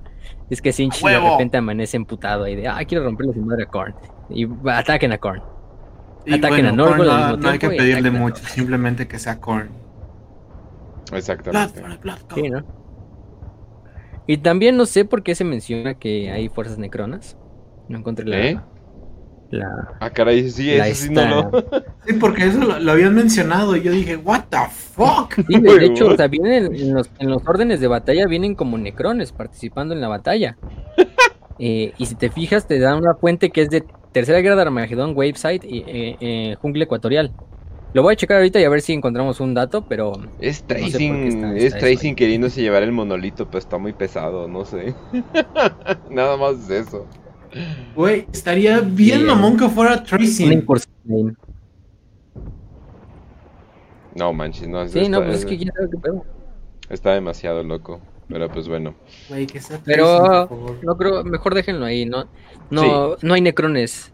[0.50, 3.66] Es que Sinch de repente amanece emputado ahí de, ah, quiero romperle su madre a
[3.66, 3.94] Korn.
[4.28, 5.42] Y ataquen a Korn.
[6.34, 9.70] Ataquen a Norgol no, no hay que pedirle mucho, simplemente que sea Korn.
[11.12, 11.82] Exactamente.
[12.34, 12.64] Sí, ¿no?
[14.26, 17.36] Y también no sé por qué se menciona que hay fuerzas necronas.
[17.88, 18.38] No encontré la.
[18.38, 18.60] ¿Eh?
[19.50, 19.66] la
[19.98, 21.50] ah, caray, sí, eso sí no lo.
[22.06, 25.34] Sí, porque eso lo, habían mencionado y yo dije, ¿What the fuck?
[25.34, 28.78] Sí, de hecho, o sea, vienen en los, en los órdenes de batalla, vienen como
[28.78, 30.56] necrones participando en la batalla.
[31.62, 34.62] Eh, y si te fijas, te dan una fuente que es de Tercera Guerra de
[34.62, 37.32] Armagedón, Waveside y eh, eh, Jungla Ecuatorial.
[37.92, 40.12] Lo voy a checar ahorita y a ver si encontramos un dato, pero.
[40.40, 44.48] Es No sé Tracing, está- es Tracing queriéndose llevar el monolito, pero está muy pesado,
[44.48, 44.94] no sé.
[46.10, 47.06] Nada más es eso.
[47.94, 50.64] Güey, estaría bien mamón que fuera Tracing.
[54.14, 54.86] No manches, no.
[54.88, 56.24] Sí, está, no, pues es que quién sabe qué pedo.
[56.88, 58.00] está demasiado loco.
[58.30, 58.94] Pero pues bueno.
[59.28, 60.48] Güey, que sea Pero-.
[60.82, 62.28] No creo, mejor déjenlo ahí, no,
[62.70, 64.12] no, no hay necrones.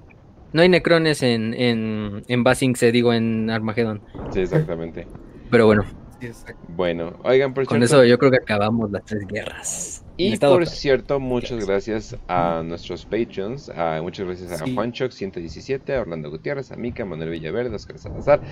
[0.53, 4.01] No hay necrones en, en, en Basing, se digo, en Armagedón.
[4.33, 5.07] Sí, exactamente.
[5.51, 5.85] Pero bueno,
[6.19, 6.29] Sí.
[6.69, 7.97] Bueno, oigan, por con cierto.
[7.97, 10.03] eso yo creo que acabamos las tres guerras.
[10.19, 13.69] Y por cierto, muchas gracias a nuestros patrons.
[13.69, 14.75] a- muchas gracias a Sí.
[14.75, 18.43] Juanchoc 117, a Orlando Gutiérrez, a Mica, Manuel Villaverde, Oscar Salazar,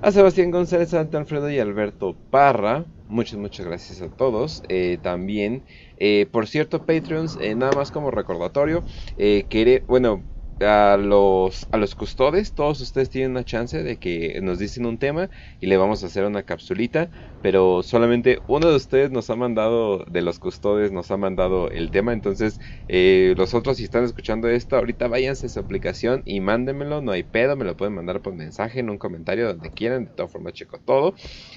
[0.00, 2.84] a Sebastián González, a Alfredo y Alberto Parra.
[3.06, 4.62] Muchas, muchas gracias a todos.
[4.68, 5.64] Eh, también,
[5.96, 8.84] eh, por cierto, Patreons, eh, nada más como recordatorio,
[9.16, 10.24] eh, quere- bueno,
[10.60, 14.98] a los, a los custodes, todos ustedes tienen una chance de que nos dicen un
[14.98, 15.30] tema
[15.60, 20.04] y le vamos a hacer una capsulita, pero solamente uno de ustedes nos ha mandado,
[20.06, 24.48] de los custodes, nos ha mandado el tema, entonces eh, los otros si están escuchando
[24.48, 28.22] esto, ahorita váyanse a su aplicación y mándenmelo, no hay pedo, me lo pueden mandar
[28.22, 31.14] por mensaje, en un comentario, donde quieran, de todas formas checo todo,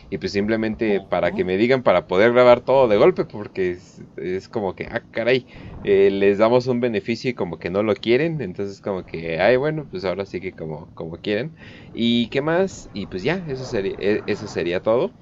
[0.10, 4.04] y pues simplemente para que me digan, para poder grabar todo de golpe, porque es,
[4.18, 5.48] es como que, ah, caray,
[5.84, 9.58] eh, les damos un beneficio y como que no lo quieren, entonces como que, ay,
[9.58, 11.56] bueno, pues ahora sí que como, como quieren.
[11.94, 12.90] ¿Y qué más?
[12.94, 15.16] Y pues ya, eso sería, e- eso sería todo.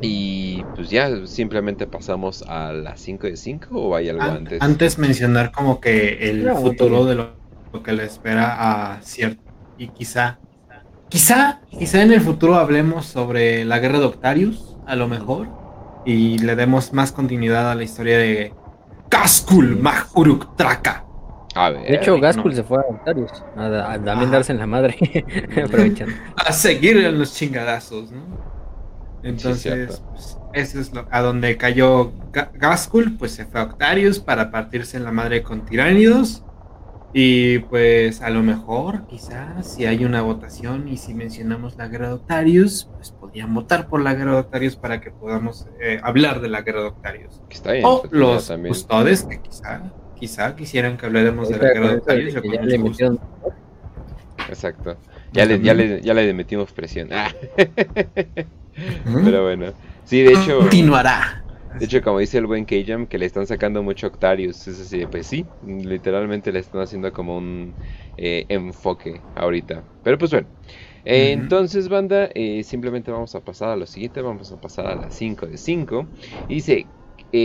[0.00, 4.70] Y pues ya, simplemente pasamos a las 5 de 5 o hay algo An- antes.
[4.70, 9.42] Antes mencionar como que el No, futuro de lo, lo que le espera a cierto
[9.76, 10.40] y quizá
[11.08, 15.54] quizá quizá en el futuro hablemos sobre la guerra de Octarius a lo mejor
[16.04, 18.58] y le demos más continuidad a la historia de
[19.10, 21.08] Kaskul Mahuruk Traka.
[21.54, 21.82] A ver.
[21.82, 22.56] De hecho, Gaskul no.
[22.56, 24.96] se fue a Octarius, a, a también darse en la madre,
[25.64, 26.14] aprovechando.
[26.36, 28.22] a seguir en los chingadazos, ¿no?
[29.22, 34.20] Entonces, pues, eso es lo, a donde cayó Ga- Gaskul, pues se fue a Octarius
[34.20, 36.42] para partirse en la madre con tiránidos.
[37.16, 42.08] Y pues a lo mejor, quizás, si hay una votación y si mencionamos la guerra
[42.08, 46.40] de Octarius, pues podrían votar por la guerra de Octarius para que podamos eh, hablar
[46.40, 47.40] de la guerra de Octarius.
[47.48, 47.84] está bien.
[47.86, 48.74] O los también.
[48.74, 49.80] custodes que quizá,
[50.24, 53.20] quizá quisieran que hablaremos de la guerra de metieron
[54.48, 54.96] Exacto.
[55.34, 57.10] Ya le, ya, le, ya le metimos presión.
[57.12, 57.30] Ah.
[59.24, 59.74] Pero bueno.
[60.04, 60.60] Sí, de hecho.
[60.60, 61.44] Continuará.
[61.78, 64.66] De hecho, como dice el buen K-Jam, que le están sacando mucho Octarius.
[64.66, 67.74] Es así, pues sí, literalmente le están haciendo como un
[68.16, 69.82] eh, enfoque ahorita.
[70.02, 70.46] Pero pues bueno.
[71.04, 71.32] Eh.
[71.32, 74.22] Entonces, banda, eh, simplemente vamos a pasar a lo siguiente.
[74.22, 76.06] Vamos a pasar a las 5 de 5.
[76.48, 76.86] Dice,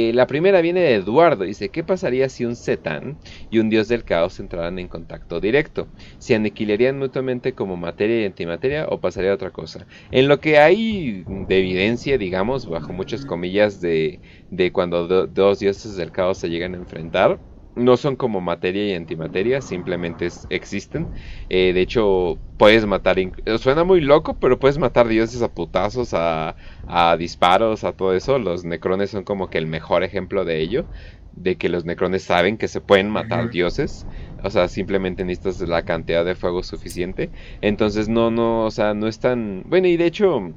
[0.09, 1.43] eh, la primera viene de Eduardo.
[1.45, 3.19] Dice, ¿qué pasaría si un Zetán
[3.50, 5.92] y un dios del caos entraran en contacto directo?
[6.19, 9.88] ¿Se aniquilarían mutuamente como materia y antimateria o pasaría otra cosa?
[10.11, 15.59] En lo que hay de evidencia, digamos, bajo muchas comillas, de, de cuando do- dos
[15.59, 17.42] dioses del caos se llegan a enfrentar,
[17.80, 21.11] no son como materia y antimateria, simplemente es- existen.
[21.49, 23.17] Eh, de hecho, puedes matar,
[23.59, 28.38] suena muy loco, pero puedes matar dioses a putazos, a, a disparos, a todo eso.
[28.40, 30.88] Los necrones son como que el mejor ejemplo de ello,
[31.32, 34.08] de que los necrones saben que se pueden matar dioses.
[34.43, 37.32] O sea, simplemente necesitas la cantidad de fuego suficiente.
[37.61, 39.64] Entonces no, no, o sea, no es tan...
[39.66, 40.53] Bueno, y de hecho,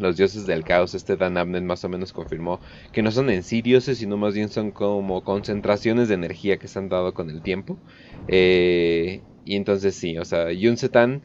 [0.00, 2.60] los dioses del caos, este Dan Abnett más o menos confirmó
[2.92, 6.68] que no son en sí dioses, sino más bien son como concentraciones de energía que
[6.68, 7.80] se han dado con el tiempo.
[8.26, 11.22] Eh, y entonces sí, o sea, Yun Setan,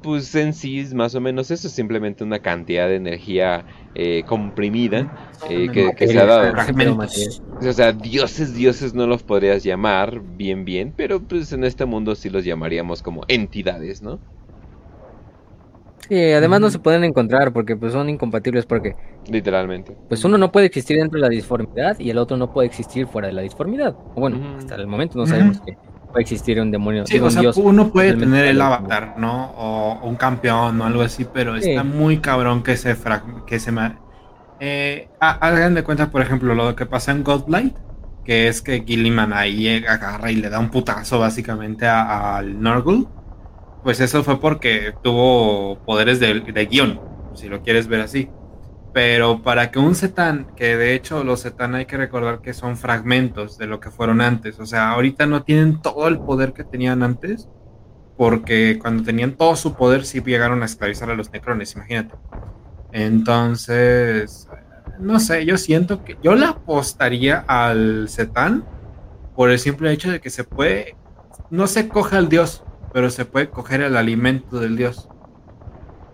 [0.00, 4.24] pues en sí es más o menos eso, es simplemente una cantidad de energía eh,
[4.26, 5.10] comprimida.
[5.44, 6.54] eh, que- que se ha dado.
[7.60, 12.14] O sea, dioses, dioses no los podrías llamar bien, bien, pero pues en este mundo
[12.16, 14.20] sí los llamaríamos como entidades, ¿no?
[16.08, 18.94] Sí, además no se pueden encontrar porque pues son incompatibles porque
[19.28, 19.96] Literalmente.
[20.08, 23.06] pues uno no puede existir dentro de la disformidad y el otro no puede existir
[23.06, 23.94] fuera de la disformidad.
[24.14, 25.76] O bueno, hasta el momento no sabemos que
[26.10, 27.56] puede existir un demonio, Sí, digo, o un sea, dios.
[27.56, 29.52] uno puede tener el avatar, ¿no?
[29.56, 31.70] O, o un campeón o algo así, pero Sí.
[31.70, 33.98] está muy cabrón que se frag- que se ma-
[34.60, 37.74] eh, ha- hagan de cuenta, por ejemplo, lo que pasa en Godblight,
[38.24, 43.04] que es que Gilliman ahí agarra y le da un putazo básicamente a- al Nurgle.
[43.82, 47.00] Pues eso fue porque tuvo poderes de, de guion,
[47.34, 48.30] si lo quieres ver así.
[48.92, 52.76] Pero para que un Zetan, que de hecho los Zetan hay que recordar que son
[52.76, 54.60] fragmentos de lo que fueron antes.
[54.60, 57.48] O sea, ahorita no tienen todo el poder que tenían antes.
[58.16, 62.14] Porque cuando tenían todo su poder sí llegaron a esclavizar a los necrones, imagínate.
[62.92, 64.48] Entonces,
[64.98, 68.64] no sé, yo siento que yo le apostaría al Zetan
[69.34, 70.94] por el simple hecho de que se puede,
[71.50, 72.61] no se coge al dios,
[72.92, 75.08] pero se puede coger el alimento del dios.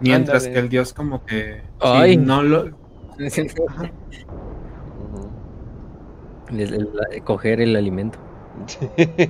[0.01, 0.55] Mientras Ándale.
[0.55, 2.13] que el dios como que Ay.
[2.13, 2.71] sí, no lo
[3.69, 3.91] Ajá.
[6.51, 8.19] El- el- la- coger el alimento.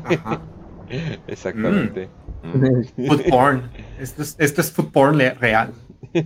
[0.04, 0.40] Ajá.
[1.26, 2.08] Exactamente.
[2.44, 3.06] Mm.
[3.08, 3.70] Food porn.
[3.98, 5.72] Esto es, esto es food porn real.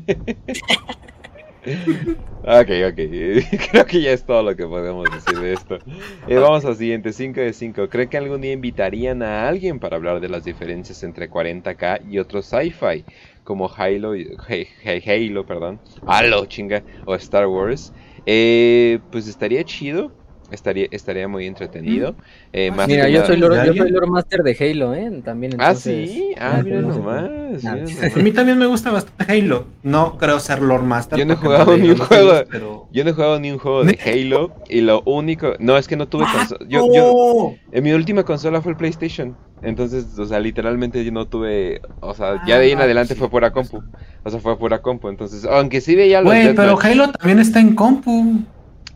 [2.44, 2.97] Ok, ok.
[3.70, 5.78] Creo que ya es todo lo que podemos decir de esto.
[6.26, 7.89] Eh, vamos al siguiente, 5 de 5.
[7.89, 12.18] ¿Cree que algún día invitarían a alguien para hablar de las diferencias entre 40k y
[12.18, 13.05] otros sci-fi?
[13.44, 15.81] Como Halo, Halo, perdón.
[16.05, 16.82] Halo, chinga.
[17.05, 17.92] O Star Wars.
[18.26, 20.22] Eh, pues estaría chido.
[20.52, 22.14] Estaría, estaría muy entretenido.
[22.52, 25.10] Eh, Ah, más Mira, yo soy, lore master de Halo, ¿eh?
[25.24, 26.34] También Ah, entonces, sí.
[26.39, 27.24] Ah, mira nomás.
[27.64, 27.94] Ah, mira sí.
[27.94, 28.16] nomás.
[28.16, 29.66] A mí también me gusta bastante Halo.
[29.82, 31.18] No creo ser Lord Master.
[31.18, 32.32] Yo no he jugado ni un juego.
[32.50, 32.89] Pero...
[32.92, 35.97] Yo no he jugado ni un juego de Halo y lo único, no es que
[35.97, 36.60] no tuve consola.
[36.68, 37.56] Yo, yo, ¡Oh!
[37.72, 42.14] en mi última consola fue el PlayStation, entonces, o sea, literalmente yo no tuve, o
[42.14, 43.82] sea, ya de ahí en Ah, adelante sí, fue pura compu,
[44.24, 47.60] o sea, fue pura compu, entonces, aunque sí veía los Güey, pero Halo también está
[47.60, 48.40] en compu.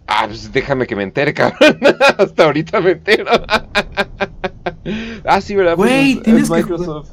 [0.07, 1.79] Ah, pues déjame que me entere, cabrón,
[2.19, 3.27] hasta ahorita me entero.
[5.25, 7.11] ah, sí, verdad, Pues Güey, es- tienes es que Microsoft,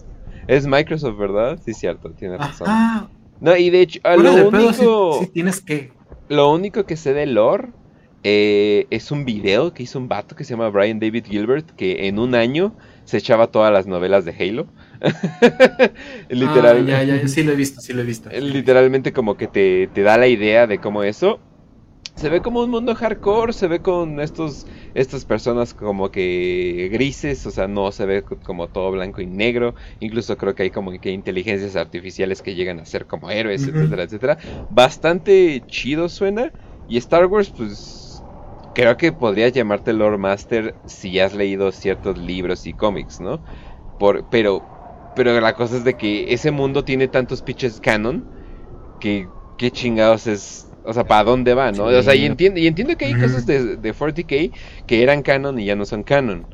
[0.48, 1.60] es Microsoft, ¿verdad?
[1.64, 2.70] Sí, cierto, tienes razón.
[2.70, 3.08] Ajá.
[3.40, 5.20] No, y de hecho, ah, lo de único...
[5.22, 5.92] sí tienes que.
[6.30, 7.70] Lo único que sé de lore
[8.24, 12.08] eh, es un video que hizo un vato que se llama Brian David Gilbert que
[12.08, 12.74] en un año
[13.04, 14.66] se echaba todas las novelas de Halo.
[16.30, 18.30] Literal, Ah, ya, ya, sí lo he visto, sí lo he visto.
[18.30, 21.40] Literalmente como que te, te da la idea de cómo eso.
[22.16, 27.44] Se ve como un mundo hardcore, se ve con estos estas personas como que grises,
[27.48, 29.74] o sea, no se ve co- como todo blanco y negro.
[30.00, 34.04] Incluso creo que hay como que inteligencias artificiales que llegan a ser como héroes, etcétera,
[34.04, 34.38] etcétera.
[34.70, 36.54] Bastante chido suena.
[36.86, 38.26] Y Star Wars, pues
[38.74, 43.42] creo que podrías llamarte Lord Master si has leído ciertos libros y cómics, ¿no?
[43.98, 44.70] Por, pero,
[45.14, 48.30] pero la cosa es de que ese mundo tiene tantos pitches canon
[49.00, 51.86] que qué chingados es, o sea, para dónde va, ¿no?
[51.86, 51.96] Sí.
[51.96, 54.52] O sea, y entiendo, y entiendo que hay cosas de, de 40k
[54.86, 56.48] que eran canon y ya no son canon.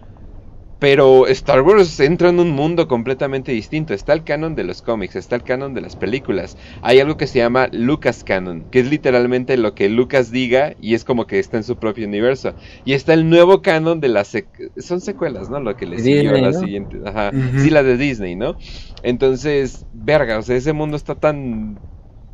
[0.79, 3.93] Pero Star Wars entra en un mundo completamente distinto.
[3.93, 6.55] Está el canon de los cómics, está el canon de las películas.
[6.81, 10.93] Hay algo que se llama Lucas Canon, que es literalmente lo que Lucas diga y
[10.93, 12.55] es como que está en su propio universo.
[12.85, 14.33] Y está el nuevo canon de las...
[14.33, 15.59] sec- son secuelas, ¿no?
[15.59, 16.59] Lo que le De siguió a la ¿no?
[16.59, 16.97] siguiente...
[17.05, 17.35] Ajá.
[17.55, 18.57] Sí, la de Disney, ¿no?
[19.01, 21.81] Entonces, verga, o sea, ese mundo está tan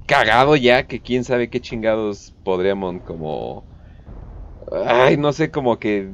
[0.06, 3.64] cagado ya que quién sabe qué chingados podríamos como...
[4.86, 6.10] Ay, no sé, como que...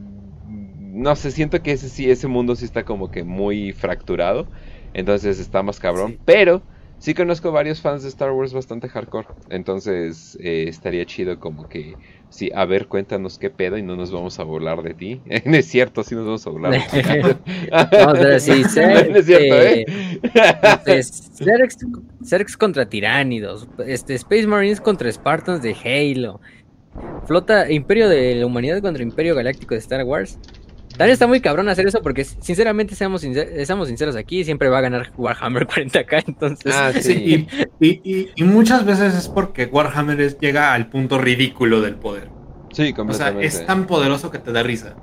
[0.80, 4.48] No sé, siento que ese sí, ese mundo sí está como que muy fracturado.
[4.94, 6.12] Entonces está más cabrón.
[6.12, 6.20] Sí.
[6.26, 6.62] Pero
[6.98, 9.28] sí conozco varios fans de Star Wars bastante hardcore.
[9.50, 11.96] Entonces eh, estaría chido como que...
[12.30, 15.22] Sí, a ver, cuéntanos qué pedo y no nos vamos a burlar de ti.
[15.46, 17.08] no es cierto, sí nos vamos a burlar de ti.
[18.40, 18.62] Sí,
[19.10, 19.86] No es cierto, ¿eh?
[20.34, 21.78] Zerx,
[22.24, 26.40] Zerx contra tiránidos, este, Space Marines contra Spartans de Halo,
[27.26, 30.38] Flota Imperio de la Humanidad contra Imperio Galáctico de Star Wars.
[30.98, 34.80] También está muy cabrón hacer eso porque sinceramente seamos, sincer- seamos sinceros aquí, siempre va
[34.80, 37.48] a ganar Warhammer 40k, entonces Ah, Sí,
[37.80, 41.96] y, y- y- y muchas veces es porque Warhammer es- llega al punto ridículo del
[41.96, 42.30] poder.
[42.74, 44.96] Sí, O sea, es tan poderoso que te da risa.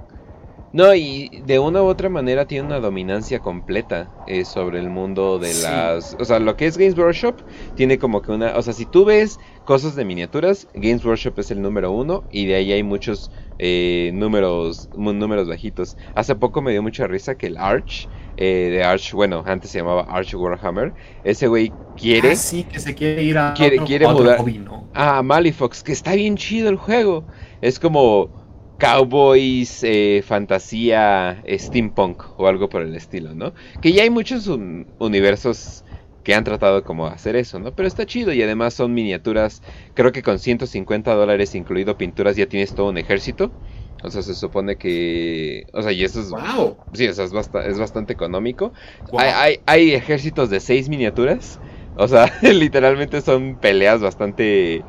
[0.73, 5.39] No, y de una u otra manera tiene una dominancia completa eh, sobre el mundo
[5.39, 5.63] de Sí.
[5.63, 6.15] las...
[6.21, 7.37] O sea, lo que es Games Workshop
[7.75, 8.55] tiene como que una...
[8.57, 12.45] O sea, si tú ves cosas de miniaturas, Games Workshop es el número uno y
[12.47, 15.97] de ahí hay muchos eh, números números bajitos.
[16.15, 18.07] Hace poco me dio mucha risa que el Arch,
[18.37, 20.93] eh, de Arch, bueno, antes se llamaba Arch Warhammer,
[21.25, 22.33] ese güey quiere...
[22.33, 24.39] Ah, sí, que se quiere ir a Quiere- otro, quiere a otro mudar.
[24.39, 24.87] hobby, ¿no?
[24.95, 27.25] Ah, Malifox, que está bien chido el juego.
[27.63, 28.38] Es como
[28.79, 33.55] cowboys, eh, fantasía, steampunk o algo por el estilo, ¿no?
[33.81, 35.85] Que ya hay muchos un- universos
[36.23, 37.73] que han tratado como hacer eso, ¿no?
[37.75, 39.63] Pero está chido y además son miniaturas,
[39.95, 43.55] creo que con 150 dólares incluido pinturas ya tienes todo un ejército.
[44.03, 45.67] O sea, se supone que...
[45.73, 46.31] O sea, y eso es...
[46.31, 46.79] ¡Wow!
[46.93, 48.73] Sí, o sea, es, basta- es bastante económico.
[49.11, 49.21] Wow.
[49.21, 51.61] Hay, hay, hay ejércitos de seis miniaturas.
[51.95, 54.87] O sea, literalmente son peleas bastante...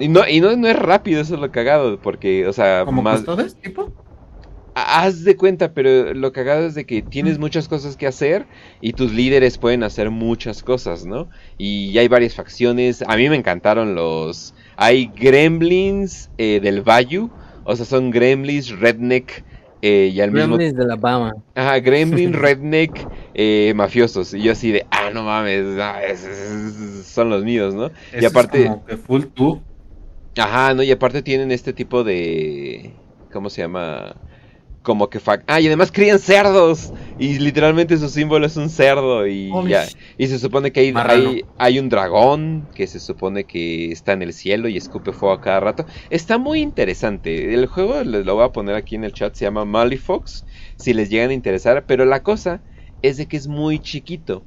[0.00, 3.02] Y no, y no, no es rápido, eso es lo cagado, porque, o sea, ¿Como
[3.02, 3.18] más...
[3.18, 3.92] custodes, tipo?
[4.74, 7.40] ha- Haz de cuenta, pero lo cagado es de que tienes Mm.
[7.40, 8.46] muchas cosas que hacer
[8.80, 11.28] y tus líderes pueden hacer muchas cosas, ¿no?
[11.58, 13.02] Y hay varias facciones.
[13.06, 14.54] A mí me encantaron los...
[14.76, 17.30] Hay gremlins eh, del Bayou,
[17.64, 19.44] o sea, son gremlins, redneck
[19.82, 21.32] eh, y al mismo Gremlins de Alabama.
[21.54, 24.32] Ajá, Gremlin, Redneck, eh, mafiosos.
[24.34, 27.90] Y yo así de, ah, no mames, ah, es- es- es- son los míos, ¿no?
[28.12, 29.62] Eso aparte- Es como que full tú.
[30.40, 32.94] Ajá, no, y aparte tienen este tipo de,
[33.32, 34.16] ¿cómo se llama?
[34.82, 35.20] como que...
[35.46, 36.92] Ah, y además crían cerdos.
[37.18, 39.26] Y literalmente su símbolo es un cerdo.
[39.26, 39.86] Y ya.
[40.16, 44.22] Y se supone que hay, hay, hay, un dragón que se supone que está en
[44.22, 45.86] el cielo y escupe fuego a cada rato.
[46.08, 47.52] Está muy interesante.
[47.54, 50.44] El juego, les lo voy a poner aquí en el chat, se llama Malifox.
[50.76, 51.84] Si les llegan a interesar.
[51.86, 52.62] Pero la cosa
[53.02, 54.44] es de que es muy chiquito.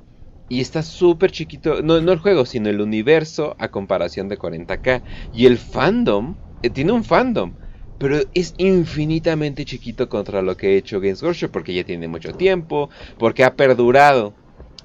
[0.53, 5.03] Y está súper chiquito, no, no el juego, sino el universo a comparación de 40k.
[5.31, 7.55] Y el fandom, eh, tiene un fandom
[7.97, 12.33] pero es infinitamente chiquito contra lo que ha hecho Games Workshop porque ya tiene mucho
[12.33, 14.35] tiempo, porque ha perdurado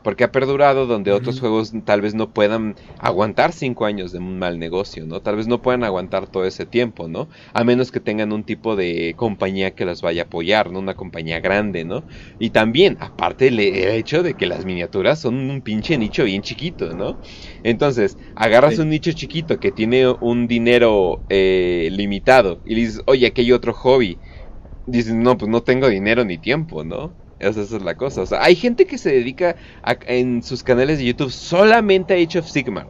[0.08, 4.38] porque ha perdurado donde otros juegos tal vez no puedan aguantar cinco años de un
[4.38, 5.20] mal negocio, ¿no?
[5.20, 7.28] Tal vez no puedan aguantar todo ese tiempo, ¿no?
[7.52, 10.78] A menos que tengan un tipo de compañía que las vaya a apoyar, ¿no?
[10.78, 12.06] Una compañía grande, ¿no?
[12.38, 16.94] Y también, aparte el hecho de que las miniaturas son un pinche nicho bien chiquito,
[16.94, 17.20] ¿no?
[17.62, 23.42] Entonces, agarras un nicho chiquito que tiene un dinero eh, limitado y dices, oye, aquí
[23.42, 24.22] hay otro hobby.
[24.86, 27.18] Dices, no, pues no tengo dinero ni tiempo, ¿no?
[27.38, 28.22] Esa, es la cosa.
[28.22, 29.56] O sea, hay gente que se dedica
[30.06, 32.86] en sus canales de YouTube solamente a Age of Sigmar.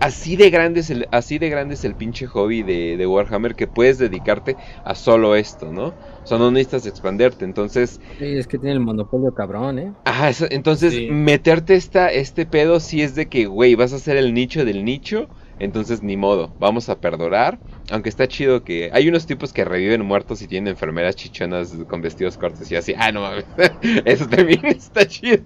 [0.00, 3.66] Así de grande es el, así de grande es el pinche hobby de, Warhammer que
[3.66, 5.86] puedes dedicarte a solo esto, ¿no?
[6.22, 8.00] O sea, no necesitas expanderte, entonces...
[8.18, 9.92] Sí, es que tiene el monopolio cabrón, ¿eh?
[10.04, 14.34] Ajá, entonces meterte esta, este pedo si es de que, güey, vas a ser el
[14.34, 15.28] nicho del nicho
[15.58, 17.58] entonces, ni modo, vamos a perdonar.
[17.90, 22.02] Aunque está chido que hay unos tipos que reviven muertos y tienen enfermeras chichonas con
[22.02, 22.94] vestidos cortos y así.
[22.96, 23.46] Ah, no mames.
[24.04, 25.42] Eso también está chido.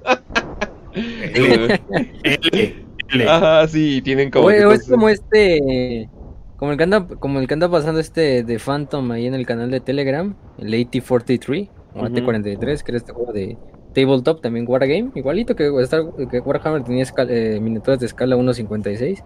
[3.28, 4.50] Ajá, sí, tienen como.
[4.50, 6.08] es como este.
[6.56, 9.46] Como el, que anda, como el que anda pasando este de Phantom ahí en el
[9.46, 13.56] canal de Telegram, el AT43 o AT43, que era este juego de
[13.94, 15.70] Tabletop, también Wargame, igualito que,
[16.30, 19.24] que Warhammer tenía eh, miniaturas de escala 1.56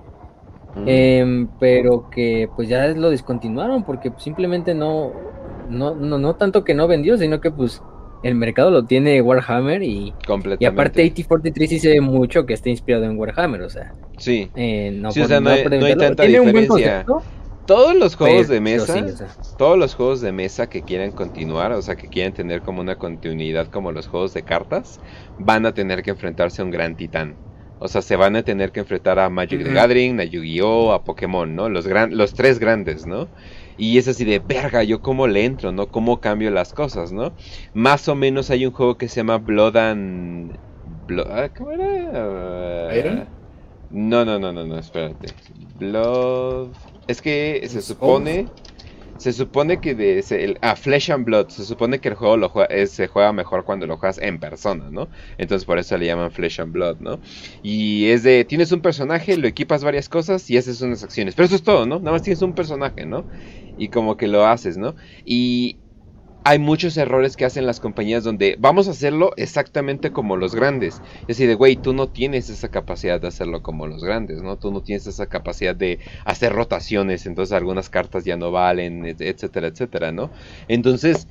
[0.84, 5.12] Em, pero que pues ya lo descontinuaron porque simplemente no,
[5.70, 7.80] no, no, no tanto que no vendió, sino que pues
[8.22, 10.12] el mercado lo tiene Warhammer y,
[10.58, 13.94] y aparte AT43 sí se ve mucho que está inspirado en Warhammer, o sea.
[14.18, 14.50] Sí.
[14.56, 15.62] Eh, no, sí, o sea, no, hay,
[15.96, 17.04] tanta diferencia.
[17.66, 19.06] todos los juegos de mesa,
[19.56, 22.96] todos los juegos de mesa que quieran continuar, o sea, que quieren tener como una
[22.96, 25.00] continuidad como los juegos de cartas,
[25.38, 27.36] van a tener que enfrentarse a un gran titán.
[27.78, 31.04] O sea, se van a tener que enfrentar a Magic the Gathering, a Yu-Gi-Oh, a
[31.04, 31.68] Pokémon, ¿no?
[31.68, 33.28] Los, gran, los tres grandes, ¿no?
[33.76, 35.88] Y es así de, verga, ¿yo cómo le entro, no?
[35.88, 37.32] ¿Cómo cambio las cosas, no?
[37.74, 40.58] Más o menos hay un juego que se llama Blood and...
[41.28, 42.96] Ah, ¿Cómo era?
[42.96, 43.28] ¿Iron?
[43.90, 45.28] No, no, no, no, no, espérate.
[45.78, 46.68] Blood...
[47.06, 48.46] Es que se supone...
[49.18, 52.52] Se supone que de el, ah, Flesh and Blood, se supone que el juego lo
[52.86, 55.08] se juega mejor cuando lo juegas en persona, ¿no?
[55.38, 57.20] Entonces por eso le llaman Flesh and Blood, ¿no?
[57.62, 61.34] Y es de, tienes un personaje, lo equipas varias cosas y haces unas acciones.
[61.34, 61.98] Pero eso es todo, ¿no?
[61.98, 63.24] Nada más tienes un personaje, ¿no?
[63.78, 64.94] Y como que lo haces, ¿no?
[65.24, 65.76] Y
[66.48, 71.02] hay muchos errores que hacen las compañías donde vamos a hacerlo exactamente como los grandes.
[71.22, 74.56] Es decir, de, güey, tú no tienes esa capacidad de hacerlo como los grandes, ¿no?
[74.56, 79.66] Tú no tienes esa capacidad de hacer rotaciones, entonces algunas cartas ya no valen, etcétera,
[79.66, 80.30] etcétera, ¿no?
[80.68, 81.26] Entonces,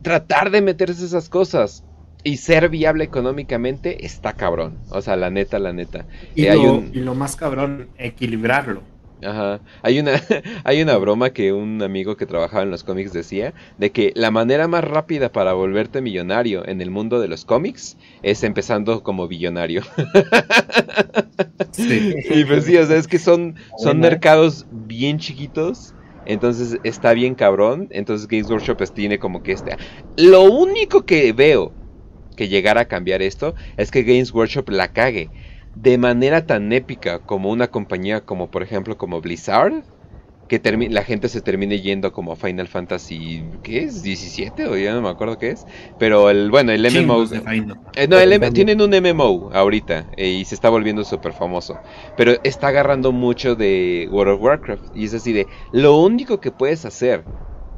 [0.00, 1.84] tratar de meterse esas cosas
[2.24, 4.78] y ser viable económicamente está cabrón.
[4.88, 6.06] O sea, la neta, la neta.
[6.34, 8.80] Y, eh, y lo más cabrón, equilibrarlo.
[9.24, 9.60] Ajá.
[9.82, 10.12] Hay una,
[10.64, 14.30] hay una broma que un amigo que trabajaba en los cómics decía de que la
[14.30, 19.28] manera más rápida para volverte millonario en el mundo de los cómics es empezando como
[19.28, 19.82] billonario.
[21.72, 22.14] Sí.
[22.30, 25.94] Y pues sí, o sea, es que son, son mercados bien chiquitos.
[26.26, 27.88] Entonces está bien cabrón.
[27.90, 29.76] Entonces Games Workshop tiene como que este.
[30.16, 31.72] Lo único que veo
[32.36, 35.30] que llegara a cambiar esto es que Games Workshop la cague
[35.74, 39.82] de manera tan épica como una compañía como por ejemplo como Blizzard,
[40.48, 44.02] que la gente se termine yendo como Final Fantasy, ¿qué es?
[44.02, 45.66] 17 o ya no me acuerdo qué es,
[45.98, 47.24] pero el bueno, el MMO
[47.94, 51.78] eh, no, el tienen un MMO ahorita eh, y se está volviendo súper famoso,
[52.16, 56.50] pero está agarrando mucho de World of Warcraft y es así de lo único que
[56.50, 57.24] puedes hacer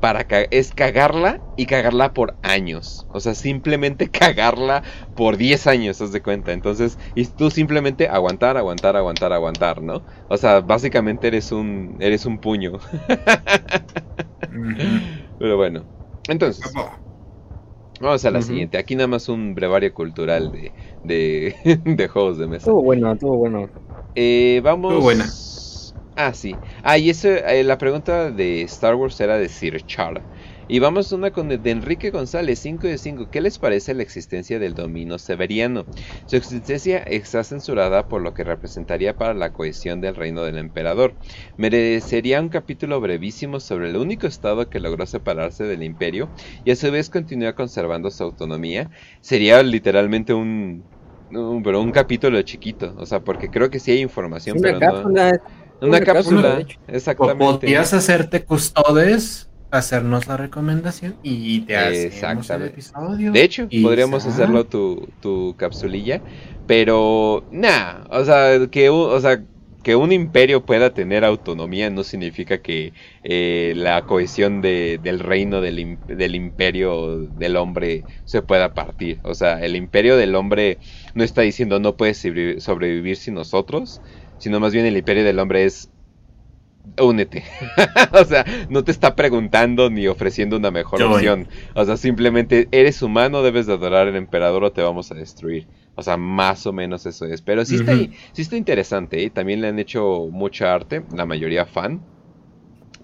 [0.01, 3.07] para es cagarla y cagarla por años.
[3.13, 4.83] O sea, simplemente cagarla
[5.15, 6.53] por 10 años, haz de cuenta.
[6.53, 10.03] Entonces, y tú simplemente aguantar, aguantar, aguantar, aguantar, ¿no?
[10.29, 12.73] O sea, básicamente eres un eres un puño.
[15.39, 15.85] Pero bueno.
[16.29, 16.73] Entonces,
[18.01, 18.79] vamos a la siguiente.
[18.79, 20.73] Aquí nada más un brevario cultural de,
[21.05, 22.59] de, de juegos de mesa.
[22.59, 23.69] Estuvo bueno, estuvo bueno.
[24.15, 24.93] Eh, vamos.
[24.93, 25.27] Estuvo buena.
[26.17, 26.61] Ah, sí.
[26.83, 30.27] Ah, y eso, eh, la pregunta de Star Wars era de Sir Char.
[30.69, 33.31] Y vamos a una con de Enrique González, 5 de 5.
[33.31, 35.89] ¿Qué les parece la existencia del dominio severiano?
[36.27, 41.17] Su existencia está censurada por lo que representaría para la cohesión del reino del emperador.
[41.57, 46.33] Merecería un capítulo brevísimo sobre el único estado que logró separarse del imperio
[46.65, 48.91] y a su vez continúa conservando su autonomía.
[49.23, 50.87] Sería literalmente un,
[51.31, 55.11] un pero un capítulo chiquito, o sea, porque creo que sí hay información, pero no.
[55.81, 56.79] Una, una cápsula, cápsula, de hecho.
[56.87, 57.67] exactamente.
[57.67, 63.33] Podrías hacerte custodes, hacernos la recomendación y te hacemos el episodio.
[63.33, 66.23] De hecho, Y podríamos hacerlo tu, tu capsulilla,
[66.67, 69.45] pero nah, o sea, que un, o sea,
[69.83, 72.93] que un imperio pueda tener autonomía no significa que
[73.23, 79.21] eh, la cohesión de- del reino del, im- del imperio del hombre se pueda partir.
[79.25, 80.81] O sea, el imperio del hombre
[81.15, 84.03] no está diciendo no puedes sobrevi- sobrevivir sin nosotros,
[84.41, 85.91] sino más bien el imperio del hombre es
[86.99, 87.45] únete.
[88.13, 91.49] o sea, no te está preguntando ni ofreciendo una mejor opción.
[91.75, 95.67] O sea, simplemente eres humano, debes de adorar al emperador o te vamos a destruir.
[95.95, 97.43] O sea, más o menos eso es.
[97.43, 99.23] Pero sí está, sí está interesante.
[99.23, 99.31] ¿eh?
[99.31, 102.01] También le han hecho mucha arte, la mayoría fan.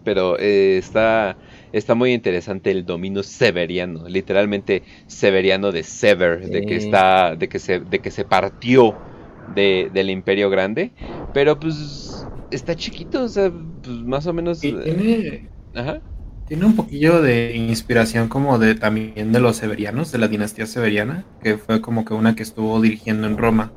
[0.05, 1.37] Pero eh, está,
[1.73, 4.09] está muy interesante el dominio severiano.
[4.09, 8.97] Literalmente severiano de sever, de que está, de que se, de que se partió
[9.47, 10.93] de, del imperio grande.
[11.33, 13.51] Pero pues está chiquito, o sea,
[13.83, 14.65] pues más o menos.
[14.65, 16.03] Y eh, tiene, Ajá.
[16.47, 21.27] tiene un poquillo de inspiración como de también de los severianos, de la dinastía severiana,
[21.41, 23.75] que fue como que una que estuvo dirigiendo en Roma.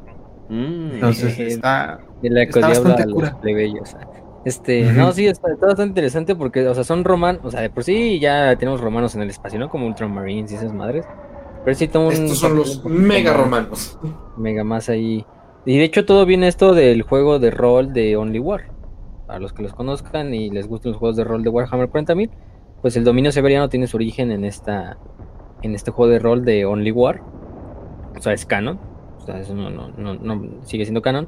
[0.50, 0.92] Mm.
[0.96, 2.00] Entonces Eh, está...
[2.22, 3.40] De la Está bastante cura.
[3.40, 3.96] plebeyos.
[4.46, 7.70] Este, no, sí, está, está bastante interesante porque, o sea, son romanos, o sea, de
[7.70, 9.70] por sí ya tenemos romanos en el espacio, ¿no?
[9.70, 11.10] Como Ultramarines y esas madres.
[11.64, 14.00] Pero sí toma un Estos son los mega romanos.
[14.38, 15.26] Mega más ahí.
[15.66, 18.72] Y de hecho todo viene esto del juego de rol de Only War.
[19.28, 22.30] Para los que los conozcan y les gusten los juegos de rol de Warhammer 40.000,
[22.82, 24.98] pues el dominio severiano tiene su origen en esta
[25.62, 27.22] en este juego de rol de Only War.
[28.18, 28.80] O sea, es canon.
[29.18, 31.28] O sea, eso no, no, no, no sigue siendo canon.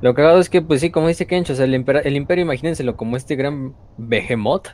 [0.00, 2.96] Lo cagado es que, pues sí, como dice Kench, o sea, el, el imperio, imagínenselo
[2.96, 4.68] como este gran behemoth,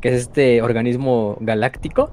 [0.00, 2.10] que es este organismo galáctico.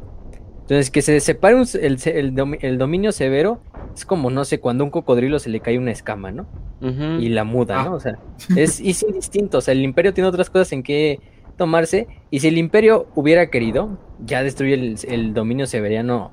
[0.62, 3.62] Entonces, que se separe un- el, el domi- el dominio severo
[3.94, 6.48] es como, no sé, cuando a un cocodrilo se le cae una escama, ¿no?
[6.82, 7.20] Ujú.
[7.20, 7.86] Y la muda, Ah.
[7.86, 7.94] ¿no?
[7.96, 8.18] O sea,
[8.56, 9.58] es, es indistinto.
[9.58, 11.20] O sea, el imperio tiene otras cosas en que
[11.58, 12.08] tomarse.
[12.30, 16.32] Y si el imperio hubiera querido, ya destruye el, el dominio severiano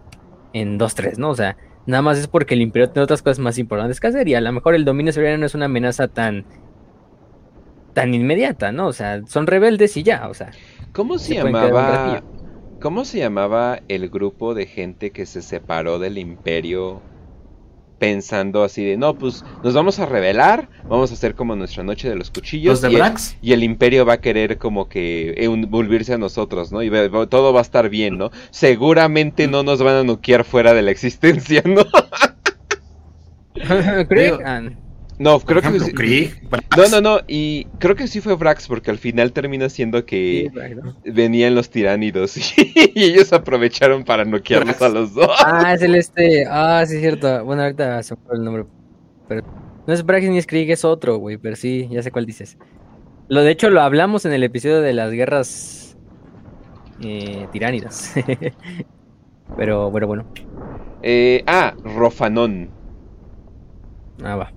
[0.53, 1.31] en 2-3, ¿no?
[1.31, 4.29] O sea, nada más es porque el imperio tiene otras cosas más importantes que hacer.
[4.29, 6.45] Y a lo mejor el dominio severiano no es una amenaza tan
[7.95, 8.87] tan inmediata, ¿no?
[8.87, 10.53] O sea, son rebeldes y ya, o sea.
[10.93, 12.23] ¿Cómo se, se llamaba?
[12.81, 17.01] ¿Cómo se llamaba el grupo de gente que se separó del imperio
[17.99, 22.09] pensando así de, no, pues nos vamos a rebelar, vamos a hacer como nuestra noche
[22.09, 23.03] de los cuchillos Los de y, el,
[23.43, 26.81] y el imperio va a querer como que envolverse a nosotros, ¿no?
[26.85, 26.91] Y
[27.29, 28.31] todo va a estar bien, ¿no?
[28.51, 31.83] Seguramente no nos van a nuquear fuera de la existencia, ¿no?
[34.09, 34.63] Creo- ah,
[35.19, 36.67] No, Por creo que ejemplo, sí- Krieg, Brax.
[36.77, 40.49] No, no, no, y creo que sí fue Brax porque al final termina siendo que
[41.05, 45.31] venían los tiránidos y ellos aprovecharon para noquearlos a los dos.
[45.45, 46.47] Ah, es el este.
[46.49, 47.45] Ah, sí, es cierto.
[47.45, 48.65] Bueno, ahorita se me fue el nombre.
[49.27, 49.43] Pero
[49.87, 51.37] no es Brax ni es Krieg, es otro, güey.
[51.37, 52.57] Pero sí, ya sé cuál dices.
[53.29, 55.97] Lo de hecho lo hablamos en el episodio de las guerras
[57.03, 58.15] eh, tiránidas.
[59.57, 60.27] pero bueno, bueno.
[61.03, 62.71] Eh, ah, Rofanón.
[64.23, 64.53] Ah, va.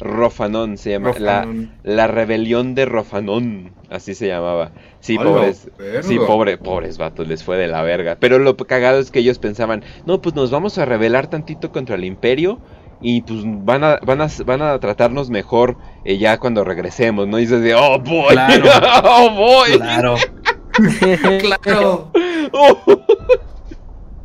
[0.00, 1.12] Rofanón se llama.
[1.18, 1.72] La, Rofanón.
[1.82, 3.72] la rebelión de Rofanón.
[3.90, 4.72] Así se llamaba.
[5.00, 5.70] Sí, Hola, pobres.
[5.78, 6.02] verga.
[6.02, 8.16] Sí, pobre, pobres vatos, les fue de la verga.
[8.18, 11.94] Pero lo cagado es que ellos pensaban, no, pues nos vamos a rebelar tantito contra
[11.94, 12.58] el imperio
[13.00, 17.38] y pues van a, van a, van a tratarnos mejor eh, ya cuando regresemos, ¿no?
[17.38, 18.64] Y dices de, oh boy, Claro.
[19.04, 19.76] oh boy.
[19.76, 20.14] Claro.
[21.62, 22.10] claro.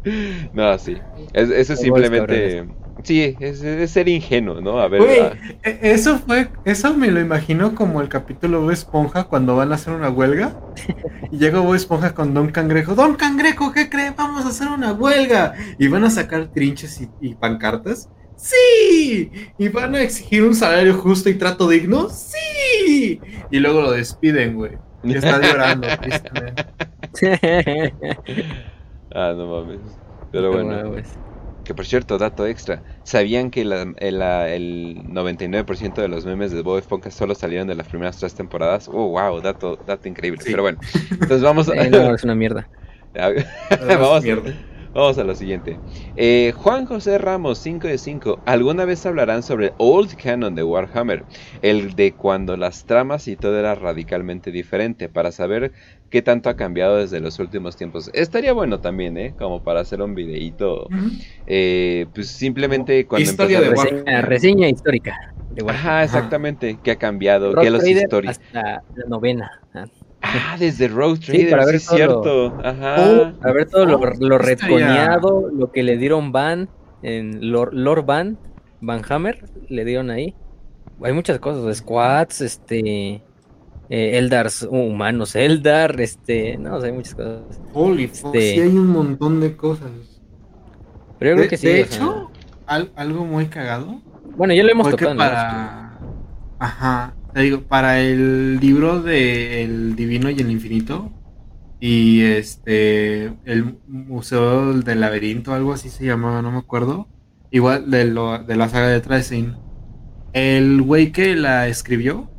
[0.54, 0.98] no, sí.
[1.34, 2.66] Es- eso es simplemente.
[3.04, 4.80] Sí, es, es ser ingenuo, ¿no?
[4.80, 5.02] A ver.
[5.02, 9.56] Güey, ah, e- eso fue, eso me lo imagino como el capítulo Bob Esponja cuando
[9.56, 10.56] van a hacer una huelga.
[11.32, 12.96] Y llega Bob Esponja con Don Cangrejo.
[12.96, 14.12] Don Cangrejo, ¿qué cree?
[14.18, 15.54] Vamos a hacer una huelga.
[15.78, 18.10] Y van a sacar trinches y, y pancartas.
[18.36, 19.32] ¡Sí!
[19.58, 22.10] ¿Y van a exigir un salario justo y trato digno?
[22.10, 23.20] ¡Sí!
[23.52, 24.78] Y luego lo despiden, güey.
[25.04, 26.66] Y está llorando, tristemente.
[29.14, 29.80] ah, no mames.
[30.32, 30.92] Pero bueno.
[30.92, 31.18] pues.
[31.70, 32.82] Que por cierto, dato extra.
[33.04, 37.68] ¿Sabían que la- el, la- el 99% de los memes de Bob Esponja solo salieron
[37.68, 38.88] de las primeras tres temporadas?
[38.88, 40.42] Oh, wow, dato, dato increíble.
[40.42, 40.50] Sí.
[40.50, 40.80] Pero bueno,
[41.12, 41.76] entonces vamos a...
[41.76, 42.68] Eh, no, es una mierda.
[43.14, 44.52] vamos, Mierda.
[44.94, 45.78] Vamos a lo siguiente.
[46.16, 48.40] Eh, Juan José Ramos, 5 de 5.
[48.46, 51.24] ¿Alguna vez hablarán sobre el Old Canon de Warhammer?
[51.62, 55.08] El de cuando las tramas y todo era radicalmente diferente.
[55.08, 55.72] Para saber
[56.10, 58.10] qué tanto ha cambiado desde los últimos tiempos.
[58.14, 59.36] Estaría bueno también, ¿eh?
[59.38, 60.88] Como para hacer un videíto.
[61.46, 65.34] eh, pues simplemente cuando Historia de Reseña, reseña histórica.
[65.52, 65.88] De Warhammer.
[65.92, 66.80] Ajá, exactamente.
[66.84, 67.54] ¿Qué ha cambiado?
[67.56, 68.40] ¿Qué los historias?
[68.40, 69.52] Hasta la novena.
[69.74, 69.86] Ah.
[70.22, 72.62] Ah, desde Road Sí, Trader, para sí, ver es todo lo- cierto.
[72.64, 73.34] Ajá.
[73.42, 76.70] A ver todo lo, lo Estaría- retconeado, lo que le dieron Van
[77.02, 78.38] en Lord, Lord Van,
[78.82, 80.36] Van Hammer, le dieron ahí.
[81.02, 82.80] Hay muchas cosas, squads, este,
[83.90, 87.42] eh, Eldars humanos, Eldar, este, no, o sea, hay muchas cosas.
[87.74, 89.90] Holy fuck, Este- sí hay un montón de cosas.
[91.18, 91.68] Pero yo creo de que sí.
[91.68, 92.30] de hecho,
[92.66, 94.02] al- algo muy cagado
[94.36, 95.14] bueno, ya lo hemos tocado.
[95.14, 95.18] ¿no?
[95.18, 95.98] para...
[96.60, 101.12] Ajá, te digo, para el libro de El Divino y el Infinito
[101.80, 107.08] y este, el Museo del Laberinto, algo así se llamaba, no me acuerdo.
[107.52, 109.56] Igual de, lo, de la saga de Tracing.
[110.34, 112.30] El güey que la escribió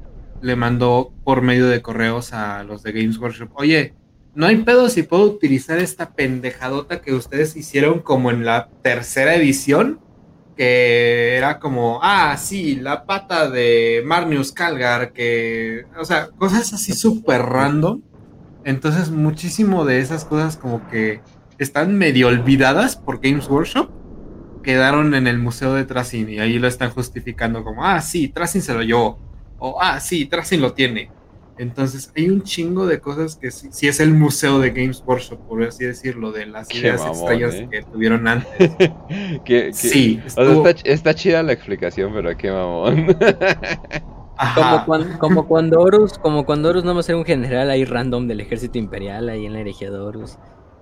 [0.43, 3.51] le mandó por medio de correos a los de Games Workshop.
[3.55, 3.95] Oye,
[4.35, 9.35] no hay pedo si puedo utilizar esta pendejadota que ustedes hicieron como en la tercera
[9.35, 10.01] edición.
[10.57, 16.93] Que era como, ah, sí, la pata de Marnius Calgar, que, o sea, cosas así
[16.93, 18.03] súper random.
[18.65, 21.21] Entonces, muchísimo de esas cosas como que
[21.59, 23.91] están medio olvidadas por Games Workshop
[24.63, 28.63] quedaron en el museo de Tracing y ahí lo están justificando como, ah, sí, Tracing
[28.63, 29.19] se lo llevó,
[29.59, 31.11] o ah, sí, Tracing lo tiene.
[31.61, 35.39] Entonces hay un chingo de cosas que sí, sí es el museo de Games Workshop,
[35.47, 37.69] por así decirlo, de las Qué ideas mamón, extrañas ¿eh?
[37.71, 38.71] que tuvieron antes.
[38.79, 43.07] ¿Qué- qué- Sí, O sea, estuvo- está, ch- está chida la explicación, pero qué mamón.
[44.55, 47.85] Como cuando, como cuando Horus, como cuando Horus no va a ser un general ahí
[47.85, 50.39] random del ejército imperial ahí en la herejía de Horus.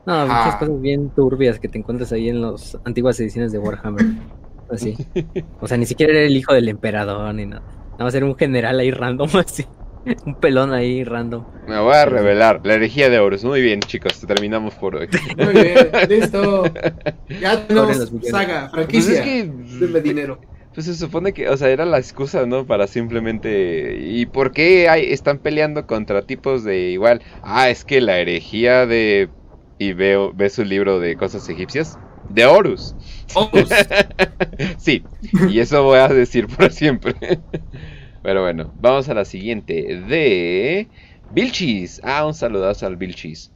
[0.07, 0.27] No, Ajá.
[0.45, 4.07] muchas cosas bien turbias que te encuentras ahí en las antiguas ediciones de Warhammer.
[4.71, 4.97] Así.
[5.61, 7.63] O sea, ni siquiera era el hijo del emperador ni nada.
[7.93, 9.65] Nada más era un general ahí random así.
[10.27, 11.45] Un pelón ahí random.
[11.67, 12.61] Me voy a revelar.
[12.65, 13.45] La herejía de Horus.
[13.45, 14.21] Muy bien, chicos.
[14.27, 15.09] Terminamos por hoy.
[15.37, 16.65] Muy bien, listo.
[17.41, 19.15] Ya tenemos saga, Pues franquicia.
[19.15, 19.51] es que.
[19.81, 20.41] Denme dinero.
[20.75, 22.65] Pues se supone que, o sea, era la excusa, ¿no?
[22.65, 23.99] Para simplemente...
[24.01, 27.21] ¿Y por qué hay, están peleando contra tipos de igual?
[27.43, 29.29] Ah, es que la herejía de...
[29.79, 31.99] Y veo, ve su libro de cosas egipcias.
[32.29, 32.95] De Horus.
[33.35, 33.69] Horus.
[34.79, 35.03] sí,
[35.49, 37.15] y eso voy a decir por siempre.
[38.23, 39.75] Pero bueno, vamos a la siguiente.
[40.09, 40.89] De...
[41.31, 42.01] Vilchis.
[42.05, 43.51] Ah, un saludazo al Vilchis.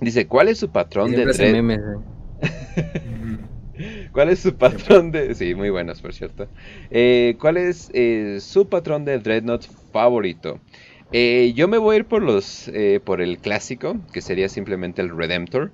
[0.00, 1.52] Dice, ¿cuál es su patrón de Siempre Dread?
[1.52, 2.14] memes, eh.
[4.12, 5.34] ¿Cuál es su patrón de.?
[5.34, 6.48] Sí, muy buenos, por cierto.
[6.90, 10.60] Eh, ¿Cuál es eh, su patrón de Dreadnought favorito?
[11.12, 15.16] Yo me voy a ir por los eh, por el clásico, que sería simplemente el
[15.16, 15.70] Redemptor.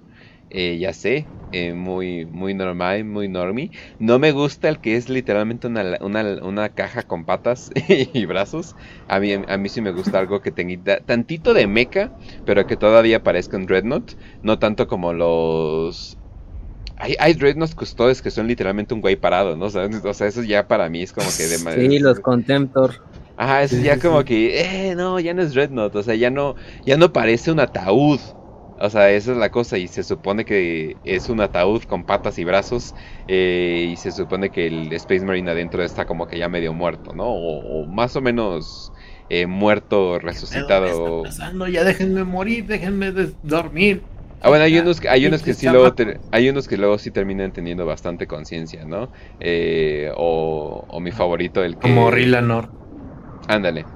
[0.50, 3.70] Eh, ya sé, eh, muy, muy normal, muy normie.
[3.98, 8.76] No me gusta el que es literalmente una, una- una caja con patas y brazos.
[9.08, 12.12] A mí, a mí sí me gusta algo que tenga tantito de mecha,
[12.44, 14.12] pero que todavía parezca un Dreadnought.
[14.42, 16.18] No tanto como los
[16.96, 19.66] hay, hay Dreadnoughts custodes que son literalmente un güey parado, ¿no?
[19.66, 22.96] O sea, o sea, eso ya para mí es como que de Sí, los Contemptor.
[23.36, 26.14] Ajá, eso Sí, ya sí, como que, eh, no, ya no es Dreadnought, o sea,
[26.14, 28.20] ya no, ya no parece un ataúd.
[28.82, 32.38] O sea, esa es la cosa, y se supone que es un ataúd con patas
[32.38, 32.94] y brazos,
[33.26, 37.12] eh, y se supone que el Space Marine adentro está como que ya medio muerto,
[37.14, 37.24] ¿no?
[37.26, 38.92] O, o más o menos
[39.28, 40.80] eh, muerto, ¿Qué resucitado.
[40.80, 41.68] me está pasando?
[41.68, 44.08] Ya déjenme morir, déjenme dormir.
[44.42, 46.98] Ah, bueno, hay unos, que- hay unos que sí luego ter- hay unos que luego
[46.98, 49.10] sí terminan teniendo bastante conciencia, ¿no?
[49.38, 51.88] Eh, o, o mi favorito, el que...
[51.88, 52.64] Como Rilanor.
[53.48, 53.86] Ándale.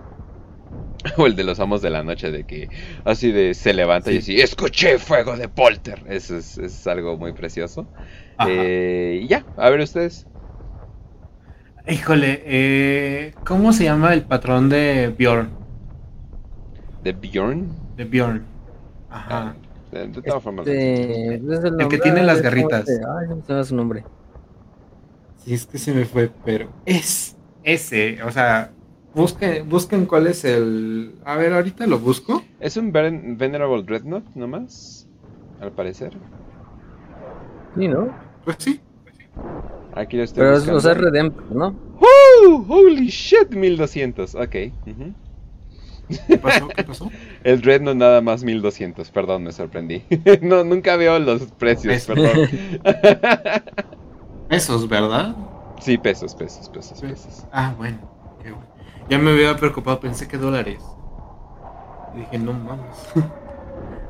[1.16, 2.68] O el de los amos de la noche, de que
[3.04, 4.34] así de se levanta y Sí.
[4.36, 6.02] así, escuché fuego de Polter.
[6.08, 7.86] Eso es, es algo muy precioso.
[8.48, 10.26] Eh, y ya, a ver ustedes.
[11.86, 15.50] Híjole, eh, ¿cómo se llama el patrón de Bjorn?
[17.02, 17.68] De Bjorn.
[17.96, 18.42] De Bjorn.
[19.10, 19.54] Ajá.
[19.92, 20.66] De, de todas formas.
[20.66, 22.88] Este, ¿no es el que tiene las ¿cómo garritas.
[22.88, 24.04] Ay, ¿cómo se llama su nombre?
[25.36, 28.73] Sí, es que se me fue, pero es ese, o sea,
[29.14, 31.14] busquen, busquen cuál es el...
[31.24, 32.42] A ver, ahorita lo busco.
[32.60, 35.06] Es un Ven- Venerable Dreadnought nomás,
[35.60, 36.12] al parecer.
[37.76, 38.08] Sí, ¿no?
[38.44, 38.80] Pues sí.
[39.94, 40.78] Aquí lo estoy Pero es, buscando.
[40.78, 41.68] o sea, es Redemptor, ¿no?
[42.00, 42.64] ¡Uh!
[42.68, 43.50] ¡Holy shit!
[43.50, 44.34] 1200.
[44.34, 44.56] Ok.
[44.86, 45.12] ujú.
[46.28, 46.68] ¿Qué pasó?
[46.68, 47.10] ¿Qué pasó?
[47.44, 49.10] El Dreadnought nada más 1200.
[49.10, 50.02] Perdón, me sorprendí.
[50.42, 52.48] no, nunca veo los precios, perdón.
[54.50, 55.34] Esos, ¿verdad?
[55.80, 57.46] sí, pesos, pesos, pesos, pesos.
[57.52, 57.98] Ah, bueno.
[59.08, 60.80] Ya me había preocupado, pensé que dólares.
[62.14, 62.96] Y dije, no mames.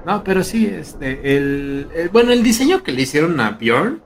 [0.07, 4.03] No, pero sí, este, el, bueno, el diseño que le hicieron a Bjorn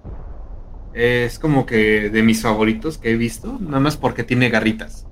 [0.94, 5.07] es como que de mis favoritos que he visto, nada más porque tiene garritas.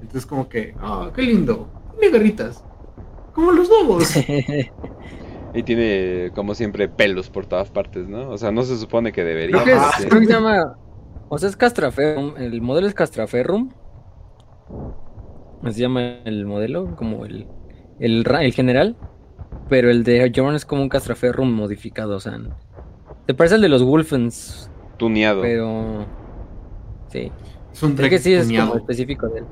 [0.00, 1.68] Entonces como que, oh, qué lindo,
[1.98, 2.62] tiene garritas,
[3.32, 4.14] como los lobos.
[5.54, 8.28] y tiene, como siempre, pelos por todas partes, ¿no?
[8.30, 9.62] O sea, no se supone que debería.
[9.62, 10.76] Creo que, se llama,
[11.28, 13.70] o sea, es Castraferrum, el modelo es Castraferrum.
[15.70, 17.46] Se llama el modelo, como el,
[17.98, 18.96] el, el general.
[19.68, 22.38] Pero el de Jorn es como un castraferrum modificado, o sea.
[23.26, 24.70] Te parece el de los Wolfens.
[24.96, 25.42] Tuneado.
[25.42, 26.06] Pero.
[27.08, 27.30] Sí.
[27.72, 29.44] Es un que sí es como específico de él.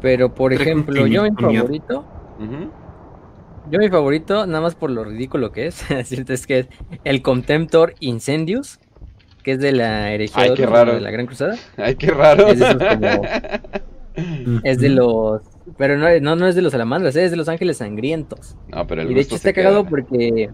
[0.00, 2.04] Pero por ejemplo, yo mi favorito.
[3.70, 6.68] Yo mi favorito, nada más por lo ridículo que es, es que es
[7.04, 8.80] el Contemptor Incendius,
[9.42, 11.56] que es de la herejía de la Gran Cruzada.
[11.76, 12.48] Ay, qué raro.
[12.48, 12.60] Es
[14.64, 15.42] es de los
[15.78, 18.56] pero no, no, es de los salamandras, es de los ángeles sangrientos.
[18.68, 20.50] No, pero y de hecho está cagado porque.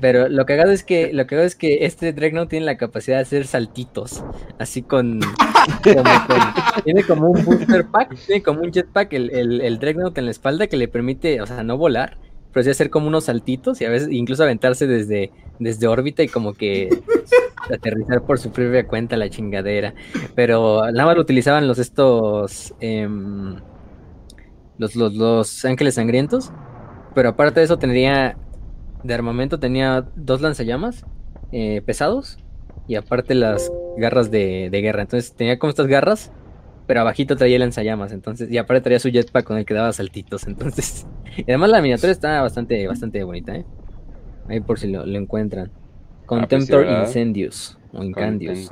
[0.00, 3.22] Pero lo cagado es que lo cagado es que este Dreadnought tiene la capacidad de
[3.22, 4.24] hacer saltitos.
[4.58, 5.20] Así con.
[6.84, 10.30] tiene como un booster pack, tiene como un jetpack el, el, el Dreadnought en la
[10.30, 12.16] espalda que le permite, o sea, no volar,
[12.52, 16.28] pero sí hacer como unos saltitos y a veces incluso aventarse desde, desde órbita y
[16.28, 16.88] como que
[17.72, 19.94] aterrizar por su propia cuenta la chingadera.
[20.34, 22.74] Pero nada más lo utilizaban los estos.
[22.80, 23.56] Em,
[24.78, 26.52] los, los, ángeles sangrientos.
[27.14, 28.36] Pero aparte de eso tendría,
[29.02, 31.04] de armamento tenía dos lanzallamas
[31.52, 32.38] eh, pesados
[32.88, 35.02] y aparte las garras de, guerra.
[35.02, 36.32] Entonces tenía como estas garras,
[36.86, 38.12] pero abajito traía lanzallamas.
[38.12, 40.46] Entonces, y aparte traía su jetpack con el que daba saltitos.
[40.46, 43.64] Entonces, y además la miniatura está bastante, bastante bonita, ¿eh?
[44.48, 45.70] Ahí por si lo, encuentran.
[46.26, 48.70] Contemptor ah, pues Incendios o Incandios.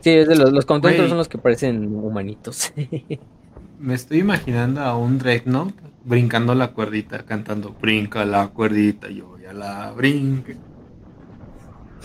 [0.00, 2.72] Sí, es de los, los son los que parecen humanitos.
[3.78, 9.52] Me estoy imaginando a un Dreadnought brincando la cuerdita, cantando brinca la cuerdita, yo ya
[9.52, 10.56] la brinque.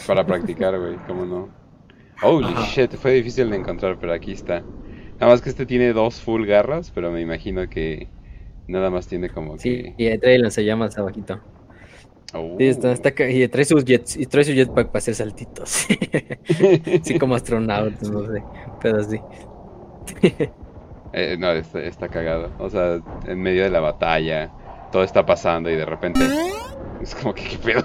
[0.08, 1.65] Para practicar, güey, cómo no.
[2.22, 4.64] Holy shit, fue difícil de encontrar, pero aquí está.
[5.20, 8.08] Nada más que este tiene dos full garras, pero me imagino que
[8.68, 10.14] nada más tiene como sí, que.
[10.14, 11.40] y trae lanzallamas abajito.
[12.58, 15.70] Sí, está, está, y trae sus jets, y trae su jetpack para hacer saltitos.
[17.04, 18.44] sí, como astronautas, no sé,
[18.82, 19.20] pero sí.
[21.14, 22.52] Eh, no, está, está, cagado.
[22.60, 24.52] O sea, en medio de la batalla,
[24.92, 26.20] todo está pasando y de repente.
[27.02, 27.84] Es como que, ¿qué pedo?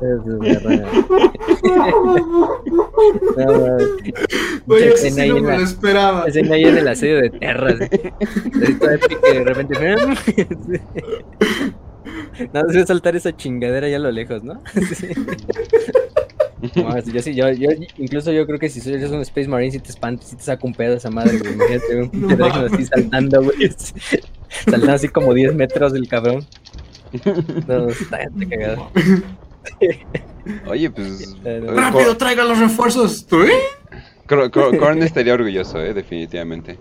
[0.00, 0.86] Eso es verdad.
[4.66, 6.24] Oye, eso sí no me lo esperaba.
[6.26, 7.78] Escena ahí en el asedio de Terras.
[7.78, 9.78] de repente.
[12.52, 14.60] Nada, se saltar esa chingadera ya a lo lejos, ¿no?
[16.74, 17.68] No, yo sí, yo, yo,
[17.98, 20.66] incluso yo creo que si eres un Space Marine, si te espantas, si te saca
[20.66, 21.52] un pedo esa madre, güey.
[21.52, 23.74] Imagínate un pinche no, así saltando, güey.
[24.48, 26.46] Saltando así como 10 metros del cabrón.
[27.66, 28.90] No, está, está cagado.
[30.68, 31.36] Oye, pues.
[31.44, 33.26] ¡Rápido, traiga los refuerzos!
[33.26, 33.52] ¿Tú, eh?
[34.50, 35.94] Korn estaría orgulloso, ¿eh?
[35.94, 36.78] Definitivamente.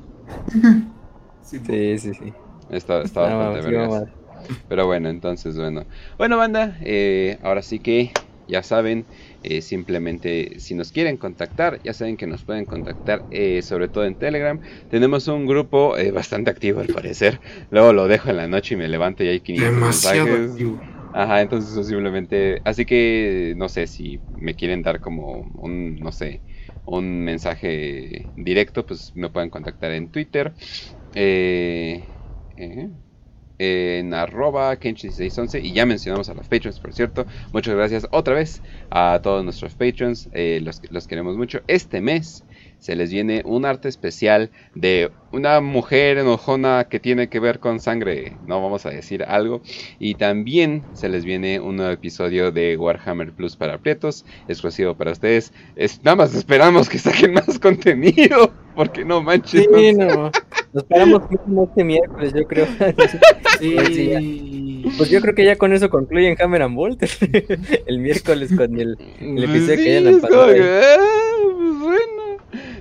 [1.41, 1.59] Sí,
[1.99, 2.33] sí, sí.
[2.69, 4.11] Está, está bastante
[4.67, 5.85] Pero bueno, entonces, bueno.
[6.17, 8.11] Bueno, banda, eh, ahora sí que
[8.47, 9.05] ya saben,
[9.47, 14.05] eh, simplemente si nos quieren contactar, ya saben que nos pueden contactar eh, sobre todo
[14.05, 14.59] en Telegram.
[14.89, 17.39] Tenemos un grupo eh, bastante activo al parecer.
[17.69, 20.51] Luego lo dejo en la noche y me levanto y hay 500 Demasiado mensajes.
[20.51, 20.81] Activo.
[21.11, 22.61] Ajá, entonces simplemente...
[22.65, 26.41] Así que no sé si me quieren dar como un, no sé,
[26.85, 30.53] un mensaje directo, pues me pueden contactar en Twitter.
[31.13, 32.03] Eh,
[33.57, 37.25] en arroba kenchi1611 y ya mencionamos a los patrons por cierto.
[37.53, 41.61] Muchas gracias otra vez a todos nuestros patrons eh, los, los queremos mucho.
[41.67, 42.43] Este mes
[42.79, 47.79] se les viene un arte especial de una mujer enojona que tiene que ver con
[47.79, 49.61] sangre, no vamos a decir algo.
[49.99, 55.11] Y también se les viene un nuevo episodio de Warhammer Plus para Prietos, exclusivo para
[55.11, 55.51] ustedes.
[55.75, 59.67] Es, nada más esperamos que saquen más contenido, porque no manches.
[59.73, 60.31] Sí, no.
[60.73, 61.23] Nos esperamos
[61.67, 62.67] este miércoles, yo creo.
[63.57, 64.83] Sí.
[64.97, 67.03] Pues yo creo que ya con eso concluyen Hammer and Bolt.
[67.87, 70.47] el miércoles con el, episodio que hayan pasado.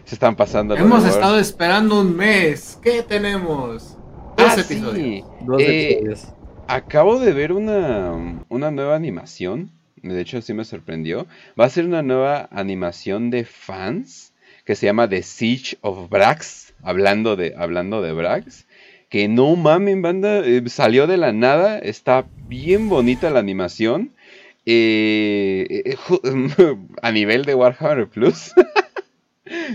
[0.05, 0.77] Se están pasando.
[0.77, 2.79] Hemos estado esperando un mes.
[2.83, 3.97] ¿Qué tenemos?
[4.37, 5.27] Dos ah, episodios.
[5.41, 6.29] Dos eh, episodios.
[6.67, 9.71] Acabo de ver una, una nueva animación.
[10.03, 11.27] De hecho, sí me sorprendió.
[11.59, 14.35] Va a ser una nueva animación de fans
[14.67, 16.75] que se llama The Siege of Brax.
[16.83, 18.67] Hablando de, hablando de Brax.
[19.09, 20.41] Que no mamen, banda.
[20.45, 21.79] Eh, salió de la nada.
[21.79, 24.13] Está bien bonita la animación.
[24.67, 25.97] Eh,
[27.03, 28.53] a nivel de Warhammer Plus.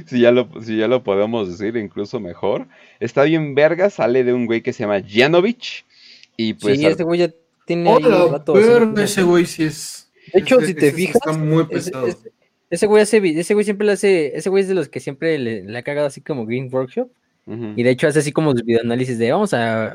[0.05, 2.67] si, ya lo, si ya lo podemos decir incluso mejor.
[2.99, 5.85] Está bien verga, sale de un güey que se llama Janovich.
[6.37, 7.31] Y pues sí, este güey ya
[7.65, 8.57] tiene rato.
[8.97, 10.09] ese güey sí es.
[10.33, 12.07] De hecho, si te fijas, está muy pesado.
[12.69, 15.39] Ese, güey hace, ese güey siempre le hace, ese güey es de los que siempre
[15.39, 17.09] le, ha cagado así como Green Workshop.
[17.75, 19.87] Y de hecho hace así como videoanálisis de vamos a,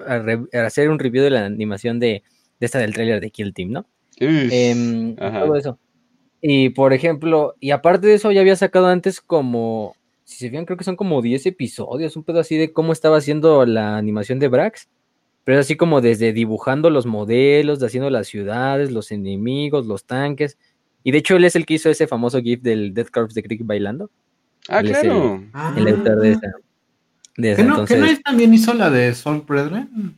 [0.66, 2.24] hacer un review de la animación de,
[2.58, 3.86] de esta del tráiler de Kill Team, ¿no?
[4.18, 5.78] Eh, todo eso.
[6.46, 10.66] Y por ejemplo, y aparte de eso, ya había sacado antes como, si se fijan,
[10.66, 14.38] creo que son como 10 episodios, un pedo así de cómo estaba haciendo la animación
[14.38, 14.90] de Brax.
[15.44, 20.58] Pero así como desde dibujando los modelos, haciendo las ciudades, los enemigos, los tanques.
[21.02, 23.42] Y de hecho, él es el que hizo ese famoso GIF del Death Corps de
[23.42, 24.10] Crick bailando.
[24.68, 25.42] Ah, claro.
[25.78, 26.52] el, autor de esa.
[27.38, 30.14] De ¿Que, no, él también hizo la de Soul Brethren?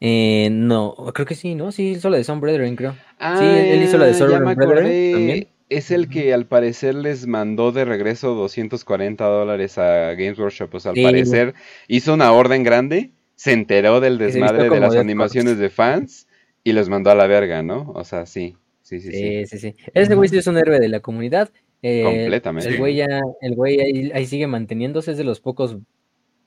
[0.00, 1.72] Eh, no, creo que sí, ¿no?
[1.72, 2.92] Sí, hizo la de Son Brethren, creo.
[2.92, 5.48] sí, él hizo la de Son Brethren también.
[5.68, 10.70] Es el que al parecer les mandó de regreso 240 dólares a Games Workshop.
[10.70, 11.54] Pues al parecer
[11.88, 16.26] hizo una orden grande, se enteró del desmadre de las animaciones de fans
[16.64, 17.92] y los mandó a la verga, ¿no?
[17.94, 18.56] O sea, sí.
[18.80, 19.46] Sí, sí, sí.
[19.46, 21.50] sí, sí, Ese güey sí es un héroe de la comunidad.
[21.82, 22.70] Eh, Completamente.
[22.70, 25.76] El güey, ya, el güey ahí, ahí, sigue manteniéndose, es de los pocos.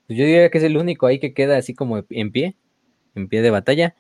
[0.08, 2.56] Pues yo diría que es el único ahí que queda así como en pie
[3.15, 3.95] en pie de batalla.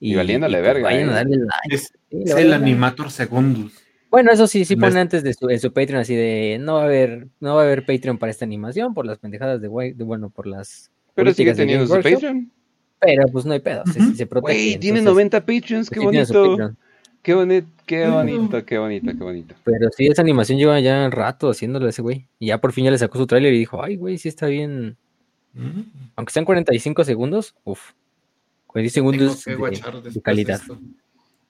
[0.00, 0.82] Y, valiéndole pues, verga.
[0.84, 1.38] Vayan a darle
[1.70, 3.72] Es, el animator Secundus.
[4.10, 6.82] Bueno, eso sí, sí pone antes de su, en su Patreon así de no va
[6.82, 10.04] a haber, no va a haber Patreon para esta animación por las pendejadas de, de
[10.04, 12.50] bueno, por las Pero sigue teniendo su Patreon.
[13.00, 13.82] Pero pues no hay pedo,
[14.16, 14.78] se, protege.
[14.78, 16.74] tiene 90 Patreons, qué pues bonito.
[17.24, 19.54] Qué bonito, qué bonito, qué bonito, qué bonito.
[19.64, 22.28] Pero sí, esa animación lleva ya un rato haciéndolo ese güey.
[22.38, 24.46] Y ya por fin ya le sacó su tráiler y dijo, ay, güey, sí está
[24.46, 24.98] bien.
[26.16, 27.92] Aunque sean 45 segundos, uff.
[28.82, 30.60] 10 segundos de, calidad.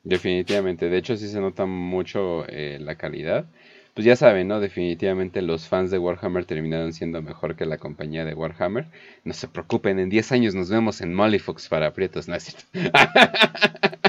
[0.02, 3.46] Definitivamente, de hecho sí se nota mucho eh, la calidad.
[3.94, 4.58] Pues ya saben, ¿no?
[4.58, 8.86] Definitivamente los fans de Warhammer terminaron siendo mejor que la compañía de Warhammer.
[9.22, 12.42] No se preocupen, en 10 años nos vemos en Molly Fox para aprietos, ¿no es
[12.42, 12.64] cierto?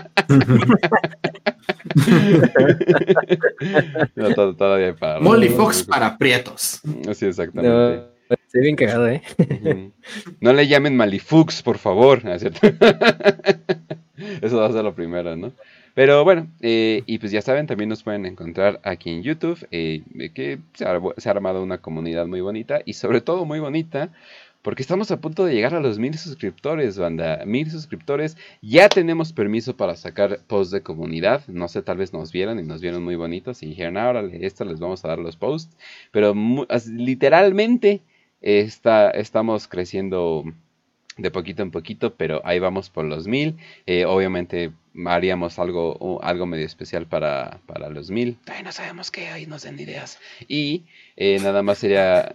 [4.57, 5.19] todavía para...
[5.19, 6.81] Molly Fox para prietos.
[7.13, 8.14] Sí, exactamente.
[8.55, 9.21] Estoy bien cagado, ¿eh?
[10.39, 12.21] No le llamen Malifux, por favor.
[14.41, 15.51] Eso va a ser lo primero, ¿no?
[15.93, 20.03] Pero bueno, eh, y pues ya saben, también nos pueden encontrar aquí en YouTube, eh,
[20.33, 24.13] que se ha, armado una comunidad muy bonita y sobre todo muy bonita,
[24.61, 27.43] porque estamos a punto de llegar a los mil suscriptores, banda.
[27.45, 28.37] Mil suscriptores.
[28.61, 31.45] Ya tenemos permiso para sacar posts de comunidad.
[31.49, 34.63] No sé, tal vez nos vieron y nos vieron muy bonitos y dijeron, ahora esto
[34.63, 35.75] les vamos a dar los posts.
[36.11, 36.33] Pero
[36.87, 38.01] literalmente
[38.45, 40.43] Está, estamos creciendo
[41.17, 43.57] de poquito en poquito, pero ahí vamos por los mil.
[43.87, 44.71] Eh, obviamente
[45.05, 48.37] haríamos algo, algo medio especial para, para los mil.
[48.45, 50.19] Todavía no sabemos qué, ahí nos den ideas.
[50.47, 50.85] Y
[51.17, 52.31] eh, nada más sería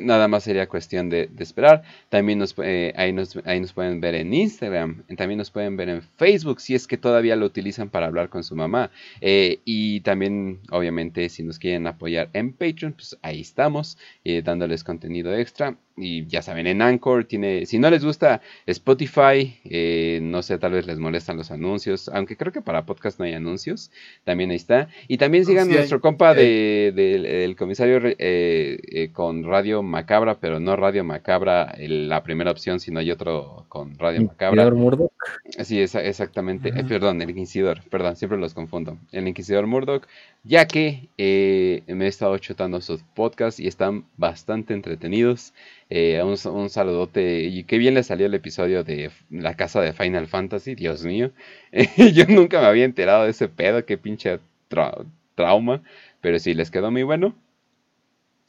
[0.00, 1.82] nada más sería cuestión de, esperar.
[2.08, 5.88] También nos, eh, ahí, nos, ahí nos pueden ver en Instagram, también nos pueden ver
[5.88, 8.90] en Facebook si es que todavía lo utilizan para hablar con su mamá.
[9.20, 13.98] Eh, y también, obviamente, si nos quieren apoyar en Patreon, pues ahí estamos,
[14.44, 15.76] dándoles contenido extra.
[15.96, 19.60] Y ya saben, en Anchor tiene, si no les gusta Spotify,
[20.22, 23.34] no sé, tal vez les molestan los anuncios, aunque creo que para podcast no hay
[23.34, 23.90] anuncios,
[24.24, 24.88] también ahí está.
[25.08, 30.76] Y también sigan nuestro compa de, del comisario eh, eh, con Radio Macabra, pero no
[30.76, 34.70] Radio Macabra la primera opción, sino hay otro con Radio Macabra.
[34.72, 35.10] Murdoch?
[35.60, 36.68] Sí, es, exactamente.
[36.68, 38.98] Eh, perdón, el Inquisidor, perdón, siempre los confundo.
[39.10, 40.06] El Inquisidor Murdoch,
[40.44, 45.54] ya que me he estado chutando sus podcasts y están bastante entretenidos.
[45.88, 50.26] un, un, saludote y qué bien le salió el episodio de la casa de Final
[50.26, 51.30] Fantasy, Dios mío.
[52.12, 54.40] Yo nunca me había enterado de ese pedo, qué pinche
[55.34, 55.82] trauma,
[56.20, 57.34] pero sí, les quedó muy bueno.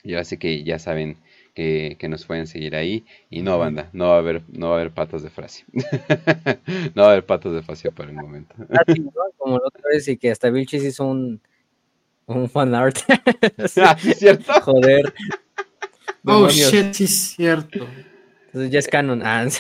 [0.04, 1.18] Y ahora sí que ya saben
[1.54, 3.06] que, nos pueden seguir ahí.
[3.30, 5.66] Y no, banda, no va a haber, no va a haber patos de frase.
[6.96, 8.56] no va a haber patos de frase por el momento.
[9.38, 11.42] Como la otra vez y que hasta Vilchis hizo un,
[12.26, 13.00] un fan art.
[13.78, 14.54] ah, ¿cierto?
[14.62, 15.14] Joder.
[16.26, 17.88] Oh, shit, sí es cierto.
[18.52, 19.22] Entonces ya es canon.
[19.24, 19.48] Ah.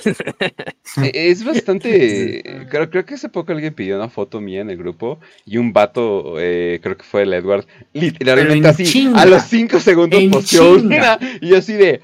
[1.02, 2.44] E, es bastante.
[2.70, 5.72] Creo, creo que hace poco alguien pidió una foto mía en el grupo y un
[5.72, 11.18] vato, eh, creo que fue el Edward, literalmente así, a los 5 segundos posteó una.
[11.40, 12.02] Y yo así de.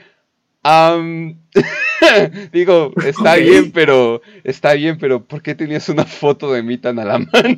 [2.53, 4.21] digo, está bien, pero.
[4.43, 7.57] Está bien, pero ¿por qué tenías una foto de mí tan a la mano?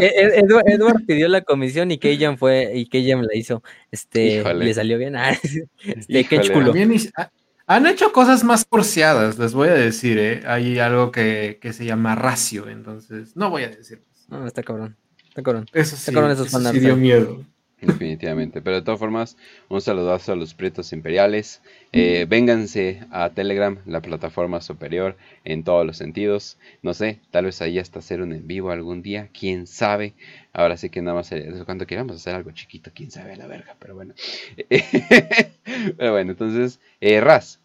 [0.00, 2.72] E, e, Edward, pidió la comisión y Keyan fue.
[2.74, 3.62] Y Keyan la hizo.
[3.90, 4.42] Este.
[4.54, 5.14] Le salió bien.
[5.16, 6.72] Ah, este, qué chulo.
[7.66, 10.42] Han hecho cosas más porciadas, les voy a decir, ¿eh?
[10.46, 14.02] Hay algo que, se llama racio, entonces no voy a decir.
[14.28, 14.96] No, está cabrón.
[15.28, 15.66] Está cabrón.
[15.72, 17.44] Eso sí, está cabrón esos eso sí dio miedo.
[17.80, 18.62] Definitivamente.
[18.62, 19.36] Pero de todas formas,
[19.68, 21.60] un saludazo a los prietos imperiales.
[21.92, 26.58] Eh, vénganse a Telegram, la plataforma superior en todos los sentidos.
[26.82, 30.14] No sé, tal vez ahí hasta hacer un en vivo algún día, quién sabe.
[30.58, 31.30] Ahora sí que nada más
[31.66, 34.14] cuando queramos hacer algo chiquito, quién sabe la verga, pero bueno.
[35.98, 37.60] pero bueno, entonces, eh, Raz.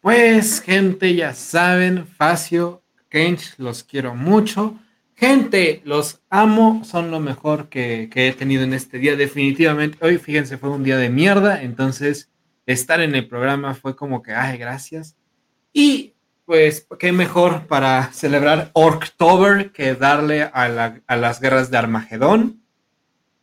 [0.00, 4.78] Pues, gente, ya saben, Facio, Kench, los quiero mucho.
[5.14, 9.14] Gente, los amo, son lo mejor que, he tenido en este día.
[9.14, 12.30] Definitivamente, hoy fíjense, fue un día de mierda, entonces
[12.64, 15.16] estar en el programa fue como que, ay, gracias.
[15.70, 16.13] Y
[16.46, 20.68] pues, qué mejor para celebrar October que darle a,
[21.16, 22.62] las guerras de Armagedón.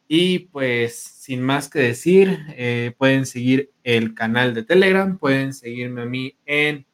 [0.07, 6.03] Y pues, sin más que decir, eh, pueden seguir el canal de Telegram, pueden seguirme
[6.03, 6.85] a mí en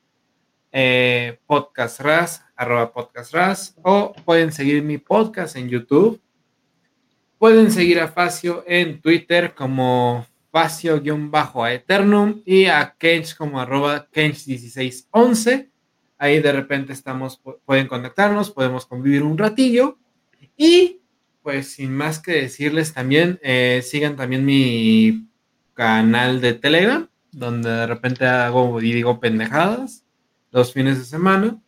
[0.72, 6.22] eh, Podcast Ras, arroba Podcast Ras, o pueden seguir mi podcast en YouTube.
[7.38, 15.70] Pueden seguir a Facio en Twitter como Facio-Eternum y a Kench como arroba Kench1611.
[16.18, 19.98] Ahí de repente estamos, pueden contactarnos, podemos convivir un ratillo.
[20.56, 21.02] Y
[21.44, 25.30] pues sin más que decirles también, eh, sigan también mi
[25.74, 30.04] canal de Telegram, donde de repente hago y digo pendejadas
[30.52, 31.62] los fines de semana.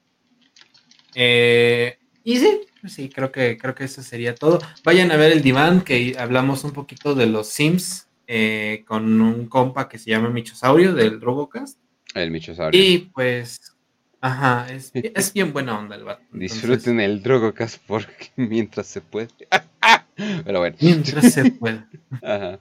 [1.15, 4.59] Eh, y sí, sí, creo que, creo que eso sería todo.
[4.83, 9.47] Vayan a ver el diván, que hablamos un poquito de los Sims eh, con un
[9.47, 11.79] compa que se llama Michosaurio del Drogocast.
[12.15, 12.81] El Michosaurio.
[12.81, 13.75] Y pues,
[14.21, 16.23] ajá, es, bien buena onda el vato.
[16.31, 19.29] Disfruten el Drogocast porque mientras se puede.
[20.45, 20.75] Pero bueno.
[20.81, 21.83] Mientras se puede.
[22.21, 22.59] Ajá.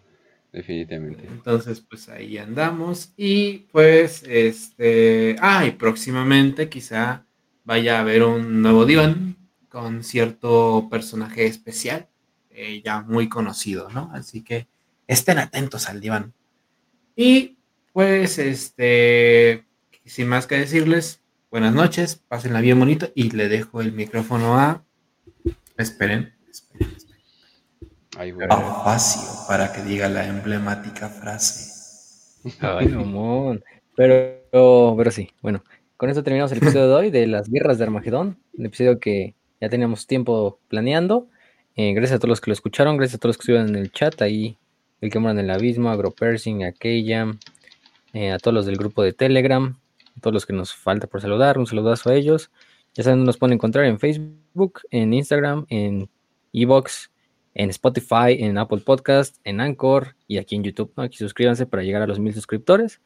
[0.53, 1.27] Definitivamente.
[1.27, 3.13] Entonces, pues ahí andamos.
[3.17, 5.37] Y pues, este.
[5.41, 7.25] Ah, y próximamente quizá
[7.65, 9.37] vaya a haber un nuevo diván
[9.69, 12.09] con cierto personaje especial,
[12.51, 14.11] eh, ya muy conocido, ¿no?
[14.15, 14.67] Así que
[15.07, 16.33] estén atentos al diván.
[17.15, 17.57] Y
[17.93, 19.65] pues, este.
[20.07, 21.21] Sin más que decirles,
[21.51, 24.85] buenas noches, pásenla bien bonito y le dejo el micrófono a.
[25.77, 26.99] Esperen, esperen
[28.85, 32.43] fácil para que diga la emblemática frase.
[32.61, 33.63] Ay, mamón.
[33.95, 35.63] Pero, pero sí, bueno,
[35.97, 39.35] con esto terminamos el episodio de hoy de las guerras de Armagedón, un episodio que
[39.61, 41.29] ya teníamos tiempo planeando.
[41.77, 43.77] Eh, gracias a todos los que lo escucharon, gracias a todos los que estuvieron en
[43.77, 44.57] el chat ahí,
[45.01, 47.27] el que moran en el abismo, AgroPersing, Aquella,
[48.13, 49.88] eh, a todos los del grupo de Telegram, a
[50.19, 52.51] todos los que nos falta por saludar, un saludazo a ellos.
[52.95, 56.09] Ya saben, nos pueden encontrar en Facebook, en Instagram, en
[56.53, 57.11] Evox,
[57.55, 60.93] en Spotify, en Apple Podcast, en Anchor y aquí en YouTube.
[60.97, 63.01] Aquí suscríbanse para llegar a los mil suscriptores.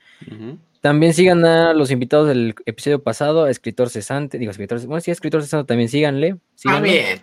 [0.80, 5.10] También sigan a los invitados del episodio pasado, a Escritor Cesante, digo Escritor, bueno, sí,
[5.10, 6.36] Escritor Cesante también síganle.
[6.62, 7.20] También,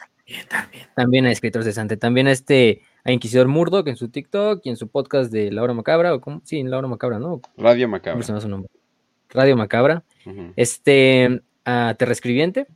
[0.48, 0.84] también.
[0.96, 4.78] También a Escritor Cesante, también a este, a Inquisidor Murdoch en su TikTok y en
[4.78, 7.42] su podcast de Laura Macabra, o como, sí, en Laura Macabra, ¿no?
[7.58, 8.24] Radio Macabra.
[8.24, 8.70] su nombre?
[9.30, 10.04] Radio Macabra.
[10.56, 12.68] Este, a Terrescribiente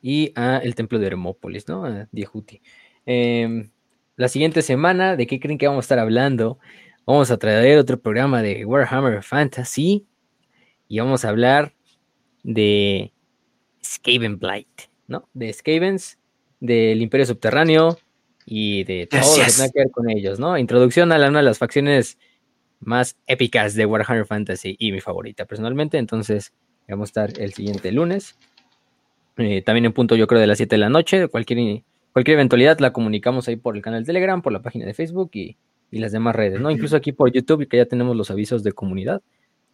[0.00, 1.84] y a El Templo de Hermópolis, ¿no?
[1.84, 2.62] A Diehuti.
[3.04, 3.68] Eh,
[4.16, 6.58] la siguiente semana, ¿de qué creen que vamos a estar hablando?
[7.06, 10.06] Vamos a traer otro programa de Warhammer Fantasy
[10.88, 11.74] y vamos a hablar
[12.42, 13.12] de
[13.84, 15.28] Skaven Blight, ¿no?
[15.34, 16.18] De Skavens,
[16.60, 17.98] del Imperio Subterráneo
[18.44, 20.58] y de todo lo que tenga que ver con ellos, ¿no?
[20.58, 22.18] Introducción a una de las facciones
[22.80, 25.98] más épicas de Warhammer Fantasy y mi favorita personalmente.
[25.98, 26.52] Entonces,
[26.88, 28.36] vamos a estar el siguiente lunes.
[29.36, 31.28] Eh, también en punto, yo creo, de las 7 de la noche.
[31.28, 31.82] Cualquier
[32.12, 35.30] cualquier eventualidad la comunicamos ahí por el canal de Telegram, por la página de Facebook
[35.34, 35.56] y,
[35.90, 36.70] las demás redes, ¿no?
[36.70, 39.22] Incluso aquí por YouTube, que ya tenemos los avisos de comunidad.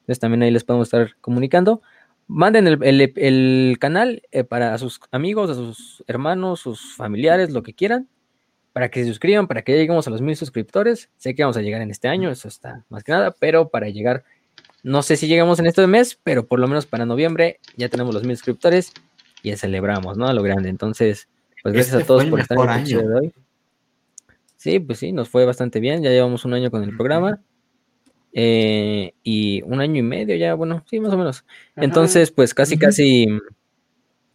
[0.01, 1.83] Entonces también ahí les podemos estar comunicando.
[2.29, 8.09] Manden el, canal eh, para sus amigos, a sus hermanos, sus familiares, lo que quieran,
[8.75, 11.09] para que se suscriban, para que lleguemos a los mil suscriptores.
[11.17, 13.89] Sé que vamos a llegar en este año, eso está más que nada, pero para
[13.89, 14.25] llegar,
[14.83, 18.13] no sé si llegamos en este mes, pero por lo menos para noviembre ya tenemos
[18.13, 18.93] los mil suscriptores
[19.45, 20.27] y ya celebramos, ¿no?
[20.27, 20.71] A lo grande.
[20.71, 21.29] Entonces,
[21.63, 23.33] pues gracias a este todos por estar en el de hoy.
[24.57, 26.03] Sí, pues sí, nos fue bastante bien.
[26.03, 27.41] Ya llevamos un año con el programa.
[28.33, 31.45] Eh, y un año y medio ya, bueno, sí, más o menos.
[31.77, 33.29] Entonces, pues casi, casi,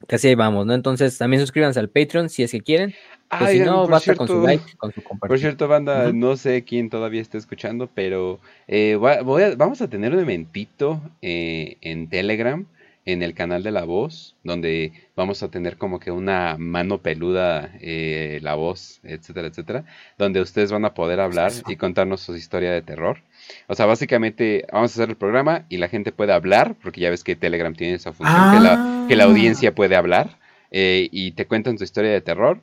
[0.07, 0.73] casi ahí vamos, ¿no?
[0.73, 2.95] Entonces, también suscríbanse al Patreon si es que quieren.
[3.37, 5.29] Pues si no, basta con su like, con su compartir.
[5.29, 10.19] Por cierto, banda, no sé quién todavía está escuchando, pero eh, vamos a tener un
[10.19, 12.65] eventito eh, en Telegram
[13.05, 17.71] en el canal de La Voz, donde vamos a tener como que una mano peluda,
[17.81, 19.85] eh, la voz, etcétera, etcétera,
[20.17, 23.21] donde ustedes van a poder hablar y contarnos su historia de terror.
[23.67, 27.09] O sea, básicamente vamos a hacer el programa y la gente puede hablar, porque ya
[27.09, 29.27] ves que Telegram tiene esa función, que, la, que, la, ah.
[29.27, 30.37] audiencia puede hablar,
[30.71, 32.61] eh, y te cuentan su historia de terror.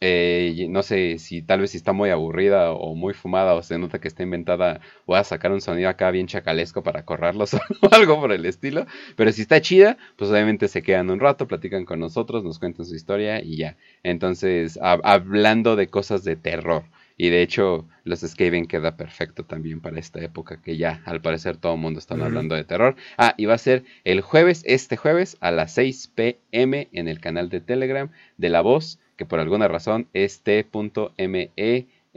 [0.00, 3.78] Eh, no sé si tal vez si está muy aburrida o muy fumada o se
[3.78, 7.60] nota que está inventada, voy a sacar un sonido acá bien chacalesco para correrlos o
[7.92, 8.86] algo por el estilo.
[9.16, 12.84] Pero si está chida, pues obviamente se quedan un rato, platican con nosotros, nos cuentan
[12.84, 13.76] su historia y ya.
[14.02, 16.84] Entonces, hablando de cosas de terror.
[17.18, 21.56] Y de hecho, los Skaven queda perfecto también para esta época que ya al parecer
[21.56, 22.94] todo el mundo está hablando de terror.
[23.16, 27.20] Ah, y va a ser el jueves, este jueves, a las 6 pm en el
[27.20, 31.50] canal de Telegram de La Voz que por alguna razón es t.me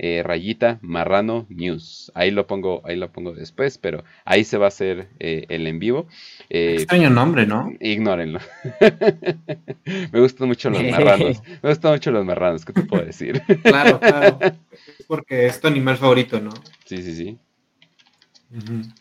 [0.01, 2.09] eh, rayita marrano news.
[2.15, 5.67] Ahí lo pongo, ahí lo pongo después, pero ahí se va a hacer eh, el
[5.67, 6.07] en vivo.
[6.49, 7.69] Eh, Extraño nombre, ¿no?
[7.81, 8.39] Ignórenlo.
[10.13, 11.41] me gustan mucho los marranos.
[11.61, 13.41] Me gustan mucho los marranos, ¿qué te puedo decir?
[13.61, 14.39] claro, claro.
[15.07, 16.51] porque es tu animal favorito, ¿no?
[16.85, 17.37] Sí, sí, sí.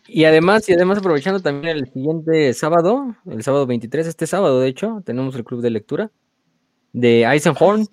[0.05, 4.67] Y además, y además aprovechando también el siguiente sábado, el sábado 23, este sábado de
[4.67, 6.11] hecho, tenemos el club de lectura
[6.93, 7.87] de Eisenhorn,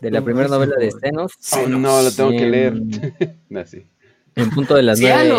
[0.00, 1.32] de la primera novela de Stenos.
[1.52, 2.74] Oh, no, lo tengo que leer.
[4.34, 5.30] En punto de las nueve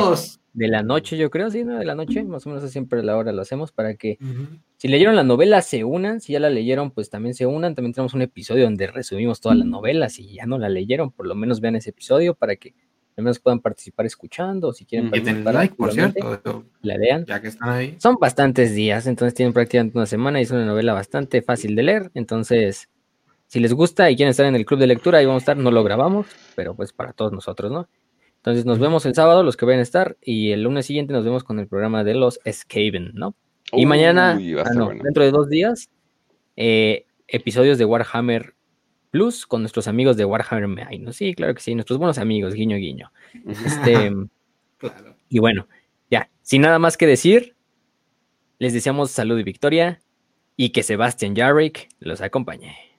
[0.54, 1.80] de la noche, yo creo, sí, ¿no?
[1.80, 4.20] De la noche, más o menos siempre a la hora lo hacemos para que
[4.78, 7.74] si leyeron la novela se unan, si ya la leyeron, pues también se unan.
[7.74, 11.26] También tenemos un episodio donde resumimos toda la novela, si ya no la leyeron, por
[11.26, 12.76] lo menos vean ese episodio para que
[13.16, 17.26] al menos puedan participar escuchando, o si quieren participar, like, por cierto, la lean.
[17.26, 17.96] Ya que están ahí.
[18.00, 21.84] Son bastantes días, entonces tienen prácticamente una semana y es una novela bastante fácil de
[21.84, 22.90] leer, entonces
[23.54, 25.58] si les gusta y quieren estar en el club de lectura, ahí vamos a estar.
[25.58, 26.26] No lo grabamos,
[26.56, 27.88] pero pues para todos nosotros, ¿no?
[28.38, 31.24] Entonces nos vemos el sábado, los que vayan a estar, y el lunes siguiente nos
[31.24, 33.36] vemos con el programa de los Skaven, ¿no?
[33.72, 35.92] y mañana, ah, dentro de dos días,
[36.56, 38.56] eh, episodios de Warhammer
[39.12, 41.14] Plus con nuestros amigos de Warhammer May, ¿no?
[41.14, 43.12] Sí, claro que sí, nuestros buenos amigos, guiño, guiño.
[43.68, 44.12] Este,
[45.30, 45.68] Y bueno,
[46.10, 47.56] ya, sin nada más que decir,
[48.58, 50.02] les deseamos salud y victoria
[50.58, 52.93] y que Sebastian Jarrick los acompañe.